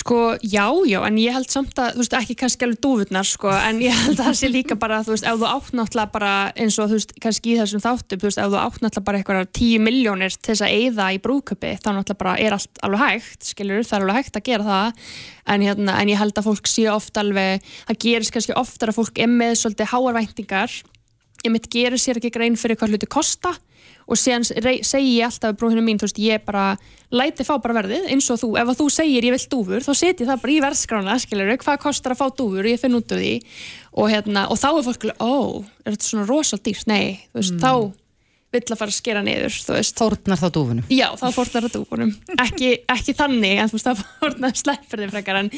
Sko, 0.00 0.38
já, 0.40 0.64
já, 0.88 1.02
en 1.04 1.16
ég 1.20 1.34
held 1.34 1.50
samt 1.52 1.76
að, 1.76 1.90
þú 1.92 2.00
veist, 2.00 2.14
ekki 2.16 2.34
kannski 2.40 2.64
alveg 2.64 2.78
dúfurnar, 2.80 3.26
sko, 3.28 3.50
en 3.52 3.82
ég 3.84 3.92
held 3.92 4.14
að 4.14 4.30
það 4.30 4.36
sé 4.38 4.48
líka 4.48 4.76
bara, 4.80 5.02
þú 5.04 5.12
veist, 5.12 5.26
ef 5.28 5.40
þú 5.42 5.48
átt 5.50 5.74
náttúrulega 5.76 6.12
bara 6.14 6.30
eins 6.54 6.78
og, 6.80 6.88
þú 6.88 6.96
veist, 6.96 7.12
kannski 7.20 7.52
í 7.52 7.56
þessum 7.58 7.82
þáttum, 7.84 8.22
þú 8.22 8.28
veist, 8.30 8.40
ef 8.40 8.48
þú 8.48 8.58
átt 8.62 8.78
náttúrulega 8.80 9.06
bara 9.10 9.20
eitthvað 9.20 9.50
tíu 9.58 9.82
miljónir 9.84 10.32
til 10.38 10.54
þess 10.54 10.64
að 10.64 10.76
eyða 10.78 11.08
í 11.12 11.20
brúðköpi, 11.26 11.74
þá 11.82 11.88
náttúrulega 11.90 12.20
bara 12.22 12.36
er 12.40 12.56
allt 12.56 12.82
alveg 12.86 13.04
hægt, 13.04 13.50
skilur, 13.50 13.84
það 13.84 13.98
er 13.98 14.06
alveg 14.06 14.20
hægt 14.22 14.40
að 14.40 14.46
gera 14.48 14.68
það, 14.70 15.06
en 15.52 15.66
hérna, 15.68 15.98
en 16.00 16.14
ég 16.14 16.22
held 16.22 16.40
að 16.40 16.48
fólk 16.48 16.70
sé 16.70 16.86
oft 16.94 17.20
alveg, 17.20 17.72
það 17.90 18.02
gerist 18.06 18.36
kannski 18.38 18.56
oftar 18.56 18.94
að 18.94 19.02
fólk 19.02 19.20
er 19.20 19.34
með 19.34 19.58
svolítið 19.60 19.92
háarvæntingar, 19.92 20.78
ég 21.44 21.52
mitt 21.52 21.68
gerir 21.72 22.00
sér 22.00 22.22
ekki 22.22 22.32
grein 22.32 22.56
fyrir 22.56 22.80
hvað 22.80 22.94
hluti 22.94 23.10
kosta 23.10 23.52
og 24.10 24.18
síðan 24.18 24.44
rey- 24.64 24.82
segi 24.82 25.12
ég 25.20 25.28
alltaf 25.28 25.52
við 25.52 25.58
brúðinu 25.60 25.84
mín, 25.86 26.00
þú 26.00 26.08
veist, 26.08 26.18
ég 26.18 26.44
bara 26.44 26.64
læti 27.14 27.46
fá 27.46 27.54
bara 27.62 27.76
verðið, 27.80 28.08
eins 28.10 28.26
og 28.34 28.40
þú, 28.42 28.50
ef 28.58 28.68
að 28.72 28.80
þú 28.80 28.86
segir 28.90 29.26
ég 29.28 29.34
vil 29.36 29.46
dúfur, 29.54 29.84
þá 29.86 29.92
setjum 30.00 30.28
það 30.30 30.42
bara 30.42 30.52
í 30.56 30.60
verðskrána 30.66 31.16
skilur, 31.22 31.52
hvað 31.62 31.80
kostar 31.86 32.14
að 32.14 32.20
fá 32.20 32.26
dúfur, 32.38 32.66
ég 32.70 32.80
finn 32.82 32.98
út 32.98 33.14
úr 33.14 33.22
því 33.22 33.32
og 33.94 34.10
hérna, 34.10 34.44
og 34.50 34.58
þá 34.58 34.68
er 34.74 34.86
fólk 34.90 35.06
ó, 35.22 35.64
er 35.86 35.94
þetta 35.96 36.10
svona 36.10 36.26
rosal 36.30 36.58
dýrt, 36.62 36.86
nei 36.90 37.20
veist, 37.34 37.54
Mm. 37.54 37.92
Þá 38.50 38.56
vill 38.56 38.74
að 38.74 38.80
fara 38.80 38.90
að 38.90 38.96
skera 38.96 39.20
niður. 39.22 39.56
Fórnar 40.00 40.40
þá 40.40 40.46
dúfunum. 40.54 40.86
Já, 40.90 41.06
þá 41.18 41.26
fórnar 41.34 41.66
það 41.66 41.74
dúfunum. 41.76 42.10
Ekki, 42.42 42.70
ekki 42.90 43.14
þannig, 43.14 43.60
en 43.62 43.70
þú 43.70 43.78
veist, 43.78 43.86
þá 43.86 44.02
fórnar 44.20 44.56
sleppur 44.58 45.02
þið 45.04 45.14
frekar 45.14 45.38
en, 45.38 45.50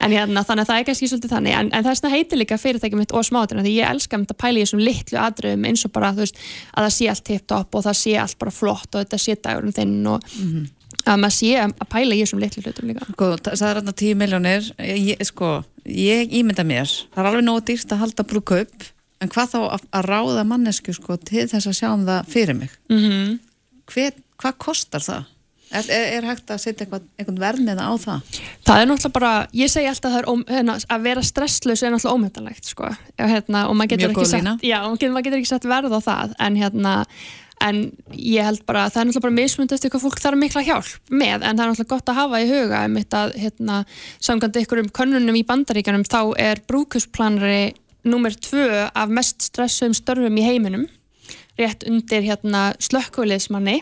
en 0.00 0.16
hérna, 0.16 0.44
þannig 0.48 0.64
að 0.64 0.70
það 0.70 0.80
er 0.80 0.88
kannski 0.88 1.10
svolítið 1.12 1.34
þannig, 1.34 1.58
en, 1.58 1.70
en 1.72 1.84
það 1.84 1.92
er 1.92 2.00
svona 2.00 2.14
heitir 2.14 2.40
líka 2.40 2.60
fyrirtækjum 2.62 3.02
mitt 3.04 3.12
og 3.12 3.28
smátina, 3.28 3.64
því 3.66 3.74
ég 3.76 3.92
elska 3.92 4.20
mitt 4.22 4.32
að 4.32 4.40
pæla 4.40 4.56
í 4.56 4.64
þessum 4.64 4.84
litlu 4.84 5.20
atriðum 5.20 5.68
eins 5.68 5.84
og 5.84 5.94
bara, 5.94 6.12
veist, 6.16 6.40
að 6.72 6.88
það 6.88 6.96
sé 6.96 7.12
allt 7.12 7.26
tipptopp 7.28 7.78
og 7.78 7.86
það 7.88 8.00
sé 8.00 8.18
allt 8.24 8.40
bara 8.40 8.58
flott 8.62 8.90
og 8.94 9.04
þetta 9.04 9.22
sé 9.22 9.38
dagurum 9.44 9.76
þinn 9.76 9.96
og 10.08 10.28
að 11.04 11.20
maður 11.20 11.36
sé 11.36 11.50
að 11.60 11.88
pæla 11.92 12.16
í 12.16 12.22
þessum 12.24 12.40
litlu 12.42 12.64
hlutum 12.64 12.90
líka. 12.90 13.08
Sko, 13.12 13.32
það 13.44 13.52
er 13.52 13.80
þarna 13.80 13.94
10 14.00 14.20
miljónir 14.22 14.70
ég, 14.80 15.20
sko, 15.28 15.58
ég 15.84 16.32
ímynda 16.40 16.64
mér 16.66 16.88
það 17.12 17.28
en 19.22 19.32
hvað 19.32 19.54
þá 19.54 19.58
að, 19.64 19.88
að 19.98 20.08
ráða 20.12 20.44
mannesku 20.48 20.94
sko, 20.96 21.16
til 21.16 21.48
þess 21.50 21.66
að 21.66 21.78
sjá 21.80 21.88
um 21.90 22.06
það 22.06 22.30
fyrir 22.34 22.58
mig 22.58 22.78
mm 22.90 23.02
-hmm. 23.02 23.34
Hver, 23.88 24.12
hvað 24.36 24.58
kostar 24.60 25.00
það? 25.00 25.26
Er, 25.68 25.84
er, 25.92 26.04
er 26.16 26.26
hægt 26.30 26.48
að 26.48 26.60
setja 26.62 26.84
eitthvað, 26.84 27.02
eitthvað 27.20 27.40
verð 27.42 27.64
með 27.64 27.80
það 27.80 27.88
á 27.92 27.96
það? 28.04 28.36
Það 28.64 28.78
er 28.82 28.86
náttúrulega 28.88 29.16
bara, 29.18 29.32
ég 29.52 29.72
segi 29.72 29.88
alltaf 29.90 30.14
að, 30.16 30.28
óm, 30.32 30.44
hérna, 30.48 30.76
að 30.80 31.02
vera 31.04 31.24
stresslaus 31.28 31.82
er 31.82 31.92
náttúrulega 31.92 32.16
ómyndanlegt 32.16 32.70
sko. 32.70 32.92
hérna, 33.18 33.66
og 33.68 33.76
maður 33.76 33.90
getur, 33.92 34.14
maður 34.16 35.26
getur, 35.26 35.36
ekki 35.38 35.50
sett 35.50 35.68
verð 35.68 35.92
á 35.92 36.00
það 36.00 36.32
en, 36.46 36.56
hérna, 36.56 36.94
en 37.68 37.82
ég 38.14 38.48
held 38.48 38.64
bara 38.64 38.86
að 38.86 38.94
það 38.94 39.02
er 39.02 39.08
náttúrulega 39.10 39.26
bara 39.26 39.36
mismund 39.40 39.74
eftir 39.76 39.92
hvað 39.92 40.04
fólk 40.06 40.22
þarf 40.24 40.40
mikla 40.40 40.64
hjálp 40.70 41.12
með 41.12 41.36
en 41.36 41.42
það 41.42 41.64
er 41.64 41.72
náttúrulega 41.74 41.92
gott 41.92 42.12
að 42.12 42.20
hafa 42.22 42.40
í 42.40 42.48
huga 42.48 42.80
einmitt 42.86 43.18
að 43.20 43.36
hérna, 43.42 43.82
samkvæmt 44.24 44.60
ykkur 44.62 44.82
um 44.86 44.90
könnunum 45.00 45.36
í 45.36 45.44
bandaríkanum 45.44 46.08
þá 46.08 46.20
er 46.40 46.64
brúkusplanari 46.64 47.74
nummer 48.10 48.34
tvö 48.34 48.86
af 48.88 49.12
mest 49.12 49.50
stressum 49.50 49.96
störfum 49.96 50.40
í 50.40 50.46
heiminum 50.46 50.88
rétt 51.58 51.82
undir 51.88 52.22
hérna 52.22 52.60
slökkuliðsmanni 52.82 53.80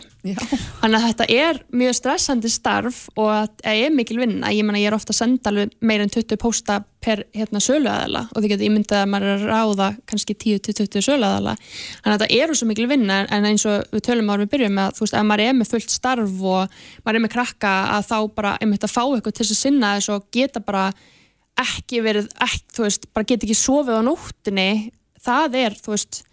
þannig 0.81 0.95
að 0.97 1.03
þetta 1.05 1.25
er 1.29 1.59
mjög 1.77 1.97
stressandi 1.99 2.49
starf 2.51 3.03
og 3.13 3.29
að 3.29 3.49
það 3.61 3.81
er 3.83 3.91
mikil 3.93 4.17
vinna. 4.21 4.51
Ég, 4.53 4.65
mena, 4.65 4.79
ég 4.81 4.89
er 4.89 4.97
ofta 4.97 5.13
að 5.13 5.19
senda 5.19 5.51
alveg 5.51 5.75
meir 5.85 6.01
en 6.03 6.11
20 6.13 6.39
pósta 6.41 6.79
per 7.03 7.21
hérna, 7.35 7.61
söluaðala 7.61 8.23
og 8.31 8.41
þið 8.41 8.53
getur 8.53 8.67
ímyndað 8.67 9.03
að 9.03 9.11
maður 9.13 9.33
er 9.33 9.43
að 9.43 9.51
ráða 9.51 9.89
kannski 10.09 10.35
10-20 10.41 11.05
söluaðala 11.05 11.53
þannig 11.59 12.15
að 12.15 12.15
þetta 12.15 12.39
eru 12.41 12.57
svo 12.57 12.69
mikil 12.71 12.87
vinna 12.89 13.19
en 13.29 13.49
eins 13.51 13.67
og 13.69 13.85
við 13.93 14.07
tölum 14.09 14.31
ára 14.33 14.41
við 14.43 14.53
byrjum 14.55 14.79
með 14.79 14.89
að 14.89 14.97
þú 14.97 15.05
veist 15.05 15.19
að 15.19 15.29
maður 15.29 15.45
er 15.45 15.59
með 15.59 15.71
fullt 15.75 15.93
starf 15.93 16.41
og 16.55 16.81
maður 17.05 17.19
er 17.19 17.25
með 17.27 17.35
krakka 17.35 17.75
að 17.93 18.09
þá 18.09 18.17
bara 18.39 18.55
einmitt 18.57 18.89
að 18.89 18.95
fá 18.95 19.03
eitthvað 19.05 19.37
til 19.37 19.45
þess 19.45 19.53
að 19.53 19.61
sinna 19.61 19.93
þess 19.99 20.13
og 20.15 20.27
geta 20.33 20.63
bara 20.65 20.87
ekki 21.63 22.03
verið, 22.05 22.29
ekki, 22.43 22.65
þú 22.77 22.87
veist, 22.87 23.09
bara 23.13 23.27
geta 23.29 23.47
ekki 23.47 23.57
sofið 23.57 23.99
á 23.99 24.07
nóttinni 24.07 24.69
það 25.23 25.59
er, 25.63 25.77
þú 25.81 25.93
veist 25.95 26.23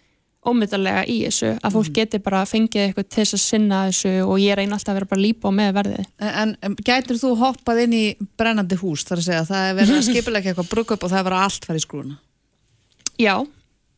ómyndarlega 0.45 1.05
í 1.09 1.17
þessu, 1.25 1.55
að 1.65 1.77
fólk 1.79 1.95
geti 1.97 2.21
bara 2.23 2.43
fengið 2.49 2.83
eitthvað 2.83 3.07
til 3.09 3.23
þess 3.23 3.37
að 3.37 3.43
sinna 3.45 3.79
þessu 3.89 4.13
og 4.27 4.35
ég 4.43 4.59
reyna 4.59 4.77
alltaf 4.77 4.93
að 4.93 4.99
vera 4.99 5.11
bara 5.15 5.23
lípa 5.25 5.49
á 5.49 5.53
með 5.57 5.71
verðið. 5.79 6.11
En, 6.21 6.55
en 6.61 6.77
gætur 6.85 7.21
þú 7.21 7.31
hoppað 7.41 7.81
inn 7.87 7.97
í 7.97 8.05
brennandi 8.37 8.79
hús 8.83 9.07
þar 9.09 9.23
að 9.23 9.29
segja? 9.29 9.45
Að 9.45 9.53
það 9.53 9.69
er 9.69 9.79
verið 9.79 9.97
að 9.97 10.07
skipilega 10.11 10.53
eitthvað 10.53 10.71
brúkaup 10.75 11.07
og 11.07 11.13
það 11.15 11.21
er 11.23 11.29
bara 11.31 11.43
allt 11.47 11.69
farið 11.69 11.81
í 11.81 11.87
skrúna? 11.87 12.19
Já, 13.25 13.35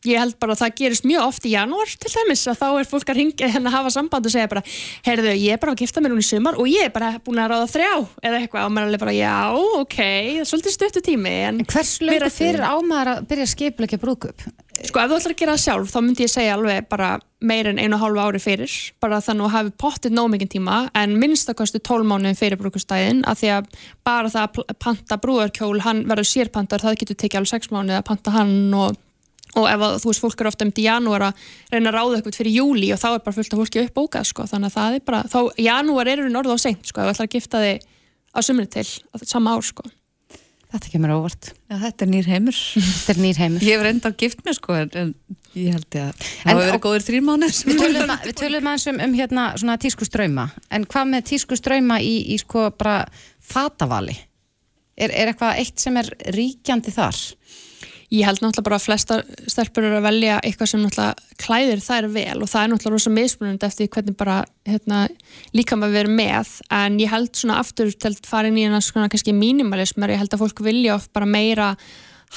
ég 0.05 0.21
held 0.21 0.37
bara 0.41 0.53
að 0.53 0.61
það 0.61 0.75
gerist 0.81 1.07
mjög 1.07 1.25
oft 1.25 1.47
í 1.47 1.53
janúar 1.55 1.93
til 1.97 2.11
dæmis 2.13 2.45
að 2.47 2.59
þá 2.61 2.67
er 2.69 2.89
fólk 2.91 3.09
að 3.11 3.19
ringja 3.21 3.49
hérna 3.49 3.71
að 3.71 3.77
hafa 3.79 3.93
samband 3.95 4.29
og 4.29 4.33
segja 4.33 4.51
bara, 4.51 4.63
heyrðu, 5.07 5.33
ég 5.33 5.55
er 5.55 5.61
bara 5.63 5.73
að 5.73 5.81
gifta 5.83 6.03
mér 6.03 6.13
núna 6.13 6.25
í 6.25 6.29
sumar 6.29 6.59
og 6.61 6.69
ég 6.69 6.87
er 6.87 6.93
bara 6.93 7.15
búin 7.23 7.41
að 7.41 7.51
ráða 7.53 7.71
þrjá 7.73 7.91
eða 8.21 8.41
eitthvað 8.43 8.67
og 8.67 8.75
maður 8.75 8.85
er 8.85 8.91
alveg 8.91 9.03
bara, 9.05 9.17
já, 9.17 9.35
ok 9.81 9.97
það 9.97 10.43
er 10.43 10.51
svolítið 10.51 10.77
stuttu 10.77 11.03
tími 11.07 11.35
en 11.49 11.65
Hversu 11.67 12.07
löngu 12.07 12.31
fyrir 12.33 12.67
ámaður 12.67 13.13
að 13.15 13.27
byrja 13.31 13.47
að 13.49 13.53
skipleggja 13.55 14.01
brúðkaup? 14.03 14.47
Sko 14.77 15.01
ef 15.01 15.09
þú 15.09 15.17
ætlar 15.17 15.33
að 15.33 15.39
gera 15.39 15.55
það 15.55 15.63
sjálf 15.63 15.89
þá 15.89 15.97
myndi 16.03 16.25
ég 16.27 16.29
segja 16.29 16.53
alveg 16.53 16.85
bara 16.91 17.15
meir 17.41 17.69
en 17.69 17.79
einu 17.81 17.97
og 17.97 18.01
hálfu 18.03 18.21
ári 18.21 18.41
fyrir 18.41 18.75
bara 19.01 19.19
þannig 19.25 19.47
að 19.47 19.55
hafi 19.55 19.73
pottið 19.81 20.13
nóg 20.13 20.29
mikið 20.33 20.51
tíma 20.53 20.77
en 20.97 21.15
minnstakostu 21.21 21.81
12 21.81 22.05
mánuðin 22.09 22.37
fyrir 22.37 22.61
brúkustæðin 22.61 23.23
að 23.29 23.41
því 23.41 23.51
að 23.55 23.71
bara 24.05 24.31
það 24.33 24.61
að 24.61 24.77
panta 24.81 25.17
brúðarkjól, 25.21 25.81
hann 25.85 26.03
verður 26.09 26.29
sérpantar 26.29 26.83
það 26.85 26.99
getur 27.01 27.19
tekið 27.23 27.41
alveg 27.41 27.53
6 27.55 27.73
mánuði 27.73 27.97
að 27.97 28.07
panta 28.09 28.33
hann 28.37 28.55
og, 28.77 28.97
og 29.55 29.67
ef 29.69 29.83
að, 29.87 29.97
þú 30.03 30.11
veist 30.11 30.23
fólk 30.23 30.41
er 30.41 30.49
ofta 30.51 30.67
um 30.67 30.73
í 30.73 30.87
janúar 30.87 31.27
að 31.29 31.45
reyna 31.71 31.91
að 31.91 31.97
ráða 31.97 32.17
eitthvað 32.19 32.39
fyrir 32.41 32.57
júli 32.59 32.91
og 32.93 33.01
þá 33.01 33.07
er 33.13 33.21
bara 33.25 33.37
fullt 33.37 33.53
af 33.53 33.61
fólki 33.61 33.83
uppbókað 33.85 34.31
sko 34.31 34.47
þannig 34.51 34.71
að 34.71 34.79
það 34.79 34.97
er 34.97 35.05
bara, 35.07 35.21
þá 35.31 35.39
janúar 35.67 36.11
er 36.11 36.25
orðið 36.27 36.57
á 36.57 36.65
seint 36.65 36.89
sko 36.91 37.03
ef 37.03 37.07
þú 37.07 37.13
ætlar 37.15 37.29
að 37.29 37.37
gifta 37.37 37.63
þig 37.63 37.87
á 38.35 38.39
sumri 38.43 38.67
til 38.75 38.87
á 38.87 39.15
sama 39.23 39.55
ár 39.55 39.65
sko 39.65 39.87
Þetta 40.67 40.89
kemur 40.91 41.11
óvart. 41.15 41.53
Já, 41.71 41.77
þetta 41.79 42.03
er 42.03 42.09
nýr 42.11 42.25
heimur. 42.27 42.57
Þetta 42.75 43.13
er 43.13 43.19
nýr 43.23 43.37
heimur. 43.39 43.63
Ég 43.63 43.77
hef 43.77 43.83
reyndar 43.85 44.15
gift 44.19 44.41
mér 44.43 44.55
sko, 44.57 44.73
en, 44.75 44.89
en 44.99 45.13
ég 45.55 45.77
held 45.77 45.95
ég 45.95 46.09
að 46.09 46.25
það 46.25 46.49
hafa 46.49 46.65
verið 46.65 46.81
góður 46.83 47.05
þrýr 47.05 47.23
mánuð. 47.23 47.59
Við 47.69 47.79
tölum, 47.79 48.11
við 48.25 48.35
tölum 48.41 48.67
aðeins 48.67 48.87
um, 48.91 48.99
um 49.05 49.15
hérna 49.15 49.45
svona 49.55 49.77
tískuströyma 49.79 50.45
en 50.75 50.87
hvað 50.91 51.07
með 51.13 51.23
tískuströyma 51.31 52.01
í, 52.03 52.13
í 52.35 52.39
sko 52.43 52.65
bara 52.75 52.97
er, 58.11 58.15
er 58.15 58.15
er? 58.15 58.19
Ég 58.19 58.25
held 58.25 58.39
náttúrulega 58.41 58.63
bara 58.63 58.75
að 58.75 58.85
flesta 58.85 59.23
stelpur 59.47 59.83
eru 59.83 59.97
að 59.97 60.03
velja 60.03 60.39
eitthvað 60.39 60.67
sem 60.67 60.81
náttúrulega 60.81 61.15
klæðir 61.37 61.79
þær 61.83 62.07
vel 62.07 62.41
og 62.41 62.49
það 62.49 62.63
er 62.63 62.69
náttúrulega 62.71 62.93
rosa 62.95 63.09
mismunandi 63.09 63.65
eftir 63.65 63.87
hvernig 63.87 64.17
bara 64.17 64.45
hérna, 64.65 65.07
líka 65.53 65.75
maður 65.75 65.93
verið 65.93 66.11
með 66.15 66.61
en 66.71 66.99
ég 66.99 67.09
held 67.11 67.35
svona 67.35 67.59
aftur 67.59 67.91
til 67.91 68.11
að 68.11 68.27
fara 68.27 68.47
inn 68.47 68.57
í 68.57 68.63
hérna 68.63 68.81
svona 68.81 69.09
kannski 69.09 69.33
minimalism 69.33 70.03
ég 70.03 70.17
held 70.17 70.33
að 70.33 70.39
fólk 70.39 70.59
vilja 70.63 70.95
oft 70.95 71.13
bara 71.13 71.25
meira 71.25 71.77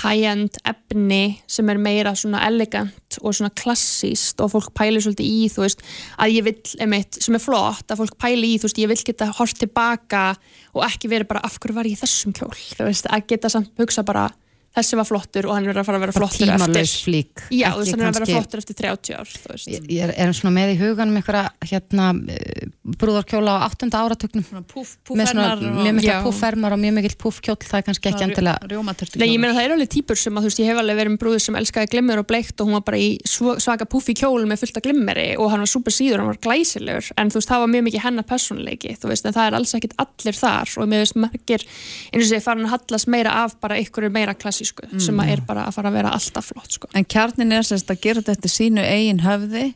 high-end 0.03 0.51
efni 0.65 1.41
sem 1.47 1.69
er 1.69 1.79
meira 1.79 2.15
svona 2.15 2.47
elegant 2.47 3.19
og 3.23 3.35
svona 3.35 3.51
klassíst 3.51 4.41
og 4.41 4.51
fólk 4.51 4.75
pælir 4.75 5.03
svolítið 5.03 5.27
í 5.27 5.49
þú 5.51 5.63
veist 5.63 5.83
að 6.19 6.31
ég 6.31 6.45
vill, 6.45 6.61
einmitt, 6.79 7.23
sem 7.23 7.35
er 7.35 7.41
flott 7.41 7.91
að 7.91 8.03
fólk 8.03 8.19
pæli 8.19 8.55
í, 8.55 8.59
þú 8.59 8.67
veist, 8.67 8.79
ég 8.79 8.89
vill 8.89 9.05
geta 9.05 9.31
hort 9.39 9.59
tilbaka 9.59 10.37
og 10.75 10.85
ekki 10.87 11.09
verið 11.09 11.27
bara 11.27 11.41
af 11.43 11.59
hverju 11.59 11.75
var 11.75 11.87
ég 11.87 11.99
þessum 11.99 12.33
kjól, 12.33 12.55
þú 12.55 12.87
veist, 12.87 13.07
að 13.07 13.27
geta 13.27 13.49
samt 13.49 13.71
hugsa 13.79 14.03
bara 14.03 14.31
þessi 14.77 14.97
var 15.01 15.07
flottur 15.09 15.49
og 15.51 15.57
hann 15.57 15.67
er 15.67 15.79
að 15.81 15.87
fara 15.89 15.99
að 15.99 16.05
vera 16.07 16.13
flottur 16.15 16.51
eftir 16.55 16.91
flík, 17.05 17.41
já, 17.51 17.73
þú 17.75 17.81
veist, 17.83 17.91
hann 17.97 18.03
er 18.05 18.11
að 18.11 18.19
vera 18.21 18.27
flottur 18.37 18.61
eftir 18.63 18.77
30 18.79 19.17
ár. 19.19 19.33
Ég, 19.67 19.89
ég 19.91 20.05
er, 20.07 20.13
er 20.15 20.31
svona 20.39 20.53
með 20.55 20.73
í 20.73 20.77
huganum 20.79 21.17
einhverja 21.19 21.49
hérna 21.67 22.07
eh, 22.31 22.69
brúðarkjóla 23.01 23.57
á 23.59 23.67
áttunda 23.67 23.99
áratugnum 24.05 24.63
puff, 24.71 24.93
með 25.11 25.33
svona 25.33 25.49
og- 25.57 25.65
mjög 25.65 25.97
mikil 25.99 26.11
Já. 26.13 26.21
púffermar 26.23 26.77
og 26.77 26.81
mjög 26.85 26.95
mikil 27.01 27.17
púffkjóll 27.19 27.59
það 27.67 27.81
er 27.81 27.87
kannski 27.89 28.13
ekki 28.13 28.25
endilega 28.29 28.59
Nei, 29.19 29.27
ég 29.35 29.41
meina 29.43 29.57
það 29.59 29.65
eru 29.67 29.75
alveg 29.75 29.91
típur 29.91 30.17
sem 30.23 30.39
að 30.39 30.47
þú 30.47 30.51
veist, 30.53 30.63
ég 30.63 30.71
hef 30.71 30.79
alveg 30.85 31.01
verið 31.01 31.13
með 31.17 31.21
brúður 31.25 31.43
sem 31.45 31.59
elskaði 31.61 31.91
glimmer 31.97 32.23
og 32.23 32.29
bleikt 32.31 32.61
og 32.63 32.71
hún 32.71 32.79
var 32.79 32.87
bara 32.87 33.03
í 33.03 33.11
svo- 33.27 33.59
svaka 33.59 33.89
puffi 33.91 34.15
kjól 34.23 34.47
með 34.47 34.63
fullt 34.63 34.79
af 34.79 34.87
glimmeri 34.87 35.27
og 35.37 35.51
hann 35.51 35.65
var 35.67 35.71
super 35.75 35.91
síður, 35.95 36.23
hann 36.23 36.31
var 36.31 36.39
glæsilegur 36.47 37.11
en 37.19 37.31
þú 37.35 37.41
veist, 37.41 37.51
það 37.51 37.65
var 37.67 37.73
mjög 37.75 37.85
mikið 37.91 38.05
hennar 38.07 38.29
personleiki 38.31 38.95
þú 39.03 39.11
veist, 39.11 39.27
en 39.27 39.35
það 39.35 39.51
er 39.51 39.59
alls 39.59 39.75
ekkit 39.75 39.99
allir 39.99 40.39
þar 40.41 40.75
og 40.79 40.91
mér 40.95 41.03
veist 41.05 41.19
margir, 41.19 41.67
eins 42.15 42.23
og 42.23 42.31
sé, 42.31 42.41
farin 42.45 42.67
að 42.71 42.75
hallast 42.77 43.11
meira 43.11 43.35
af 43.45 43.59
bara 43.61 43.79
ykkur 43.83 44.07
meira 44.15 44.35
klassísku 44.35 44.60
sem 45.01 45.17
að 45.17 45.27
Mm. 45.27 45.33
er 45.33 45.41
bara 45.47 45.65
að 45.67 45.75
fara 45.75 45.89
að 45.91 45.93
vera 45.93 46.11
alltaf 46.11 46.45
flott 46.53 46.73
sko. 46.73 46.89
En 46.95 47.05
kjarnin 47.05 47.53
er 47.53 47.63
sérst 47.63 47.91
að 47.91 48.01
gera 48.01 48.21
þetta 48.21 48.33
eftir 48.33 48.51
sínu 48.51 48.83
eigin 48.85 49.21
höfði 49.21 49.75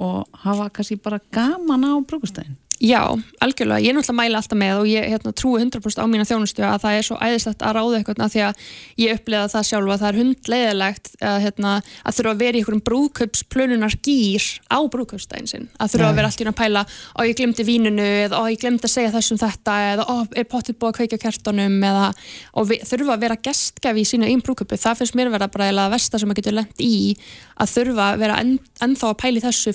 og 0.00 0.26
hafa 0.44 0.70
kannski 0.70 0.96
bara 1.02 1.20
gaman 1.32 1.84
á 1.84 1.92
brúkustæðin. 2.06 2.56
Já, 2.84 3.00
algjörlega, 3.40 3.80
ég 3.80 3.94
er 3.94 3.96
náttúrulega 3.96 4.18
mæla 4.18 4.40
alltaf 4.42 4.58
með 4.60 4.78
og 4.82 4.88
ég 4.90 5.06
hérna, 5.08 5.30
trúi 5.32 5.56
100% 5.62 6.04
á 6.04 6.06
mína 6.10 6.26
þjónustu 6.28 6.64
að 6.68 6.82
það 6.82 6.96
er 6.98 7.06
svo 7.06 7.16
æðislegt 7.16 7.62
að 7.64 7.72
ráða 7.78 8.00
eitthvað 8.00 8.32
því 8.34 8.42
að 8.44 8.54
ég 9.00 9.14
upplega 9.16 9.46
það 9.54 9.64
sjálfa 9.70 9.94
að 9.94 10.02
það 10.02 10.10
er 10.10 10.18
hundleiðilegt 10.20 11.08
að, 11.24 11.36
hérna, 11.46 11.70
að 12.04 12.16
þurfa 12.18 12.32
að 12.34 12.42
vera 12.42 12.52
í 12.52 12.60
einhverjum 12.60 12.84
brúðkaupsplununar 12.88 13.94
gýr 14.04 14.44
á 14.68 14.78
brúðkaupstæðin 14.92 15.48
sinn. 15.48 15.64
Að 15.80 15.94
þurfa 15.94 16.04
Já. 16.04 16.10
að 16.10 16.18
vera 16.18 16.28
allt 16.28 16.36
í 16.36 16.44
hún 16.44 16.52
að 16.52 16.60
pæla 16.60 16.82
ó 16.84 17.20
ég 17.24 17.38
glemdi 17.40 17.64
vínunu 17.64 18.08
eða 18.26 18.36
ó 18.36 18.44
ég 18.52 18.60
glemdi 18.60 18.84
að 18.84 18.94
segja 18.98 19.14
þessum 19.16 19.40
þetta 19.40 19.72
eða 19.94 20.04
ó 20.04 20.16
er 20.36 20.44
pottið 20.52 20.76
búið 20.76 20.92
að 20.92 20.96
kveikja 20.98 21.16
á 21.16 21.24
kertunum 21.24 21.80
eða 21.88 22.12
og 22.52 22.68
við, 22.68 22.84
þurfa 22.90 23.16
að 23.16 23.24
vera 23.24 23.40
gestgafi 23.48 24.04
í 24.04 24.08
sínu 24.12 24.28
einn 24.28 24.44
brúðkaupi, 24.44 24.76
það 24.76 25.00
finnst 25.00 25.16
mér 25.16 25.32
vera 25.32 25.48
bara 25.48 25.72
að 25.72 25.94
versta 25.96 26.20
sem 26.20 26.28
maður 26.28 26.42
getur 26.42 26.58
lent 26.60 26.78
í 26.84 27.16
að 27.54 27.70
þurfa 27.70 28.04
að 28.12 28.20
vera 28.24 28.38
enn, 28.42 28.56
ennþá 28.82 29.06
að 29.12 29.20
pæli 29.22 29.40
þessu 29.44 29.72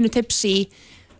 en 0.00 0.08
pínu 0.08 0.14
tipsi 0.14 0.54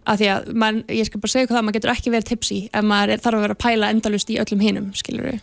að 0.09 0.23
því 0.23 0.33
að 0.33 0.51
man, 0.57 0.83
ég 0.89 1.07
skal 1.07 1.21
bara 1.21 1.35
segja 1.35 1.47
ykkur 1.47 1.59
það 1.59 1.67
maður 1.67 1.79
getur 1.79 1.95
ekki 1.95 2.13
verið 2.15 2.33
tipsi 2.33 2.61
ef 2.73 2.87
maður 2.87 3.15
er, 3.15 3.23
þarf 3.23 3.39
að 3.39 3.47
vera 3.47 3.57
að 3.57 3.65
pæla 3.67 3.91
endalust 3.95 4.33
í 4.33 4.39
öllum 4.41 4.65
hinum 4.65 4.93
skilur 4.97 5.29
við 5.29 5.41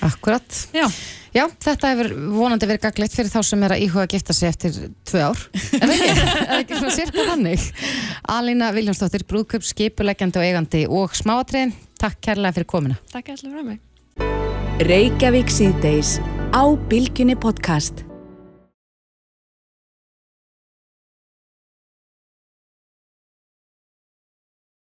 Akkurat. 0.00 0.58
Já. 0.72 0.86
Já, 1.34 1.42
þetta 1.60 1.90
hefur 1.92 2.08
vonandi 2.32 2.68
verið 2.68 2.86
gaglegt 2.86 3.16
fyrir 3.16 3.28
þá 3.28 3.42
sem 3.44 3.64
er 3.66 3.74
að 3.74 3.82
íhuga 3.84 4.06
að 4.06 4.14
gifta 4.14 4.36
sig 4.36 4.48
eftir 4.48 4.78
tvö 5.04 5.24
ár. 5.26 5.42
Það 5.66 5.92
ekki? 5.92 6.08
er 6.46 6.54
ekki 6.62 6.78
svona 6.78 6.94
sirka 6.96 7.26
þannig? 7.28 7.66
Alína 8.36 8.70
Viljánsdóttir, 8.72 9.26
brúðkaup, 9.28 9.66
skipuleggjandi 9.68 10.40
og 10.40 10.48
eigandi 10.48 10.82
og 10.88 11.12
smáatriðin. 11.18 11.76
Takk 12.00 12.22
kærlega 12.24 12.56
fyrir 12.56 12.70
komina. 12.72 12.98
Takk 13.12 13.34
allir 13.34 13.52
fyrir 13.52 13.68
mig 13.68 13.84
Reykjavík 14.86 15.52
síðdeis 15.52 16.16
á 16.56 16.64
Bylgjunni 16.88 17.36
podcast 17.40 18.05